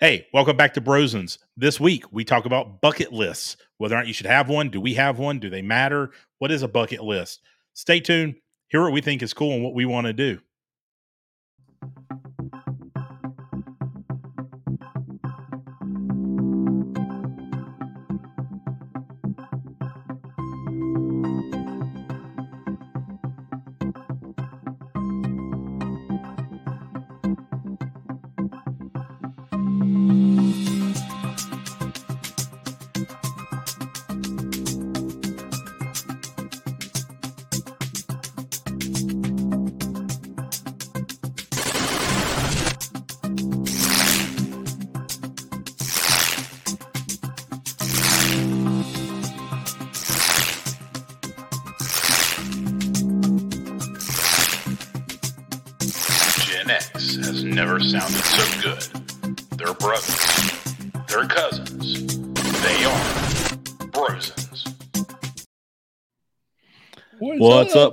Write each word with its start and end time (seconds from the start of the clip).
Hey, 0.00 0.28
welcome 0.32 0.56
back 0.56 0.74
to 0.74 0.80
Brosens. 0.80 1.38
This 1.56 1.80
week 1.80 2.04
we 2.12 2.24
talk 2.24 2.44
about 2.44 2.80
bucket 2.80 3.12
lists. 3.12 3.56
Whether 3.78 3.96
or 3.96 3.98
not 3.98 4.06
you 4.06 4.12
should 4.12 4.26
have 4.26 4.48
one, 4.48 4.70
do 4.70 4.80
we 4.80 4.94
have 4.94 5.18
one? 5.18 5.40
Do 5.40 5.50
they 5.50 5.60
matter? 5.60 6.12
What 6.38 6.52
is 6.52 6.62
a 6.62 6.68
bucket 6.68 7.02
list? 7.02 7.40
Stay 7.74 7.98
tuned. 7.98 8.36
Hear 8.68 8.84
what 8.84 8.92
we 8.92 9.00
think 9.00 9.24
is 9.24 9.34
cool 9.34 9.54
and 9.54 9.64
what 9.64 9.74
we 9.74 9.86
want 9.86 10.06
to 10.06 10.12
do. 10.12 10.38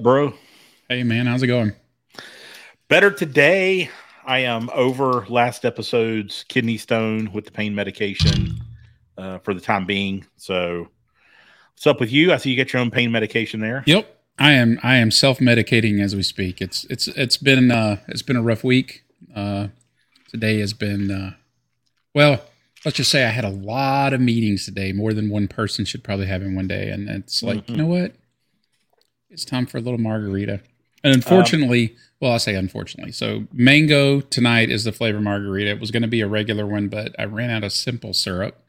Bro? 0.05 0.31
Hey 0.87 1.01
man, 1.01 1.25
how's 1.25 1.41
it 1.41 1.47
going? 1.47 1.73
Better 2.89 3.09
today. 3.09 3.89
I 4.23 4.37
am 4.41 4.69
over 4.71 5.25
last 5.29 5.65
episode's 5.65 6.45
kidney 6.47 6.77
stone 6.77 7.31
with 7.33 7.45
the 7.45 7.51
pain 7.51 7.73
medication 7.73 8.53
uh, 9.17 9.39
for 9.39 9.55
the 9.55 9.59
time 9.59 9.87
being. 9.87 10.23
So, 10.37 10.89
what's 11.73 11.87
up 11.87 11.99
with 11.99 12.11
you? 12.11 12.31
I 12.31 12.37
see 12.37 12.51
you 12.51 12.55
get 12.55 12.71
your 12.71 12.83
own 12.83 12.91
pain 12.91 13.11
medication 13.11 13.61
there. 13.61 13.81
Yep. 13.87 14.15
I 14.37 14.51
am 14.51 14.79
I 14.83 14.97
am 14.97 15.09
self-medicating 15.09 15.99
as 15.99 16.15
we 16.15 16.21
speak. 16.21 16.61
It's 16.61 16.83
it's 16.83 17.07
it's 17.07 17.37
been 17.37 17.71
uh 17.71 17.97
it's 18.07 18.21
been 18.21 18.37
a 18.37 18.43
rough 18.43 18.63
week. 18.63 19.05
Uh 19.35 19.69
today 20.29 20.59
has 20.59 20.73
been 20.73 21.09
uh 21.09 21.31
well, 22.13 22.41
let's 22.85 22.97
just 22.97 23.09
say 23.09 23.25
I 23.25 23.29
had 23.29 23.43
a 23.43 23.49
lot 23.49 24.13
of 24.13 24.21
meetings 24.21 24.65
today, 24.65 24.91
more 24.91 25.13
than 25.13 25.31
one 25.31 25.47
person 25.47 25.83
should 25.83 26.03
probably 26.03 26.27
have 26.27 26.43
in 26.43 26.53
one 26.53 26.67
day 26.67 26.89
and 26.91 27.09
it's 27.09 27.41
like, 27.41 27.65
Mhm. 27.65 27.69
you 27.69 27.77
know 27.77 27.87
what? 27.87 28.13
It's 29.29 29.45
time 29.45 29.65
for 29.65 29.77
a 29.77 29.81
little 29.81 29.99
margarita. 29.99 30.61
And 31.03 31.13
unfortunately, 31.13 31.95
well, 32.19 32.31
I'll 32.31 32.39
say 32.39 32.55
unfortunately. 32.55 33.11
So, 33.11 33.45
mango 33.51 34.21
tonight 34.21 34.69
is 34.71 34.83
the 34.85 34.91
flavor 34.91 35.21
margarita. 35.21 35.69
It 35.69 35.79
was 35.79 35.91
going 35.91 36.01
to 36.01 36.07
be 36.07 36.21
a 36.21 36.27
regular 36.27 36.65
one, 36.65 36.87
but 36.87 37.13
I 37.19 37.25
ran 37.25 37.49
out 37.51 37.63
of 37.63 37.71
simple 37.73 38.13
syrup. 38.13 38.59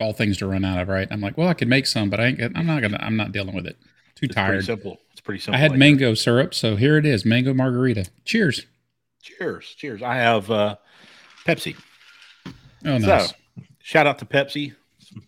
All 0.00 0.12
things 0.12 0.38
to 0.38 0.46
run 0.46 0.64
out 0.64 0.80
of, 0.80 0.88
right? 0.88 1.08
I'm 1.10 1.20
like, 1.20 1.36
well, 1.38 1.48
I 1.48 1.54
could 1.54 1.68
make 1.68 1.86
some, 1.86 2.10
but 2.10 2.20
I 2.20 2.26
ain't. 2.26 2.40
I'm 2.56 2.66
not 2.66 2.82
gonna. 2.82 2.98
I'm 3.00 3.16
not 3.16 3.30
dealing 3.32 3.54
with 3.54 3.66
it. 3.66 3.76
Too 4.16 4.26
It's 4.26 4.34
pretty 4.34 4.34
tired. 4.34 4.64
simple. 4.64 4.98
It's 5.12 5.20
pretty 5.20 5.40
simple. 5.40 5.56
I 5.56 5.60
had 5.60 5.72
here. 5.72 5.78
mango 5.78 6.14
syrup, 6.14 6.54
so 6.54 6.74
here 6.76 6.96
it 6.96 7.06
is, 7.06 7.24
mango 7.24 7.54
margarita. 7.54 8.06
Cheers. 8.24 8.66
Cheers. 9.22 9.74
Cheers. 9.76 10.02
I 10.02 10.16
have 10.16 10.50
uh, 10.50 10.76
Pepsi. 11.46 11.76
Oh, 12.84 12.98
nice. 12.98 13.28
So, 13.30 13.34
shout 13.80 14.08
out 14.08 14.18
to 14.18 14.24
Pepsi. 14.24 14.74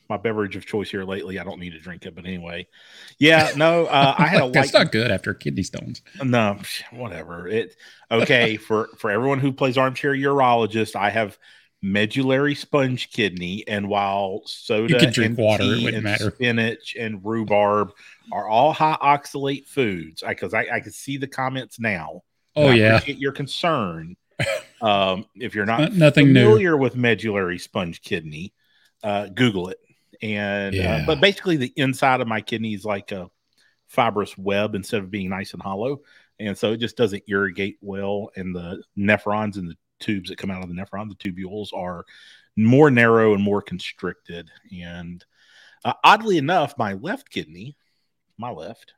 My 0.09 0.17
beverage 0.17 0.57
of 0.57 0.67
choice 0.67 0.91
here 0.91 1.05
lately. 1.05 1.39
I 1.39 1.45
don't 1.45 1.61
need 1.61 1.71
to 1.71 1.81
drink 1.81 2.07
it, 2.07 2.15
but 2.15 2.25
anyway. 2.25 2.67
Yeah, 3.19 3.53
no, 3.57 3.87
uh, 3.87 4.15
I 4.19 4.27
had 4.27 4.43
a 4.43 4.49
That's 4.51 4.73
light. 4.73 4.85
not 4.85 4.93
good 4.93 5.11
after 5.11 5.35
kidney 5.35 5.63
stones. 5.63 6.03
No, 6.23 6.59
whatever. 6.91 7.49
It 7.49 7.77
okay 8.11 8.57
for 8.57 8.89
for 8.99 9.11
everyone 9.11 9.41
who 9.41 9.53
plays 9.53 9.77
armchair 9.79 10.15
urologist. 10.15 10.97
I 10.97 11.11
have 11.11 11.39
medullary 11.83 12.55
sponge 12.55 13.11
kidney, 13.11 13.63
and 13.69 13.89
while 13.89 14.43
soda, 14.47 14.99
could 14.99 15.13
drink 15.13 15.37
and 15.37 15.39
water, 15.39 15.65
it 15.65 15.67
tea 15.67 15.85
wouldn't 15.85 15.95
and 15.97 16.05
matter. 16.05 16.31
spinach 16.31 16.97
and 16.99 17.23
rhubarb 17.25 17.91
are 18.33 18.49
all 18.49 18.73
high 18.73 18.97
oxalate 19.03 19.67
foods, 19.67 20.23
because 20.27 20.55
I, 20.55 20.67
I, 20.73 20.81
can 20.81 20.93
see 20.93 21.19
the 21.19 21.27
comments 21.27 21.79
now. 21.79 22.23
Oh 22.57 22.69
I 22.69 22.75
yeah, 22.75 23.01
your 23.05 23.33
concern. 23.33 24.17
um, 24.81 25.27
if 25.37 25.55
you're 25.55 25.67
not 25.67 25.81
N- 25.83 25.99
nothing 25.99 26.33
new. 26.33 26.45
familiar 26.45 26.77
with 26.77 26.97
medullary 26.97 27.59
sponge 27.59 28.01
kidney, 28.03 28.53
uh, 29.03 29.27
Google 29.27 29.69
it. 29.69 29.79
And 30.23 30.79
uh, 30.79 31.03
but 31.07 31.21
basically, 31.21 31.57
the 31.57 31.73
inside 31.77 32.21
of 32.21 32.29
my 32.29 32.41
kidney 32.41 32.75
is 32.75 32.85
like 32.85 33.13
a 33.13 33.31
fibrous 33.89 34.37
web 34.37 34.75
instead 34.75 35.03
of 35.03 35.11
being 35.11 35.31
nice 35.31 35.53
and 35.53 35.63
hollow, 35.63 36.01
and 36.39 36.57
so 36.57 36.73
it 36.73 36.79
just 36.79 36.97
doesn't 36.97 37.25
irrigate 37.29 37.79
well. 37.81 38.31
And 38.37 38.55
the 38.55 38.83
nephrons 38.99 39.57
and 39.57 39.69
the 39.69 39.77
tubes 40.01 40.29
that 40.29 40.39
come 40.39 40.51
out 40.51 40.63
of 40.63 40.69
the 40.69 40.75
nephron, 40.75 41.09
the 41.09 41.15
tubules, 41.15 41.73
are 41.73 42.05
more 42.57 42.91
narrow 42.91 43.35
and 43.35 43.43
more 43.43 43.63
constricted. 43.63 44.51
And 44.81 45.25
uh, 45.85 45.95
oddly 46.03 46.39
enough, 46.39 46.79
my 46.79 46.95
left 46.95 47.31
kidney, 47.31 47.77
my 48.39 48.51
left, 48.51 48.95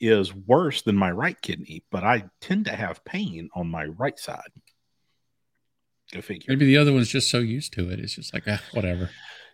is 0.00 0.34
worse 0.34 0.82
than 0.82 0.96
my 0.96 1.10
right 1.10 1.40
kidney, 1.40 1.84
but 1.90 2.04
I 2.04 2.24
tend 2.40 2.66
to 2.66 2.76
have 2.76 3.04
pain 3.04 3.48
on 3.54 3.68
my 3.68 3.86
right 3.86 4.18
side. 4.18 4.50
Go 6.12 6.20
figure. 6.20 6.46
Maybe 6.48 6.66
the 6.66 6.76
other 6.76 6.92
one's 6.92 7.08
just 7.08 7.30
so 7.30 7.38
used 7.38 7.72
to 7.74 7.90
it. 7.90 7.98
It's 7.98 8.14
just 8.14 8.32
like 8.32 8.44
ah, 8.46 8.62
whatever. 8.72 9.10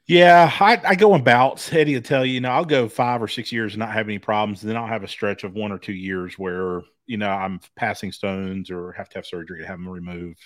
Yeah, 0.09 0.51
I, 0.61 0.81
I 0.85 0.95
go 0.97 1.15
in 1.15 1.23
bouts. 1.23 1.73
Eddie 1.73 1.95
will 1.95 2.03
tell 2.03 2.27
you, 2.27 2.35
you 2.35 2.41
know, 2.41 2.51
I'll 2.51 2.65
go 2.65 2.89
five 2.89 3.23
or 3.23 3.29
six 3.29 3.53
years 3.53 3.75
and 3.75 3.79
not 3.81 3.93
have 3.93 4.07
any 4.09 4.19
problems. 4.19 4.63
And 4.63 4.71
then 4.71 4.77
I'll 4.77 4.87
have 4.87 5.05
a 5.05 5.09
stretch 5.09 5.45
of 5.45 5.55
one 5.55 5.71
or 5.73 5.79
two 5.79 5.93
years 5.93 6.35
where, 6.39 6.83
you 7.07 7.17
know, 7.19 7.29
I'm 7.31 7.61
passing 7.77 8.11
stones 8.13 8.71
or 8.71 8.93
have 8.93 9.09
to 9.11 9.19
have 9.19 9.27
surgery 9.27 9.61
to 9.61 9.67
have 9.67 9.79
them 9.79 9.89
removed. 9.89 10.41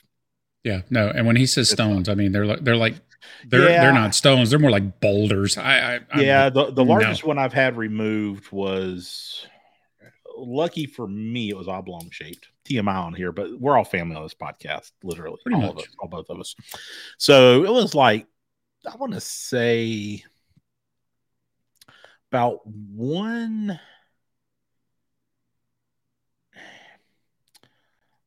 Yeah, 0.63 0.83
no. 0.91 1.09
And 1.09 1.27
when 1.27 1.37
he 1.37 1.47
says 1.47 1.71
stones, 1.71 2.09
I 2.09 2.15
mean 2.15 2.33
they're 2.33 2.45
like 2.45 2.65
they're 2.65 2.77
like 2.77 2.97
they're 3.47 3.69
Yeah. 3.71 3.83
they're 3.85 3.93
not 3.95 4.15
stones. 4.15 4.51
They're 4.51 4.59
more 4.59 4.71
like 4.71 5.01
boulders. 5.01 5.57
I, 5.57 5.63
I 5.79 5.93
I'm- 5.95 6.03
yeah, 6.17 6.51
the, 6.51 6.67
the 6.73 6.85
no. 6.85 6.91
largest 6.93 7.25
one 7.25 7.39
I've 7.39 7.53
had 7.53 7.77
removed 7.77 8.51
was 8.53 9.47
lucky 10.37 10.87
for 10.87 11.07
me, 11.09 11.49
it 11.51 11.57
was 11.57 11.69
oblong 11.69 12.09
shaped. 12.11 12.49
TMI 12.69 12.95
on 12.97 13.15
here, 13.15 13.31
but 13.33 13.59
we're 13.61 13.77
all 13.79 13.85
family 13.85 14.17
on 14.17 14.25
this 14.25 14.35
podcast, 14.35 14.91
literally. 15.05 15.39
Pretty 15.45 15.57
all 15.63 15.71
of 15.71 15.77
much. 15.77 15.85
us, 15.87 15.95
all 16.01 16.09
both 16.09 16.29
of 16.31 16.41
us. 16.41 16.55
So 17.17 17.65
it 17.65 17.71
was 17.71 17.95
like, 17.95 18.27
I 18.91 18.97
want 18.97 19.13
to 19.15 19.21
say 19.21 20.25
about 22.31 22.67
one. 22.67 23.79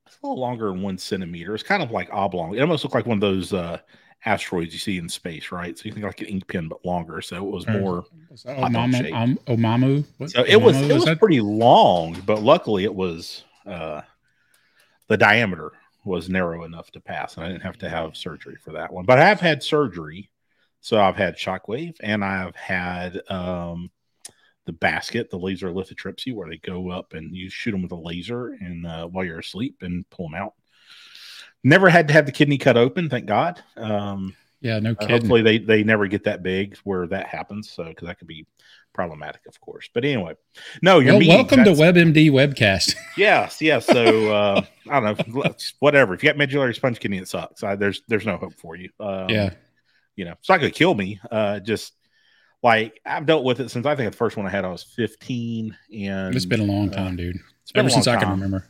It's 0.06 0.18
a 0.22 0.28
little 0.28 0.40
longer 0.40 0.68
than 0.68 0.82
one 0.82 0.98
centimeter. 0.98 1.54
It's 1.54 1.64
kind 1.64 1.84
of 1.84 1.92
like 1.92 2.10
oblong. 2.12 2.56
It 2.56 2.62
almost 2.62 2.84
looked 2.84 2.96
like 2.96 3.06
one 3.06 3.18
of 3.18 3.22
those 3.22 3.54
uh, 3.54 3.80
asteroids 4.26 4.74
you 4.74 4.80
see 4.80 4.98
in 4.98 5.08
space, 5.08 5.52
right? 5.52 5.78
So 5.78 5.86
you 5.86 5.94
think 5.94 6.06
like 6.06 6.22
an 6.22 6.28
ink 6.28 6.48
pen, 6.48 6.68
but 6.68 6.84
longer. 6.86 7.22
So 7.22 7.38
it 7.38 7.52
was 7.52 7.68
more. 7.68 8.06
Is 8.32 8.44
that 8.44 8.58
Omamu, 8.58 9.14
um, 9.14 9.40
Omamu? 9.48 10.04
What? 10.18 10.32
So 10.32 10.44
it 10.44 10.58
was 10.58 10.76
Omamu? 10.76 10.90
it 10.90 10.96
Is 10.96 11.06
was 11.06 11.18
pretty 11.18 11.42
long, 11.42 12.22
but 12.26 12.42
luckily 12.42 12.84
it 12.84 12.94
was 12.94 13.44
uh, 13.66 14.02
the 15.08 15.18
diameter 15.18 15.72
was 16.06 16.30
narrow 16.30 16.64
enough 16.64 16.92
to 16.92 17.00
pass, 17.00 17.36
and 17.38 17.46
I 17.46 17.50
didn't 17.50 17.64
have 17.64 17.78
to 17.80 17.90
have 17.90 18.18
surgery 18.18 18.56
for 18.56 18.72
that 18.74 18.92
one. 18.92 19.06
But 19.06 19.20
I 19.20 19.28
have 19.28 19.40
had 19.40 19.62
surgery, 19.62 20.30
so 20.82 21.00
I've 21.00 21.16
had 21.16 21.36
shockwave, 21.36 21.96
and 22.02 22.24
I've 22.24 22.56
had 22.56 23.22
um, 23.30 23.90
the 24.66 24.74
basket, 24.74 25.30
the 25.30 25.40
laser 25.40 25.70
lithotripsy, 25.70 26.34
where 26.34 26.50
they 26.50 26.58
go 26.58 26.90
up 26.90 27.14
and 27.14 27.36
you 27.36 27.50
shoot 27.50 27.72
them 27.72 27.82
with 27.82 27.92
a 27.92 27.96
laser, 27.96 28.50
and 28.50 28.86
uh, 28.86 29.08
while 29.08 29.26
you're 29.26 29.40
asleep 29.40 29.78
and 29.82 30.10
pull 30.10 30.30
them 30.30 30.40
out. 30.40 30.54
Never 31.64 31.90
had 31.90 32.08
to 32.08 32.14
have 32.14 32.26
the 32.26 32.32
kidney 32.32 32.58
cut 32.58 32.78
open, 32.78 33.10
thank 33.10 33.26
God. 33.26 33.62
Um, 33.76 34.36
yeah, 34.62 34.80
no 34.80 34.92
uh, 34.92 34.96
kidding. 34.96 35.16
hopefully 35.16 35.42
they 35.42 35.58
they 35.58 35.84
never 35.84 36.08
get 36.08 36.26
that 36.26 36.44
big 36.44 36.78
where 36.84 37.08
that 37.08 37.28
happens. 37.28 37.72
So 37.72 37.86
because 37.86 38.08
that 38.08 38.20
could 38.20 38.28
be 38.28 38.46
problematic, 38.94 39.42
of 39.48 39.60
course. 39.62 39.90
But 39.94 40.04
anyway, 40.04 40.36
no, 40.82 41.00
you're 41.00 41.18
well, 41.18 41.28
welcome 41.28 41.64
to 41.64 41.72
WebMD 41.72 42.32
webcast. 42.32 42.96
Yes, 43.18 43.62
yes. 43.62 43.86
So 43.86 44.32
uh, 44.32 44.62
I 44.90 45.00
don't 45.00 45.34
know, 45.34 45.54
whatever. 45.80 46.14
If 46.14 46.24
you 46.24 46.30
got 46.30 46.38
medullary 46.38 46.74
sponge 46.74 47.00
kidney, 47.00 47.18
it 47.18 47.28
sucks. 47.28 47.64
I, 47.64 47.76
there's 47.76 48.02
there's 48.08 48.26
no 48.26 48.38
hope 48.38 48.54
for 48.54 48.76
you. 48.76 48.90
Um, 49.00 49.30
yeah, 49.30 49.54
you 50.20 50.26
know, 50.26 50.34
it's 50.34 50.50
not 50.50 50.60
to 50.60 50.70
kill 50.70 50.94
me. 50.94 51.20
Uh, 51.32 51.60
just 51.60 51.94
like 52.62 53.00
I've 53.06 53.26
dealt 53.26 53.46
with 53.46 53.62
it 53.62 53.72
since 53.72 53.86
I 53.86 53.96
think 53.96 54.12
the 54.12 54.18
first 54.18 54.38
one 54.38 54.46
I 54.46 54.50
had 54.50 54.66
I 54.66 54.70
was 54.70 54.84
15, 54.84 55.76
and 55.98 56.36
it's 56.36 56.46
been 56.46 56.60
a 56.60 56.64
long 56.64 56.90
uh, 56.90 56.94
time, 56.94 57.16
dude. 57.16 57.38
it's 57.64 57.72
been 57.72 57.86
Ever 57.86 57.90
since 57.90 58.06
long 58.06 58.18
I 58.18 58.20
can 58.20 58.30
remember. 58.32 58.66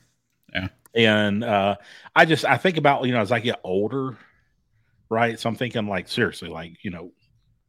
Yeah, 0.53 0.67
and 0.95 1.43
uh 1.43 1.75
i 2.15 2.25
just 2.25 2.45
i 2.45 2.57
think 2.57 2.77
about 2.77 3.05
you 3.05 3.11
know 3.11 3.21
as 3.21 3.31
i 3.31 3.39
get 3.39 3.59
older 3.63 4.17
right 5.09 5.39
so 5.39 5.47
i'm 5.47 5.55
thinking 5.55 5.87
like 5.87 6.07
seriously 6.07 6.49
like 6.49 6.83
you 6.83 6.89
know 6.89 7.11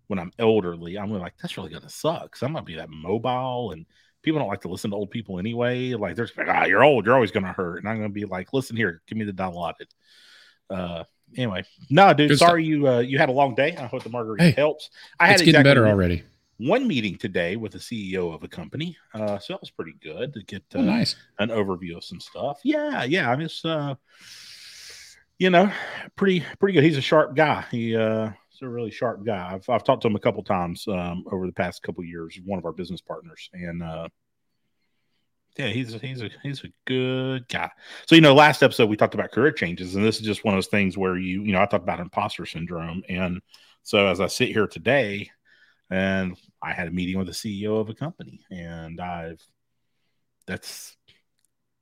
when 0.07 0.19
i'm 0.19 0.33
elderly 0.39 0.99
i'm 0.99 1.09
gonna 1.09 1.21
like 1.21 1.35
that's 1.41 1.57
really 1.57 1.71
gonna 1.71 1.89
suck 1.89 2.23
because 2.23 2.43
i'm 2.43 2.53
gonna 2.53 2.65
be 2.65 2.77
that 2.77 2.89
mobile 2.89 3.73
and 3.73 3.85
people 4.23 4.39
don't 4.39 4.49
like 4.49 4.63
to 4.63 4.69
listen 4.69 4.91
to 4.91 4.97
old 4.97 5.11
people 5.11 5.39
anyway 5.39 5.93
like 5.93 6.17
there's 6.17 6.33
like 6.37 6.49
ah 6.49 6.65
you're 6.65 6.83
old 6.83 7.05
you're 7.05 7.15
always 7.15 7.31
gonna 7.31 7.53
hurt 7.53 7.79
and 7.79 7.89
i'm 7.89 7.97
gonna 7.97 8.09
be 8.09 8.25
like 8.25 8.53
listen 8.53 8.77
here 8.77 9.03
give 9.07 9.19
me 9.19 9.25
the 9.25 9.33
dilaudid 9.33 9.89
uh 10.71 11.05
anyway, 11.37 11.65
no, 11.91 12.13
dude. 12.15 12.31
Good 12.31 12.39
sorry 12.39 12.65
you 12.65 12.89
uh, 12.89 12.99
you 13.01 13.19
had 13.19 13.29
a 13.29 13.33
long 13.33 13.55
day. 13.55 13.77
I 13.77 13.87
hope 13.87 14.03
the 14.03 14.11
margarita 14.11 14.45
Hey, 14.45 14.51
helps. 14.53 14.91
I 15.19 15.27
had 15.27 15.35
It's 15.37 15.43
getting 15.45 15.63
better 15.63 15.87
already. 15.87 16.23
One 16.59 16.87
meeting 16.87 17.17
today 17.17 17.57
with 17.57 17.73
the 17.73 17.79
CEO 17.79 18.35
of 18.35 18.43
a 18.45 18.49
company, 18.49 18.97
uh, 19.15 19.39
so 19.39 19.55
that 19.55 19.61
was 19.63 19.71
pretty 19.71 19.95
good 20.03 20.35
to 20.35 20.43
get 20.43 20.63
uh, 20.75 20.79
Oh, 20.79 20.83
nice. 20.83 21.17
an 21.39 21.49
overview 21.49 21.97
of 21.97 22.05
some 22.05 22.21
stuff. 22.21 22.61
Yeah, 22.65 23.05
yeah. 23.05 23.31
I 23.31 23.37
mean, 23.37 23.47
it's 23.47 23.65
uh, 23.65 23.95
you 25.39 25.49
know, 25.51 25.73
pretty 26.17 26.45
pretty 26.59 26.75
good. 26.75 26.85
He's 26.85 26.99
a 26.99 27.03
sharp 27.03 27.35
guy. 27.35 27.65
He 27.71 27.97
uh, 27.97 28.31
he's 28.51 28.61
a 28.63 28.69
really 28.69 28.91
sharp 28.91 29.25
guy. 29.25 29.53
I've 29.55 29.69
I've 29.71 29.85
talked 29.85 30.03
to 30.03 30.09
him 30.09 30.17
a 30.17 30.21
couple 30.21 30.43
times 30.43 30.87
um, 30.87 31.25
over 31.33 31.47
the 31.47 31.53
past 31.53 31.83
couple 31.83 32.05
years. 32.05 32.39
One 32.45 32.59
of 32.59 32.67
our 32.67 32.73
business 32.73 33.01
partners, 33.01 33.49
and 33.55 33.83
uh, 33.83 34.09
yeah, 35.57 35.69
he's 35.69 35.95
a, 35.95 35.99
he's 35.99 36.23
a 36.23 36.31
he's 36.43 36.65
a 36.65 36.69
good 36.87 37.49
guy. 37.49 37.71
So 38.07 38.15
you 38.15 38.21
know, 38.21 38.35
last 38.35 38.63
episode 38.63 38.89
we 38.89 38.97
talked 38.97 39.15
about 39.15 39.33
career 39.33 39.53
changes, 39.53 39.95
and 39.95 40.05
this 40.05 40.17
is 40.21 40.27
just 40.27 40.45
one 40.45 40.55
of 40.55 40.57
those 40.57 40.69
things 40.69 40.97
where 40.97 41.17
you 41.17 41.43
you 41.43 41.53
know 41.53 41.61
I 41.61 41.67
talked 41.67 41.85
about 41.85 42.01
imposter 42.01 42.47
syndrome, 42.47 43.03
and 43.09 43.41
so 43.83 44.07
as 44.07 44.21
I 44.21 44.27
sit 44.27 44.49
here 44.49 44.67
today, 44.67 45.31
and 45.91 46.37
I 46.63 46.73
had 46.73 46.89
a 46.89 46.93
meeting 46.93 47.19
with 47.19 47.27
the 47.27 47.33
CEO 47.33 47.81
of 47.81 47.89
a 47.89 47.95
company, 47.95 48.41
and 48.51 49.01
I've 49.01 49.43
that's 50.47 50.97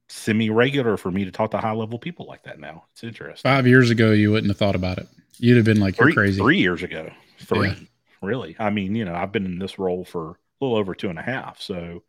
semi 0.09 0.51
regular 0.51 0.97
for 0.97 1.11
me 1.11 1.25
to 1.27 1.31
talk 1.31 1.51
to 1.51 1.59
high 1.59 1.73
level 1.73 1.99
people 1.99 2.27
like 2.27 2.45
that 2.45 2.59
now. 2.59 2.85
It's 2.93 3.05
interesting. 3.05 3.49
Five 3.49 3.67
years 3.67 3.91
ago, 3.91 4.13
you 4.13 4.31
wouldn't 4.31 4.51
have 4.51 4.57
thought 4.59 4.75
about 4.75 4.99
it. 4.99 5.09
You'd 5.39 5.57
have 5.57 5.67
been 5.67 5.81
like, 5.81 5.99
"You're 5.99 6.09
Three, 6.09 6.15
crazy." 6.15 6.41
three 6.41 6.59
years 6.59 6.83
ago, 6.83 7.11
three 7.41 7.69
Yeah. 7.69 7.75
really. 8.23 8.57
I 8.59 8.71
mean, 8.71 8.95
you 8.95 9.05
know, 9.05 9.15
I've 9.15 9.33
been 9.33 9.45
in 9.45 9.59
this 9.59 9.79
role 9.79 10.05
for 10.05 10.31
a 10.31 10.65
little 10.65 10.79
over 10.79 10.95
two 10.95 11.11
and 11.11 11.19
a 11.19 11.23
half, 11.23 11.61
so 11.61 12.03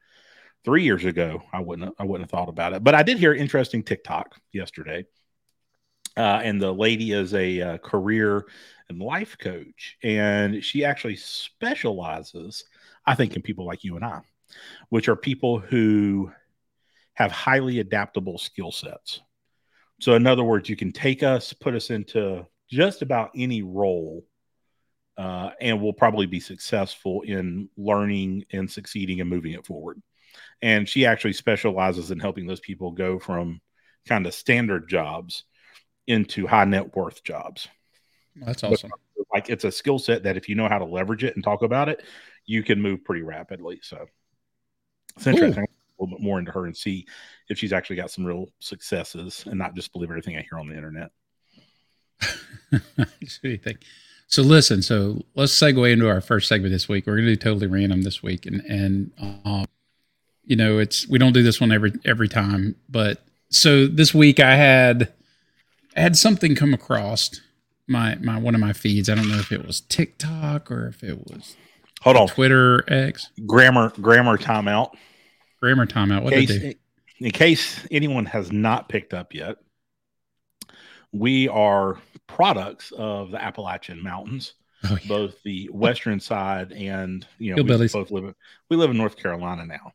three 0.64 0.84
years 0.84 1.06
ago, 1.06 1.42
I 1.52 1.62
wouldn't 1.62 1.96
I 2.00 2.04
wouldn't 2.04 2.30
have 2.30 2.40
thought 2.40 2.50
about 2.50 2.74
it. 2.74 2.84
But 2.84 2.96
I 2.96 3.04
did 3.04 3.18
hear 3.18 3.34
an 3.34 3.40
interesting 3.40 3.84
TikTok 3.84 4.36
yesterday, 4.52 5.06
uh, 6.18 6.42
and 6.44 6.62
the 6.62 6.74
lady 6.74 7.12
is 7.12 7.34
a 7.34 7.62
uh, 7.62 7.78
career 7.78 8.48
and 8.90 9.00
life 9.00 9.38
coach, 9.38 9.98
and 10.04 10.64
she 10.64 10.84
actually 10.84 11.16
specializes, 11.16 12.66
I 13.06 13.16
think, 13.16 13.36
in 13.36 13.42
people 13.42 13.66
like 13.66 13.84
you 13.84 13.96
and 13.96 14.06
I, 14.06 14.22
which 14.90 15.08
are 15.08 15.16
people 15.16 15.60
who 15.60 16.32
have 17.14 17.32
highly 17.32 17.80
adaptable 17.80 18.38
skill 18.38 18.72
sets. 18.72 19.22
So, 20.00 20.14
in 20.14 20.26
other 20.26 20.44
words, 20.44 20.70
you 20.70 20.76
can 20.76 20.92
take 20.92 21.24
us, 21.24 21.54
put 21.54 21.76
us 21.76 21.90
into 21.90 22.46
just 22.70 23.02
about 23.02 23.32
any 23.36 23.62
role, 23.62 24.26
uh, 25.18 25.52
and 25.60 25.82
we'll 25.82 25.94
probably 25.94 26.26
be 26.26 26.40
successful 26.40 27.22
in 27.24 27.70
learning 27.78 28.46
and 28.54 28.72
succeeding 28.72 29.20
and 29.20 29.30
moving 29.30 29.54
it 29.54 29.66
forward. 29.66 30.02
And 30.62 30.88
she 30.88 31.06
actually 31.06 31.34
specializes 31.34 32.12
in 32.12 32.20
helping 32.20 32.48
those 32.48 32.60
people 32.60 32.92
go 32.92 33.20
from 33.20 33.62
kind 34.08 34.26
of 34.26 34.34
standard 34.34 34.90
jobs 34.90 35.44
into 36.08 36.48
high 36.48 36.66
net 36.66 36.96
worth 36.96 37.24
jobs. 37.24 37.68
That's 38.36 38.64
awesome. 38.64 38.92
Like 39.34 39.50
it's 39.50 39.64
a 39.64 39.72
skill 39.72 40.00
set 40.00 40.24
that 40.24 40.38
if 40.38 40.50
you 40.50 40.56
know 40.56 40.68
how 40.68 40.80
to 40.80 40.86
leverage 40.86 41.24
it 41.24 41.36
and 41.36 41.44
talk 41.44 41.62
about 41.62 41.88
it, 41.88 42.04
you 42.46 42.64
can 42.64 42.82
move 42.82 43.04
pretty 43.04 43.22
rapidly. 43.22 43.80
So 43.84 44.08
it's 45.16 45.28
interesting. 45.28 45.64
A 45.64 46.04
little 46.04 46.18
bit 46.18 46.24
more 46.24 46.40
into 46.40 46.52
her 46.52 46.66
and 46.66 46.76
see 46.76 47.06
if 47.50 47.60
she's 47.60 47.74
actually 47.74 47.98
got 47.98 48.10
some 48.10 48.26
real 48.26 48.48
successes 48.60 49.44
and 49.46 49.60
not 49.60 49.76
just 49.76 49.92
believe 49.92 50.10
everything 50.10 50.38
I 50.38 50.46
hear 50.50 50.60
on 50.60 50.68
the 50.68 50.76
internet. 50.76 51.12
what 52.96 53.10
do 53.44 53.50
you 53.50 53.58
think? 53.58 53.82
So 54.28 54.42
listen, 54.42 54.82
so 54.82 55.22
let's 55.36 55.54
segue 55.54 55.92
into 55.92 56.08
our 56.08 56.22
first 56.22 56.48
segment 56.48 56.72
this 56.72 56.88
week. 56.88 57.06
We're 57.06 57.16
going 57.16 57.26
to 57.26 57.36
do 57.36 57.42
totally 57.42 57.68
random 57.68 58.04
this 58.04 58.22
week, 58.22 58.46
and 58.46 58.62
and 58.62 59.12
um, 59.44 59.66
you 60.50 60.56
know 60.58 60.80
it's 60.80 61.08
we 61.08 61.18
don't 61.18 61.32
do 61.34 61.44
this 61.44 61.62
one 61.62 61.72
every 61.72 61.94
every 62.04 62.28
time, 62.28 62.76
but 62.90 63.24
so 63.50 63.88
this 63.88 64.14
week 64.14 64.40
I 64.42 64.56
had 64.56 65.14
I 65.96 66.02
had 66.02 66.18
something 66.18 66.56
come 66.56 66.74
across 66.74 67.40
my 67.88 68.16
my 68.16 68.38
one 68.38 68.56
of 68.56 68.60
my 68.62 68.74
feeds. 68.74 69.10
I 69.10 69.16
don't 69.16 69.30
know 69.30 69.40
if 69.40 69.52
it 69.54 69.66
was 69.66 69.80
TikTok 69.82 70.70
or 70.70 70.88
if 70.88 71.04
it 71.04 71.18
was 71.28 71.56
Hold 72.02 72.18
on. 72.18 72.28
Twitter 72.28 72.84
X 72.92 73.30
Grammar 73.46 73.94
grammar 74.02 74.38
timeout. 74.38 74.92
grammar 75.62 75.86
timeout. 75.86 76.24
What 76.24 76.34
in 76.34 76.40
did 76.42 76.48
case, 76.50 76.62
they 76.62 76.74
do? 76.74 77.26
in 77.28 77.32
case 77.32 77.88
anyone 77.92 78.26
has 78.26 78.52
not 78.52 78.90
picked 78.90 79.14
up 79.14 79.34
yet, 79.34 79.58
we 81.12 81.48
are 81.48 82.00
products 82.28 82.92
of 82.98 83.32
the 83.32 83.42
Appalachian 83.42 84.02
Mountains, 84.04 84.54
Oh, 84.86 84.92
yeah. 85.02 85.08
both 85.10 85.44
the 85.44 85.68
western 85.74 86.20
side 86.22 86.72
and 86.72 87.28
you 87.38 87.54
know 87.56 87.62
we 87.62 87.88
both 87.88 88.12
live 88.12 88.34
we 88.70 88.78
live 88.78 88.92
in 88.92 88.98
North 88.98 89.18
Carolina 89.18 89.66
now. 89.66 89.92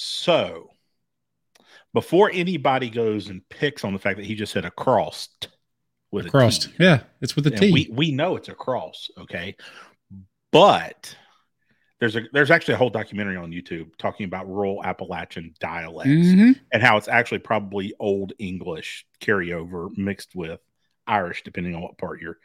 So 0.00 0.70
before 1.92 2.30
anybody 2.32 2.88
goes 2.88 3.28
and 3.30 3.46
picks 3.48 3.82
on 3.82 3.92
the 3.92 3.98
fact 3.98 4.16
that 4.18 4.26
he 4.26 4.36
just 4.36 4.52
said 4.52 4.64
a 4.64 4.70
cross 4.70 5.28
with 6.12 6.26
a 6.26 6.30
Crossed. 6.30 6.68
Yeah, 6.78 7.00
it's 7.20 7.34
with 7.34 7.46
the 7.46 7.50
and 7.50 7.58
T. 7.60 7.72
we 7.72 7.88
we 7.92 8.12
know 8.12 8.36
it's 8.36 8.48
a 8.48 8.54
cross, 8.54 9.10
okay, 9.18 9.56
but 10.52 11.16
there's 11.98 12.14
a 12.14 12.22
there's 12.32 12.52
actually 12.52 12.74
a 12.74 12.76
whole 12.76 12.90
documentary 12.90 13.36
on 13.36 13.50
YouTube 13.50 13.88
talking 13.98 14.24
about 14.24 14.48
rural 14.48 14.84
Appalachian 14.84 15.52
dialects 15.58 16.08
Mhm. 16.12 16.60
and 16.72 16.80
how 16.80 16.96
it's 16.96 17.08
actually 17.08 17.40
probably 17.40 17.92
old 17.98 18.34
English 18.38 19.04
carryover 19.20 19.90
mixed 19.98 20.36
with 20.36 20.60
Irish, 21.08 21.42
depending 21.42 21.74
on 21.74 21.82
what 21.82 21.98
part 21.98 22.20
you're 22.20 22.38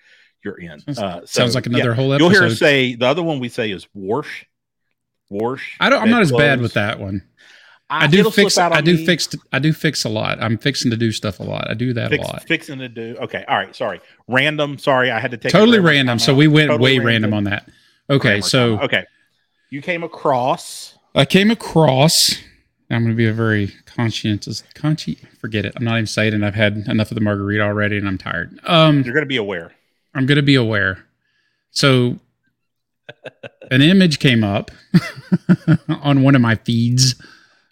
you're 0.43 0.59
in. 0.59 0.79
Sounds- 0.79 0.97
Uh, 0.99 1.19
so, 1.19 1.25
Sounds 1.25 1.53
like 1.55 1.67
yeah, 1.67 1.75
another 1.75 1.93
whole 1.93 2.11
episode. 2.13 2.25
You'll 2.25 2.33
hear 2.41 2.43
us 2.51 2.57
say 2.57 2.95
the 2.95 3.05
other 3.05 3.21
one 3.23 3.39
we 3.39 3.47
say 3.49 3.69
is 3.69 3.85
warsh. 3.95 4.45
Warsh. 5.33 5.61
I 5.79 5.89
don't. 5.89 6.01
I'm 6.03 6.09
not 6.09 6.21
as 6.21 6.31
bad 6.31 6.61
with 6.61 6.73
that 6.73 6.99
one. 6.99 7.23
I, 7.89 8.05
I 8.05 8.07
do 8.07 8.29
fix. 8.31 8.57
I 8.57 8.81
do 8.81 8.95
me. 8.95 9.05
fix. 9.05 9.29
I 9.51 9.59
do 9.59 9.73
fix 9.73 10.03
a 10.03 10.09
lot. 10.09 10.41
I'm 10.41 10.57
fixing 10.57 10.89
to 10.91 10.97
do 10.97 11.11
stuff 11.11 11.39
a 11.39 11.43
lot. 11.43 11.69
I 11.69 11.73
do 11.73 11.93
that 11.93 12.09
Fix, 12.09 12.23
a 12.23 12.27
lot. 12.27 12.43
fixing 12.43 12.79
to 12.79 12.89
do. 12.89 13.17
Okay, 13.21 13.43
all 13.47 13.57
right. 13.57 13.75
Sorry, 13.75 13.99
random. 14.27 14.77
Sorry, 14.77 15.11
I 15.11 15.19
had 15.19 15.31
to 15.31 15.37
take 15.37 15.51
Totally 15.51 15.79
random. 15.79 16.17
So 16.17 16.33
we 16.33 16.47
went 16.47 16.69
Totally 16.69 16.99
way 16.99 17.05
random. 17.05 17.33
on 17.33 17.43
that. 17.43 17.69
Okay, 18.09 18.41
so 18.41 18.77
timeout. 18.77 18.83
okay, 18.85 19.05
you 19.69 19.81
came 19.81 20.03
across. 20.03 20.97
I 21.13 21.25
came 21.25 21.51
across. 21.51 22.35
I'm 22.89 23.03
going 23.03 23.13
to 23.13 23.17
be 23.17 23.27
a 23.27 23.33
very 23.33 23.73
conscientious. 23.85 24.63
Consci. 24.75 25.17
Forget 25.39 25.65
it. 25.65 25.73
I'm 25.75 25.83
not 25.83 25.93
even 25.95 26.07
saying 26.07 26.33
it. 26.33 26.43
I've 26.43 26.55
had 26.55 26.77
enough 26.87 27.11
of 27.11 27.15
the 27.15 27.21
margarita 27.21 27.63
already, 27.63 27.97
and 27.97 28.07
I'm 28.07 28.17
tired. 28.17 28.59
Um, 28.65 29.01
You're 29.03 29.13
going 29.13 29.25
to 29.25 29.29
be 29.29 29.37
aware. 29.37 29.71
I'm 30.15 30.25
going 30.25 30.35
to 30.37 30.41
be 30.43 30.55
aware. 30.55 31.05
So, 31.71 32.19
an 33.71 33.81
image 33.81 34.19
came 34.19 34.43
up 34.43 34.71
on 36.01 36.23
one 36.23 36.35
of 36.35 36.41
my 36.41 36.55
feeds, 36.55 37.15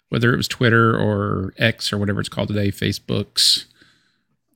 whether 0.08 0.32
it 0.32 0.36
was 0.36 0.48
Twitter 0.48 0.96
or 0.96 1.52
X 1.58 1.92
or 1.92 1.98
whatever 1.98 2.20
it's 2.20 2.28
called 2.28 2.48
today, 2.48 2.70
Facebook's, 2.70 3.66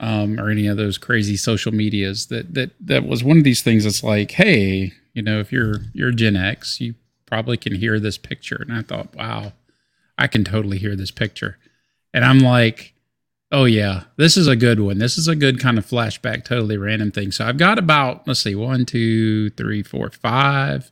um, 0.01 0.39
or 0.39 0.51
any 0.51 0.67
of 0.67 0.77
those 0.77 0.99
crazy 0.99 1.37
social 1.37 1.73
medias. 1.73 2.27
That 2.27 2.55
that 2.55 2.71
that 2.81 3.07
was 3.07 3.25
one 3.25 3.39
of 3.39 3.45
these 3.45 3.63
things. 3.63 3.85
That's 3.85 4.03
like, 4.03 4.33
hey, 4.33 4.93
you 5.15 5.23
know, 5.23 5.41
if 5.41 5.53
you're 5.53 5.81
you're 5.93 6.13
Gen 6.13 6.37
X, 6.37 6.81
you 6.81 6.95
probably 7.27 7.57
can 7.57 7.75
hear 7.75 7.99
this 7.99 8.19
picture. 8.19 8.59
And 8.61 8.73
I 8.73 8.83
thought, 8.83 9.15
wow, 9.15 9.53
I 10.17 10.27
can 10.27 10.45
totally 10.45 10.79
hear 10.79 10.97
this 10.97 11.11
picture. 11.11 11.59
And 12.15 12.25
I'm 12.25 12.41
like, 12.41 12.95
oh 13.57 13.65
yeah, 13.65 14.03
this 14.17 14.37
is 14.37 14.47
a 14.47 14.55
good 14.55 14.81
one. 14.81 14.99
This 14.99 15.17
is 15.17 15.29
a 15.29 15.35
good 15.35 15.59
kind 15.59 15.79
of 15.79 15.87
flashback, 15.87 16.45
totally 16.45 16.77
random 16.77 17.11
thing. 17.11 17.33
So 17.33 17.47
I've 17.47 17.57
got 17.57 17.79
about, 17.79 18.29
let's 18.29 18.41
see, 18.41 18.55
one, 18.55 18.85
two, 18.85 19.49
three, 19.51 19.83
four, 19.83 20.11
five, 20.11 20.91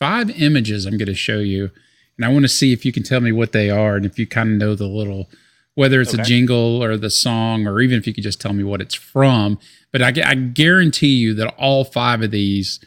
five 0.00 0.28
images 0.30 0.84
I'm 0.84 0.98
going 0.98 1.06
to 1.06 1.14
show 1.14 1.38
you. 1.38 1.70
And 2.16 2.26
I 2.26 2.28
want 2.28 2.42
to 2.42 2.48
see 2.48 2.72
if 2.72 2.84
you 2.84 2.92
can 2.92 3.04
tell 3.04 3.20
me 3.20 3.30
what 3.30 3.52
they 3.52 3.70
are 3.70 3.94
and 3.94 4.04
if 4.04 4.18
you 4.18 4.26
kind 4.26 4.50
of 4.50 4.58
know 4.58 4.74
the 4.74 4.88
little, 4.88 5.30
whether 5.76 6.00
it's 6.00 6.12
a 6.12 6.24
jingle 6.24 6.82
or 6.82 6.96
the 6.96 7.08
song, 7.08 7.68
or 7.68 7.80
even 7.80 7.98
if 7.98 8.06
you 8.08 8.12
could 8.12 8.24
just 8.24 8.40
tell 8.40 8.52
me 8.52 8.64
what 8.64 8.80
it's 8.80 8.96
from. 8.96 9.60
But 9.92 10.02
I, 10.02 10.12
I 10.26 10.34
guarantee 10.34 11.14
you 11.14 11.34
that 11.34 11.54
all 11.54 11.84
five 11.84 12.20
of 12.20 12.32
these, 12.32 12.84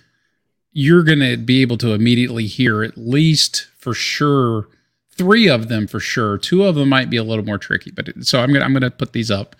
you're 0.73 1.03
going 1.03 1.19
to 1.19 1.37
be 1.37 1.61
able 1.61 1.77
to 1.77 1.93
immediately 1.93 2.47
hear 2.47 2.83
at 2.83 2.97
least 2.97 3.69
for 3.77 3.93
sure 3.93 4.67
three 5.17 5.47
of 5.47 5.67
them 5.67 5.87
for 5.87 5.99
sure. 5.99 6.37
Two 6.37 6.63
of 6.63 6.75
them 6.75 6.89
might 6.89 7.09
be 7.09 7.17
a 7.17 7.23
little 7.23 7.45
more 7.45 7.57
tricky, 7.57 7.91
but 7.91 8.09
it- 8.09 8.25
so 8.25 8.39
I'm 8.41 8.51
gonna 8.53 8.65
I'm 8.65 8.73
gonna 8.73 8.91
put 8.91 9.13
these 9.13 9.31
up. 9.31 9.55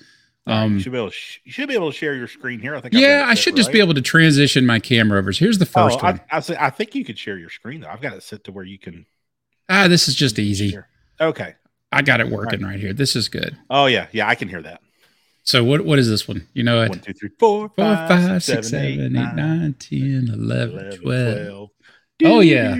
Um, 0.47 0.75
you 0.75 0.79
should 0.79 0.91
be 0.91 0.97
able. 1.00 1.09
To 1.09 1.15
sh- 1.15 1.39
you 1.43 1.51
should 1.51 1.67
be 1.67 1.74
able 1.74 1.91
to 1.91 1.97
share 1.97 2.13
your 2.13 2.27
screen 2.27 2.59
here. 2.59 2.75
I 2.75 2.81
think. 2.81 2.93
Yeah, 2.93 3.25
I 3.27 3.33
set, 3.33 3.43
should 3.43 3.55
just 3.55 3.69
right? 3.69 3.74
be 3.74 3.79
able 3.79 3.95
to 3.95 4.01
transition 4.01 4.65
my 4.65 4.79
camera 4.79 5.17
over. 5.17 5.33
So 5.33 5.39
here's 5.45 5.57
the 5.57 5.65
first 5.65 5.97
oh, 6.00 6.03
one. 6.03 6.21
I, 6.31 6.38
I, 6.38 6.39
say- 6.39 6.57
I 6.59 6.69
think 6.69 6.93
you 6.93 7.03
could 7.03 7.17
share 7.17 7.38
your 7.38 7.50
screen 7.50 7.81
though. 7.81 7.88
I've 7.89 8.01
got 8.01 8.13
it 8.13 8.21
set 8.24 8.43
to 8.43 8.51
where 8.51 8.63
you 8.63 8.77
can. 8.77 9.05
ah, 9.69 9.88
this 9.88 10.07
is 10.07 10.13
just 10.15 10.38
easy. 10.38 10.69
share. 10.69 10.88
Okay. 11.19 11.55
I 11.91 12.01
got 12.01 12.19
it 12.19 12.29
working 12.29 12.62
right 12.62 12.79
here. 12.79 12.93
This 12.93 13.15
is 13.15 13.29
good. 13.29 13.57
Oh 13.69 13.85
yeah, 13.85 14.07
yeah, 14.12 14.27
I 14.27 14.35
can 14.35 14.50
hear 14.50 14.62
that. 14.62 14.81
So 15.43 15.63
what 15.63 15.85
what 15.85 15.97
is 16.00 16.09
this 16.09 16.27
one? 16.27 16.47
You 16.53 16.63
know 16.63 16.81
it. 16.83 16.89
One, 16.89 17.00
two, 17.00 17.13
three, 17.13 17.29
four, 17.39 17.69
Four, 17.69 17.95
five, 17.95 18.09
five, 18.09 18.43
six, 18.43 18.45
six, 18.45 18.69
seven, 18.69 19.15
eight, 19.15 19.35
nine, 19.35 19.75
10, 19.79 20.29
11, 20.33 20.75
11, 20.75 21.01
12. 21.01 21.01
12. 21.01 21.69
Oh, 22.24 22.39
yeah. 22.39 22.75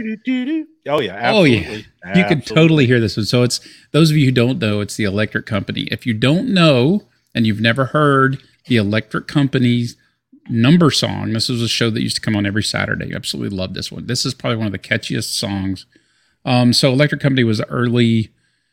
Oh 0.88 1.00
yeah. 1.00 1.32
Oh, 1.34 1.44
yeah. 1.44 1.60
absolutely. 1.60 1.86
You 2.16 2.24
can 2.26 2.42
totally 2.42 2.86
hear 2.86 3.00
this 3.00 3.18
one. 3.18 3.26
So 3.26 3.44
it's 3.44 3.60
those 3.92 4.12
of 4.12 4.18
you 4.18 4.26
who 4.26 4.32
don't 4.32 4.60
know, 4.60 4.80
it's 4.82 4.96
the 4.96 5.04
electric 5.04 5.46
company. 5.46 5.88
If 5.92 6.06
you 6.06 6.14
don't 6.14 6.54
know 6.54 7.04
and 7.34 7.46
you've 7.46 7.60
never 7.62 7.86
heard 7.86 8.42
the 8.68 8.78
electric 8.78 9.28
company's 9.28 9.98
number 10.48 10.92
song, 10.92 11.34
this 11.34 11.50
was 11.50 11.62
a 11.62 11.68
show 11.68 11.90
that 11.90 12.02
used 12.02 12.16
to 12.16 12.22
come 12.22 12.36
on 12.36 12.46
every 12.46 12.64
Saturday. 12.64 13.08
You 13.08 13.16
absolutely 13.16 13.58
love 13.58 13.74
this 13.74 13.92
one. 13.92 14.06
This 14.08 14.26
is 14.26 14.34
probably 14.34 14.58
one 14.58 14.68
of 14.68 14.72
the 14.72 14.80
catchiest 14.80 15.38
songs. 15.38 15.86
Um, 16.46 16.72
so 16.72 16.94
electric 16.94 17.22
company 17.22 17.44
was 17.44 17.62
early 17.64 18.32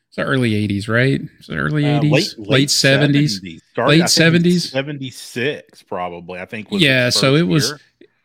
It's 0.09 0.17
the 0.17 0.25
early 0.25 0.51
'80s, 0.69 0.89
right? 0.89 1.23
It's 1.39 1.47
the 1.49 1.57
early 1.57 1.87
Uh, 1.87 2.01
'80s, 2.03 2.35
late, 2.39 2.69
'70s. 2.69 3.41
Late 3.79 4.03
70s? 4.03 4.71
seventy 4.71 5.09
six 5.11 5.83
probably. 5.83 6.39
I 6.39 6.45
think. 6.45 6.71
Was 6.71 6.83
Yeah, 6.83 7.09
so 7.09 7.35
it 7.35 7.47
was- 7.49 7.71
year. 7.71 7.81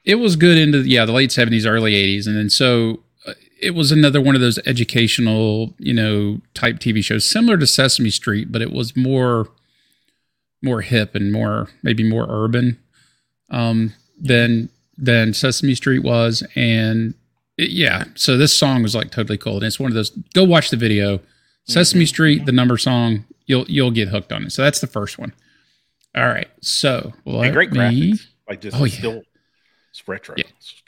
It 0.08 0.16
was 0.16 0.36
good 0.38 0.58
into 0.58 0.80
yeah 0.88 1.04
the 1.06 1.12
late 1.12 1.30
'70s, 1.32 1.66
early 1.68 1.94
'80s, 1.94 2.28
and 2.28 2.36
then 2.38 2.50
so 2.50 3.04
uh, 3.28 3.34
it 3.62 3.72
was 3.72 3.92
another 3.92 4.22
one 4.22 4.36
of 4.36 4.42
those 4.42 4.58
educational, 4.66 5.74
you 5.80 5.94
know, 5.94 6.40
type 6.54 6.80
TV 6.80 7.04
shows, 7.04 7.30
similar 7.30 7.58
to 7.58 7.68
Sesame 7.68 8.10
Street, 8.10 8.52
but 8.52 8.62
it 8.62 8.72
was 8.72 8.96
more 8.96 9.50
more 10.64 10.82
hip 10.82 11.14
and 11.14 11.32
more 11.32 11.68
maybe 11.84 12.04
more 12.04 12.26
urban 12.30 12.80
um, 13.50 13.94
than 14.20 14.70
than 14.98 15.34
Sesame 15.34 15.76
Street 15.76 16.00
was, 16.04 16.42
and 16.56 17.14
it- 17.58 17.70
yeah, 17.72 18.06
so 18.16 18.38
this 18.38 18.58
song 18.58 18.82
was 18.84 18.96
like 18.96 19.12
totally 19.12 19.38
cool, 19.38 19.56
and 19.56 19.64
it's 19.66 19.80
one 19.80 19.92
of 19.92 19.96
those. 19.96 20.10
Go 20.34 20.44
watch 20.44 20.70
the 20.70 20.78
video, 20.78 21.20
Sesame 21.66 22.06
Mhm, 22.06 22.08
Street, 22.08 22.46
the 22.46 22.52
number 22.52 22.78
song. 22.78 23.26
You'll 23.46 23.66
you'll 23.68 23.92
get 23.92 24.08
hooked 24.10 24.32
on 24.32 24.46
it. 24.46 24.52
So 24.52 24.62
that's 24.64 24.80
the 24.80 24.88
first 24.88 25.20
one. 25.20 25.34
All 26.16 26.28
right, 26.28 26.48
so 26.62 27.14
And 27.26 27.54
great 27.54 27.72
me- 27.74 27.78
graphics. 28.14 28.26
Like 28.50 28.62
just 28.62 28.78
Oh, 28.80 28.86
yeah. 28.86 28.98
still, 28.98 29.24
it's 30.00 30.08
retro. 30.08 30.36
Yeah. 30.38 30.44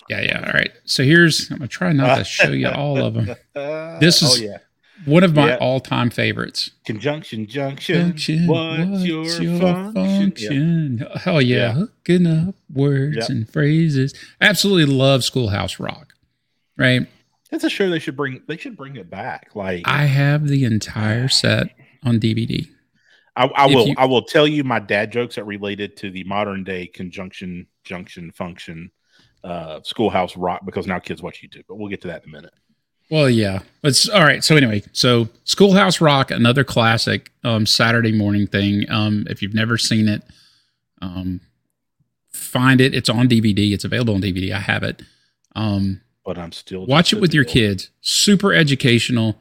Yeah, 0.10 0.22
yeah. 0.22 0.44
All 0.48 0.54
right. 0.54 0.72
So 0.86 1.04
here's 1.04 1.50
I'm 1.52 1.58
gonna 1.58 1.68
try 1.68 1.92
not 1.94 2.18
to 2.18 2.24
show 2.24 2.52
you 2.52 2.70
all 2.70 2.98
of 3.04 3.14
them. 3.14 3.36
This 4.00 4.22
oh 4.24 4.28
is- 4.34 4.42
yeah. 4.42 4.58
One 5.06 5.24
of 5.24 5.34
my 5.34 5.48
Yeah. 5.52 5.56
all-time 5.62 6.10
favorites. 6.10 6.72
Conjunction 6.86 7.48
junction. 7.48 8.10
Function, 8.10 8.48
What's, 8.48 9.06
your, 9.06 9.24
function? 9.24 9.54
Yeah. 9.56 9.60
function? 9.94 11.08
Oh 11.26 11.40
yeah, 11.40 11.58
Yeah. 11.58 11.72
hooking 11.74 12.28
up 12.28 12.56
words 12.74 13.30
and 13.30 13.50
phrases. 13.50 14.14
Absolutely 14.42 14.94
love 14.94 15.24
Schoolhouse 15.24 15.80
Rock. 15.80 16.14
Right. 16.78 17.08
That's 17.50 17.64
a 17.64 17.70
show 17.70 17.90
they 17.90 18.00
should 18.00 18.18
bring. 18.18 18.42
They 18.48 18.58
should 18.58 18.76
bring 18.76 18.98
it 18.98 19.10
back. 19.10 19.52
Like 19.56 19.84
I 19.88 20.04
have 20.06 20.48
the 20.50 20.66
entire 20.66 21.30
set 21.30 21.70
on 22.04 22.20
DVD. 22.20 22.68
I, 23.38 23.46
I 23.56 23.66
will. 23.68 23.88
you- 23.88 23.96
I 23.98 24.04
will 24.06 24.24
tell 24.24 24.46
you 24.48 24.66
my 24.66 24.80
dad 24.80 25.14
jokes 25.14 25.36
that 25.36 25.46
related 25.46 25.96
to 25.98 26.12
the 26.12 26.26
modern 26.26 26.66
day 26.66 26.88
conjunction 26.88 27.68
junction 27.86 28.32
function, 28.34 28.92
uh, 29.44 29.80
schoolhouse 29.84 30.36
rock 30.38 30.62
because 30.66 30.88
now 30.88 31.00
kids 31.00 31.22
watch 31.22 31.42
YouTube. 31.44 31.64
But 31.68 31.76
we'll 31.78 31.90
get 31.90 32.02
to 32.02 32.08
that 32.08 32.24
in 32.24 32.30
a 32.30 32.32
minute. 32.32 32.54
Well, 33.10 33.30
yeah. 33.30 33.60
It's 33.84 34.08
all 34.08 34.22
right. 34.22 34.44
So 34.44 34.56
anyway, 34.56 34.84
so 34.92 35.30
Schoolhouse 35.44 36.00
Rock, 36.00 36.30
another 36.30 36.64
classic 36.64 37.32
um, 37.44 37.66
Saturday 37.66 38.12
morning 38.12 38.46
thing. 38.46 38.86
Um, 38.90 39.26
if 39.30 39.42
you've 39.42 39.56
never 39.56 39.80
seen 39.80 40.08
it, 40.08 40.22
um, 41.02 41.42
find 42.32 42.80
it. 42.80 42.94
It's 42.94 43.10
on 43.10 43.28
DVD. 43.28 43.72
It's 43.74 43.84
available 43.84 44.14
on 44.14 44.22
DVD. 44.22 44.52
I 44.52 44.60
have 44.60 44.84
it. 44.84 45.02
Um, 45.56 46.02
But 46.24 46.38
I'm 46.38 46.52
still 46.52 46.86
watch 46.86 47.12
it 47.12 47.20
with 47.20 47.34
your 47.34 47.46
kids. 47.46 47.90
Super 48.02 48.54
educational, 48.54 49.40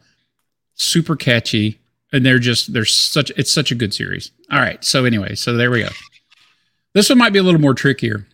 super 0.74 1.14
catchy, 1.14 1.78
and 2.10 2.24
they're 2.24 2.38
just 2.38 2.72
they're 2.72 2.86
such. 2.86 3.30
It's 3.36 3.52
such 3.52 3.70
a 3.70 3.74
good 3.74 3.92
series. 3.92 4.30
All 4.50 4.60
right. 4.60 4.82
So 4.82 5.04
anyway, 5.04 5.34
so 5.34 5.52
there 5.52 5.70
we 5.70 5.82
go. 5.82 5.90
This 6.94 7.10
one 7.10 7.18
might 7.18 7.34
be 7.34 7.38
a 7.38 7.42
little 7.42 7.60
more 7.60 7.74
trickier. 7.74 8.26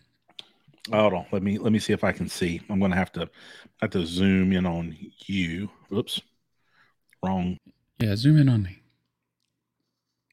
Hold 0.92 1.14
on. 1.14 1.26
Let 1.32 1.42
me 1.42 1.58
let 1.58 1.72
me 1.72 1.78
see 1.78 1.92
if 1.92 2.04
I 2.04 2.12
can 2.12 2.28
see. 2.28 2.60
I'm 2.68 2.80
gonna 2.80 2.96
have 2.96 3.12
to 3.12 3.28
have 3.80 3.90
to 3.90 4.06
zoom 4.06 4.52
in 4.52 4.66
on 4.66 4.96
you. 5.26 5.70
Oops. 5.92 6.20
Wrong. 7.22 7.56
Yeah, 7.98 8.16
zoom 8.16 8.38
in 8.38 8.48
on 8.48 8.62
me. 8.62 8.80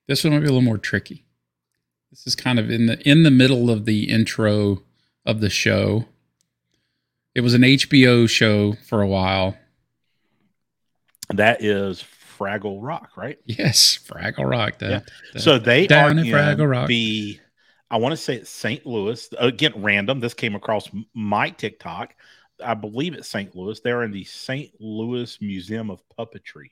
This 0.07 0.23
one 0.23 0.33
might 0.33 0.39
be 0.39 0.45
a 0.45 0.49
little 0.49 0.61
more 0.61 0.77
tricky. 0.77 1.25
This 2.09 2.27
is 2.27 2.35
kind 2.35 2.59
of 2.59 2.69
in 2.69 2.87
the 2.87 2.99
in 3.07 3.23
the 3.23 3.31
middle 3.31 3.69
of 3.69 3.85
the 3.85 4.09
intro 4.09 4.83
of 5.25 5.39
the 5.39 5.49
show. 5.49 6.05
It 7.33 7.41
was 7.41 7.53
an 7.53 7.61
HBO 7.61 8.29
show 8.29 8.73
for 8.73 9.01
a 9.01 9.07
while. 9.07 9.55
That 11.29 11.63
is 11.63 12.03
Fraggle 12.37 12.79
Rock, 12.81 13.11
right? 13.15 13.37
Yes, 13.45 13.97
Fraggle 13.97 14.49
Rock. 14.49 14.79
The, 14.79 14.89
Yeah. 14.89 15.41
So 15.41 15.57
they 15.57 15.87
Down 15.87 16.17
are 16.17 16.21
in 16.21 16.27
Fraggle 16.27 16.69
Rock. 16.69 16.87
the. 16.87 17.39
I 17.91 17.97
want 17.97 18.13
to 18.13 18.17
say 18.17 18.35
it's 18.35 18.49
St. 18.49 18.85
Louis. 18.85 19.29
Again, 19.37 19.73
random. 19.75 20.19
This 20.21 20.33
came 20.33 20.55
across 20.55 20.89
my 21.13 21.49
TikTok. 21.49 22.15
I 22.63 22.73
believe 22.73 23.13
it's 23.13 23.27
St. 23.27 23.55
Louis. 23.55 23.79
They're 23.81 24.03
in 24.03 24.11
the 24.11 24.23
St. 24.23 24.71
Louis 24.79 25.37
Museum 25.41 25.91
of 25.91 26.01
Puppetry. 26.17 26.69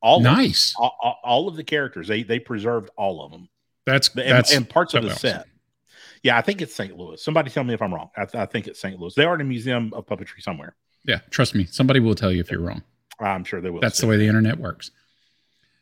All 0.00 0.20
nice. 0.20 0.74
all, 0.78 0.94
all- 1.02 1.18
all 1.24 1.48
of 1.48 1.56
the 1.56 1.64
characters 1.64 2.06
they 2.06 2.22
they 2.22 2.38
preserved 2.38 2.90
all 2.96 3.24
of 3.24 3.32
them 3.32 3.48
That's 3.84 4.08
and, 4.10 4.18
that's 4.30 4.54
and 4.54 4.68
parts 4.68 4.94
of 4.94 5.02
the 5.02 5.08
totally 5.08 5.32
set. 5.32 5.46
Yeah, 6.22 6.36
I 6.38 6.42
think 6.42 6.62
it's 6.62 6.74
St. 6.74 6.96
Louis. 6.96 7.20
Somebody 7.22 7.50
tell 7.50 7.64
me 7.64 7.74
if 7.74 7.82
I'm 7.82 7.92
wrong. 7.92 8.10
I, 8.16 8.26
I 8.34 8.46
think 8.46 8.68
it's 8.68 8.78
St. 8.78 8.98
Louis. 9.00 9.14
They 9.14 9.24
are 9.24 9.34
in 9.34 9.40
a 9.40 9.44
museum 9.44 9.92
of 9.94 10.06
puppetry 10.06 10.40
somewhere. 10.40 10.76
yeah. 11.04 11.20
Trust 11.30 11.54
me, 11.54 11.64
somebody 11.64 11.98
will 12.00 12.14
tell 12.14 12.30
you 12.30 12.40
if 12.40 12.50
you're 12.50 12.60
wrong. 12.60 12.82
I'm 13.20 13.42
sure 13.42 13.60
they 13.60 13.70
will. 13.70 13.80
That's 13.80 13.98
the 13.98 14.06
way 14.06 14.16
the 14.16 14.26
internet 14.28 14.58
works. 14.58 14.90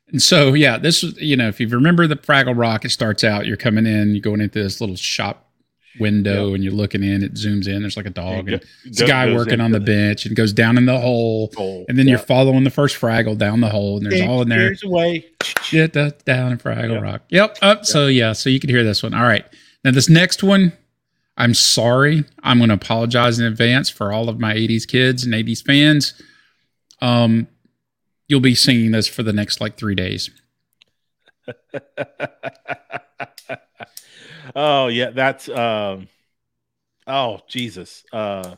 And 0.08 0.22
so, 0.22 0.54
yeah, 0.54 0.78
this 0.78 1.02
is, 1.02 1.20
you 1.20 1.36
know, 1.36 1.48
if 1.48 1.60
you 1.60 1.66
remember 1.68 2.06
the 2.06 2.16
Fraggle 2.16 2.56
Rock, 2.56 2.84
it 2.84 2.90
starts 2.90 3.24
out, 3.24 3.46
you're 3.46 3.56
coming 3.56 3.86
in, 3.86 4.10
you're 4.14 4.20
going 4.20 4.40
into 4.40 4.62
this 4.62 4.80
little 4.80 4.94
shop 4.96 5.42
window 5.98 6.54
and 6.54 6.62
you're 6.62 6.72
looking 6.74 7.02
in, 7.02 7.22
it 7.24 7.34
zooms 7.34 7.66
in, 7.66 7.80
there's 7.80 7.96
like 7.96 8.06
a 8.06 8.10
dog, 8.10 8.48
and 8.48 8.62
there's 8.84 9.00
a 9.00 9.04
go- 9.04 9.06
guy 9.08 9.34
working 9.34 9.60
on 9.60 9.72
the 9.72 9.80
bench 9.80 10.24
and 10.26 10.36
goes 10.36 10.52
down 10.52 10.78
in 10.78 10.86
the 10.86 10.98
hole. 11.00 11.50
hole. 11.56 11.84
And 11.88 11.98
then 11.98 12.06
Yeah. 12.06 12.12
you're 12.12 12.18
following 12.20 12.62
the 12.64 12.70
first 12.70 13.00
Fraggle 13.00 13.36
down 13.36 13.60
the 13.60 13.68
hole, 13.70 13.96
and 13.96 14.04
there's 14.06 14.18
Six 14.20 14.28
all 14.28 14.42
in 14.42 14.48
there. 14.48 14.76
away. 14.84 15.24
Shit, 15.62 15.92
down 15.94 16.52
in 16.52 16.58
Fraggle 16.58 16.92
Yeah. 16.92 17.00
Rock. 17.00 17.22
Yep. 17.30 17.58
Up. 17.62 17.84
So, 17.86 18.06
yeah, 18.06 18.32
so 18.32 18.48
you 18.50 18.60
can 18.60 18.70
hear 18.70 18.84
this 18.84 19.02
one. 19.02 19.12
All 19.14 19.22
right. 19.24 19.44
Now, 19.84 19.90
this 19.90 20.08
next 20.08 20.42
one, 20.42 20.72
I'm 21.36 21.54
sorry. 21.54 22.24
I'm 22.44 22.58
going 22.58 22.68
to 22.68 22.74
apologize 22.74 23.38
in 23.40 23.44
advance 23.46 23.90
for 23.90 24.12
all 24.12 24.28
of 24.28 24.38
my 24.38 24.54
80s 24.54 24.86
kids 24.86 25.24
and 25.24 25.34
80s 25.34 25.62
fans. 25.62 26.14
Um, 27.02 27.46
you'll 28.28 28.40
be 28.40 28.54
singing 28.54 28.90
this 28.92 29.06
for 29.08 29.22
the 29.22 29.32
next 29.32 29.60
like 29.60 29.76
three 29.76 29.94
days. 29.94 30.30
oh 34.54 34.88
yeah, 34.88 35.10
that's 35.10 35.48
um. 35.48 36.08
Oh 37.06 37.40
Jesus! 37.48 38.04
Uh, 38.12 38.56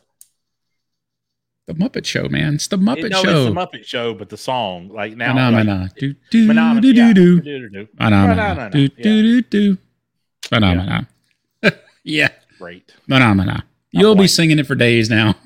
The 1.67 1.75
Muppet 1.75 2.07
Show, 2.07 2.29
man. 2.29 2.55
It's 2.55 2.69
the 2.69 2.79
Muppet 2.79 3.11
no, 3.11 3.23
Show. 3.23 3.47
it's 3.47 3.55
the 3.55 3.61
Muppet 3.61 3.85
Show, 3.85 4.15
but 4.15 4.31
the 4.31 4.37
song 4.39 4.89
like 4.89 5.17
now, 5.17 5.35
Phenomena. 5.35 5.83
like, 5.83 5.95
Do 5.97 6.15
do 6.31 6.47
Phenomena, 6.47 6.81
do 6.81 6.89
yeah, 6.93 7.13
do 7.13 7.15
do. 7.15 7.41
do-do-do. 7.43 7.89
Phenomena. 7.99 8.71
Do 8.71 8.81
yeah. 8.81 8.89
do 9.03 9.23
do 9.23 9.43
do. 9.43 9.79
Phenomena. 10.43 11.09
Yeah. 12.05 12.29
Great. 12.59 12.95
Phenomena. 13.07 13.65
You'll 13.91 14.15
be 14.15 14.21
like 14.23 14.27
it. 14.27 14.33
singing 14.33 14.59
it 14.59 14.67
for 14.67 14.75
days 14.75 15.11
now. 15.11 15.35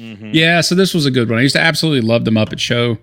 Mhm. 0.00 0.30
Yeah, 0.32 0.62
so 0.62 0.74
this 0.74 0.94
was 0.94 1.04
a 1.04 1.10
good 1.10 1.28
one. 1.28 1.38
I 1.38 1.42
used 1.42 1.54
to 1.56 1.60
absolutely 1.60 2.00
love 2.08 2.24
the 2.24 2.30
Muppet 2.30 2.58
Show. 2.58 2.96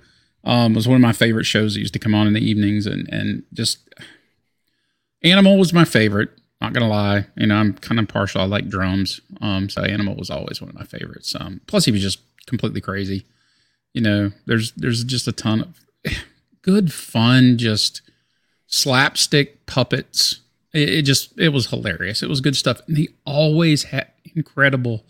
Um, 0.47 0.73
was 0.73 0.87
one 0.87 0.95
of 0.95 1.01
my 1.01 1.11
favorite 1.11 1.43
shows 1.43 1.73
that 1.73 1.81
used 1.81 1.93
to 1.93 1.99
come 1.99 2.15
on 2.15 2.25
in 2.25 2.33
the 2.33 2.43
evenings, 2.43 2.87
and 2.87 3.07
and 3.11 3.43
just 3.53 3.79
Animal 5.23 5.57
was 5.57 5.73
my 5.73 5.85
favorite. 5.85 6.29
Not 6.61 6.73
gonna 6.73 6.87
lie, 6.87 7.27
you 7.35 7.45
know 7.45 7.55
I'm 7.55 7.73
kind 7.73 7.99
of 7.99 8.07
partial. 8.07 8.41
I 8.41 8.45
like 8.45 8.69
drums, 8.69 9.19
um, 9.41 9.69
so 9.69 9.83
Animal 9.83 10.15
was 10.15 10.29
always 10.29 10.61
one 10.61 10.69
of 10.69 10.75
my 10.75 10.85
favorites. 10.85 11.35
Um, 11.39 11.61
plus 11.67 11.85
he 11.85 11.91
was 11.91 12.01
just 12.01 12.19
completely 12.47 12.81
crazy. 12.81 13.25
You 13.93 14.01
know, 14.01 14.31
there's 14.45 14.71
there's 14.71 15.03
just 15.03 15.27
a 15.27 15.31
ton 15.31 15.61
of 15.61 16.13
good 16.61 16.93
fun, 16.93 17.57
just 17.57 18.01
slapstick 18.67 19.65
puppets. 19.65 20.39
It, 20.73 20.89
it 20.89 21.01
just 21.03 21.37
it 21.37 21.49
was 21.49 21.67
hilarious. 21.67 22.23
It 22.23 22.29
was 22.29 22.41
good 22.41 22.55
stuff, 22.55 22.81
and 22.87 22.97
he 22.97 23.09
always 23.25 23.83
had 23.83 24.07
incredible 24.33 25.03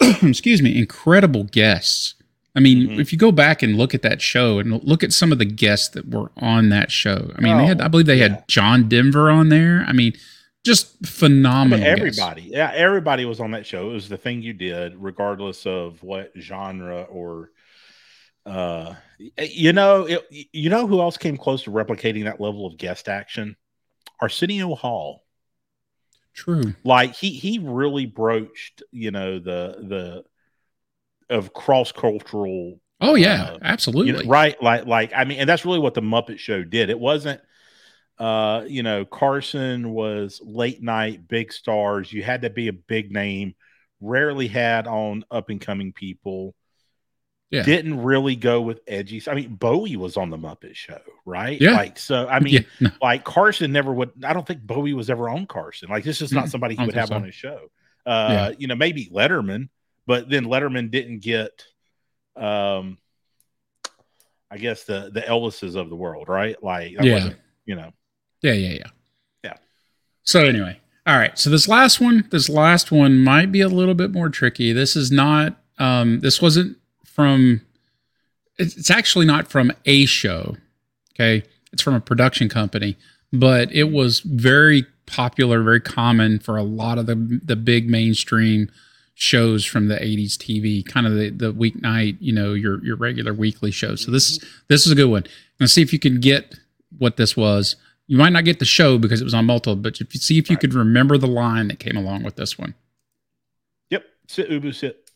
excuse 0.22 0.62
me, 0.62 0.78
incredible 0.78 1.44
guests. 1.44 2.14
I 2.54 2.60
mean, 2.60 2.88
Mhm. 2.88 3.00
if 3.00 3.12
you 3.12 3.18
go 3.18 3.30
back 3.30 3.62
and 3.62 3.76
look 3.76 3.94
at 3.94 4.02
that 4.02 4.20
show 4.20 4.58
and 4.58 4.82
look 4.82 5.04
at 5.04 5.12
some 5.12 5.30
of 5.32 5.38
the 5.38 5.44
guests 5.44 5.88
that 5.90 6.08
were 6.08 6.30
on 6.36 6.68
that 6.70 6.90
show, 6.90 7.32
I 7.36 7.40
mean, 7.40 7.56
they 7.58 7.66
had, 7.66 7.80
Oh, 7.80 7.84
I 7.84 7.88
believe 7.88 8.06
they 8.06 8.16
yeah. 8.18 8.28
had 8.28 8.48
John 8.48 8.88
Denver 8.88 9.30
on 9.30 9.48
there. 9.50 9.84
I 9.86 9.92
mean, 9.92 10.14
just 10.64 10.96
I 11.04 11.06
phenomenal. 11.06 11.78
mean, 11.78 11.96
guests. 11.96 12.18
everybody, 12.18 12.42
yeah, 12.50 12.72
everybody 12.74 13.24
was 13.24 13.38
on 13.40 13.52
that 13.52 13.66
show. 13.66 13.90
It 13.90 13.94
was 13.94 14.08
the 14.08 14.16
thing 14.16 14.42
you 14.42 14.52
did, 14.52 14.94
regardless 14.96 15.64
of 15.64 16.02
what 16.02 16.32
genre 16.38 17.02
or, 17.02 17.50
uh, 18.46 18.94
you 19.38 19.72
know, 19.72 20.04
it, 20.06 20.26
you 20.52 20.70
know 20.70 20.86
who 20.86 21.00
else 21.00 21.16
came 21.16 21.36
close 21.36 21.62
to 21.64 21.70
replicating 21.70 22.24
that 22.24 22.40
level 22.40 22.66
of 22.66 22.76
guest 22.78 23.08
action? 23.08 23.56
Arsenio 24.20 24.74
Hall. 24.74 25.22
True. 26.34 26.74
Like 26.84 27.14
he 27.14 27.30
he 27.30 27.58
really 27.58 28.06
broached, 28.06 28.82
you 28.92 29.10
know, 29.10 29.38
the 29.38 29.76
the 29.82 30.24
of 31.30 31.52
cross 31.52 31.92
cultural 31.92 32.80
Oh 33.02 33.14
yeah, 33.14 33.52
Uh, 33.52 33.58
absolutely. 33.62 34.12
you 34.12 34.24
know, 34.24 34.30
right 34.30 34.62
like 34.62 34.84
like 34.86 35.12
i 35.16 35.24
mean 35.24 35.38
and 35.38 35.48
that's 35.48 35.64
really 35.64 35.78
what 35.78 35.94
the 35.94 36.02
muppet 36.02 36.38
show 36.38 36.62
did. 36.64 36.90
It 36.90 37.00
wasn't 37.00 37.40
uh 38.18 38.64
you 38.66 38.82
know 38.82 39.04
carson 39.06 39.90
was 39.92 40.40
late 40.44 40.82
night 40.82 41.26
big 41.26 41.52
stars. 41.52 42.12
You 42.12 42.22
had 42.22 42.42
to 42.42 42.50
be 42.50 42.68
a 42.68 42.72
big 42.74 43.10
name 43.10 43.54
rarely 44.00 44.48
had 44.48 44.86
on 44.86 45.24
up 45.30 45.48
and 45.50 45.60
coming 45.60 45.92
people. 45.92 46.54
Yeah. 47.52 47.64
didn't 47.64 48.04
really 48.04 48.36
go 48.36 48.60
with 48.60 48.78
edgy 48.86 49.20
i 49.26 49.34
mean 49.34 49.56
bowie 49.56 49.96
was 49.96 50.16
on 50.16 50.30
the 50.30 50.36
muppet 50.38 50.76
show 50.76 51.00
right? 51.26 51.60
Yeah. 51.60 51.72
like 51.72 51.98
so 51.98 52.28
i 52.28 52.38
mean 52.44 52.52
yeah, 52.54 52.60
no, 52.78 52.90
like 53.02 53.24
carson 53.24 53.72
never 53.72 53.92
would 53.92 54.12
i 54.24 54.32
don't 54.32 54.46
think 54.46 54.60
bowie 54.62 54.94
was 54.94 55.10
ever 55.10 55.28
on 55.28 55.46
carson. 55.46 55.88
Like 55.88 56.04
this 56.04 56.22
is 56.22 56.30
not 56.30 56.48
somebody 56.48 56.76
he 56.76 56.84
would 56.86 56.94
have 56.94 57.08
so. 57.08 57.16
on 57.16 57.24
his 57.24 57.34
show. 57.34 57.72
Uh 58.06 58.52
you 58.56 58.68
know 58.68 58.76
maybe 58.76 59.10
letterman 59.12 59.68
but 60.10 60.28
then 60.28 60.44
letterman 60.44 60.90
didn't 60.90 61.20
get 61.20 61.64
um 62.34 62.98
I 64.50 64.58
guess 64.58 64.82
the 64.82 65.08
the 65.14 65.20
Elvises 65.20 65.76
of 65.76 65.88
the 65.88 65.94
world, 65.94 66.28
right? 66.28 66.60
Like, 66.60 66.96
Yeah. 67.00 67.30
you 67.64 67.76
know, 67.76 67.92
Yeah, 68.42 68.54
yeah, 68.54 68.72
yeah. 68.72 68.90
Yeah. 69.44 69.56
So 70.24 70.44
anyway, 70.44 70.80
all 71.06 71.16
right. 71.16 71.38
So 71.38 71.50
this 71.50 71.68
last 71.68 72.00
one, 72.00 72.26
this 72.32 72.48
last 72.48 72.90
one 72.90 73.20
might 73.22 73.52
be 73.52 73.60
a 73.60 73.68
little 73.68 73.94
bit 73.94 74.10
more 74.10 74.28
tricky. 74.28 74.72
This 74.72 74.96
is 74.96 75.12
not. 75.12 75.56
Um, 75.78 76.18
this 76.20 76.42
wasn't 76.42 76.76
from. 77.04 77.60
It's, 78.58 78.76
it's 78.76 78.90
actually 78.90 79.26
not 79.26 79.46
from 79.46 79.70
a 79.86 80.04
show. 80.06 80.56
Okay, 81.14 81.44
it's 81.72 81.82
from 81.82 81.94
a 81.94 82.00
production 82.00 82.48
company, 82.48 82.96
but 83.32 83.72
it 83.72 83.92
was 83.92 84.18
very 84.20 84.84
popular, 85.06 85.62
very 85.62 85.80
common 85.80 86.40
for 86.40 86.56
a 86.56 86.64
lot 86.64 86.98
of 86.98 87.06
the 87.06 87.40
the 87.44 87.56
big 87.56 87.88
mainstream 87.88 88.68
shows 89.20 89.66
from 89.66 89.88
the 89.88 89.96
80s 89.96 90.38
TV, 90.38 90.82
kind 90.84 91.06
of 91.06 91.14
the, 91.14 91.28
the 91.28 91.52
weeknight, 91.52 92.16
you 92.20 92.32
know, 92.32 92.54
your 92.54 92.82
your 92.82 92.96
regular 92.96 93.34
weekly 93.34 93.70
shows. 93.70 94.02
So 94.02 94.10
this 94.10 94.38
this 94.68 94.86
is 94.86 94.92
a 94.92 94.94
good 94.94 95.10
one. 95.10 95.24
Let's 95.60 95.74
see 95.74 95.82
if 95.82 95.92
you 95.92 95.98
can 95.98 96.20
get 96.20 96.54
what 96.98 97.16
this 97.18 97.36
was. 97.36 97.76
You 98.06 98.16
might 98.16 98.30
not 98.32 98.44
get 98.46 98.58
the 98.58 98.64
show 98.64 98.96
because 98.98 99.20
it 99.20 99.24
was 99.24 99.34
on 99.34 99.44
multiple, 99.44 99.76
but 99.76 100.00
if 100.00 100.14
you 100.14 100.20
see 100.20 100.38
if 100.38 100.48
you 100.48 100.54
Right. 100.56 100.60
could 100.62 100.74
remember 100.74 101.18
the 101.18 101.26
line 101.28 101.68
that 101.68 101.78
came 101.78 101.96
along 101.96 102.22
with 102.22 102.36
this 102.36 102.58
one. 102.58 102.74
yep. 103.90 104.04
Sit 104.26 104.48
Ubu 104.48 104.74
sit. 104.74 105.10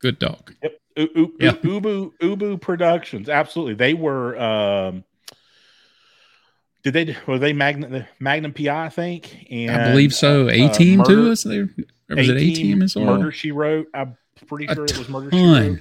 Good 0.00 0.18
dog. 0.18 0.54
Yep. 0.62 0.80
U- 0.96 1.10
U- 1.16 1.36
Yeah. 1.40 1.52
Ubu 1.52 2.12
Ubu 2.20 2.60
Productions. 2.60 3.28
Absolutely. 3.30 3.74
They 3.74 3.94
were 3.94 4.38
um 4.38 5.02
did 6.82 6.92
they 6.92 7.16
were 7.26 7.38
they 7.38 7.52
Magnum 7.52 8.04
Magnum 8.18 8.52
PI, 8.52 8.86
I 8.86 8.88
think? 8.88 9.46
And 9.50 9.70
I 9.70 9.90
believe 9.90 10.14
so. 10.14 10.48
uh, 10.48 10.52
A 10.52 10.64
uh, 10.66 10.72
team 10.72 10.98
Murder- 10.98 11.10
too. 11.14 11.28
Was 11.28 11.42
there? 11.44 11.68
Or 12.10 12.16
was 12.16 12.28
it 12.28 12.36
A 12.36 12.54
team 12.54 12.82
as 12.82 12.96
well? 12.96 13.16
Murder 13.18 13.32
She 13.32 13.52
Wrote. 13.52 13.86
I'm 13.94 14.16
pretty 14.46 14.66
A 14.66 14.74
sure 14.74 14.84
it 14.84 14.98
was 14.98 15.08
Murder 15.08 15.30
She 15.30 15.36
ton. 15.38 15.70
Wrote. 15.70 15.80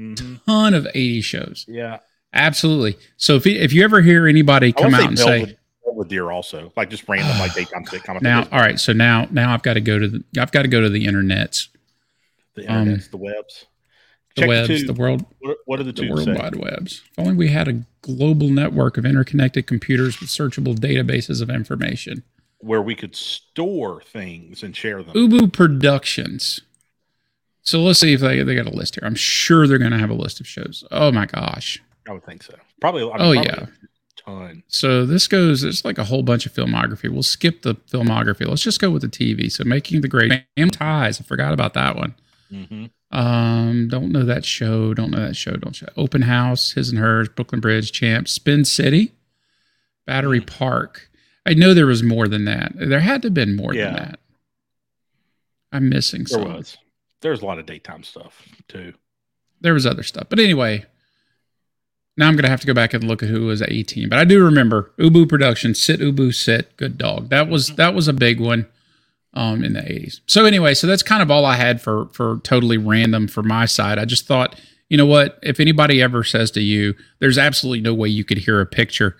Mhm. 0.00 0.44
Ton 0.46 0.74
of 0.74 0.86
80 0.94 1.20
shows. 1.22 1.64
Yeah. 1.68 1.98
Absolutely. 2.32 2.96
So 3.16 3.34
if 3.36 3.46
you, 3.46 3.56
if 3.58 3.72
you 3.72 3.82
ever 3.84 4.00
hear 4.00 4.28
anybody 4.28 4.72
come 4.72 4.94
out 4.94 5.08
and 5.08 5.18
say 5.18 5.24
Belvedere, 5.38 5.56
Belvedere 5.84 6.30
also, 6.30 6.72
like 6.76 6.90
just 6.90 7.08
random 7.08 7.36
like 7.38 7.54
daytime 7.54 7.84
sitcom. 7.84 8.20
now, 8.22 8.46
all 8.52 8.60
right, 8.60 8.78
so 8.78 8.92
now 8.92 9.26
now 9.30 9.52
I've 9.52 9.62
got 9.62 9.74
to 9.74 9.80
go 9.80 9.98
to 9.98 10.06
the 10.08 10.24
I've 10.38 10.52
got 10.52 10.62
to 10.62 10.68
go 10.68 10.80
to 10.80 10.88
the 10.88 11.06
internets, 11.06 11.68
the 12.54 12.66
um, 12.68 12.86
internets, 12.86 13.10
the 13.10 13.16
webs, 13.16 13.66
the 14.38 14.42
Check 14.42 14.48
webs, 14.48 14.66
two. 14.66 14.84
the 14.84 14.92
world 14.94 15.24
What, 15.64 15.80
are 15.80 15.84
the 15.84 15.92
the 15.94 16.02
two 16.02 16.08
world 16.08 16.24
say? 16.24 16.32
wide 16.32 16.56
webs. 16.56 17.02
If 17.12 17.18
only 17.18 17.34
we 17.34 17.48
had 17.48 17.68
a 17.68 17.84
global 18.02 18.48
network 18.50 18.96
of 18.98 19.04
interconnected 19.06 19.66
computers 19.66 20.20
with 20.20 20.28
searchable 20.30 20.74
databases 20.76 21.42
of 21.42 21.50
information. 21.50 22.22
where 22.60 22.82
we 22.82 22.94
could 22.94 23.14
store 23.16 24.02
things 24.02 24.62
and 24.62 24.76
share 24.76 25.02
them. 25.02 25.14
Ubu 25.14 25.52
Productions. 25.52 26.60
So 27.62 27.80
let's 27.82 28.00
see 28.00 28.14
if 28.14 28.20
they, 28.20 28.42
they 28.42 28.54
got 28.54 28.66
a 28.66 28.70
list 28.76 28.94
here. 28.94 29.04
I'm 29.06 29.14
sure 29.14 29.66
they're 29.66 29.78
going 29.78 29.92
to 29.92 29.98
have 29.98 30.10
a 30.10 30.14
list 30.14 30.40
of 30.40 30.46
shows. 30.46 30.84
Oh 30.90 31.12
my 31.12 31.26
gosh. 31.26 31.82
I 32.08 32.12
would 32.12 32.24
think 32.24 32.42
so. 32.42 32.54
Probably. 32.80 33.02
I 33.02 33.04
mean, 33.06 33.14
Oh, 33.20 33.32
probably 33.34 33.42
yeah. 33.44 33.66
ton. 34.16 34.62
So 34.68 35.04
this 35.04 35.26
goes, 35.26 35.64
it's 35.64 35.84
like 35.84 35.98
a 35.98 36.04
whole 36.04 36.22
bunch 36.22 36.46
of 36.46 36.52
filmography. 36.54 37.10
We'll 37.10 37.22
skip 37.22 37.62
the 37.62 37.74
filmography. 37.74 38.46
Let's 38.46 38.62
just 38.62 38.80
go 38.80 38.90
with 38.90 39.02
the 39.02 39.08
TV. 39.08 39.50
So 39.52 39.64
Making 39.64 40.00
the 40.00 40.08
Grade 40.08 40.44
Family 40.56 40.70
Ties. 40.70 41.20
I 41.20 41.24
forgot 41.24 41.52
about 41.52 41.74
that 41.74 41.96
one. 41.96 42.14
hmm 42.50 42.86
Um, 43.10 43.88
don't 43.88 44.12
know 44.12 44.24
that 44.24 44.44
show. 44.44 44.92
Don't 44.94 45.10
know 45.10 45.26
that 45.26 45.36
show. 45.36 45.52
Don't 45.52 45.74
show. 45.74 45.86
Open 45.96 46.22
House, 46.22 46.72
His 46.72 46.90
and 46.90 46.98
Hers, 46.98 47.28
Brooklyn 47.28 47.60
Bridge, 47.60 47.90
Champs, 47.92 48.32
Spin 48.32 48.64
City, 48.64 49.12
Battery 50.06 50.40
Park. 50.40 51.10
I 51.46 51.54
know 51.54 51.72
there 51.72 51.86
was 51.86 52.02
more 52.02 52.28
than 52.28 52.44
that. 52.44 52.72
There 52.76 53.00
had 53.00 53.22
to 53.22 53.26
have 53.28 53.34
been 53.34 53.56
more 53.56 53.74
Yeah. 53.74 53.84
than 53.86 53.94
that. 53.94 54.20
I'm 55.72 55.88
missing 55.88 56.20
There 56.28 56.38
some. 56.40 56.52
was. 56.52 56.76
There's 57.20 57.40
a 57.42 57.46
lot 57.46 57.58
of 57.58 57.66
daytime 57.66 58.02
stuff 58.04 58.46
too. 58.68 58.92
There 59.60 59.74
was 59.74 59.86
other 59.86 60.02
stuff, 60.02 60.26
but 60.28 60.38
anyway. 60.38 60.84
Now 62.16 62.26
I'm 62.26 62.34
gonna 62.36 62.48
have 62.48 62.60
to 62.62 62.66
go 62.66 62.74
back 62.74 62.94
and 62.94 63.04
look 63.04 63.22
at 63.22 63.28
who 63.28 63.46
was 63.46 63.62
18, 63.62 64.08
but 64.08 64.18
I 64.18 64.24
do 64.24 64.44
remember 64.44 64.90
Ubu 64.98 65.28
Productions, 65.28 65.80
Sit 65.80 66.00
Ubu 66.00 66.34
Sit, 66.34 66.76
Good 66.76 66.98
Dog. 66.98 67.28
That 67.30 67.48
was 67.48 67.68
that 67.76 67.94
was 67.94 68.08
a 68.08 68.12
big 68.12 68.40
one 68.40 68.66
um, 69.34 69.62
in 69.64 69.72
the 69.74 69.80
80s. 69.80 70.20
So 70.26 70.44
anyway, 70.44 70.74
so 70.74 70.86
that's 70.86 71.02
kind 71.02 71.22
of 71.22 71.30
all 71.30 71.44
I 71.44 71.56
had 71.56 71.80
for 71.80 72.06
for 72.12 72.40
totally 72.44 72.78
random 72.78 73.28
for 73.28 73.42
my 73.42 73.66
side. 73.66 73.98
I 73.98 74.04
just 74.04 74.26
thought, 74.26 74.58
you 74.88 74.96
know 74.96 75.06
what? 75.06 75.38
If 75.42 75.60
anybody 75.60 76.00
ever 76.02 76.24
says 76.24 76.50
to 76.52 76.60
you, 76.62 76.94
"There's 77.18 77.38
absolutely 77.38 77.82
no 77.82 77.94
way 77.94 78.08
you 78.08 78.24
could 78.24 78.38
hear 78.38 78.60
a 78.60 78.66
picture," 78.66 79.16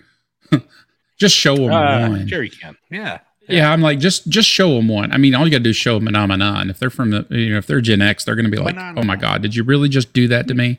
just 1.19 1.35
show 1.35 1.55
them 1.55 1.71
Uh, 1.71 2.09
one. 2.09 2.27
Jerry 2.27 2.49
can. 2.49 2.75
Yeah. 2.89 3.19
Yeah, 3.47 3.71
I'm 3.73 3.81
like 3.81 3.97
just 3.99 4.29
just 4.29 4.47
show 4.47 4.75
them 4.75 4.87
one. 4.87 5.11
I 5.11 5.17
mean, 5.17 5.33
all 5.33 5.43
you 5.43 5.49
gotta 5.51 5.63
do 5.63 5.71
is 5.71 5.75
show 5.75 5.97
them 5.99 6.07
and 6.07 6.69
If 6.69 6.77
they're 6.77 6.91
from 6.91 7.09
the 7.09 7.25
you 7.31 7.49
know 7.51 7.57
if 7.57 7.65
they're 7.65 7.81
Gen 7.81 8.01
X, 8.01 8.23
they're 8.23 8.35
gonna 8.35 8.49
be 8.49 8.59
like, 8.59 8.77
oh 8.77 9.03
my 9.03 9.15
god, 9.15 9.41
did 9.41 9.55
you 9.55 9.63
really 9.63 9.89
just 9.89 10.13
do 10.13 10.27
that 10.27 10.47
to 10.49 10.53
me? 10.53 10.77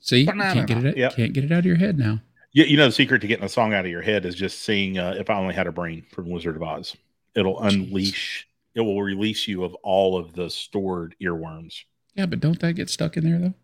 See, 0.00 0.20
you 0.20 0.26
can't 0.26 0.66
get 0.66 0.84
it. 0.84 0.96
Yep. 0.96 1.16
Can't 1.16 1.32
get 1.34 1.44
it 1.44 1.52
out 1.52 1.58
of 1.60 1.66
your 1.66 1.76
head 1.76 1.98
now. 1.98 2.20
You, 2.52 2.64
you 2.64 2.76
know, 2.78 2.86
the 2.86 2.92
secret 2.92 3.20
to 3.20 3.26
getting 3.26 3.44
a 3.44 3.48
song 3.48 3.74
out 3.74 3.84
of 3.84 3.90
your 3.90 4.00
head 4.00 4.24
is 4.24 4.34
just 4.34 4.62
seeing 4.62 4.96
uh, 4.98 5.16
"If 5.18 5.28
I 5.28 5.34
Only 5.34 5.54
Had 5.54 5.66
a 5.66 5.72
Brain" 5.72 6.04
from 6.10 6.30
Wizard 6.30 6.56
of 6.56 6.62
Oz. 6.62 6.96
It'll 7.34 7.60
unleash. 7.60 8.46
It 8.74 8.80
will 8.80 9.02
release 9.02 9.48
you 9.48 9.64
of 9.64 9.74
all 9.76 10.16
of 10.18 10.34
the 10.34 10.48
stored 10.50 11.14
earworms. 11.22 11.82
Yeah, 12.14 12.26
but 12.26 12.40
don't 12.40 12.58
that 12.60 12.74
get 12.74 12.90
stuck 12.90 13.16
in 13.16 13.24
there 13.24 13.38
though? 13.38 13.54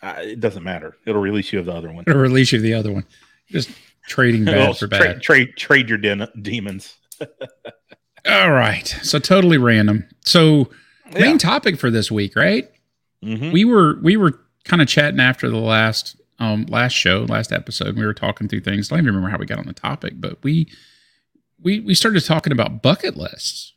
Uh, 0.00 0.14
it 0.18 0.40
doesn't 0.40 0.62
matter. 0.62 0.96
It'll 1.06 1.20
release 1.20 1.52
you 1.52 1.58
of 1.58 1.66
the 1.66 1.74
other 1.74 1.90
one. 1.92 2.04
It'll 2.06 2.20
release 2.20 2.52
you 2.52 2.58
of 2.58 2.62
the 2.62 2.74
other 2.74 2.92
one. 2.92 3.04
Just 3.48 3.70
trading 4.06 4.44
bad 4.46 4.76
for 4.76 4.86
bad. 4.86 5.22
trade 5.22 5.56
trade 5.56 5.88
your 5.88 5.98
den- 5.98 6.28
demons. 6.40 6.96
All 8.28 8.50
right. 8.52 8.86
So 9.02 9.18
totally 9.18 9.58
random. 9.58 10.06
So 10.24 10.70
Yeah. 11.12 11.20
main 11.20 11.38
topic 11.38 11.78
for 11.78 11.90
this 11.90 12.10
week, 12.10 12.36
right? 12.36 12.68
Mhm. 13.24 13.52
We 13.52 13.64
were 13.64 13.98
we 14.02 14.16
were 14.16 14.38
kind 14.64 14.82
of 14.82 14.88
chatting 14.88 15.20
after 15.20 15.48
the 15.48 15.56
last 15.58 16.20
um 16.38 16.66
last 16.66 16.92
show, 16.92 17.24
last 17.28 17.52
episode. 17.52 17.96
We 17.96 18.04
were 18.04 18.14
talking 18.14 18.48
through 18.48 18.60
things. 18.60 18.92
I 18.92 18.96
don't 18.96 19.04
even 19.04 19.14
remember 19.14 19.30
how 19.30 19.38
we 19.38 19.46
got 19.46 19.58
on 19.58 19.66
the 19.66 19.72
topic, 19.72 20.14
but 20.16 20.42
we 20.42 20.68
we 21.62 21.80
we 21.80 21.94
started 21.94 22.24
talking 22.24 22.52
about 22.52 22.82
bucket 22.82 23.16
lists. 23.16 23.72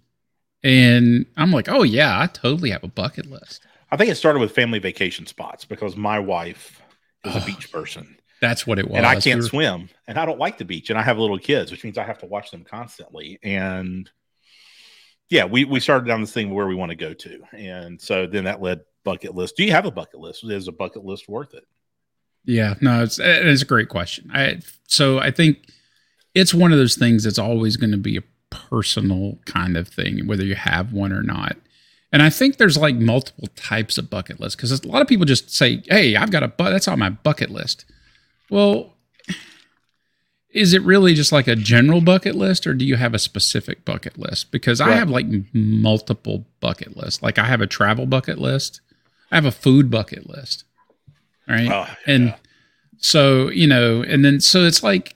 And 0.63 1.25
I'm 1.37 1.51
like, 1.51 1.69
oh 1.69 1.83
yeah, 1.83 2.19
I 2.19 2.27
totally 2.27 2.69
have 2.69 2.83
a 2.83 2.87
bucket 2.87 3.25
list. 3.25 3.65
I 3.91 3.97
think 3.97 4.11
it 4.11 4.15
started 4.15 4.39
with 4.39 4.51
family 4.53 4.79
vacation 4.79 5.25
spots 5.25 5.65
because 5.65 5.95
my 5.95 6.19
wife 6.19 6.81
is 7.25 7.35
a 7.35 7.41
Oh, 7.41 7.45
beach 7.45 7.71
person 7.71 8.15
That's 8.41 8.65
what 8.67 8.77
it 8.79 8.87
was. 8.87 8.97
and 8.97 9.05
I 9.05 9.19
can't 9.19 9.41
were- 9.41 9.47
swim 9.47 9.89
and 10.07 10.17
I 10.19 10.25
don't 10.25 10.39
like 10.39 10.57
the 10.59 10.65
beach 10.65 10.89
and 10.91 10.99
I 10.99 11.01
have 11.01 11.17
little 11.17 11.39
kids, 11.39 11.71
which 11.71 11.83
means 11.83 11.97
I 11.97 12.03
have 12.03 12.19
to 12.19 12.25
watch 12.27 12.51
them 12.51 12.63
constantly. 12.63 13.39
And 13.43 14.09
yeah, 15.29 15.45
we, 15.45 15.65
we 15.65 15.79
started 15.79 16.07
down 16.07 16.21
this 16.21 16.33
thing 16.33 16.53
where 16.53 16.67
we 16.67 16.75
want 16.75 16.89
to 16.91 16.95
go 16.95 17.13
to. 17.13 17.41
And 17.53 17.99
so 17.99 18.27
then 18.27 18.43
that 18.43 18.61
led 18.61 18.81
bucket 19.03 19.33
list. 19.33 19.55
Do 19.57 19.63
you 19.63 19.71
have 19.71 19.85
a 19.85 19.91
bucket 19.91 20.19
list? 20.19 20.43
Is 20.43 20.67
a 20.67 20.71
bucket 20.71 21.03
list 21.03 21.27
worth 21.29 21.53
it? 21.53 21.63
Yeah, 22.45 22.75
no, 22.81 23.01
it's 23.03 23.19
it's 23.19 23.61
a 23.61 23.65
great 23.65 23.87
question. 23.89 24.29
I 24.33 24.59
so 24.87 25.19
I 25.19 25.31
think 25.31 25.59
it's 26.33 26.53
one 26.53 26.71
of 26.71 26.77
those 26.77 26.95
things 26.95 27.23
that's 27.23 27.39
always 27.39 27.77
going 27.77 27.91
to 27.91 27.97
be 27.97 28.17
a 28.17 28.23
personal 28.49 29.37
kind 29.45 29.77
of 29.77 29.87
thing, 29.87 30.27
whether 30.27 30.43
you 30.43 30.55
have 30.55 30.93
one 30.93 31.11
or 31.11 31.23
not. 31.23 31.57
And 32.11 32.21
I 32.21 32.29
think 32.29 32.57
there's 32.57 32.77
like 32.77 32.95
multiple 32.95 33.47
types 33.55 33.97
of 33.97 34.09
bucket 34.09 34.39
lists 34.39 34.55
because 34.55 34.71
a 34.71 34.87
lot 34.87 35.01
of 35.01 35.07
people 35.07 35.25
just 35.25 35.49
say, 35.49 35.81
"Hey, 35.87 36.15
I've 36.15 36.31
got 36.31 36.43
a 36.43 36.49
bu- 36.49 36.65
that's 36.65 36.87
on 36.87 36.99
my 36.99 37.09
bucket 37.09 37.49
list." 37.49 37.85
Well, 38.49 38.93
is 40.49 40.73
it 40.73 40.81
really 40.81 41.13
just 41.13 41.31
like 41.31 41.47
a 41.47 41.55
general 41.55 42.01
bucket 42.01 42.35
list, 42.35 42.67
or 42.67 42.73
do 42.73 42.83
you 42.83 42.97
have 42.97 43.13
a 43.13 43.19
specific 43.19 43.85
bucket 43.85 44.17
list? 44.17 44.51
Because 44.51 44.81
I 44.81 44.91
have 44.91 45.09
like 45.09 45.25
multiple 45.53 46.45
bucket 46.59 46.97
lists. 46.97 47.23
Like 47.23 47.39
I 47.39 47.45
have 47.45 47.61
a 47.61 47.67
travel 47.67 48.05
bucket 48.05 48.37
list, 48.37 48.81
I 49.31 49.35
have 49.35 49.45
a 49.45 49.51
food 49.51 49.89
bucket 49.89 50.29
list. 50.29 50.65
right? 51.47 51.69
Oh, 51.71 51.87
and 52.05 52.27
yeah. 52.27 52.35
so 52.97 53.49
you 53.49 53.67
know 53.67 54.03
and 54.03 54.25
then 54.25 54.41
so 54.41 54.65
it's 54.65 54.83
like 54.83 55.15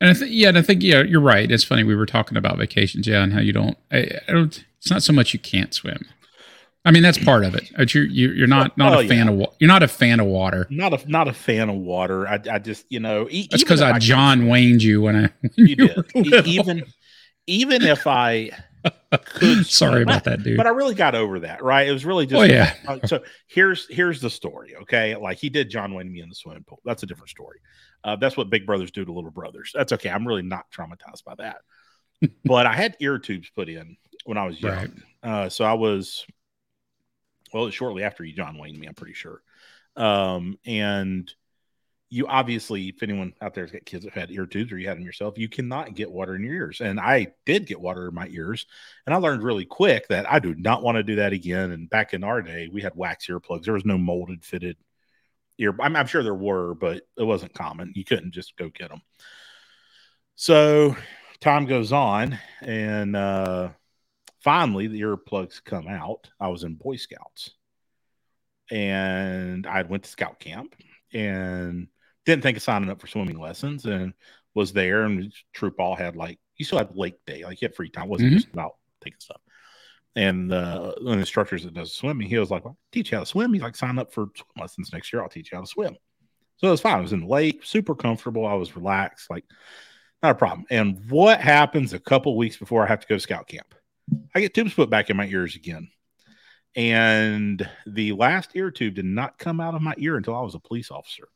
and 0.00 0.10
i 0.10 0.14
think 0.14 0.30
yeah 0.32 0.48
and 0.48 0.58
i 0.58 0.62
think 0.62 0.82
yeah 0.82 1.02
you're 1.02 1.20
right 1.20 1.50
it's 1.50 1.64
funny 1.64 1.84
we 1.84 1.94
were 1.94 2.06
talking 2.06 2.36
about 2.36 2.58
vacations 2.58 3.06
yeah 3.06 3.22
and 3.22 3.32
how 3.32 3.40
you 3.40 3.52
don't 3.52 3.76
I, 3.92 4.10
I 4.28 4.32
don't 4.32 4.64
it's 4.78 4.90
not 4.90 5.02
so 5.02 5.12
much 5.12 5.32
you 5.32 5.38
can't 5.40 5.72
swim 5.72 6.06
i 6.84 6.90
mean 6.90 7.02
that's 7.02 7.18
part 7.18 7.44
of 7.44 7.54
it 7.54 7.70
but 7.76 7.94
you're 7.94 8.04
you- 8.04 8.32
you're 8.32 8.46
not 8.46 8.76
not 8.76 8.94
Oh, 8.94 9.00
a 9.00 9.08
fan 9.08 9.26
yeah. 9.26 9.44
of 9.44 9.54
you're 9.60 9.68
not 9.68 9.82
a 9.82 9.88
fan 9.88 10.20
of 10.20 10.26
water 10.26 10.66
not 10.70 10.92
a 11.04 11.10
not 11.10 11.28
a 11.28 11.32
fan 11.32 11.68
of 11.70 11.76
water. 11.76 12.26
I, 12.28 12.40
I 12.50 12.58
just 12.58 12.84
you 12.90 13.00
know 13.00 13.26
e- 13.30 13.48
that's 13.50 13.62
because 13.62 13.80
if 13.80 13.86
i 13.94 13.98
john 13.98 14.46
wayne'd 14.48 14.82
you 14.82 15.00
when 15.02 15.16
i 15.16 15.20
when 15.40 15.52
You 15.56 15.66
you 15.66 15.76
did. 15.76 16.04
E- 16.46 16.50
even 16.50 16.82
even 17.46 17.82
if 17.82 18.06
I 18.06 18.50
could 19.24 19.66
sorry 19.80 20.02
about 20.02 20.24
that 20.24 20.42
dude 20.42 20.56
but 20.56 20.66
I 20.66 20.70
really 20.70 20.94
got 20.94 21.14
over 21.14 21.40
that, 21.40 21.62
right? 21.62 21.86
It 21.88 21.92
was 21.92 22.04
really 22.06 22.26
just 22.26 22.40
Oh, 22.40 22.44
yeah. 22.44 22.74
uh, 22.86 22.98
so 23.06 23.22
here's 23.48 23.86
here's 23.88 24.20
the 24.20 24.28
story, 24.30 24.74
okay? 24.82 25.14
Like 25.16 25.38
he 25.38 25.48
did 25.50 25.68
John 25.70 25.94
Wayne 25.94 26.10
me 26.12 26.20
in 26.20 26.28
the 26.28 26.34
swimming 26.34 26.64
pool. 26.64 26.80
That's 26.86 27.02
a 27.02 27.06
different 27.06 27.28
story. 27.30 27.58
Uh, 28.04 28.16
that's 28.16 28.36
what 28.36 28.50
big 28.50 28.66
brothers 28.66 28.90
do 28.90 29.04
to 29.04 29.12
little 29.12 29.30
brothers. 29.30 29.72
That's 29.74 29.92
okay. 29.92 30.10
I'm 30.10 30.28
really 30.28 30.42
not 30.42 30.70
traumatized 30.70 31.24
by 31.24 31.34
that. 31.36 31.56
but 32.44 32.66
I 32.66 32.74
had 32.74 32.96
ear 33.00 33.18
tubes 33.18 33.50
put 33.50 33.68
in 33.68 33.96
when 34.24 34.38
I 34.38 34.46
was 34.46 34.60
young. 34.60 34.74
Right. 34.74 34.90
Uh, 35.22 35.48
so 35.48 35.64
I 35.64 35.72
was 35.72 36.26
well, 37.52 37.70
shortly 37.70 38.02
after 38.02 38.24
you 38.24 38.34
John 38.34 38.58
Wayne 38.58 38.78
me, 38.78 38.86
I'm 38.86 38.94
pretty 38.94 39.14
sure. 39.14 39.40
Um, 39.96 40.58
and 40.66 41.32
you 42.10 42.26
obviously, 42.26 42.88
if 42.88 43.02
anyone 43.02 43.32
out 43.40 43.54
there's 43.54 43.70
got 43.70 43.84
kids 43.84 44.04
that 44.04 44.12
have 44.12 44.28
had 44.28 44.30
ear 44.30 44.46
tubes 44.46 44.72
or 44.72 44.78
you 44.78 44.88
had 44.88 44.98
them 44.98 45.04
yourself, 45.04 45.38
you 45.38 45.48
cannot 45.48 45.94
get 45.94 46.10
water 46.10 46.34
in 46.34 46.44
your 46.44 46.54
ears. 46.54 46.80
And 46.80 47.00
I 47.00 47.28
did 47.46 47.66
get 47.66 47.80
water 47.80 48.08
in 48.08 48.14
my 48.14 48.26
ears, 48.28 48.66
and 49.06 49.14
I 49.14 49.18
learned 49.18 49.42
really 49.42 49.64
quick 49.64 50.08
that 50.08 50.30
I 50.30 50.38
do 50.40 50.54
not 50.54 50.82
want 50.82 50.96
to 50.96 51.02
do 51.02 51.16
that 51.16 51.32
again. 51.32 51.70
And 51.70 51.88
back 51.88 52.12
in 52.12 52.24
our 52.24 52.42
day, 52.42 52.68
we 52.72 52.82
had 52.82 52.94
wax 52.94 53.26
earplugs. 53.26 53.64
There 53.64 53.74
was 53.74 53.84
no 53.84 53.98
molded 53.98 54.44
fitted 54.44 54.76
ear. 55.58 55.74
I'm, 55.80 55.96
I'm 55.96 56.06
sure 56.06 56.22
there 56.22 56.34
were, 56.34 56.74
but 56.74 57.02
it 57.16 57.22
wasn't 57.24 57.54
common. 57.54 57.92
You 57.94 58.04
couldn't 58.04 58.32
just 58.32 58.56
go 58.56 58.68
get 58.68 58.90
them. 58.90 59.02
So 60.36 60.96
time 61.40 61.66
goes 61.66 61.92
on, 61.92 62.38
and 62.60 63.14
uh, 63.14 63.70
finally 64.40 64.86
the 64.88 65.00
earplugs 65.02 65.62
come 65.64 65.86
out. 65.88 66.30
I 66.40 66.48
was 66.48 66.64
in 66.64 66.74
Boy 66.74 66.96
Scouts, 66.96 67.50
and 68.70 69.66
I 69.66 69.82
went 69.82 70.04
to 70.04 70.10
scout 70.10 70.40
camp 70.40 70.74
and 71.12 71.88
didn't 72.26 72.42
think 72.42 72.56
of 72.56 72.62
signing 72.62 72.90
up 72.90 73.00
for 73.00 73.06
swimming 73.06 73.38
lessons, 73.38 73.84
and 73.84 74.12
was 74.54 74.72
there. 74.72 75.04
And 75.04 75.32
troop 75.52 75.78
all 75.78 75.94
had 75.94 76.16
like 76.16 76.38
you 76.56 76.64
still 76.64 76.78
had 76.78 76.96
lake 76.96 77.24
day, 77.26 77.44
like 77.44 77.60
you 77.60 77.68
had 77.68 77.76
free 77.76 77.90
time. 77.90 78.04
It 78.04 78.10
wasn't 78.10 78.32
Mhm. 78.32 78.36
just 78.36 78.52
about 78.52 78.76
taking 79.02 79.20
stuff. 79.20 79.40
And 80.16 80.52
uh, 80.52 80.92
one 80.98 81.12
of 81.12 81.16
the 81.16 81.18
instructors 81.20 81.64
that 81.64 81.74
does 81.74 81.92
swimming, 81.92 82.28
he 82.28 82.38
was 82.38 82.50
like, 82.50 82.64
well, 82.64 82.78
teach 82.92 83.10
you 83.10 83.18
how 83.18 83.24
to 83.24 83.28
swim. 83.28 83.52
He's 83.52 83.62
like, 83.62 83.74
sign 83.76 83.98
up 83.98 84.12
for 84.12 84.28
swim 84.36 84.48
lessons 84.60 84.92
next 84.92 85.12
year. 85.12 85.22
I'll 85.22 85.28
teach 85.28 85.50
you 85.50 85.56
how 85.56 85.62
to 85.62 85.68
swim. 85.68 85.96
So 86.58 86.68
it 86.68 86.70
was 86.70 86.80
fine. 86.80 86.98
I 86.98 87.00
was 87.00 87.12
in 87.12 87.20
the 87.20 87.26
lake, 87.26 87.64
super 87.64 87.94
comfortable. 87.96 88.46
I 88.46 88.54
was 88.54 88.76
relaxed, 88.76 89.28
like 89.28 89.44
not 90.22 90.30
a 90.30 90.34
problem. 90.36 90.66
And 90.70 91.10
what 91.10 91.40
happens 91.40 91.92
a 91.92 91.98
couple 91.98 92.36
weeks 92.36 92.56
before 92.56 92.84
I 92.84 92.86
have 92.86 93.00
to 93.00 93.06
go 93.08 93.16
to 93.16 93.20
scout 93.20 93.48
camp? 93.48 93.74
I 94.34 94.40
get 94.40 94.54
tubes 94.54 94.72
put 94.74 94.88
back 94.88 95.10
in 95.10 95.16
my 95.16 95.26
ears 95.26 95.56
again. 95.56 95.88
And 96.76 97.68
the 97.86 98.12
last 98.12 98.50
ear 98.54 98.70
tube 98.70 98.94
did 98.94 99.04
not 99.04 99.38
come 99.38 99.60
out 99.60 99.74
of 99.74 99.82
my 99.82 99.94
ear 99.98 100.16
until 100.16 100.36
I 100.36 100.42
was 100.42 100.54
a 100.54 100.60
police 100.60 100.90
officer. 100.90 101.28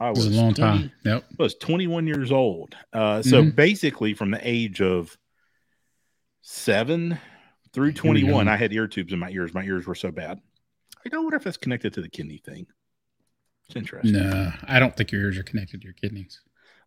I 0.00 0.10
was 0.10 0.26
was 0.26 0.36
a 0.36 0.40
long 0.40 0.54
20 0.54 0.78
time. 0.78 0.92
Yep. 1.04 1.24
I 1.38 1.42
was 1.42 1.54
21 1.54 2.06
years 2.06 2.32
old. 2.32 2.74
Uh, 2.92 3.22
so 3.22 3.42
Mhm. 3.42 3.54
basically, 3.54 4.14
from 4.14 4.30
the 4.30 4.40
age 4.42 4.80
of 4.80 5.16
seven 6.40 7.18
through 7.72 7.92
21. 7.92 8.48
I 8.48 8.56
had 8.56 8.72
ear 8.72 8.86
tubes 8.86 9.12
in 9.12 9.18
my 9.18 9.30
ears. 9.30 9.54
My 9.54 9.62
ears 9.64 9.86
were 9.86 9.94
so 9.94 10.10
bad. 10.10 10.40
I 11.04 11.08
don't 11.08 11.24
wonder 11.24 11.36
if 11.36 11.44
that's 11.44 11.56
connected 11.56 11.92
to 11.94 12.02
the 12.02 12.08
kidney 12.08 12.38
thing. 12.38 12.66
It's 13.66 13.76
interesting. 13.76 14.12
No, 14.12 14.52
I 14.64 14.78
don't 14.78 14.94
think 14.96 15.10
your 15.12 15.22
ears 15.22 15.38
are 15.38 15.42
connected 15.42 15.80
to 15.80 15.84
your 15.86 15.94
kidneys. 15.94 16.40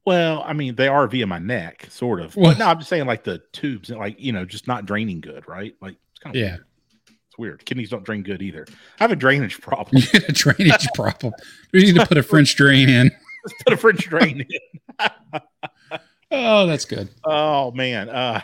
Well, 0.05 0.43
I 0.45 0.53
mean, 0.53 0.75
they 0.75 0.87
are 0.87 1.07
via 1.07 1.25
my 1.25 1.39
neck, 1.39 1.87
sort 1.89 2.21
of. 2.21 2.35
Well- 2.35 2.55
no, 2.57 2.67
I'm 2.67 2.77
just 2.77 2.89
saying, 2.89 3.05
like 3.07 3.23
the 3.23 3.41
tubes, 3.53 3.89
like 3.89 4.19
you 4.19 4.31
know, 4.31 4.45
just 4.45 4.67
not 4.67 4.85
draining 4.85 5.19
good, 5.21 5.47
right? 5.47 5.75
Like 5.81 5.95
it's 6.11 6.19
kind 6.19 6.35
of 6.35 6.39
Yeah. 6.41 6.51
weird. 6.51 6.65
It's 7.27 7.37
weird. 7.39 7.65
Kidneys 7.65 7.89
don't 7.89 8.03
drain 8.03 8.21
good 8.21 8.41
either. 8.43 8.65
I 8.99 9.03
have 9.03 9.11
a 9.11 9.15
drainage 9.15 9.59
problem. 9.61 10.03
You 10.13 10.19
a 10.27 10.31
drainage 10.31 10.87
problem. 10.93 11.33
We 11.73 11.81
need 11.83 11.95
to 11.95 12.05
put 12.05 12.17
a 12.17 12.23
French 12.23 12.55
drain 12.55 12.87
in. 12.87 13.09
Let's 13.43 13.63
put 13.63 13.73
a 13.73 13.77
French 13.77 14.05
drain 14.07 14.45
in. 14.47 15.39
Oh, 16.31 16.65
that's 16.65 16.85
good. 16.85 17.09
Oh 17.23 17.71
man. 17.71 18.09
Uh, 18.09 18.41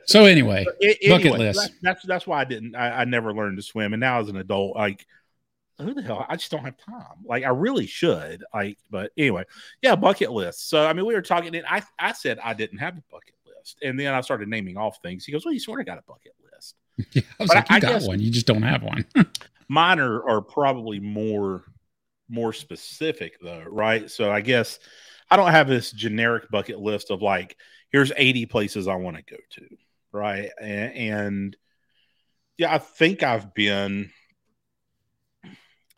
So 0.06 0.24
anyway, 0.24 0.66
A- 0.82 1.08
Bucket 1.08 1.38
list. 1.38 1.60
That's, 1.60 1.74
that's 1.82 2.06
that's 2.06 2.26
why 2.26 2.40
I 2.40 2.44
didn't. 2.44 2.74
I, 2.74 3.00
I 3.00 3.04
never 3.04 3.32
learned 3.32 3.56
to 3.58 3.62
swim, 3.62 3.92
and 3.92 4.00
now 4.00 4.20
as 4.20 4.28
an 4.28 4.36
adult, 4.36 4.76
like 4.76 5.06
who 5.78 5.94
the 5.94 6.02
hell? 6.02 6.24
I 6.28 6.36
just 6.36 6.50
don't 6.50 6.64
have 6.64 6.76
time. 6.78 7.24
Like 7.24 7.44
I 7.44 7.48
really 7.48 7.86
should. 7.86 8.44
Like, 8.54 8.78
but 8.90 9.12
anyway, 9.16 9.44
yeah, 9.82 9.96
bucket 9.96 10.30
list. 10.30 10.68
So 10.68 10.86
I 10.86 10.92
mean, 10.92 11.06
we 11.06 11.14
were 11.14 11.22
talking, 11.22 11.54
and 11.54 11.66
I 11.68 11.82
I 11.98 12.12
said 12.12 12.38
I 12.42 12.54
didn't 12.54 12.78
have 12.78 12.96
a 12.96 13.02
bucket 13.10 13.34
list, 13.46 13.78
and 13.82 13.98
then 13.98 14.14
I 14.14 14.20
started 14.20 14.48
naming 14.48 14.76
off 14.76 14.98
things. 15.02 15.24
He 15.24 15.32
goes, 15.32 15.44
"Well, 15.44 15.54
you 15.54 15.60
sort 15.60 15.80
of 15.80 15.86
got 15.86 15.98
a 15.98 16.02
bucket 16.06 16.32
list." 16.52 16.76
yeah, 17.12 17.22
I 17.38 17.42
was 17.42 17.48
But 17.48 17.56
like, 17.56 17.70
you 17.70 17.76
I 17.76 17.80
got 17.80 18.02
one. 18.02 18.20
You 18.20 18.30
just 18.30 18.46
don't 18.46 18.62
have 18.62 18.82
one. 18.82 19.04
Mine 19.68 20.00
are, 20.00 20.28
are 20.28 20.42
probably 20.42 21.00
more 21.00 21.64
more 22.28 22.52
specific 22.52 23.40
though, 23.42 23.64
right? 23.66 24.10
So 24.10 24.30
I 24.30 24.40
guess 24.40 24.78
I 25.30 25.36
don't 25.36 25.50
have 25.50 25.68
this 25.68 25.90
generic 25.92 26.50
bucket 26.50 26.78
list 26.78 27.10
of 27.10 27.22
like 27.22 27.56
here's 27.90 28.12
80 28.16 28.46
places 28.46 28.88
I 28.88 28.94
want 28.94 29.16
to 29.16 29.22
go 29.22 29.36
to, 29.50 29.68
right? 30.12 30.50
And, 30.60 30.94
and 30.94 31.56
yeah, 32.58 32.74
I 32.74 32.78
think 32.78 33.22
I've 33.22 33.54
been 33.54 34.10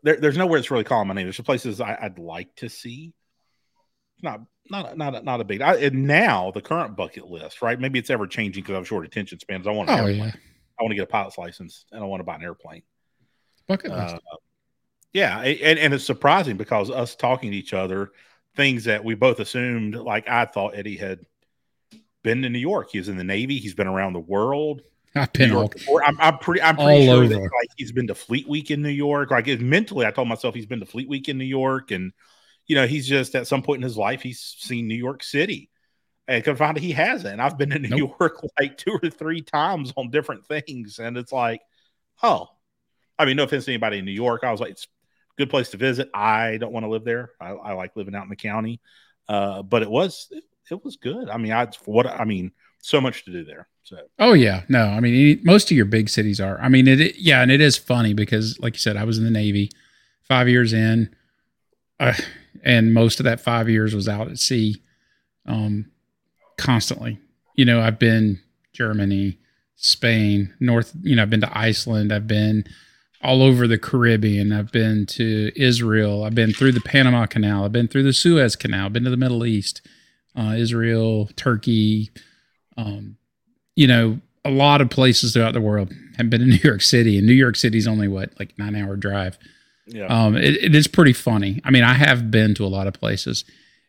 there, 0.04 0.16
there's 0.16 0.36
nowhere 0.36 0.60
that's 0.60 0.70
really 0.70 0.84
calling 0.84 1.08
my 1.08 1.14
name. 1.14 1.24
There's 1.24 1.36
some 1.36 1.46
places 1.46 1.80
I, 1.80 1.98
I'd 2.00 2.18
like 2.18 2.54
to 2.56 2.68
see. 2.68 3.14
Not 4.22 4.42
not 4.70 4.96
not 4.96 5.14
a, 5.14 5.22
not 5.22 5.40
a 5.40 5.44
big. 5.44 5.60
I, 5.60 5.76
and 5.76 6.06
now 6.06 6.50
the 6.50 6.60
current 6.60 6.96
bucket 6.96 7.26
list, 7.26 7.62
right? 7.62 7.78
Maybe 7.80 7.98
it's 7.98 8.10
ever 8.10 8.26
changing 8.26 8.62
because 8.62 8.74
I 8.74 8.76
have 8.76 8.86
short 8.86 9.04
attention 9.04 9.40
spans. 9.40 9.66
I 9.66 9.72
want 9.72 9.90
an 9.90 10.00
Oh 10.00 10.06
yeah, 10.06 10.24
I 10.24 10.82
want 10.82 10.90
to 10.90 10.94
get 10.94 11.04
a 11.04 11.06
pilot's 11.06 11.38
license, 11.38 11.86
and 11.90 12.02
I 12.02 12.06
want 12.06 12.20
to 12.20 12.24
buy 12.24 12.36
an 12.36 12.42
airplane. 12.42 12.82
bucket 13.66 13.90
list. 13.90 14.14
Uh, 14.14 14.36
yeah, 15.12 15.40
and, 15.40 15.78
and 15.78 15.94
it's 15.94 16.04
surprising 16.04 16.56
because 16.56 16.90
us 16.90 17.14
talking 17.14 17.50
to 17.50 17.56
each 17.56 17.72
other, 17.72 18.10
things 18.56 18.84
that 18.84 19.04
we 19.04 19.14
both 19.14 19.40
assumed, 19.40 19.94
like 19.94 20.28
I 20.28 20.44
thought 20.44 20.76
Eddie 20.76 20.96
had 20.96 21.20
been 22.24 22.42
to 22.42 22.48
New 22.48 22.58
York. 22.58 22.90
He 22.90 22.98
was 22.98 23.08
in 23.08 23.16
the 23.16 23.22
Navy. 23.22 23.58
He's 23.58 23.74
been 23.74 23.86
around 23.86 24.14
the 24.14 24.20
world. 24.20 24.82
I've 25.14 25.32
been 25.32 25.52
all. 25.52 25.72
I'm, 26.04 26.18
I'm 26.20 26.38
pretty. 26.38 26.60
I'm 26.60 26.74
pretty 26.74 27.06
sure 27.06 27.28
that 27.28 27.38
like 27.38 27.70
he's 27.76 27.92
been 27.92 28.08
to 28.08 28.16
Fleet 28.16 28.48
Week 28.48 28.72
in 28.72 28.82
New 28.82 28.88
York. 28.88 29.30
Like 29.30 29.46
mentally, 29.60 30.06
I 30.06 30.10
told 30.10 30.26
myself 30.26 30.56
he's 30.56 30.66
been 30.66 30.80
to 30.80 30.86
Fleet 30.86 31.08
Week 31.08 31.28
in 31.28 31.38
New 31.38 31.44
York, 31.44 31.92
and 31.92 32.12
you 32.66 32.74
know 32.74 32.86
he's 32.86 33.06
just 33.06 33.36
at 33.36 33.46
some 33.46 33.62
point 33.62 33.78
in 33.78 33.84
his 33.84 33.96
life 33.96 34.22
he's 34.22 34.40
seen 34.40 34.88
New 34.88 34.96
York 34.96 35.22
City. 35.22 35.70
And 36.26 36.42
come 36.42 36.56
find 36.56 36.76
he 36.78 36.92
hasn't. 36.92 37.38
I've 37.38 37.58
been 37.58 37.70
to 37.70 37.78
New 37.78 37.90
Nope. 37.90 38.16
York 38.18 38.40
like 38.58 38.76
two 38.78 38.98
or 39.02 39.10
three 39.10 39.42
times 39.42 39.92
on 39.96 40.10
different 40.10 40.46
things, 40.46 40.98
and 40.98 41.16
it's 41.16 41.32
like, 41.32 41.60
oh, 42.22 42.48
I 43.18 43.24
mean, 43.24 43.36
no 43.36 43.44
offense 43.44 43.66
to 43.66 43.72
anybody 43.72 43.98
in 43.98 44.04
New 44.04 44.10
York. 44.10 44.42
I 44.42 44.50
was 44.50 44.60
like, 44.60 44.72
it's 44.72 44.84
a 44.84 44.88
good 45.36 45.50
place 45.50 45.70
to 45.70 45.76
visit. 45.76 46.10
I 46.12 46.56
don't 46.56 46.72
want 46.72 46.84
to 46.84 46.90
live 46.90 47.04
there. 47.04 47.32
I, 47.40 47.50
I 47.50 47.72
like 47.74 47.94
living 47.94 48.16
out 48.16 48.24
in 48.24 48.30
the 48.30 48.36
county, 48.36 48.80
uh, 49.28 49.62
but 49.62 49.82
it 49.82 49.90
was 49.90 50.26
it, 50.32 50.42
it 50.70 50.84
was 50.84 50.96
good. 50.96 51.28
I 51.28 51.36
mean, 51.38 51.52
I 51.52 51.66
what 51.84 52.06
I 52.06 52.24
mean, 52.24 52.52
so 52.80 53.00
much 53.00 53.24
to 53.24 53.32
do 53.32 53.44
there. 53.44 53.68
So 53.82 53.96
Oh 54.18 54.32
yeah, 54.32 54.62
no. 54.68 54.82
I 54.84 55.00
mean, 55.00 55.40
most 55.44 55.70
of 55.70 55.76
your 55.76 55.86
big 55.86 56.08
cities 56.08 56.40
are. 56.40 56.58
I 56.60 56.68
mean, 56.68 56.88
it. 56.88 57.00
it- 57.00 57.16
Yeah, 57.18 57.42
and 57.42 57.50
it 57.52 57.60
is 57.60 57.76
funny 57.76 58.14
because, 58.14 58.58
like 58.60 58.74
you 58.74 58.78
said, 58.78 58.96
I 58.96 59.04
was 59.04 59.18
in 59.18 59.24
the 59.24 59.30
Navy, 59.30 59.70
five 60.22 60.48
years 60.48 60.72
in, 60.72 61.14
uh, 62.00 62.14
and 62.62 62.94
most 62.94 63.20
of 63.20 63.24
that 63.24 63.40
five 63.40 63.68
years 63.68 63.94
was 63.94 64.08
out 64.08 64.28
at 64.30 64.38
sea, 64.38 64.82
um, 65.46 65.90
constantly. 66.56 67.18
You 67.56 67.64
know, 67.66 67.80
I've 67.80 67.98
been 67.98 68.40
Germany, 68.72 69.38
Spain, 69.76 70.54
North. 70.60 70.92
You 71.02 71.16
know, 71.16 71.22
I've 71.22 71.30
been 71.30 71.40
to 71.42 71.58
Iceland. 71.58 72.12
I've 72.12 72.26
been 72.26 72.64
all 73.22 73.42
over 73.42 73.66
the 73.66 73.78
Caribbean. 73.78 74.52
I've 74.52 74.72
been 74.72 75.06
to 75.06 75.50
Israel. 75.56 76.24
I've 76.24 76.34
been 76.34 76.52
through 76.52 76.72
the 76.72 76.80
Panama 76.80 77.26
Canal. 77.26 77.64
I've 77.64 77.72
been 77.72 77.88
through 77.88 78.02
the 78.02 78.12
Suez 78.12 78.56
Canal. 78.56 78.86
I've 78.86 78.92
been 78.92 79.04
to 79.04 79.10
the 79.10 79.16
Middle 79.16 79.46
East, 79.46 79.80
uh, 80.36 80.54
Israel, 80.56 81.28
Turkey. 81.36 82.10
Um, 82.76 83.16
you 83.76 83.86
know, 83.86 84.20
a 84.44 84.50
lot 84.50 84.80
of 84.80 84.90
places 84.90 85.32
throughout 85.32 85.54
the 85.54 85.60
world 85.60 85.92
have 86.16 86.30
been 86.30 86.42
in 86.42 86.48
New 86.50 86.60
York 86.62 86.82
City, 86.82 87.18
and 87.18 87.26
New 87.26 87.32
York 87.32 87.56
City's 87.56 87.86
only 87.86 88.08
what 88.08 88.30
like 88.38 88.58
nine 88.58 88.76
hour 88.76 88.96
drive. 88.96 89.38
yeah, 89.86 90.06
Um, 90.06 90.36
it, 90.36 90.56
it 90.62 90.74
is 90.74 90.86
pretty 90.86 91.12
funny. 91.12 91.60
I 91.64 91.70
mean, 91.70 91.84
I 91.84 91.94
have 91.94 92.30
been 92.30 92.54
to 92.54 92.64
a 92.64 92.68
lot 92.68 92.86
of 92.86 92.94
places, 92.94 93.44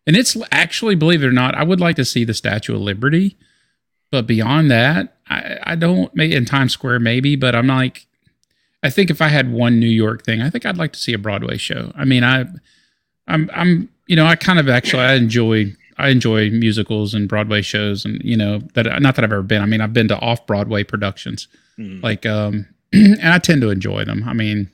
and 0.07 0.15
it's 0.15 0.37
actually, 0.51 0.95
believe 0.95 1.23
it 1.23 1.27
or 1.27 1.31
not, 1.31 1.55
I 1.55 1.63
would 1.63 1.79
like 1.79 1.95
to 1.97 2.05
see 2.05 2.23
the 2.23 2.33
Statue 2.33 2.75
of 2.75 2.81
Liberty, 2.81 3.37
but 4.11 4.27
beyond 4.27 4.71
that, 4.71 5.17
I, 5.27 5.57
I 5.63 5.75
don't. 5.75 6.17
In 6.19 6.45
Times 6.45 6.73
Square, 6.73 6.99
maybe, 6.99 7.35
but 7.35 7.55
I'm 7.55 7.67
like, 7.67 8.05
I 8.83 8.89
think 8.89 9.09
if 9.09 9.21
I 9.21 9.29
had 9.29 9.51
one 9.51 9.79
New 9.79 9.87
York 9.87 10.23
thing, 10.23 10.41
I 10.41 10.49
think 10.49 10.65
I'd 10.65 10.77
like 10.77 10.93
to 10.93 10.99
see 10.99 11.13
a 11.13 11.17
Broadway 11.17 11.57
show. 11.57 11.91
I 11.95 12.05
mean, 12.05 12.23
I, 12.23 12.45
I'm, 13.27 13.49
I'm, 13.53 13.89
you 14.05 14.15
know, 14.15 14.27
I 14.27 14.35
kind 14.35 14.59
of 14.59 14.69
actually 14.69 15.01
I 15.01 15.15
enjoy. 15.15 15.73
I 15.97 16.09
enjoy 16.09 16.49
musicals 16.51 17.13
and 17.13 17.27
Broadway 17.29 17.61
shows, 17.61 18.05
and 18.05 18.21
you 18.23 18.35
know 18.37 18.59
that 18.73 19.01
not 19.01 19.15
that 19.15 19.23
I've 19.23 19.31
ever 19.31 19.41
been. 19.43 19.61
I 19.61 19.65
mean, 19.65 19.81
I've 19.81 19.93
been 19.93 20.07
to 20.09 20.19
off 20.19 20.45
Broadway 20.45 20.83
productions, 20.83 21.47
Mhm. 21.79 22.01
like 22.03 22.25
um 22.25 22.67
and 22.93 23.19
i 23.27 23.37
tend 23.39 23.61
to 23.61 23.69
enjoy 23.69 24.05
them 24.05 24.23
i 24.25 24.31
mean 24.33 24.69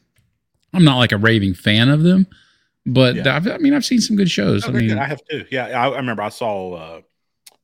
i'm 0.73 0.83
not 0.83 0.97
like 0.97 1.11
a 1.11 1.17
raving 1.17 1.53
fan 1.55 1.89
of 1.89 2.03
them 2.03 2.27
but 2.85 3.15
Yeah. 3.15 3.35
I've, 3.35 3.47
i 3.47 3.57
mean 3.57 3.73
i've 3.73 3.85
seen 3.85 4.01
some 4.01 4.15
good 4.17 4.29
shows 4.29 4.65
Oh, 4.65 4.69
i 4.69 4.71
mean 4.71 4.89
good. 4.89 4.97
I 4.99 5.05
have 5.05 5.21
too. 5.27 5.45
Yeah, 5.49 5.65
I, 5.67 5.87
I 5.89 5.95
remember 5.97 6.21
I 6.21 6.29
saw 6.29 6.73
uh, 6.73 7.01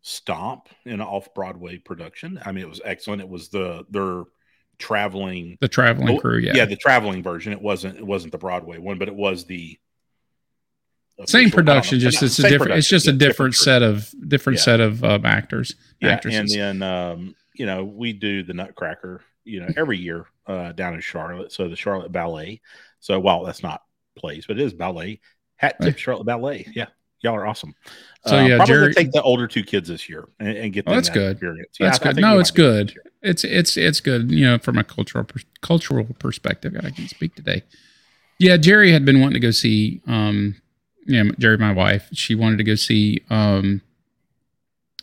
Stomp 0.01 0.69
in 0.85 0.93
an 0.93 1.01
off 1.01 1.33
Broadway 1.35 1.77
production. 1.77 2.39
I 2.45 2.51
mean, 2.53 2.63
it 2.63 2.69
was 2.69 2.81
excellent. 2.85 3.21
It 3.21 3.29
was 3.29 3.49
the 3.49 3.85
their 3.89 4.23
traveling. 4.79 5.57
the 5.59 5.67
traveling 5.67 6.15
Oh, 6.17 6.19
crew 6.19 6.39
yeah, 6.39 6.53
Yeah, 6.55 6.65
the 6.65 6.77
traveling 6.77 7.21
version. 7.23 7.51
It 7.51 7.61
wasn't. 7.61 7.97
It 7.97 8.05
wasn't 8.05 8.31
the 8.31 8.37
Broadway 8.37 8.77
one, 8.77 8.97
but 8.97 9.07
it 9.09 9.15
was 9.15 9.45
the 9.45 9.77
same 11.25 11.47
I 11.47 11.51
production 11.51 11.99
just 11.99 12.21
it's 12.21 12.37
a 12.39 12.47
different 12.49 12.73
it's 12.73 12.87
just 12.87 13.07
a 13.07 13.11
yeah, 13.11 13.17
different 13.17 13.55
set 13.55 13.81
of 13.81 14.13
different 14.27 14.59
Yeah. 14.59 14.63
set 14.63 14.79
of 14.79 15.03
um, 15.03 15.25
actors 15.25 15.75
Yeah, 15.99 16.09
actresses 16.11 16.53
and 16.55 16.81
then 16.81 16.83
um, 16.83 17.35
you 17.55 17.65
know 17.65 17.83
we 17.83 18.13
do 18.13 18.43
the 18.43 18.53
Nutcracker. 18.53 19.21
You 19.49 19.61
know, 19.61 19.69
every 19.77 19.97
year 19.97 20.25
uh, 20.45 20.73
down 20.73 20.93
in 20.93 20.99
Charlotte. 20.99 21.53
So 21.53 21.69
the 21.69 21.75
Charlotte 21.77 22.11
Ballet. 22.11 22.59
So 22.99 23.17
while 23.17 23.45
that's 23.45 23.63
not 23.63 23.81
plays, 24.17 24.45
but 24.45 24.59
it 24.59 24.63
is 24.63 24.73
ballet. 24.73 25.21
Hat 25.55 25.77
tip 25.79 25.93
Right. 25.93 25.99
Charlotte 25.99 26.25
Ballet. 26.25 26.67
Yeah, 26.75 26.87
y'all 27.21 27.33
are 27.33 27.47
awesome. 27.47 27.73
So, 28.25 28.37
Uh, 28.37 28.45
yeah, 28.45 28.57
probably 28.57 28.73
Jerry- 28.75 28.93
take 28.93 29.11
the 29.13 29.21
older 29.21 29.47
two 29.47 29.63
kids 29.63 29.87
this 29.87 30.09
year 30.09 30.27
and, 30.41 30.49
and 30.57 30.73
get 30.73 30.83
Oh, 30.85 30.95
that's 30.95 31.07
that 31.07 31.13
good. 31.13 31.31
experience. 31.31 31.77
That's 31.79 31.99
I- 32.01 32.09
I 32.09 32.13
good. 32.13 32.21
No, 32.21 32.39
it's 32.39 32.51
might 32.51 32.55
do 32.57 32.63
that 32.73 32.87
good. 32.93 32.99
it's 33.21 33.43
it's 33.45 33.77
it's 33.77 34.01
good 34.01 34.29
you 34.31 34.45
know 34.45 34.57
from 34.57 34.77
a 34.77 34.83
cultural 34.83 35.23
pers- 35.23 35.45
cultural 35.61 36.05
perspective 36.19 36.73
god 36.73 36.85
i 36.85 36.91
can 36.91 37.07
speak 37.07 37.33
today 37.35 37.63
yeah 38.37 38.55
jerry 38.57 38.91
had 38.91 39.03
been 39.05 39.19
wanting 39.21 39.33
to 39.33 39.39
go 39.39 39.49
see 39.51 40.01
um 40.07 40.55
yeah 41.07 41.23
jerry 41.39 41.57
my 41.57 41.71
wife 41.71 42.07
she 42.13 42.35
wanted 42.35 42.57
to 42.57 42.63
go 42.63 42.75
see 42.75 43.23
um 43.29 43.81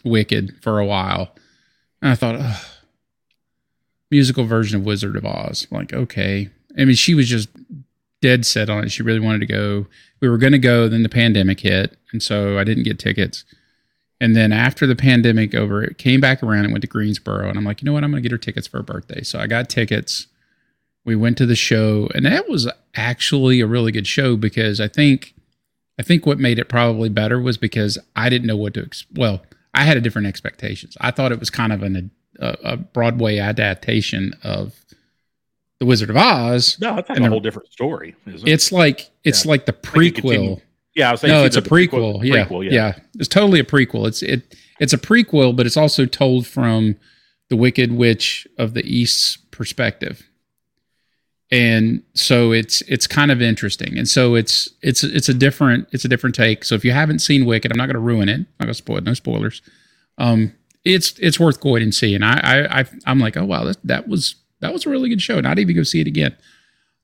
wicked 0.04 0.54
for 0.62 0.78
a 0.78 0.86
while 0.86 1.34
and 2.00 2.12
i 2.12 2.14
thought 2.14 2.36
Ugh. 2.36 2.64
musical 4.10 4.44
version 4.44 4.80
of 4.80 4.86
wizard 4.86 5.16
of 5.16 5.24
oz 5.24 5.66
like 5.70 5.92
okay 5.92 6.50
i 6.78 6.84
mean 6.84 6.94
she 6.94 7.14
was 7.14 7.28
just 7.28 7.48
dead 8.24 8.46
set 8.46 8.70
on 8.70 8.84
it. 8.84 8.90
She 8.90 9.02
really 9.02 9.20
wanted 9.20 9.40
to 9.40 9.46
go. 9.46 9.86
We 10.20 10.30
were 10.30 10.38
going 10.38 10.54
to 10.54 10.58
go, 10.58 10.88
then 10.88 11.02
the 11.02 11.10
pandemic 11.10 11.60
hit, 11.60 11.94
and 12.10 12.22
so 12.22 12.58
I 12.58 12.64
didn't 12.64 12.84
get 12.84 12.98
tickets. 12.98 13.44
And 14.18 14.34
then 14.34 14.50
after 14.50 14.86
the 14.86 14.96
pandemic 14.96 15.54
over, 15.54 15.84
it 15.84 15.98
came 15.98 16.22
back 16.22 16.42
around 16.42 16.64
and 16.64 16.72
went 16.72 16.80
to 16.80 16.88
Greensboro, 16.88 17.50
and 17.50 17.58
I'm 17.58 17.64
like, 17.64 17.82
you 17.82 17.86
know 17.86 17.92
what? 17.92 18.02
I'm 18.02 18.10
going 18.10 18.22
to 18.22 18.26
get 18.26 18.32
her 18.32 18.38
tickets 18.38 18.66
for 18.66 18.78
her 18.78 18.82
birthday. 18.82 19.22
So 19.22 19.38
I 19.38 19.46
got 19.46 19.68
tickets. 19.68 20.26
We 21.04 21.14
went 21.14 21.36
to 21.36 21.44
the 21.44 21.54
show, 21.54 22.08
and 22.14 22.24
that 22.24 22.48
was 22.48 22.66
actually 22.94 23.60
a 23.60 23.66
really 23.66 23.92
good 23.92 24.06
show 24.06 24.38
because 24.38 24.80
I 24.80 24.88
think, 24.88 25.34
I 25.98 26.02
think 26.02 26.26
what 26.26 26.38
made 26.38 26.58
it 26.58 26.68
probably 26.68 27.08
better 27.08 27.40
was 27.40 27.56
because 27.56 27.98
I 28.16 28.28
didn't 28.28 28.46
know 28.48 28.56
what 28.56 28.74
to. 28.74 28.82
Ex- 28.84 29.04
well, 29.14 29.42
I 29.74 29.84
had 29.84 29.96
a 29.96 30.00
different 30.00 30.26
expectations. 30.26 30.96
I 31.00 31.10
thought 31.10 31.32
it 31.32 31.38
was 31.40 31.50
kind 31.50 31.72
of 31.72 31.82
an, 31.82 32.10
a, 32.40 32.56
a 32.64 32.76
Broadway 32.76 33.38
adaptation 33.38 34.34
of 34.42 34.84
the 35.80 35.86
Wizard 35.86 36.10
of 36.10 36.16
Oz. 36.16 36.78
No, 36.80 36.96
it's 36.98 37.08
like 37.08 37.18
a 37.20 37.28
whole 37.28 37.40
different 37.40 37.70
story. 37.72 38.14
Isn't 38.26 38.48
it? 38.48 38.52
It's 38.52 38.72
like 38.72 39.10
it's 39.24 39.44
Yeah. 39.44 39.50
like 39.50 39.66
the 39.66 39.72
prequel. 39.72 40.60
yeah, 40.94 41.08
I 41.08 41.12
was 41.12 41.20
saying 41.20 41.32
no, 41.32 41.44
it's 41.44 41.56
a 41.56 41.60
the 41.60 41.68
prequel. 41.70 42.24
Yeah, 42.24 42.44
prequel, 42.46 42.70
yeah, 42.70 42.94
It's 43.14 43.28
totally 43.28 43.60
a 43.60 43.64
prequel. 43.64 44.06
It's 44.08 44.22
it 44.22 44.54
it's 44.80 44.92
a 44.92 44.98
prequel, 44.98 45.54
but 45.54 45.66
it's 45.66 45.76
also 45.76 46.06
told 46.06 46.46
from 46.46 46.96
the 47.50 47.56
Wicked 47.56 47.92
Witch 47.92 48.46
of 48.58 48.74
the 48.74 48.84
East's 48.84 49.36
perspective. 49.52 50.22
And 51.54 52.02
so 52.14 52.50
it's 52.50 52.80
it's 52.82 53.06
kind 53.06 53.30
of 53.30 53.40
interesting. 53.40 53.96
And 53.96 54.08
so 54.08 54.34
it's 54.34 54.68
it's 54.82 55.04
it's 55.04 55.28
a 55.28 55.34
different 55.34 55.86
it's 55.92 56.04
a 56.04 56.08
different 56.08 56.34
take. 56.34 56.64
So 56.64 56.74
if 56.74 56.84
you 56.84 56.90
haven't 56.90 57.20
seen 57.20 57.46
Wicked, 57.46 57.70
I'm 57.70 57.78
not 57.78 57.86
going 57.86 57.94
to 57.94 58.00
ruin 58.00 58.28
it. 58.28 58.40
I'm 58.40 58.46
not 58.58 58.64
going 58.66 58.68
to 58.70 58.74
spoil 58.74 58.96
it. 58.98 59.04
No 59.04 59.14
spoilers. 59.14 59.62
Um, 60.18 60.52
it's 60.84 61.16
it's 61.20 61.38
worth 61.38 61.60
going 61.60 61.84
and 61.84 61.94
seeing. 61.94 62.24
I 62.24 62.40
I, 62.40 62.80
I 62.80 62.84
I'm 63.06 63.20
like, 63.20 63.36
oh 63.36 63.44
wow, 63.44 63.62
that, 63.62 63.76
that 63.84 64.08
was 64.08 64.34
that 64.58 64.72
was 64.72 64.84
a 64.84 64.90
really 64.90 65.08
good 65.08 65.22
show. 65.22 65.40
Not 65.40 65.60
even 65.60 65.76
go 65.76 65.84
see 65.84 66.00
it 66.00 66.08
again. 66.08 66.36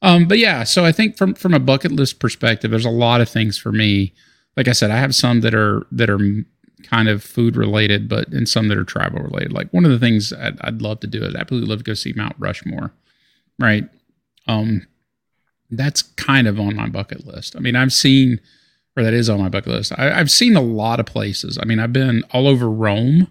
Um, 0.02 0.26
but 0.26 0.38
yeah, 0.38 0.64
so 0.64 0.84
I 0.84 0.90
think 0.90 1.16
from 1.16 1.34
from 1.34 1.54
a 1.54 1.60
bucket 1.60 1.92
list 1.92 2.18
perspective, 2.18 2.72
there's 2.72 2.84
a 2.84 2.90
lot 2.90 3.20
of 3.20 3.28
things 3.28 3.56
for 3.56 3.70
me. 3.70 4.12
Like 4.56 4.66
I 4.66 4.72
said, 4.72 4.90
I 4.90 4.96
have 4.96 5.14
some 5.14 5.42
that 5.42 5.54
are 5.54 5.86
that 5.92 6.10
are 6.10 6.18
kind 6.82 7.08
of 7.08 7.22
food 7.22 7.54
related, 7.54 8.08
but 8.08 8.26
and 8.32 8.48
some 8.48 8.66
that 8.66 8.78
are 8.78 8.84
travel 8.84 9.20
related. 9.20 9.52
Like 9.52 9.72
one 9.72 9.84
of 9.84 9.92
the 9.92 9.98
things 10.00 10.32
I'd, 10.32 10.58
I'd 10.62 10.82
love 10.82 10.98
to 11.00 11.06
do 11.06 11.22
is 11.22 11.36
I'd 11.36 11.40
absolutely 11.40 11.68
love 11.68 11.78
to 11.78 11.84
go 11.84 11.94
see 11.94 12.12
Mount 12.16 12.34
Rushmore, 12.36 12.92
right? 13.60 13.84
Um, 14.46 14.86
that's 15.70 16.02
kind 16.02 16.48
of 16.48 16.58
on 16.58 16.76
my 16.76 16.88
bucket 16.88 17.26
list. 17.26 17.56
I 17.56 17.60
mean, 17.60 17.76
I've 17.76 17.92
seen, 17.92 18.40
or 18.96 19.02
that 19.02 19.14
is 19.14 19.28
on 19.30 19.40
my 19.40 19.48
bucket 19.48 19.72
list. 19.72 19.92
I, 19.96 20.18
I've 20.18 20.30
seen 20.30 20.56
a 20.56 20.60
lot 20.60 21.00
of 21.00 21.06
places. 21.06 21.58
I 21.60 21.64
mean, 21.64 21.78
I've 21.78 21.92
been 21.92 22.24
all 22.32 22.48
over 22.48 22.68
Rome, 22.68 23.30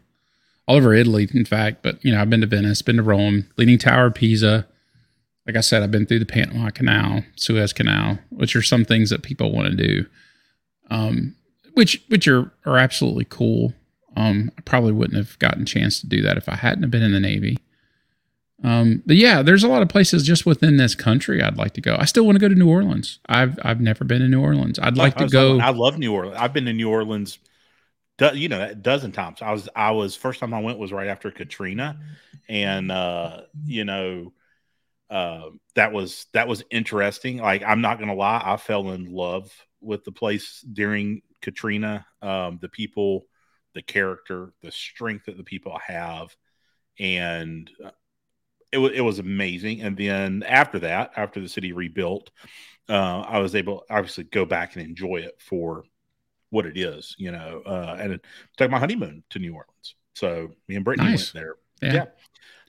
all 0.68 0.78
over 0.78 0.94
Italy, 0.94 1.28
in 1.34 1.46
fact. 1.46 1.84
But 1.84 2.04
you 2.04 2.12
know, 2.12 2.22
I've 2.22 2.30
been 2.30 2.42
to 2.42 2.48
Venice, 2.48 2.82
been 2.82 2.98
to 2.98 3.04
Rome, 3.04 3.48
Leaning 3.58 3.78
Tower 3.78 4.12
Pisa. 4.12 4.68
Like 5.46 5.56
I 5.56 5.62
said, 5.62 5.82
I've 5.82 5.92
been 5.92 6.06
through 6.06 6.20
the 6.20 6.26
Panama 6.26 6.70
Canal, 6.70 7.24
Suez 7.36 7.74
Canal, 7.74 8.20
which 8.30 8.56
are 8.56 8.62
some 8.62 8.86
things 8.86 9.10
that 9.10 9.24
people 9.24 9.52
want 9.52 9.70
to 9.70 9.76
do, 9.76 10.06
um, 10.92 11.36
which 11.74 12.04
which 12.08 12.28
are 12.28 12.52
are 12.66 12.78
absolutely 12.78 13.26
cool. 13.26 13.74
Um, 14.16 14.52
I 14.58 14.62
probably 14.62 14.92
wouldn't 14.92 15.18
have 15.18 15.40
gotten 15.40 15.64
a 15.64 15.66
chance 15.66 16.02
to 16.02 16.08
do 16.08 16.22
that 16.22 16.38
if 16.38 16.48
I 16.48 16.56
hadn't 16.56 16.84
have 16.84 16.92
been 16.92 17.04
in 17.04 17.14
the 17.14 17.20
Navy. 17.20 17.58
Um, 18.64 19.02
but 19.06 19.16
yeah, 19.16 19.42
there's 19.42 19.64
a 19.64 19.70
lot 19.70 19.82
of 19.82 19.88
places 19.90 20.24
just 20.26 20.46
within 20.46 20.78
this 20.78 20.94
country 20.96 21.42
I'd 21.42 21.58
like 21.58 21.74
to 21.76 21.82
go. 21.82 21.96
I 21.98 22.06
still 22.06 22.26
want 22.26 22.36
to 22.36 22.40
go 22.42 22.50
to 22.50 22.56
New 22.56 22.70
Orleans. 22.70 23.20
I've 23.28 23.58
I've 23.64 23.80
never 23.80 24.04
been 24.04 24.20
to 24.20 24.28
New 24.28 24.42
Orleans. 24.42 24.80
I'd 24.80 24.98
like 24.98 25.16
to 25.18 25.28
go. 25.28 25.58
talking- 25.58 25.62
I 25.62 25.70
love 25.78 25.98
New 25.98 26.14
Orleans. 26.14 26.38
I've 26.40 26.52
been 26.54 26.66
to 26.66 26.74
New 26.74 26.90
Orleans, 26.90 27.40
do, 28.18 28.32
you 28.38 28.50
know, 28.50 28.62
a 28.62 28.76
dozen 28.76 29.12
times. 29.14 29.42
I 29.42 29.54
was, 29.54 29.70
I 29.76 29.92
was 29.92 30.16
first 30.16 30.42
time 30.42 30.54
I 30.54 30.60
went 30.62 30.78
was 30.78 30.92
right 30.92 31.08
after 31.08 31.32
Katrina, 31.32 32.00
and 32.50 32.92
uh, 32.92 33.42
you 33.66 33.86
know, 33.86 34.34
uh, 35.10 35.44
that 35.76 35.94
was 35.94 36.26
that 36.34 36.48
was 36.50 36.64
interesting. 36.70 37.38
Like 37.38 37.64
I'm 37.64 37.80
not 37.82 37.98
gonna 38.00 38.14
lie, 38.16 38.42
I 38.44 38.58
fell 38.58 38.92
in 38.92 39.06
love 39.14 39.50
with 39.80 40.04
the 40.04 40.12
place 40.12 40.60
during 40.62 41.22
Katrina. 41.42 42.06
Um, 42.22 42.60
the 42.62 42.68
people, 42.68 43.26
the 43.74 43.82
character, 43.82 44.52
the 44.62 44.72
strength 44.72 45.28
that 45.28 45.38
the 45.38 45.44
people 45.46 45.80
have, 45.88 46.36
and 47.00 47.72
uh, 47.84 47.92
it 48.72 48.78
was 48.78 48.92
it 48.94 49.02
was 49.02 49.20
amazing. 49.20 49.82
And 49.82 49.98
then 49.98 50.44
after 50.48 50.80
that, 50.80 51.12
after 51.16 51.40
the 51.40 51.50
city 51.50 51.74
rebuilt, 51.74 52.32
uh, 52.88 53.22
I 53.22 53.40
was 53.40 53.56
able 53.56 53.86
obviously 53.90 54.26
go 54.26 54.46
back 54.46 54.76
and 54.76 54.86
enjoy 54.86 55.18
it 55.18 55.36
for 55.40 55.84
what 56.50 56.66
it 56.66 56.78
is, 56.78 57.16
you 57.18 57.32
know. 57.32 57.62
Uh, 57.66 57.98
and 58.00 58.20
took 58.58 58.72
my 58.72 58.80
honeymoon 58.80 59.24
to 59.32 59.40
New 59.40 59.54
Orleans, 59.54 59.96
so 60.14 60.50
me 60.68 60.76
and 60.76 60.86
Brittany 60.86 61.12
Nice. 61.12 61.34
went 61.34 61.46
there. 61.46 61.56
yeah, 61.82 61.94
yeah. 61.94 62.06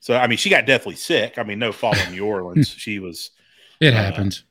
So 0.01 0.17
I 0.17 0.27
mean, 0.27 0.39
she 0.39 0.51
got 0.51 0.67
deathly 0.67 0.97
sick. 0.97 1.39
I 1.39 1.43
mean, 1.43 1.59
no 1.59 1.73
fault 1.73 1.99
in 2.07 2.13
New 2.13 2.25
Orleans. 2.27 2.69
she 2.77 2.99
was. 2.99 3.31
it 3.81 3.95
uh, 3.95 3.97
happens. 3.97 4.45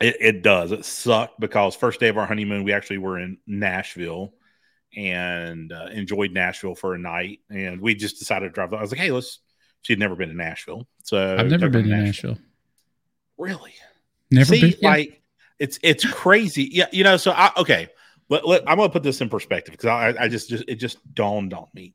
It, 0.00 0.16
it 0.20 0.42
does. 0.42 0.72
It 0.72 0.84
sucked 0.84 1.40
because 1.40 1.74
first 1.74 2.00
day 2.00 2.08
of 2.08 2.18
our 2.18 2.26
honeymoon, 2.26 2.64
we 2.64 2.72
actually 2.72 2.98
were 2.98 3.18
in 3.18 3.38
Nashville 3.46 4.34
and 4.94 5.72
uh, 5.72 5.88
enjoyed 5.92 6.32
Nashville 6.32 6.74
for 6.74 6.94
a 6.94 6.98
night. 6.98 7.40
And 7.48 7.80
we 7.80 7.94
just 7.94 8.18
decided 8.18 8.48
to 8.48 8.52
drive. 8.52 8.74
I 8.74 8.80
was 8.80 8.90
like, 8.90 9.00
hey, 9.00 9.10
let's. 9.10 9.40
She'd 9.86 10.00
never 10.00 10.16
been 10.16 10.30
to 10.30 10.34
Nashville, 10.34 10.88
so 11.04 11.36
I've 11.38 11.46
never 11.46 11.50
took 11.50 11.60
her 11.60 11.68
been 11.70 11.84
to 11.84 11.96
Nashville. 11.96 12.38
Really? 13.38 13.72
Never 14.32 14.52
See, 14.52 14.60
been. 14.60 14.74
yeah. 14.80 14.88
like 14.88 15.22
it's 15.60 15.78
it's 15.80 16.04
crazy. 16.04 16.68
Yeah, 16.72 16.86
you 16.90 17.04
know. 17.04 17.16
So 17.16 17.30
I 17.30 17.52
okay. 17.56 17.86
Let, 18.28 18.48
let, 18.48 18.68
I'm 18.68 18.78
gonna 18.78 18.90
put 18.90 19.04
this 19.04 19.20
in 19.20 19.28
perspective 19.28 19.70
because 19.70 19.86
I, 19.86 20.24
I 20.24 20.26
just 20.26 20.48
just 20.48 20.64
it 20.66 20.74
just 20.74 20.98
dawned 21.14 21.54
on 21.54 21.68
me. 21.72 21.94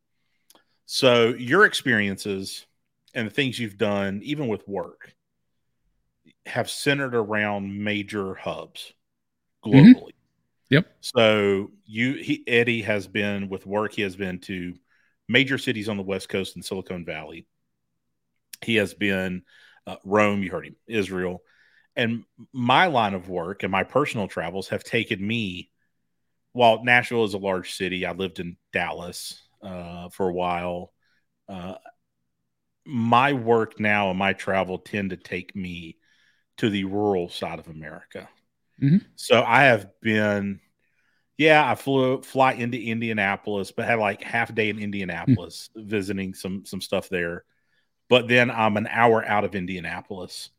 So 0.86 1.34
your 1.38 1.65
experiences 1.65 2.65
and 3.13 3.27
the 3.27 3.32
things 3.32 3.60
you've 3.60 3.77
done, 3.77 4.21
even 4.23 4.47
with 4.47 4.65
work, 4.69 5.13
have 6.45 6.69
centered 6.69 7.13
around 7.13 7.84
major 7.84 8.36
hubs 8.36 8.93
globally. 9.65 9.95
Mhm. 9.95 10.12
Yep. 10.69 10.88
So 11.01 11.71
you 11.86 12.13
he 12.13 12.45
Eddie 12.47 12.84
has 12.84 13.06
been 13.06 13.49
with 13.49 13.65
work. 13.65 13.91
He 13.91 14.04
has 14.04 14.15
been 14.15 14.39
to 14.39 14.75
major 15.27 15.58
cities 15.58 15.89
on 15.89 15.97
the 15.97 16.04
West 16.04 16.30
Coast 16.30 16.56
and 16.56 16.63
Silicon 16.63 17.04
Valley. 17.04 17.45
He 18.63 18.76
has 18.76 18.93
been 18.93 19.43
uh, 19.88 19.97
Rome. 20.04 20.43
You 20.43 20.52
heard 20.52 20.65
him. 20.65 20.76
Israel. 20.88 21.41
And 21.95 22.24
my 22.54 22.88
line 22.88 23.13
of 23.13 23.30
work 23.30 23.63
and 23.63 23.71
my 23.71 23.84
personal 23.84 24.28
travels 24.28 24.69
have 24.69 24.84
taken 24.84 25.26
me. 25.26 25.69
While 26.54 26.84
Nashville 26.84 27.26
is 27.26 27.34
a 27.34 27.38
large 27.39 27.74
city, 27.74 28.06
I 28.06 28.12
lived 28.12 28.39
in 28.39 28.58
Dallas 28.74 29.41
uh, 29.62 30.10
for 30.10 30.30
a 30.30 30.34
while. 30.34 30.93
Uh, 31.47 31.76
my 32.86 33.34
work 33.34 33.80
now 33.80 34.10
and 34.10 34.19
my 34.19 34.34
travel 34.34 34.78
tend 34.78 35.12
to 35.12 35.17
take 35.17 35.56
me 35.56 35.97
to 36.58 36.69
the 36.69 36.84
rural 36.86 37.30
side 37.30 37.60
of 37.60 37.67
America. 37.67 38.30
Mhm. 38.82 39.06
So 39.15 39.43
I 39.43 39.63
have 39.63 39.88
been, 40.02 40.60
yeah, 41.38 41.69
I 41.69 41.76
flew 41.76 42.21
fly 42.21 42.54
into 42.54 42.82
Indianapolis, 42.82 43.71
but 43.71 43.86
had 43.86 44.00
like 44.00 44.24
half 44.24 44.50
a 44.50 44.54
day 44.54 44.69
in 44.69 44.80
Indianapolis 44.80 45.69
visiting 45.76 46.34
some 46.34 46.65
some 46.65 46.82
stuff 46.82 47.10
there. 47.10 47.43
But 48.12 48.28
then 48.28 48.52
I'm 48.52 48.76
an 48.76 48.88
hour 48.88 49.24
out 49.26 49.45
of 49.45 49.56
Indianapolis 49.56 50.50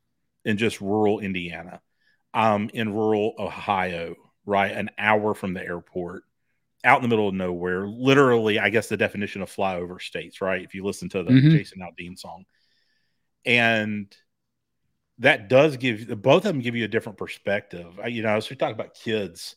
in 0.43 0.57
just 0.57 0.81
rural 0.81 1.21
Indiana. 1.21 1.83
I'm 2.33 2.71
in 2.71 2.95
rural 2.95 3.35
Ohio, 3.39 4.15
right? 4.47 4.73
An 4.73 4.89
hour 4.97 5.35
from 5.35 5.53
the 5.53 5.63
airport, 5.63 6.25
out 6.83 6.97
in 6.97 7.03
the 7.03 7.09
middle 7.09 7.29
of 7.29 7.35
nowhere. 7.35 7.87
Literally, 7.87 8.59
I 8.59 8.71
guess 8.71 8.89
the 8.89 8.97
definition 8.97 9.43
of 9.43 9.55
flyover 9.55 10.01
states, 10.01 10.41
right? 10.41 10.63
If 10.63 10.75
you 10.75 10.83
listen 10.83 11.11
to 11.11 11.23
the 11.23 11.31
Mhm. 11.31 11.51
Jason 11.51 11.81
Aldean 11.81 12.19
song. 12.19 12.47
And 13.45 14.17
that 15.19 15.51
does 15.51 15.77
give 15.77 16.23
both 16.23 16.47
of 16.47 16.55
them 16.55 16.61
give 16.63 16.75
you 16.75 16.87
a 16.87 16.89
different 16.89 17.19
perspective. 17.19 18.01
I, 18.01 18.07
you 18.07 18.23
know, 18.23 18.35
as 18.35 18.49
we 18.49 18.57
talk 18.57 18.73
about 18.73 18.95
kids 18.95 19.57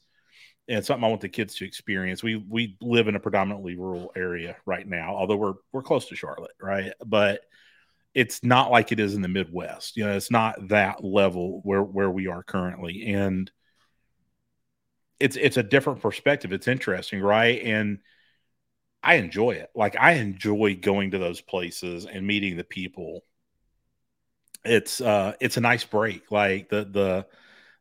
and 0.67 0.83
something 0.83 1.05
I 1.05 1.07
want 1.07 1.21
the 1.21 1.29
kids 1.29 1.55
to 1.55 1.65
experience. 1.65 2.23
We 2.23 2.35
we 2.35 2.77
live 2.81 3.07
in 3.07 3.15
a 3.15 3.21
predominantly 3.21 3.77
rural 3.77 4.11
area 4.17 4.57
right 4.65 4.85
now, 4.85 5.15
although 5.15 5.37
we're 5.37 5.53
we're 5.71 5.81
close 5.81 6.07
to 6.09 6.15
Charlotte, 6.17 6.57
right? 6.59 6.91
But 7.05 7.41
it's 8.15 8.43
not 8.43 8.71
like 8.71 8.91
it 8.93 8.99
is 8.99 9.13
in 9.13 9.21
the 9.21 9.27
Midwest. 9.27 9.97
You 9.97 10.05
know, 10.05 10.13
it's 10.13 10.31
not 10.31 10.69
that 10.69 11.03
level 11.03 11.59
where 11.63 11.83
where 11.83 12.09
we 12.09 12.27
are 12.27 12.43
currently, 12.43 13.13
and 13.13 13.51
it's 15.19 15.35
it's 15.35 15.57
a 15.57 15.63
different 15.63 16.01
perspective. 16.01 16.53
It's 16.53 16.67
interesting, 16.67 17.21
right? 17.21 17.61
And 17.61 17.99
I 19.03 19.15
enjoy 19.15 19.51
it. 19.51 19.69
Like 19.75 19.95
I 19.99 20.13
enjoy 20.13 20.77
going 20.81 21.11
to 21.11 21.19
those 21.19 21.41
places 21.41 22.05
and 22.05 22.25
meeting 22.25 22.57
the 22.57 22.63
people. 22.63 23.23
It's 24.63 24.99
uh 25.01 25.33
it's 25.39 25.57
a 25.57 25.61
nice 25.61 25.83
break. 25.83 26.31
Like 26.31 26.69
the 26.69 26.85
the 26.85 27.27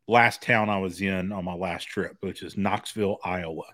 last 0.06 0.42
town 0.42 0.68
I 0.68 0.78
was 0.78 1.00
in 1.00 1.32
on 1.32 1.44
my 1.44 1.54
last 1.54 1.84
trip, 1.84 2.16
which 2.20 2.42
is 2.42 2.56
Knoxville, 2.58 3.18
Iowa. 3.24 3.64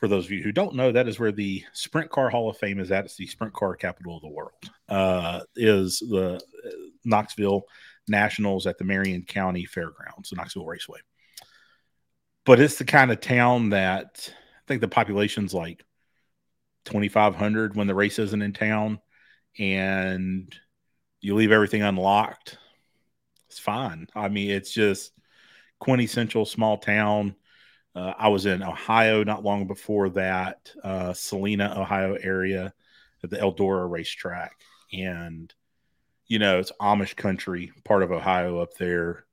For 0.00 0.08
those 0.08 0.24
of 0.24 0.30
you 0.30 0.42
who 0.42 0.50
don't 0.50 0.74
know, 0.74 0.90
that 0.90 1.08
is 1.08 1.20
where 1.20 1.30
the 1.30 1.62
Sprint 1.74 2.10
Car 2.10 2.30
Hall 2.30 2.48
of 2.48 2.56
Fame 2.56 2.80
is 2.80 2.90
at. 2.90 3.04
It's 3.04 3.16
the 3.16 3.26
sprint 3.26 3.52
car 3.52 3.76
capital 3.76 4.16
of 4.16 4.22
the 4.22 4.28
world. 4.28 4.52
Uh, 4.88 5.40
is 5.56 5.98
the 5.98 6.36
uh, 6.36 6.70
Knoxville 7.04 7.64
Nationals 8.08 8.66
at 8.66 8.78
the 8.78 8.84
Marion 8.84 9.24
County 9.24 9.66
Fairgrounds, 9.66 10.30
the 10.30 10.36
Knoxville 10.36 10.64
Raceway. 10.64 11.00
But 12.46 12.60
it's 12.60 12.78
the 12.78 12.86
kind 12.86 13.10
of 13.10 13.20
town 13.20 13.70
that 13.70 14.26
I 14.26 14.62
think 14.66 14.80
the 14.80 14.88
population's 14.88 15.52
like 15.52 15.84
2,500 16.86 17.76
when 17.76 17.86
the 17.86 17.94
race 17.94 18.18
isn't 18.18 18.42
in 18.42 18.54
town, 18.54 19.00
and 19.58 20.52
you 21.20 21.34
leave 21.34 21.52
everything 21.52 21.82
unlocked. 21.82 22.56
It's 23.48 23.58
fine. 23.58 24.06
I 24.14 24.30
mean, 24.30 24.50
it's 24.50 24.72
just 24.72 25.12
quintessential 25.78 26.46
small 26.46 26.78
town. 26.78 27.34
Uh, 27.94 28.14
I 28.16 28.28
was 28.28 28.46
in 28.46 28.62
Ohio 28.62 29.24
not 29.24 29.42
long 29.44 29.66
before 29.66 30.10
that, 30.10 30.70
uh, 30.84 31.12
Celina, 31.12 31.74
Ohio 31.76 32.14
area 32.14 32.72
at 33.24 33.30
the 33.30 33.36
Eldora 33.38 33.90
racetrack. 33.90 34.52
And, 34.92 35.52
you 36.26 36.38
know, 36.38 36.58
it's 36.58 36.72
Amish 36.80 37.16
country, 37.16 37.72
part 37.84 38.02
of 38.02 38.12
Ohio 38.12 38.58
up 38.58 38.74
there. 38.74 39.24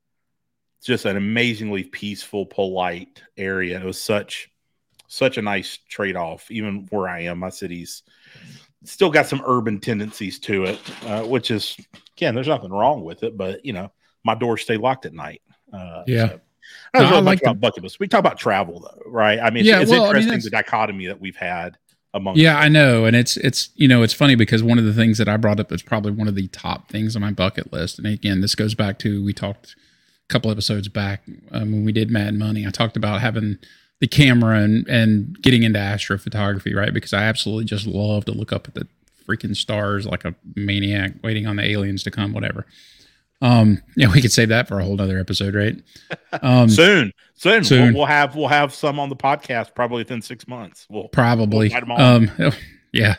Just 0.83 1.05
an 1.05 1.17
amazingly 1.17 1.83
peaceful, 1.83 2.45
polite 2.45 3.21
area. 3.37 3.79
It 3.79 3.85
was 3.85 4.01
such 4.01 4.51
such 5.09 5.37
a 5.37 5.41
nice 5.41 5.77
trade 5.89 6.15
off. 6.15 6.51
Even 6.51 6.85
where 6.89 7.07
I 7.07 7.21
am, 7.21 7.39
my 7.39 7.49
city's 7.49 8.03
still 8.83 9.09
got 9.09 9.25
some 9.25 9.41
urban 9.45 9.79
tendencies 9.79 10.37
to 10.39 10.65
it, 10.65 10.79
uh, 11.05 11.23
which 11.23 11.49
is 11.49 11.77
again, 12.15 12.35
there's 12.35 12.47
nothing 12.47 12.71
wrong 12.71 13.03
with 13.03 13.23
it, 13.23 13.37
but 13.37 13.63
you 13.65 13.73
know, 13.73 13.91
my 14.23 14.35
doors 14.35 14.61
stay 14.61 14.77
locked 14.77 15.05
at 15.05 15.13
night. 15.13 15.41
Uh, 15.71 16.03
Yeah. 16.07 16.29
so- 16.29 16.41
I 16.93 17.01
don't 17.01 17.11
No, 17.11 17.17
I 17.17 17.19
like 17.19 17.41
about 17.41 17.59
bucket 17.59 17.83
list. 17.83 17.99
We 17.99 18.07
talk 18.07 18.19
about 18.19 18.37
travel 18.37 18.79
though, 18.79 19.09
right? 19.09 19.39
I 19.39 19.49
mean, 19.49 19.59
it's, 19.61 19.67
Yeah, 19.67 19.81
it's 19.81 19.91
well, 19.91 20.05
I 20.05 20.13
mean, 20.13 20.23
interesting 20.23 20.51
the 20.51 20.57
dichotomy 20.57 21.07
that 21.07 21.19
we've 21.19 21.35
had 21.35 21.77
among. 22.13 22.37
Yeah, 22.37 22.57
I 22.57 22.67
know, 22.69 23.05
and 23.05 23.15
it's 23.15 23.37
it's 23.37 23.69
you 23.75 23.87
know 23.87 24.03
it's 24.03 24.13
funny 24.13 24.35
because 24.35 24.63
one 24.63 24.77
of 24.77 24.85
the 24.85 24.93
things 24.93 25.17
that 25.17 25.27
I 25.27 25.37
brought 25.37 25.59
up 25.59 25.71
is 25.71 25.81
probably 25.81 26.11
one 26.11 26.27
of 26.27 26.35
the 26.35 26.47
top 26.49 26.89
things 26.89 27.15
on 27.15 27.21
my 27.21 27.31
bucket 27.31 27.71
list, 27.71 27.97
and 27.97 28.07
again, 28.07 28.41
this 28.41 28.55
goes 28.55 28.75
back 28.75 28.99
to 28.99 29.23
we 29.23 29.33
talked 29.33 29.75
a 30.29 30.33
couple 30.33 30.51
episodes 30.51 30.87
back 30.87 31.23
um, 31.51 31.71
when 31.71 31.85
we 31.85 31.91
did 31.91 32.11
Mad 32.11 32.33
Money. 32.35 32.65
I 32.65 32.71
talked 32.71 32.97
about 32.97 33.21
having 33.21 33.57
the 33.99 34.07
camera 34.07 34.59
and 34.59 34.87
and 34.87 35.41
getting 35.41 35.63
into 35.63 35.79
astrophotography, 35.79 36.75
right? 36.75 36.93
Because 36.93 37.13
I 37.13 37.23
absolutely 37.23 37.65
just 37.65 37.85
love 37.85 38.25
to 38.25 38.31
look 38.31 38.51
up 38.51 38.67
at 38.67 38.73
the 38.73 38.87
freaking 39.27 39.55
stars 39.55 40.05
like 40.05 40.25
a 40.25 40.35
maniac, 40.55 41.13
waiting 41.23 41.45
on 41.47 41.57
the 41.57 41.65
aliens 41.65 42.03
to 42.03 42.11
come, 42.11 42.33
whatever. 42.33 42.65
Um, 43.41 43.81
yeah, 43.95 44.11
we 44.11 44.21
could 44.21 44.31
save 44.31 44.49
that 44.49 44.67
for 44.67 44.79
a 44.79 44.83
whole 44.83 44.95
nother 44.95 45.19
episode, 45.19 45.55
right? 45.55 45.75
Um, 46.43 46.69
soon, 46.69 47.13
soon, 47.35 47.63
Soon. 47.63 47.85
We'll, 47.85 48.01
we'll 48.01 48.05
have 48.05 48.35
we'll 48.35 48.49
have 48.49 48.73
some 48.73 48.99
on 48.99 49.09
the 49.09 49.15
podcast 49.15 49.73
probably 49.73 49.99
within 49.99 50.21
six 50.21 50.47
months. 50.47 50.85
We'll 50.89 51.07
Probably. 51.07 51.69
We'll 51.69 51.99
Um, 51.99 52.29
yeah. 52.91 53.15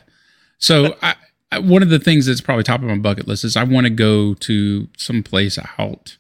So 0.59 0.95
I, 1.03 1.15
I, 1.51 1.59
one 1.59 1.83
of 1.83 1.89
the 1.89 1.99
things 1.99 2.27
that's 2.27 2.41
probably 2.41 2.63
top 2.65 2.81
of 2.81 2.87
my 2.87 2.99
bucket 2.99 3.27
list 3.27 3.45
is 3.45 3.57
I 3.57 3.65
want 3.65 3.87
to 3.87 3.91
go 3.91 4.35
to 4.35 4.89
some 4.97 5.23
place 5.23 5.59
out. 5.79 6.17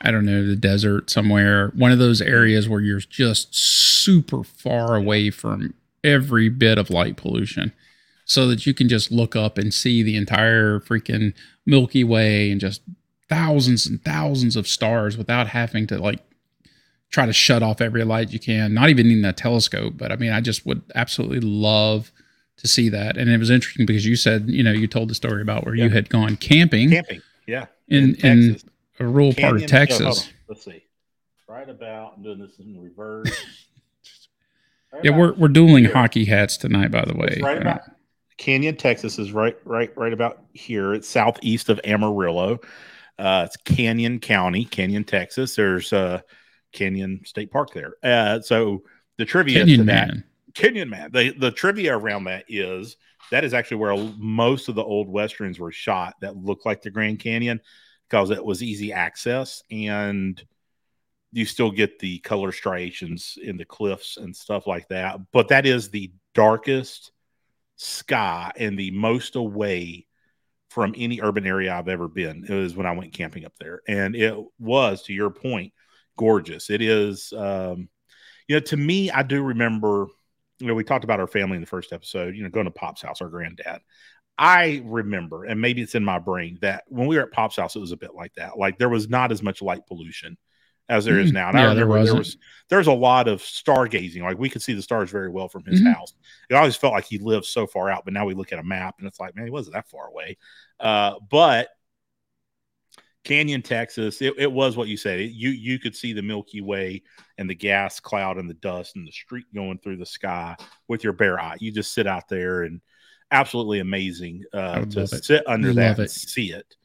I 0.00 0.10
don't 0.12 0.24
know, 0.24 0.46
the 0.46 0.56
desert 0.56 1.10
somewhere, 1.10 1.72
one 1.74 1.90
of 1.90 1.98
those 1.98 2.22
areas 2.22 2.68
where 2.68 2.80
you're 2.80 3.00
just 3.00 3.54
super 3.54 4.44
far 4.44 4.94
away 4.94 5.30
from 5.30 5.74
every 6.04 6.48
bit 6.48 6.78
of 6.78 6.88
light 6.88 7.16
pollution 7.16 7.72
so 8.24 8.46
that 8.46 8.64
you 8.64 8.74
can 8.74 8.88
just 8.88 9.10
look 9.10 9.34
up 9.34 9.58
and 9.58 9.74
see 9.74 10.02
the 10.02 10.16
entire 10.16 10.78
freaking 10.78 11.34
Milky 11.66 12.04
Way 12.04 12.50
and 12.50 12.60
just 12.60 12.82
thousands 13.28 13.86
and 13.86 14.02
thousands 14.04 14.56
of 14.56 14.66
stars 14.68 15.16
without 15.16 15.48
having 15.48 15.86
to 15.88 15.98
like 15.98 16.20
try 17.10 17.26
to 17.26 17.32
shut 17.32 17.62
off 17.62 17.80
every 17.80 18.04
light 18.04 18.30
you 18.32 18.38
can, 18.38 18.74
not 18.74 18.88
even 18.90 19.10
in 19.10 19.24
a 19.24 19.32
telescope. 19.32 19.94
But 19.96 20.12
I 20.12 20.16
mean, 20.16 20.32
I 20.32 20.40
just 20.40 20.66
would 20.66 20.82
absolutely 20.94 21.40
love 21.40 22.12
to 22.58 22.68
see 22.68 22.88
that. 22.90 23.16
And 23.16 23.30
it 23.30 23.38
was 23.38 23.50
interesting 23.50 23.86
because 23.86 24.04
you 24.04 24.16
said, 24.16 24.48
you 24.48 24.62
know, 24.62 24.72
you 24.72 24.86
told 24.86 25.08
the 25.08 25.14
story 25.14 25.42
about 25.42 25.64
where 25.64 25.74
you 25.74 25.88
had 25.90 26.08
gone 26.10 26.36
camping 26.36 26.90
camping. 26.90 27.22
Yeah, 27.46 27.66
in, 27.88 28.14
in 28.16 28.52
Texas. 28.52 28.64
a 29.00 29.06
rural 29.06 29.32
part 29.32 29.56
of 29.62 29.66
Canyon- 29.66 29.68
so, 29.68 29.76
Texas. 30.04 30.32
Let's 30.48 30.64
see. 30.64 30.82
Right 31.48 31.68
about. 31.68 32.14
I'm 32.16 32.22
doing 32.22 32.38
this 32.40 32.58
in 32.58 32.80
reverse. 32.80 33.30
Right 34.90 35.04
Yeah, 35.04 35.16
we're, 35.18 35.34
we're 35.34 35.48
dueling 35.48 35.84
here. 35.84 35.92
hockey 35.92 36.24
hats 36.24 36.56
tonight, 36.56 36.90
by 36.90 37.04
the 37.04 37.12
way. 37.14 37.28
It's 37.32 37.42
right 37.42 37.58
Uh, 37.58 37.60
about 37.60 37.80
Canyon, 38.38 38.74
Texas 38.76 39.18
is 39.18 39.32
right, 39.32 39.54
right, 39.66 39.94
right 39.98 40.14
about 40.14 40.42
here. 40.54 40.94
It's 40.94 41.06
southeast 41.06 41.68
of 41.68 41.78
Amarillo. 41.84 42.58
Uh, 43.18 43.44
it's 43.46 43.56
Canyon 43.56 44.20
County, 44.20 44.64
Canyon, 44.64 45.04
Texas. 45.04 45.56
There's 45.56 45.92
uh, 45.92 46.20
Canyon 46.72 47.22
State 47.24 47.50
Park 47.50 47.72
there. 47.72 47.94
Uh, 48.02 48.40
so 48.40 48.82
the 49.16 49.24
trivia 49.24 49.64
to 49.64 49.76
that, 49.78 49.84
man. 49.84 50.24
Kenyon 50.54 50.88
man. 50.88 51.10
The 51.12 51.30
the 51.30 51.50
trivia 51.50 51.96
around 51.96 52.24
that 52.24 52.44
is 52.48 52.96
that 53.30 53.44
is 53.44 53.54
actually 53.54 53.78
where 53.78 53.96
most 54.18 54.68
of 54.68 54.74
the 54.74 54.84
old 54.84 55.08
westerns 55.08 55.58
were 55.58 55.72
shot 55.72 56.14
that 56.20 56.36
looked 56.36 56.64
like 56.64 56.82
the 56.82 56.90
Grand 56.90 57.20
Canyon 57.20 57.60
because 58.08 58.30
it 58.30 58.44
was 58.44 58.62
easy 58.62 58.92
access 58.92 59.62
and 59.70 60.42
you 61.32 61.44
still 61.44 61.70
get 61.70 61.98
the 61.98 62.18
color 62.20 62.52
striations 62.52 63.36
in 63.42 63.56
the 63.56 63.64
cliffs 63.64 64.16
and 64.16 64.34
stuff 64.34 64.66
like 64.66 64.88
that. 64.88 65.20
But 65.32 65.48
that 65.48 65.66
is 65.66 65.90
the 65.90 66.10
darkest 66.34 67.12
sky 67.76 68.50
and 68.56 68.78
the 68.78 68.90
most 68.92 69.36
away 69.36 70.07
from 70.68 70.94
any 70.96 71.20
urban 71.20 71.46
area 71.46 71.74
I've 71.74 71.88
ever 71.88 72.08
been. 72.08 72.44
It 72.48 72.54
was 72.54 72.76
when 72.76 72.86
I 72.86 72.92
went 72.92 73.12
camping 73.14 73.44
up 73.44 73.54
there, 73.58 73.82
and 73.88 74.14
it 74.14 74.34
was, 74.58 75.02
to 75.04 75.12
your 75.12 75.30
point, 75.30 75.72
gorgeous. 76.16 76.70
It 76.70 76.82
is, 76.82 77.32
um, 77.32 77.88
you 78.46 78.56
know, 78.56 78.60
to 78.60 78.76
me, 78.76 79.10
I 79.10 79.22
do 79.22 79.42
remember. 79.42 80.06
You 80.60 80.66
know, 80.66 80.74
we 80.74 80.82
talked 80.82 81.04
about 81.04 81.20
our 81.20 81.28
family 81.28 81.54
in 81.54 81.60
the 81.60 81.68
first 81.68 81.92
episode. 81.92 82.34
You 82.34 82.42
know, 82.42 82.48
going 82.50 82.66
to 82.66 82.72
Pop's 82.72 83.02
house, 83.02 83.20
our 83.20 83.28
granddad. 83.28 83.80
I 84.36 84.82
remember, 84.84 85.44
and 85.44 85.60
maybe 85.60 85.82
it's 85.82 85.96
in 85.96 86.04
my 86.04 86.18
brain 86.20 86.58
that 86.60 86.84
when 86.86 87.08
we 87.08 87.16
were 87.16 87.22
at 87.22 87.32
Pop's 87.32 87.56
house, 87.56 87.74
it 87.74 87.80
was 87.80 87.92
a 87.92 87.96
bit 87.96 88.14
like 88.14 88.32
that. 88.36 88.56
Like 88.56 88.78
there 88.78 88.88
was 88.88 89.08
not 89.08 89.32
as 89.32 89.42
much 89.42 89.62
light 89.62 89.86
pollution 89.86 90.36
as 90.88 91.04
there 91.04 91.18
is 91.18 91.30
Mm, 91.30 91.34
now. 91.34 91.48
And 91.50 91.58
yeah, 91.58 91.74
there 91.74 91.86
remember 91.86 92.04
there 92.04 92.14
wasn't. 92.14 92.18
was 92.18 92.36
there's 92.68 92.86
a 92.86 92.92
lot 92.92 93.28
of 93.28 93.40
stargazing. 93.40 94.22
Like 94.22 94.38
we 94.38 94.48
could 94.50 94.62
see 94.62 94.74
the 94.74 94.82
stars 94.82 95.10
very 95.10 95.28
well 95.30 95.48
from 95.48 95.64
his 95.64 95.80
Mhm. 95.80 95.92
house. 95.92 96.12
It 96.50 96.54
always 96.54 96.76
felt 96.76 96.92
like 96.94 97.04
he 97.06 97.18
lived 97.18 97.46
so 97.46 97.66
far 97.66 97.90
out, 97.90 98.04
but 98.04 98.12
now 98.14 98.26
we 98.26 98.34
look 98.34 98.52
at 98.52 98.58
a 98.58 98.62
map 98.64 98.96
and 98.98 99.06
it's 99.06 99.20
like, 99.20 99.34
man, 99.36 99.44
he 99.46 99.50
wasn't 99.50 99.74
that 99.74 99.88
far 99.88 100.08
away. 100.08 100.36
Uh, 100.80 101.14
but 101.30 101.68
Canyon, 103.24 103.60
Texas, 103.62 104.22
it, 104.22 104.34
it 104.38 104.50
was 104.50 104.76
what 104.76 104.88
you 104.88 104.96
said. 104.96 105.20
It, 105.20 105.32
you 105.32 105.50
you 105.50 105.78
could 105.78 105.94
see 105.94 106.12
the 106.12 106.22
Milky 106.22 106.60
Way 106.60 107.02
and 107.36 107.50
the 107.50 107.54
gas 107.54 108.00
cloud 108.00 108.38
and 108.38 108.48
the 108.48 108.54
dust 108.54 108.96
and 108.96 109.06
the 109.06 109.12
street 109.12 109.44
going 109.54 109.78
through 109.78 109.96
the 109.98 110.06
sky 110.06 110.56
with 110.86 111.04
your 111.04 111.12
bare 111.12 111.38
eye. 111.38 111.56
You 111.60 111.70
just 111.72 111.92
sit 111.92 112.06
out 112.06 112.28
there 112.28 112.62
and 112.62 112.80
absolutely 113.30 113.80
amazing 113.80 114.44
uh, 114.54 114.84
to 114.86 115.06
sit 115.06 115.46
under 115.46 115.68
Love 115.74 115.96
that 115.96 115.98
and 115.98 116.10
see 116.10 116.52
it 116.52 116.76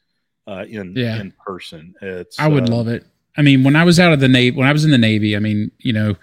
uh, 0.48 0.66
in 0.68 0.94
Yeah. 0.98 1.22
in 1.22 1.34
person. 1.46 1.94
It's 2.02 2.39
I 2.39 2.48
would 2.48 2.68
uh, 2.70 2.76
love 2.76 2.88
it. 2.89 3.06
I 3.36 3.41
mean, 3.41 3.63
when 3.63 3.76
I 3.76 3.84
was 3.84 4.00
out 4.00 4.13
of 4.13 4.19
the 4.19 4.28
Navy, 4.28 4.56
when 4.56 4.67
I 4.67 4.74
was 4.74 4.86
in 4.86 4.91
the 4.91 4.98
Navy, 4.98 5.36
I 5.36 5.39
mean, 5.39 5.72
you 5.80 5.93
know, 5.93 6.15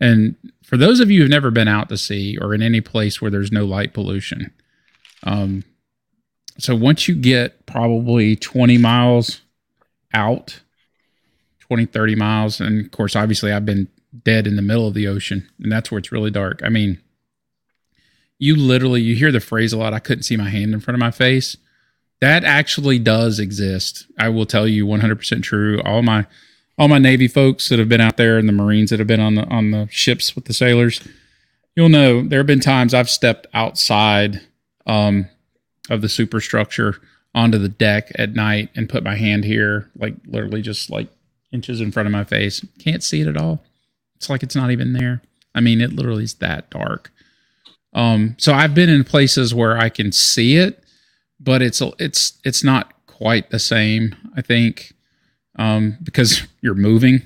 and 0.00 0.36
for 0.62 0.76
those 0.76 1.00
of 1.00 1.10
you 1.10 1.20
who've 1.20 1.30
never 1.30 1.50
been 1.50 1.68
out 1.68 1.88
to 1.88 1.98
sea 1.98 2.38
or 2.40 2.54
in 2.54 2.62
any 2.62 2.80
place 2.80 3.20
where 3.20 3.30
there's 3.30 3.52
no 3.52 3.64
light 3.64 3.92
pollution, 3.92 4.50
um, 5.24 5.64
so 6.58 6.74
once 6.74 7.08
you 7.08 7.14
get 7.14 7.66
probably 7.66 8.36
20 8.36 8.78
miles 8.78 9.40
out, 10.12 10.60
20, 11.60 11.86
30 11.86 12.14
miles, 12.14 12.60
and 12.60 12.84
of 12.84 12.92
course, 12.92 13.16
obviously, 13.16 13.52
I've 13.52 13.66
been 13.66 13.88
dead 14.22 14.46
in 14.46 14.56
the 14.56 14.62
middle 14.62 14.86
of 14.86 14.94
the 14.94 15.08
ocean, 15.08 15.48
and 15.60 15.72
that's 15.72 15.90
where 15.90 15.98
it's 15.98 16.12
really 16.12 16.30
dark. 16.30 16.60
I 16.64 16.68
mean, 16.68 17.00
you 18.38 18.56
literally 18.56 19.00
you 19.00 19.14
hear 19.14 19.32
the 19.32 19.40
phrase 19.40 19.72
a 19.72 19.78
lot. 19.78 19.94
I 19.94 19.98
couldn't 19.98 20.24
see 20.24 20.36
my 20.36 20.50
hand 20.50 20.74
in 20.74 20.80
front 20.80 20.96
of 20.96 21.00
my 21.00 21.10
face. 21.10 21.56
That 22.20 22.44
actually 22.44 22.98
does 22.98 23.38
exist. 23.38 24.06
I 24.18 24.28
will 24.28 24.46
tell 24.46 24.68
you 24.68 24.86
100% 24.86 25.42
true. 25.42 25.80
All 25.82 26.02
my 26.02 26.26
all 26.78 26.88
my 26.88 26.98
Navy 26.98 27.28
folks 27.28 27.68
that 27.68 27.78
have 27.78 27.88
been 27.88 28.00
out 28.00 28.16
there 28.16 28.38
and 28.38 28.48
the 28.48 28.52
Marines 28.52 28.90
that 28.90 28.98
have 28.98 29.08
been 29.08 29.20
on 29.20 29.34
the 29.34 29.44
on 29.46 29.70
the 29.70 29.88
ships 29.90 30.34
with 30.34 30.46
the 30.46 30.52
sailors, 30.52 31.06
you'll 31.76 31.88
know 31.88 32.22
there 32.22 32.40
have 32.40 32.46
been 32.46 32.60
times 32.60 32.94
I've 32.94 33.10
stepped 33.10 33.46
outside 33.54 34.40
um, 34.86 35.28
of 35.90 36.00
the 36.00 36.08
superstructure 36.08 37.00
onto 37.34 37.58
the 37.58 37.68
deck 37.68 38.12
at 38.16 38.34
night 38.34 38.70
and 38.74 38.88
put 38.88 39.02
my 39.02 39.16
hand 39.16 39.44
here, 39.44 39.90
like 39.96 40.14
literally 40.26 40.62
just 40.62 40.90
like 40.90 41.08
inches 41.52 41.80
in 41.80 41.92
front 41.92 42.06
of 42.06 42.12
my 42.12 42.24
face. 42.24 42.64
Can't 42.78 43.02
see 43.02 43.20
it 43.20 43.28
at 43.28 43.36
all. 43.36 43.62
It's 44.16 44.30
like 44.30 44.42
it's 44.42 44.56
not 44.56 44.70
even 44.70 44.92
there. 44.92 45.22
I 45.54 45.60
mean, 45.60 45.80
it 45.80 45.92
literally 45.92 46.24
is 46.24 46.34
that 46.34 46.70
dark. 46.70 47.10
Um, 47.92 48.34
so 48.38 48.52
I've 48.52 48.74
been 48.74 48.88
in 48.88 49.04
places 49.04 49.54
where 49.54 49.78
I 49.78 49.88
can 49.88 50.10
see 50.10 50.56
it, 50.56 50.82
but 51.38 51.62
it's 51.62 51.80
it's 51.98 52.38
it's 52.44 52.64
not 52.64 52.92
quite 53.06 53.50
the 53.50 53.60
same. 53.60 54.16
I 54.36 54.42
think 54.42 54.94
um, 55.56 55.98
because 56.02 56.42
you're 56.64 56.74
moving, 56.74 57.20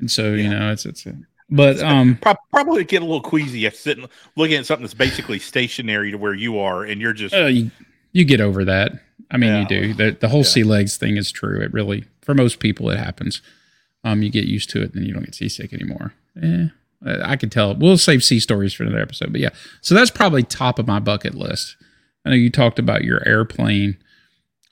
and 0.00 0.10
so 0.10 0.32
you 0.32 0.48
know 0.48 0.72
it's 0.72 0.86
it's. 0.86 1.06
But 1.50 1.80
um, 1.82 2.18
Pro- 2.20 2.34
probably 2.50 2.84
get 2.84 3.02
a 3.02 3.04
little 3.04 3.20
queasy 3.22 3.64
if 3.66 3.76
sitting 3.76 4.06
looking 4.36 4.56
at 4.56 4.66
something 4.66 4.82
that's 4.82 4.94
basically 4.94 5.38
stationary 5.38 6.10
to 6.10 6.18
where 6.18 6.34
you 6.34 6.58
are, 6.58 6.82
and 6.84 7.00
you're 7.00 7.12
just 7.12 7.34
uh, 7.34 7.46
you, 7.46 7.70
you 8.12 8.24
get 8.24 8.40
over 8.40 8.64
that. 8.64 8.92
I 9.30 9.36
mean, 9.36 9.50
Yeah. 9.50 9.60
you 9.60 9.66
do. 9.68 9.94
The 9.94 10.10
the 10.18 10.28
whole 10.28 10.40
Yeah. 10.40 10.44
sea 10.46 10.64
legs 10.64 10.96
thing 10.96 11.16
is 11.18 11.30
true. 11.30 11.60
It 11.60 11.72
really, 11.72 12.04
for 12.22 12.34
most 12.34 12.58
people, 12.58 12.90
it 12.90 12.98
happens. 12.98 13.40
Um, 14.04 14.22
you 14.22 14.30
get 14.30 14.44
used 14.46 14.70
to 14.70 14.82
it, 14.82 14.94
then 14.94 15.04
you 15.04 15.12
don't 15.12 15.24
get 15.24 15.34
seasick 15.34 15.72
anymore. 15.72 16.14
Eh, 16.42 16.68
I 17.04 17.36
could 17.36 17.52
tell. 17.52 17.74
We'll 17.74 17.98
save 17.98 18.24
sea 18.24 18.40
stories 18.40 18.72
for 18.72 18.84
another 18.84 19.00
episode. 19.02 19.32
But 19.32 19.40
yeah, 19.40 19.50
so 19.82 19.94
that's 19.94 20.10
probably 20.10 20.42
top 20.44 20.78
of 20.78 20.86
my 20.86 20.98
bucket 20.98 21.34
list. 21.34 21.76
I 22.24 22.30
know 22.30 22.36
you 22.36 22.50
talked 22.50 22.78
about 22.78 23.04
your 23.04 23.26
airplane. 23.26 23.96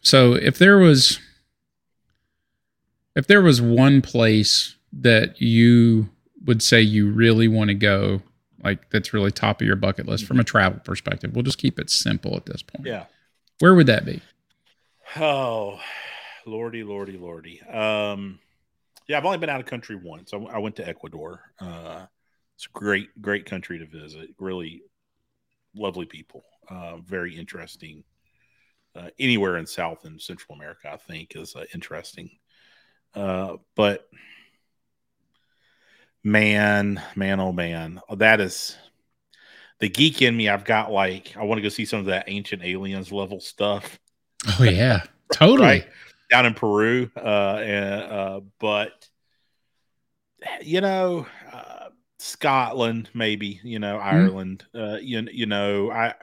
So 0.02 0.34
if 0.34 0.58
there 0.58 0.78
was, 0.78 1.18
if 3.16 3.26
there 3.26 3.42
was 3.42 3.60
one 3.60 4.00
place 4.02 4.76
that 4.92 5.40
you 5.40 6.08
would 6.44 6.62
say 6.62 6.80
you 6.80 7.10
really 7.10 7.48
want 7.48 7.68
to 7.68 7.74
go, 7.74 8.22
like 8.62 8.88
that's 8.90 9.12
really 9.12 9.32
top 9.32 9.60
of 9.60 9.66
your 9.66 9.76
bucket 9.76 10.06
list 10.06 10.24
from 10.26 10.38
a 10.38 10.44
travel 10.44 10.80
perspective, 10.84 11.34
we'll 11.34 11.42
just 11.42 11.58
keep 11.58 11.80
it 11.80 11.90
simple 11.90 12.36
at 12.36 12.46
this 12.46 12.62
point. 12.62 12.86
yeah. 12.86 13.06
Where 13.58 13.74
would 13.74 13.88
that 13.88 14.04
be? 14.04 14.22
Oh, 15.16 15.80
lordy, 16.46 16.84
lordy, 16.84 17.16
lordy. 17.16 17.60
Um, 17.62 18.38
Yeah, 19.08 19.18
I've 19.18 19.24
only 19.24 19.38
been 19.38 19.50
out 19.50 19.60
of 19.60 19.66
country 19.66 19.96
once. 19.96 20.34
I, 20.34 20.38
I 20.38 20.58
went 20.58 20.76
to 20.76 20.88
Ecuador. 20.88 21.40
Uh, 21.60 22.06
it's 22.56 22.66
a 22.66 22.78
great, 22.78 23.08
great 23.22 23.46
country 23.46 23.78
to 23.78 23.86
visit. 23.86 24.30
Really 24.38 24.82
lovely 25.74 26.06
people. 26.06 26.44
Uh, 26.68 26.98
very 26.98 27.36
interesting. 27.36 28.04
Uh, 28.94 29.10
anywhere 29.18 29.58
in 29.58 29.66
South 29.66 30.04
and 30.04 30.20
Central 30.20 30.56
America, 30.56 30.90
I 30.92 30.96
think, 30.96 31.36
is 31.36 31.54
uh, 31.54 31.64
interesting. 31.74 32.30
Uh, 33.16 33.56
but 33.74 34.06
man, 36.22 37.02
man, 37.14 37.40
oh 37.40 37.52
man, 37.52 38.00
that 38.16 38.40
is 38.40 38.76
the 39.80 39.88
geek 39.88 40.20
in 40.20 40.36
me. 40.36 40.48
I've 40.48 40.64
got 40.64 40.92
like 40.92 41.34
I 41.36 41.44
want 41.44 41.58
to 41.58 41.62
go 41.62 41.70
see 41.70 41.86
some 41.86 42.00
of 42.00 42.06
that 42.06 42.24
ancient 42.28 42.62
aliens 42.62 43.10
level 43.10 43.40
stuff. 43.40 43.98
Oh 44.60 44.64
yeah, 44.64 45.04
totally. 45.32 45.66
right? 45.66 45.88
Down 46.28 46.46
in 46.46 46.54
Peru, 46.54 47.10
uh, 47.16 47.60
and, 47.62 48.02
uh, 48.02 48.40
but 48.58 49.08
you 50.60 50.80
know, 50.80 51.26
uh, 51.52 51.88
Scotland, 52.18 53.08
maybe 53.14 53.60
you 53.62 53.78
know, 53.78 53.96
mm-hmm. 53.96 54.08
Ireland. 54.16 54.64
Mm-hmm. 54.74 54.94
Uh, 54.94 54.98
you 54.98 55.26
you 55.32 55.46
know, 55.46 55.90
I 55.90 56.14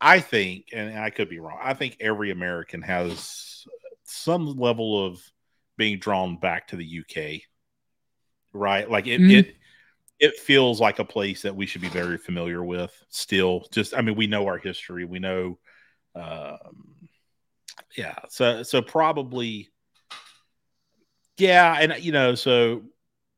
I 0.00 0.18
think, 0.18 0.66
and 0.72 0.98
I 0.98 1.10
could 1.10 1.28
be 1.28 1.38
wrong. 1.38 1.58
I 1.62 1.74
think 1.74 1.98
every 2.00 2.32
American 2.32 2.82
has 2.82 3.66
some 4.04 4.58
level 4.58 5.06
of 5.06 5.22
being 5.82 5.98
drawn 5.98 6.36
back 6.36 6.68
to 6.68 6.76
the 6.76 7.00
UK, 7.00 7.40
right? 8.52 8.88
Like 8.88 9.08
it, 9.08 9.20
mm-hmm. 9.20 9.30
it, 9.32 9.56
it 10.20 10.38
feels 10.38 10.80
like 10.80 11.00
a 11.00 11.04
place 11.04 11.42
that 11.42 11.56
we 11.56 11.66
should 11.66 11.80
be 11.80 11.88
very 11.88 12.18
familiar 12.18 12.62
with. 12.62 12.92
Still, 13.08 13.66
just 13.72 13.92
I 13.92 14.00
mean, 14.00 14.14
we 14.14 14.28
know 14.28 14.46
our 14.46 14.58
history. 14.58 15.04
We 15.04 15.18
know, 15.18 15.58
um, 16.14 17.08
yeah. 17.96 18.14
So, 18.28 18.62
so 18.62 18.80
probably, 18.80 19.72
yeah, 21.36 21.76
and 21.80 22.00
you 22.00 22.12
know, 22.12 22.36
so 22.36 22.84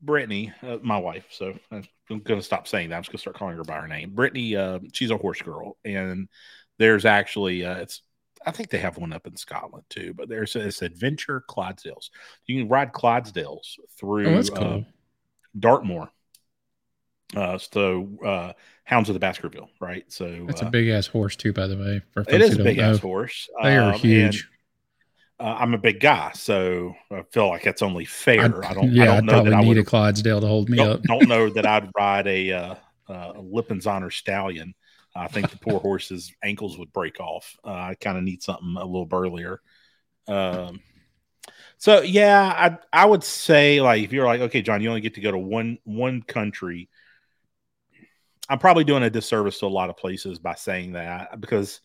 Brittany, 0.03 0.53
uh, 0.63 0.77
my 0.83 0.99
wife. 0.99 1.25
So 1.31 1.59
I'm 1.71 1.89
going 2.11 2.41
to 2.41 2.43
stop 2.43 2.69
saying 2.69 2.91
that. 2.91 2.97
I'm 2.97 3.05
just 3.05 3.11
going 3.11 3.17
to 3.17 3.23
start 3.23 3.37
calling 3.37 3.57
her 3.57 3.65
by 3.65 3.81
her 3.81 3.89
name. 3.89 4.11
Brittany, 4.11 4.55
uh, 4.55 4.81
she's 4.93 5.11
a 5.11 5.17
horse 5.17 5.41
girl, 5.41 5.79
and 5.83 6.29
there's 6.79 7.07
actually 7.07 7.65
uh, 7.65 7.77
it's. 7.77 8.03
I 8.47 8.51
think 8.51 8.71
they 8.71 8.79
have 8.79 8.99
one 8.99 9.13
up 9.13 9.27
in 9.27 9.37
Scotland 9.37 9.85
too, 9.89 10.15
but 10.15 10.29
there's 10.29 10.53
this 10.53 10.83
adventure 10.83 11.43
Clydesdales. 11.49 12.11
You 12.47 12.61
can 12.61 12.69
ride 12.69 12.93
Clydesdales 12.93 13.79
through 13.99 14.37
oh, 14.37 14.43
cool. 14.43 14.65
uh, 14.65 14.81
Dartmoor. 15.59 16.11
Uh, 17.35 17.59
so 17.59 18.09
uh, 18.25 18.53
Hounds 18.85 19.09
of 19.09 19.15
the 19.15 19.21
Baskerville, 19.21 19.71
right? 19.81 20.05
So 20.13 20.45
that's 20.47 20.63
a 20.63 20.67
uh, 20.67 20.71
big 20.71 20.89
ass 20.89 21.07
horse 21.07 21.37
too, 21.37 21.53
by 21.53 21.67
the 21.67 21.77
way. 21.77 22.03
it 22.29 22.41
is 22.41 22.59
a 22.59 22.63
big 22.63 22.79
ass 22.79 22.99
horse. 22.99 23.49
They 23.63 23.77
are 23.77 23.95
um, 23.95 23.99
huge. 23.99 24.43
And, 24.43 24.55
uh, 25.41 25.57
I'm 25.59 25.75
a 25.75 25.79
big 25.79 25.99
guy, 25.99 26.31
so 26.33 26.95
I 27.11 27.23
feel 27.33 27.49
like 27.49 27.65
that's 27.65 27.83
only 27.83 28.05
fair. 28.05 28.65
I, 28.65 28.71
I 28.71 28.75
don't. 28.75 28.93
Yeah, 28.93 29.03
I 29.03 29.07
don't 29.17 29.27
know 29.27 29.33
probably 29.33 29.51
that 29.51 29.57
need 29.57 29.65
I 29.65 29.69
would, 29.69 29.79
a 29.79 29.85
Clydesdale 29.85 30.41
to 30.41 30.47
hold 30.47 30.69
me 30.69 30.77
don't, 30.77 30.91
up. 30.91 31.03
don't 31.03 31.29
know 31.29 31.51
that 31.51 31.67
I'd 31.67 31.91
ride 31.97 32.27
a, 32.29 32.53
uh, 32.53 32.75
uh, 33.09 33.33
a 33.35 33.43
Lipizzan 33.43 34.13
stallion. 34.13 34.75
I 35.17 35.29
think 35.29 35.51
the 35.51 35.59
poor 35.59 35.79
horse's 35.79 36.33
ankles 36.43 36.77
would 36.79 36.93
break 36.93 37.21
off. 37.21 37.57
Uh, 37.65 37.71
I 37.71 37.97
kind 38.01 38.19
of 38.19 38.25
need 38.25 38.43
something 38.43 38.75
a 38.77 38.85
little 38.85 39.07
burlier. 39.07 39.61
Um, 40.27 40.81
so 41.79 42.03
yeah, 42.03 42.79
I 42.93 43.03
I 43.03 43.05
would 43.05 43.23
say 43.23 43.81
like 43.81 44.03
if 44.03 44.13
you're 44.13 44.27
like 44.27 44.41
okay, 44.41 44.63
John, 44.63 44.81
you 44.81 44.89
only 44.89 45.01
get 45.01 45.15
to 45.15 45.21
go 45.21 45.31
to 45.31 45.39
one 45.39 45.79
one 45.85 46.23
country. 46.23 46.89
I'm 48.49 48.59
probably 48.59 48.85
doing 48.85 49.03
a 49.03 49.11
disservice 49.11 49.59
to 49.61 49.67
a 49.67 49.69
lot 49.69 49.91
of 49.91 49.97
places 49.97 50.39
by 50.39 50.55
saying 50.55 50.93
that 50.93 51.41
because 51.41 51.81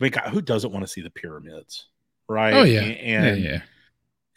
I 0.00 0.04
mean, 0.04 0.12
who 0.30 0.40
doesn't 0.40 0.72
want 0.72 0.84
to 0.84 0.90
see 0.90 1.00
the 1.00 1.10
pyramids, 1.10 1.86
right? 2.28 2.54
Oh 2.54 2.62
yeah, 2.62 2.80
and, 2.80 3.42
yeah, 3.42 3.60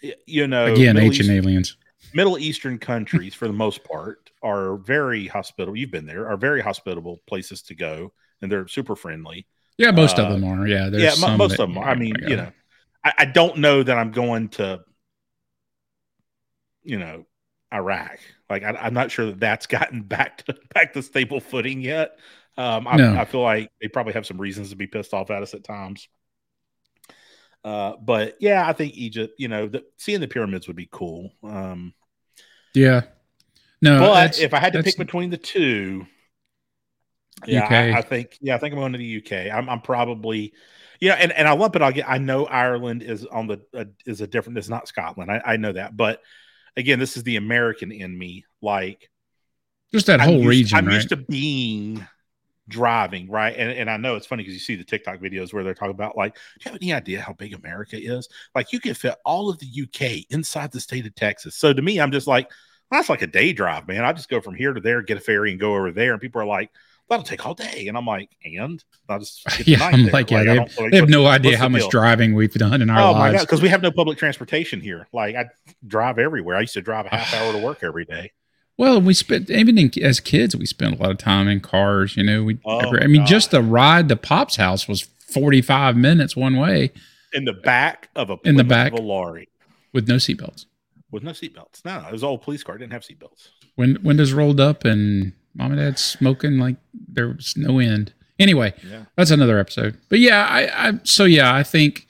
yeah. 0.02 0.14
You 0.26 0.48
know, 0.48 0.66
again, 0.74 0.96
Middle 0.96 1.08
ancient 1.08 1.30
East, 1.30 1.46
aliens. 1.46 1.78
Middle 2.14 2.40
Eastern 2.40 2.78
countries, 2.80 3.36
for 3.36 3.48
the 3.48 3.54
most 3.54 3.84
part, 3.84 4.32
are 4.42 4.78
very 4.78 5.28
hospitable. 5.28 5.78
You've 5.78 5.92
been 5.92 6.08
there, 6.08 6.28
are 6.28 6.38
very 6.38 6.62
hospitable 6.62 7.20
places 7.28 7.62
to 7.64 7.76
go 7.76 8.12
and 8.42 8.52
they're 8.52 8.68
super 8.68 8.96
friendly. 8.96 9.48
Yeah, 9.78 9.92
most 9.92 10.20
uh, 10.20 10.24
of 10.24 10.32
them 10.32 10.44
are. 10.44 10.68
Yeah, 10.68 10.90
yeah, 10.92 11.14
most 11.36 11.58
that, 11.58 11.64
of 11.64 11.70
them 11.70 11.78
are. 11.78 11.90
I 11.90 11.96
mean, 11.96 12.16
you 12.28 12.36
know, 12.36 12.52
I, 13.04 13.14
I, 13.20 13.26
don't 13.26 13.58
know 13.58 13.82
that 13.82 13.98
I'm 13.98 14.12
going 14.12 14.50
to, 14.50 14.82
you 16.84 17.00
know, 17.00 17.26
Iraq. 17.74 18.20
Like, 18.50 18.64
I, 18.64 18.88
am 18.88 18.94
not 18.94 19.12
sure 19.12 19.28
that 19.28 19.40
that's 19.40 19.66
gotten 19.68 20.04
back 20.04 20.46
to 20.46 20.56
back 20.74 20.94
to 20.94 21.02
stable 21.02 21.40
footing 21.40 21.82
yet. 21.82 22.18
Um, 22.58 22.88
I, 22.88 22.98
no. 22.98 23.16
I 23.16 23.26
feel 23.26 23.42
like 23.42 23.72
they 23.82 23.88
probably 23.88 24.14
have 24.14 24.26
some 24.26 24.40
reasons 24.40 24.70
to 24.70 24.76
be 24.76 24.88
pissed 24.88 25.14
off 25.14 25.32
at 25.32 25.42
us 25.42 25.54
at 25.54 25.64
times. 25.64 26.08
Uh, 27.64 27.94
but 28.02 28.38
yeah, 28.40 28.68
I 28.68 28.74
think 28.74 28.96
Egypt. 28.96 29.36
You 29.38 29.48
know, 29.48 29.68
the, 29.68 29.84
seeing 29.98 30.20
the 30.20 30.28
pyramids 30.28 30.68
would 30.68 30.76
be 30.76 30.90
cool. 30.92 31.32
Um, 31.44 31.94
yeah. 32.74 33.02
No, 33.82 34.00
but 34.00 34.40
if 34.40 34.54
I 34.54 34.60
had 34.60 34.74
to 34.74 34.84
pick 34.84 34.98
between 34.98 35.32
the 35.32 35.38
two, 35.38 36.06
yeah, 37.48 37.68
I, 37.70 38.00
I, 38.00 38.02
think 38.02 38.38
yeah, 38.42 38.56
I 38.56 38.58
think 38.58 38.74
I'm 38.74 38.80
going 38.80 38.92
to 38.94 38.98
the 38.98 39.18
UK. 39.18 39.54
I'm, 39.54 39.70
I'm 39.70 39.82
probably 39.82 40.54
yeah, 41.02 41.16
and, 41.16 41.32
and 41.32 41.48
I 41.48 41.54
love 41.54 41.76
it. 41.76 41.82
I'll 41.82 41.92
get. 41.92 42.08
I 42.08 42.20
know 42.20 42.46
Ireland 42.46 43.02
is 43.02 43.26
on 43.26 43.48
the 43.48 43.60
uh, 43.76 43.86
is 44.06 44.22
a 44.22 44.28
different. 44.28 44.60
It's 44.60 44.70
not 44.70 44.88
Scotland. 44.88 45.32
I, 45.32 45.42
I 45.44 45.58
know 45.58 45.72
that, 45.72 45.98
but 45.98 46.22
again, 46.78 47.00
this 47.00 47.18
is 47.18 47.24
the 47.24 47.38
American 47.38 47.92
in 47.92 48.16
me. 48.16 48.46
Like 48.62 49.10
just 49.92 50.06
that 50.06 50.22
whole 50.22 50.42
I'm 50.42 50.48
region. 50.48 50.62
Used, 50.62 50.76
I'm 50.76 50.86
right? 50.86 50.94
used 50.94 51.10
to 51.10 51.18
being 51.18 52.08
driving 52.68 53.32
right, 53.32 53.56
and 53.58 53.72
and 53.72 53.90
I 53.90 53.98
know 53.98 54.16
it's 54.16 54.28
funny 54.28 54.44
because 54.44 54.54
you 54.54 54.60
see 54.60 54.76
the 54.76 54.84
TikTok 54.84 55.20
videos 55.20 55.52
where 55.52 55.64
they're 55.64 55.74
talking 55.74 55.90
about 55.90 56.16
like, 56.16 56.36
do 56.36 56.40
you 56.60 56.72
have 56.72 56.80
any 56.80 56.94
idea 56.94 57.20
how 57.20 57.34
big 57.34 57.56
America 57.56 57.98
is? 58.00 58.30
Like 58.54 58.72
you 58.72 58.80
can 58.80 58.94
fit 58.94 59.16
all 59.26 59.50
of 59.50 59.58
the 59.58 59.66
UK 59.66 60.26
inside 60.30 60.72
the 60.72 60.80
state 60.80 61.08
of 61.08 61.16
Texas. 61.16 61.56
So 61.56 61.74
to 61.74 61.82
me, 61.82 62.00
I'm 62.00 62.12
just 62.12 62.28
like, 62.28 62.48
well, 62.92 63.00
that's 63.00 63.10
like 63.10 63.24
a 63.24 63.28
day 63.28 63.54
drive, 63.54 63.88
man. 63.88 64.06
I 64.06 64.14
just 64.14 64.30
go 64.30 64.40
from 64.40 64.54
here 64.54 64.72
to 64.72 64.80
there, 64.80 65.02
get 65.02 65.18
a 65.18 65.22
ferry, 65.22 65.50
and 65.50 65.60
go 65.60 65.74
over 65.74 65.92
there, 65.92 66.12
and 66.12 66.22
people 66.22 66.44
are 66.44 66.46
like 66.46 66.70
that'll 67.12 67.26
take 67.26 67.46
all 67.46 67.54
day. 67.54 67.88
And 67.88 67.98
I'm 67.98 68.06
like, 68.06 68.30
and 68.44 68.84
I 69.10 69.20
just 69.20 69.44
yeah, 69.68 69.84
I'm 69.86 70.08
like, 70.08 70.32
yeah, 70.32 70.38
like, 70.38 70.48
they, 70.48 70.56
have, 70.56 70.78
like, 70.78 70.92
they 70.92 70.98
have 70.98 71.10
no 71.10 71.28
idea 71.28 71.58
how 71.58 71.70
much 71.70 71.82
deal? 71.82 71.90
driving 71.90 72.34
we've 72.34 72.54
done 72.54 72.82
in 72.82 72.90
our 72.90 73.00
oh 73.00 73.12
lives. 73.12 73.34
my 73.34 73.38
god, 73.38 73.42
because 73.42 73.62
we 73.62 73.70
have 73.70 73.82
no 73.82 73.92
public 73.92 74.18
transportation 74.18 74.82
here. 74.82 75.08
Like 75.14 75.36
I 75.36 75.46
drive 75.86 76.18
everywhere. 76.18 76.56
I 76.56 76.62
used 76.62 76.74
to 76.74 76.82
drive 76.82 77.06
a 77.06 77.10
half 77.10 77.34
hour 77.34 77.52
to 77.54 77.60
work 77.60 77.84
every 77.84 78.06
day. 78.06 78.32
Well, 78.78 79.00
we 79.00 79.14
spent 79.14 79.52
even 79.52 79.78
in, 79.78 79.92
as 80.02 80.20
kids, 80.20 80.56
we 80.56 80.66
spent 80.66 80.98
a 80.98 81.04
lot 81.04 81.12
of 81.12 81.20
time 81.20 81.48
in 81.48 81.60
cars. 81.60 82.18
You 82.18 82.24
know, 82.24 82.44
we. 82.44 82.58
Oh, 82.66 82.80
every, 82.80 83.04
I 83.04 83.08
mean, 83.08 83.22
god. 83.22 83.28
just 83.28 83.52
the 83.52 83.62
ride 83.62 84.10
to 84.10 84.16
Pop's 84.16 84.56
house 84.56 84.88
was 84.88 85.02
forty 85.02 85.62
five 85.62 85.96
minutes 85.96 86.36
one 86.36 86.56
way. 86.56 86.92
In 87.34 87.46
the 87.46 87.54
back 87.54 88.10
of 88.16 88.32
a 88.32 88.40
in 88.44 88.56
the 88.56 88.64
back 88.64 88.94
of 88.94 89.00
a 89.00 89.02
lorry 89.04 89.50
with 89.94 90.08
no 90.08 90.16
seatbelts. 90.16 90.66
With 91.12 91.22
no 91.22 91.32
seatbelts. 91.32 91.86
No, 91.86 92.08
it 92.08 92.12
was 92.12 92.24
all 92.24 92.40
police 92.40 92.64
car. 92.64 92.76
didn't 92.80 92.94
have 92.94 93.04
seatbelts. 93.04 93.50
When 93.76 94.02
windows 94.02 94.34
rolled 94.34 94.60
up 94.60 94.84
and 94.84 95.34
mom 95.56 95.72
and 95.72 95.80
dad 95.80 96.00
smoking 96.00 96.58
like 96.58 96.78
there 97.12 97.28
was 97.28 97.54
no 97.56 97.80
end. 97.80 98.14
Anyway, 98.40 98.74
yeah. 98.90 99.06
that's 99.16 99.32
another 99.32 99.60
episode. 99.60 99.98
But 100.10 100.20
yeah, 100.20 100.48
I, 100.50 100.90
I 100.90 101.00
so 101.04 101.26
yeah, 101.26 101.54
I 101.54 101.64
think 101.64 102.08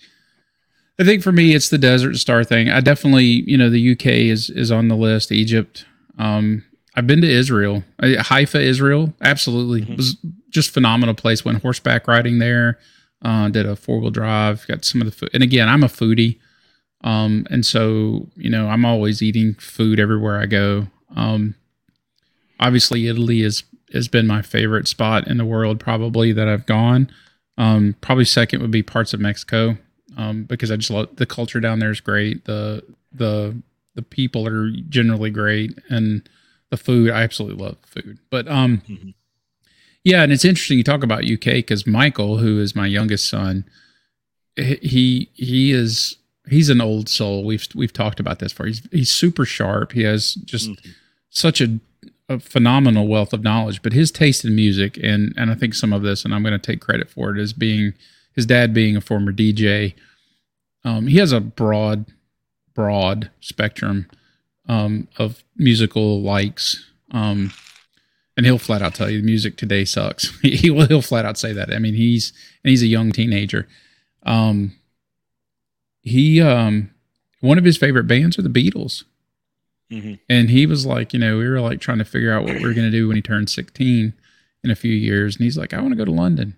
I 0.99 1.03
think 1.03 1.23
for 1.23 1.31
me 1.31 1.53
it's 1.53 1.69
the 1.69 1.77
desert 1.77 2.15
star 2.17 2.43
thing. 2.43 2.69
I 2.69 2.79
definitely, 2.79 3.25
you 3.25 3.57
know, 3.57 3.69
the 3.69 3.91
UK 3.91 4.05
is 4.05 4.49
is 4.49 4.71
on 4.71 4.87
the 4.87 4.95
list, 4.95 5.31
Egypt. 5.31 5.85
Um 6.17 6.63
I've 6.95 7.07
been 7.07 7.21
to 7.21 7.29
Israel. 7.29 7.83
Haifa, 8.01 8.59
Israel. 8.61 9.13
Absolutely. 9.21 9.81
Mm-hmm. 9.81 9.95
Was 9.95 10.17
just 10.49 10.71
phenomenal 10.71 11.15
place. 11.15 11.45
Went 11.45 11.61
horseback 11.61 12.07
riding 12.07 12.39
there. 12.39 12.79
Uh, 13.21 13.47
did 13.47 13.65
a 13.65 13.77
four 13.77 14.01
wheel 14.01 14.11
drive. 14.11 14.67
Got 14.67 14.83
some 14.83 14.99
of 14.99 15.05
the 15.05 15.13
food. 15.13 15.29
And 15.33 15.41
again, 15.41 15.69
I'm 15.69 15.83
a 15.83 15.87
foodie. 15.87 16.39
Um, 17.01 17.47
and 17.49 17.65
so, 17.65 18.27
you 18.35 18.49
know, 18.49 18.67
I'm 18.67 18.83
always 18.83 19.21
eating 19.21 19.53
food 19.53 20.01
everywhere 20.01 20.37
I 20.37 20.47
go. 20.47 20.87
Um, 21.15 21.55
obviously 22.61 23.07
Italy 23.07 23.41
is 23.41 23.63
has 23.93 24.07
been 24.07 24.27
my 24.27 24.41
favorite 24.41 24.87
spot 24.87 25.27
in 25.27 25.37
the 25.37 25.45
world 25.45 25.79
probably 25.79 26.31
that 26.33 26.47
I've 26.47 26.65
gone. 26.65 27.11
Um, 27.57 27.95
probably 28.01 28.25
second 28.25 28.61
would 28.61 28.71
be 28.71 28.83
parts 28.83 29.13
of 29.13 29.19
Mexico 29.19 29.77
um, 30.17 30.43
because 30.43 30.71
I 30.71 30.75
just 30.77 30.89
love 30.89 31.15
the 31.15 31.25
culture 31.25 31.59
down 31.59 31.79
there 31.79 31.91
is 31.91 32.01
great. 32.01 32.45
The 32.45 32.83
the 33.11 33.61
the 33.95 34.01
people 34.01 34.47
are 34.47 34.71
generally 34.89 35.29
great 35.29 35.77
and 35.89 36.27
the 36.69 36.77
food 36.77 37.11
I 37.11 37.23
absolutely 37.23 37.63
love 37.63 37.77
food. 37.85 38.19
But 38.29 38.47
um, 38.47 38.81
mm-hmm. 38.87 39.09
yeah, 40.03 40.23
and 40.23 40.31
it's 40.31 40.45
interesting 40.45 40.77
you 40.77 40.83
talk 40.83 41.03
about 41.03 41.29
UK 41.29 41.55
because 41.55 41.85
Michael, 41.85 42.37
who 42.37 42.59
is 42.59 42.75
my 42.75 42.87
youngest 42.87 43.29
son, 43.29 43.65
he 44.55 45.29
he 45.33 45.71
is 45.71 46.17
he's 46.49 46.69
an 46.69 46.81
old 46.81 47.09
soul. 47.09 47.43
We've 47.43 47.67
we've 47.75 47.93
talked 47.93 48.19
about 48.19 48.39
this 48.39 48.51
for. 48.51 48.65
He's 48.65 48.87
he's 48.91 49.11
super 49.11 49.45
sharp. 49.45 49.91
He 49.91 50.03
has 50.03 50.33
just 50.33 50.69
mm-hmm. 50.69 50.91
such 51.29 51.61
a 51.61 51.79
a 52.31 52.39
phenomenal 52.39 53.07
wealth 53.07 53.33
of 53.33 53.43
knowledge, 53.43 53.81
but 53.81 53.93
his 53.93 54.11
taste 54.11 54.45
in 54.45 54.55
music 54.55 54.97
and 55.01 55.33
and 55.37 55.51
I 55.51 55.55
think 55.55 55.73
some 55.73 55.93
of 55.93 56.01
this, 56.01 56.23
and 56.25 56.33
I'm 56.33 56.43
going 56.43 56.59
to 56.59 56.59
take 56.59 56.81
credit 56.81 57.09
for 57.09 57.31
it, 57.31 57.39
is 57.39 57.53
being 57.53 57.93
his 58.33 58.45
dad 58.45 58.73
being 58.73 58.95
a 58.95 59.01
former 59.01 59.31
DJ. 59.31 59.93
Um, 60.83 61.07
he 61.07 61.17
has 61.17 61.31
a 61.31 61.39
broad, 61.39 62.05
broad 62.73 63.29
spectrum 63.39 64.09
um, 64.67 65.07
of 65.17 65.43
musical 65.55 66.21
likes, 66.21 66.89
um, 67.11 67.51
and 68.37 68.45
he'll 68.45 68.57
flat 68.57 68.81
out 68.81 68.95
tell 68.95 69.09
you 69.09 69.19
the 69.19 69.25
music 69.25 69.57
today 69.57 69.85
sucks. 69.85 70.37
he 70.41 70.69
will 70.69 70.87
he'll 70.87 71.01
flat 71.01 71.25
out 71.25 71.37
say 71.37 71.53
that. 71.53 71.73
I 71.73 71.79
mean, 71.79 71.95
he's 71.95 72.33
and 72.63 72.69
he's 72.69 72.83
a 72.83 72.87
young 72.87 73.11
teenager. 73.11 73.67
Um, 74.23 74.75
he 76.01 76.41
um, 76.41 76.91
one 77.41 77.57
of 77.57 77.63
his 77.63 77.77
favorite 77.77 78.05
bands 78.05 78.39
are 78.39 78.43
the 78.43 78.49
Beatles. 78.49 79.03
Mhm. 79.91 80.19
And 80.29 80.49
he 80.49 80.65
was 80.65 80.85
like, 80.85 81.13
you 81.13 81.19
know, 81.19 81.37
we 81.37 81.47
were 81.47 81.59
like 81.59 81.81
trying 81.81 81.97
to 81.97 82.05
figure 82.05 82.31
out 82.31 82.43
what 82.45 82.55
we 82.55 82.63
were 82.65 82.73
going 82.73 82.89
to 82.89 82.91
do 82.91 83.07
when 83.07 83.17
he 83.17 83.21
turned 83.21 83.49
16 83.49 84.13
in 84.63 84.71
a 84.71 84.75
few 84.75 84.93
years. 84.93 85.35
And 85.35 85.43
he's 85.43 85.57
like, 85.57 85.73
I 85.73 85.81
want 85.81 85.91
to 85.91 85.97
go 85.97 86.05
to 86.05 86.11
London. 86.11 86.55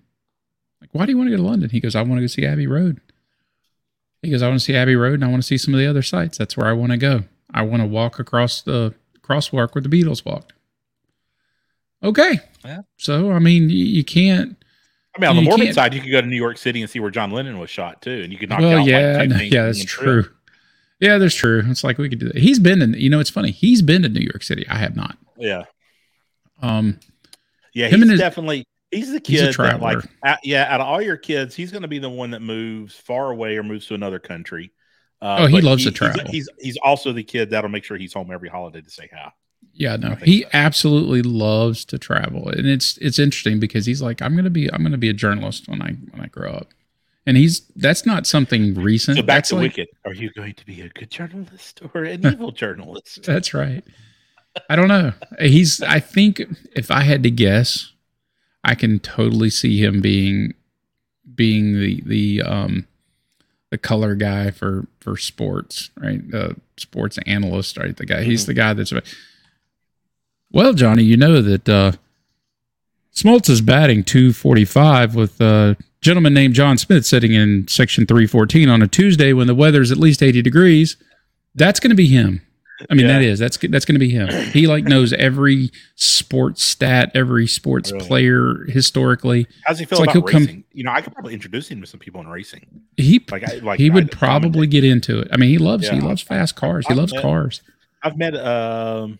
Like, 0.80 0.92
why 0.92 1.06
do 1.06 1.12
you 1.12 1.18
want 1.18 1.30
to 1.30 1.36
go 1.36 1.42
to 1.42 1.48
London? 1.48 1.70
He 1.70 1.80
goes, 1.80 1.96
I 1.96 2.02
want 2.02 2.18
to 2.18 2.22
go 2.22 2.28
see 2.28 2.46
Abbey 2.46 2.68
Road. 2.68 3.02
He 4.22 4.30
goes, 4.30 4.42
I 4.42 4.48
want 4.48 4.60
to 4.60 4.66
see 4.66 4.76
Abbey 4.76 4.96
Road 4.96 5.16
and 5.16 5.26
I 5.26 5.28
want 5.28 5.42
to 5.42 5.48
see 5.48 5.58
some 5.58 5.74
of 5.74 5.80
the 5.80 5.88
other 5.88 6.04
sites. 6.04 6.38
That's 6.38 6.56
where 6.56 6.68
I 6.68 6.74
want 6.74 6.92
to 6.92 6.98
go. 6.98 7.24
I 7.52 7.64
want 7.64 7.82
to 7.82 7.88
walk 7.88 8.20
across 8.20 8.62
the 8.62 8.94
crosswalk 9.22 9.74
where 9.74 9.82
the 9.82 9.90
Beatles 9.90 10.24
walked. 10.26 10.54
Okay. 12.04 12.40
Yeah. 12.64 12.82
So, 12.98 13.32
I 13.32 13.40
mean, 13.40 13.70
you, 13.70 13.86
you 13.86 14.04
can't. 14.04 14.58
I 15.16 15.20
mean, 15.20 15.30
on 15.48 15.60
the 15.60 15.66
You 15.66 15.74
side, 15.74 15.94
you 15.94 16.02
could 16.02 16.12
go 16.12 16.22
to 16.22 16.28
New 16.28 16.36
York 16.36 16.58
City 16.58 16.82
and 16.82 16.90
see 16.90 17.00
where 17.00 17.12
John 17.12 17.32
Lennon 17.32 17.60
was 17.60 17.70
shot 17.70 18.02
too, 18.02 18.22
and 18.24 18.34
you 18.34 18.40
could 18.40 18.50
knock 18.50 18.62
well, 18.62 18.80
out 18.80 18.88
yeah, 18.88 19.18
like 19.18 19.30
two 19.30 19.36
no, 19.36 19.42
yeah, 19.44 19.66
that's 19.66 19.86
true. 19.86 20.26
Yeah, 21.04 21.18
that's 21.18 21.36
true. 21.36 21.62
It's 21.68 21.84
like 21.84 21.98
we 21.98 22.08
could 22.10 22.20
do 22.20 22.30
that. 22.30 22.38
He's 22.38 22.60
been 22.60 22.82
in, 22.82 22.94
you 22.94 23.10
know, 23.10 23.20
it's 23.20 23.30
funny. 23.30 23.52
He's 23.52 23.82
been 23.82 24.02
to 24.04 24.10
New 24.10 24.22
York 24.22 24.42
City. 24.42 24.66
I 24.70 24.78
have 24.78 24.96
not. 24.96 25.18
Yeah, 25.38 25.64
Um, 26.62 27.00
yeah, 27.74 27.88
he's 27.90 28.10
his- 28.10 28.20
definitely 28.20 28.66
he's 28.92 29.08
the 29.12 29.22
He's 29.26 29.42
a 29.42 29.48
kid 29.48 29.56
that 29.58 29.82
like 29.82 29.98
out, 30.24 30.38
yeah, 30.44 30.66
out 30.74 30.80
of 30.80 30.88
all 30.88 31.02
your 31.02 31.18
kids, 31.18 31.56
he's 31.56 31.72
going 31.72 31.82
to 31.82 31.88
be 31.88 32.00
the 32.00 32.10
one 32.10 32.32
that 32.32 32.42
moves 32.42 32.96
far 32.96 33.32
away 33.32 33.58
or 33.58 33.64
moves 33.64 33.88
to 33.88 33.96
another 33.96 34.20
country. 34.20 34.72
Uh, 35.22 35.38
Oh, 35.42 35.46
he 35.48 35.62
loves 35.62 35.84
to 35.86 35.92
travel. 35.92 36.22
He's, 36.30 36.48
he's 36.60 36.78
also 36.84 37.12
the 37.12 37.24
kid 37.24 37.50
that'll 37.50 37.70
make 37.70 37.84
sure 37.84 37.98
he's 37.98 38.14
home 38.14 38.32
every 38.32 38.50
holiday 38.50 38.82
to 38.82 38.90
say 38.90 39.10
hi. 39.14 39.32
Yeah, 39.74 39.96
no, 39.96 40.16
he 40.16 40.42
so. 40.44 40.50
absolutely 40.54 41.22
loves 41.24 41.84
to 41.86 41.98
travel, 41.98 42.50
and 42.50 42.68
it's 42.68 42.98
it's 43.00 43.18
interesting 43.18 43.60
because 43.60 43.86
he's 43.88 44.02
like, 44.02 44.22
I'm 44.22 44.36
gonna 44.36 44.50
be 44.52 44.72
I'm 44.72 44.84
gonna 44.84 44.98
be 45.00 45.10
a 45.10 45.14
journalist 45.14 45.68
when 45.68 45.82
I 45.82 45.94
when 46.12 46.22
I 46.22 46.28
grow 46.28 46.52
up, 46.52 46.68
and 47.26 47.38
he's 47.38 47.62
that's 47.76 48.06
not 48.06 48.28
something 48.28 48.74
recent. 48.76 49.18
So 49.18 49.24
back 49.24 49.38
that's 49.38 49.50
to 49.50 49.56
like, 49.56 49.78
Wicked. 49.78 49.88
Are 50.06 50.14
you 50.14 50.32
going 50.34 50.54
to 50.56 50.66
be 50.66 50.82
a 50.82 50.90
good 50.90 51.10
journalist 51.10 51.82
or 51.94 52.04
an 52.04 52.26
evil 52.34 52.52
journalist? 52.52 53.24
That's 53.24 53.54
right. 53.54 53.84
I 54.70 54.76
don't 54.76 54.88
know. 54.88 55.14
He's. 55.40 55.82
I 55.82 56.00
think 56.00 56.42
if 56.76 56.92
I 56.92 57.02
had 57.02 57.24
to 57.24 57.32
guess, 57.32 57.92
I 58.64 58.76
can 58.76 59.00
totally 59.00 59.50
see 59.50 59.84
him 59.84 60.02
being 60.02 60.54
being 61.36 61.80
the 61.80 62.02
the 62.06 62.42
um 62.44 62.88
the 63.72 63.78
color 63.78 64.16
guy 64.16 64.52
for 64.52 64.88
for 65.00 65.18
sports, 65.18 65.90
right? 65.98 66.30
The 66.30 66.56
sports 66.78 67.18
analyst, 67.26 67.78
right? 67.78 67.96
The 67.96 68.06
guy. 68.06 68.24
He's 68.24 68.46
the 68.46 68.54
guy 68.54 68.74
that's. 68.74 68.94
Well, 70.52 70.74
Johnny, 70.74 71.04
you 71.04 71.18
know 71.18 71.42
that 71.42 71.68
uh 71.68 71.94
Smoltz 73.16 73.50
is 73.50 73.62
batting 73.62 74.04
245 74.04 75.16
with 75.16 75.40
a 75.40 75.78
gentleman 76.04 76.34
named 76.34 76.54
John 76.54 76.78
Smith 76.78 77.06
sitting 77.06 77.34
in 77.34 77.68
section 77.68 78.06
314 78.06 78.70
on 78.70 78.82
a 78.82 78.88
Tuesday 78.88 79.34
when 79.34 79.48
the 79.48 79.56
weather's 79.56 79.92
at 79.92 79.98
least 79.98 80.22
80 80.22 80.42
degrees. 80.42 80.98
That's 81.56 81.80
going 81.80 81.90
to 81.92 81.96
be 81.96 82.08
him. 82.08 82.42
I 82.90 82.96
mean, 82.96 83.06
Yeah. 83.06 83.14
that 83.14 83.22
is 83.22 83.40
that's 83.40 83.58
that's 83.58 83.86
going 83.86 83.96
to 83.96 84.00
be 84.00 84.10
him. 84.10 84.28
He 84.52 84.68
like 84.68 84.84
knows 84.84 85.14
every 85.14 85.72
sports 85.96 86.64
stat, 86.64 87.12
every 87.16 87.48
sports 87.48 87.92
Really? 87.92 88.06
player 88.08 88.66
historically. 88.68 89.48
How's 89.64 89.80
he 89.80 89.86
feel 89.86 90.00
It's 90.00 90.08
like 90.08 90.16
about 90.16 90.30
he'll 90.30 90.40
come- 90.40 90.44
racing? 90.44 90.64
you 90.74 90.84
know, 90.84 90.92
I 90.92 91.00
could 91.02 91.14
probably 91.14 91.34
introduce 91.34 91.70
him 91.70 91.80
to 91.82 91.88
some 91.88 92.00
people 92.00 92.20
in 92.20 92.28
racing. 92.28 92.66
He 92.98 93.24
Like, 93.32 93.48
I, 93.48 93.56
like 93.60 93.80
he 93.80 93.90
would 93.90 94.12
probably 94.12 94.68
get 94.68 94.84
into 94.84 95.20
it. 95.20 95.30
I 95.32 95.38
mean, 95.38 95.50
he 95.50 95.58
loves 95.60 95.88
he 95.88 96.02
loves 96.02 96.22
fast 96.22 96.56
cars. 96.56 96.86
He 96.88 96.92
I've 96.92 96.98
loves 96.98 97.14
met- 97.14 97.22
cars. 97.22 97.62
I've 98.02 98.18
met. 98.18 98.36
Um, 98.36 99.20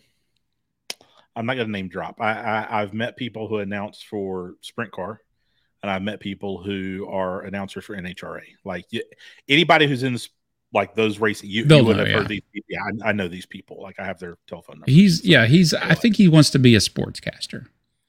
I'm 1.36 1.46
not 1.46 1.54
going 1.54 1.66
to 1.66 1.72
name 1.72 1.88
drop. 1.88 2.20
I, 2.20 2.32
I 2.32 2.82
I've 2.82 2.92
met 2.92 3.16
people 3.16 3.48
who 3.48 3.58
announced 3.58 4.06
for 4.06 4.54
Sprint 4.60 4.92
Car, 4.92 5.20
and 5.84 5.90
I've 5.90 6.00
met 6.00 6.18
people 6.18 6.62
who 6.62 7.06
are 7.10 7.42
announcers 7.42 7.84
for 7.84 7.94
NHRA. 7.94 8.40
Like 8.64 8.86
y- 8.90 9.02
anybody 9.50 9.86
who's 9.86 10.02
in 10.02 10.14
this, 10.14 10.30
like 10.72 10.94
those 10.94 11.18
racing, 11.18 11.50
you, 11.50 11.56
you 11.64 11.84
would 11.84 11.96
know, 11.98 11.98
have 11.98 12.08
yeah. 12.08 12.16
heard 12.20 12.28
these. 12.28 12.40
Yeah, 12.68 12.78
I, 13.04 13.10
I 13.10 13.12
know 13.12 13.28
these 13.28 13.44
people. 13.44 13.82
Like 13.82 14.00
I 14.00 14.04
have 14.06 14.18
their 14.18 14.38
telephone 14.46 14.76
number. 14.76 14.90
He's 14.90 15.22
yeah, 15.26 15.44
he's 15.44 15.74
I 15.74 15.94
think 15.94 16.16
he 16.16 16.26
wants 16.26 16.48
to 16.50 16.58
be 16.58 16.74
a 16.74 16.78
sportscaster. 16.78 17.66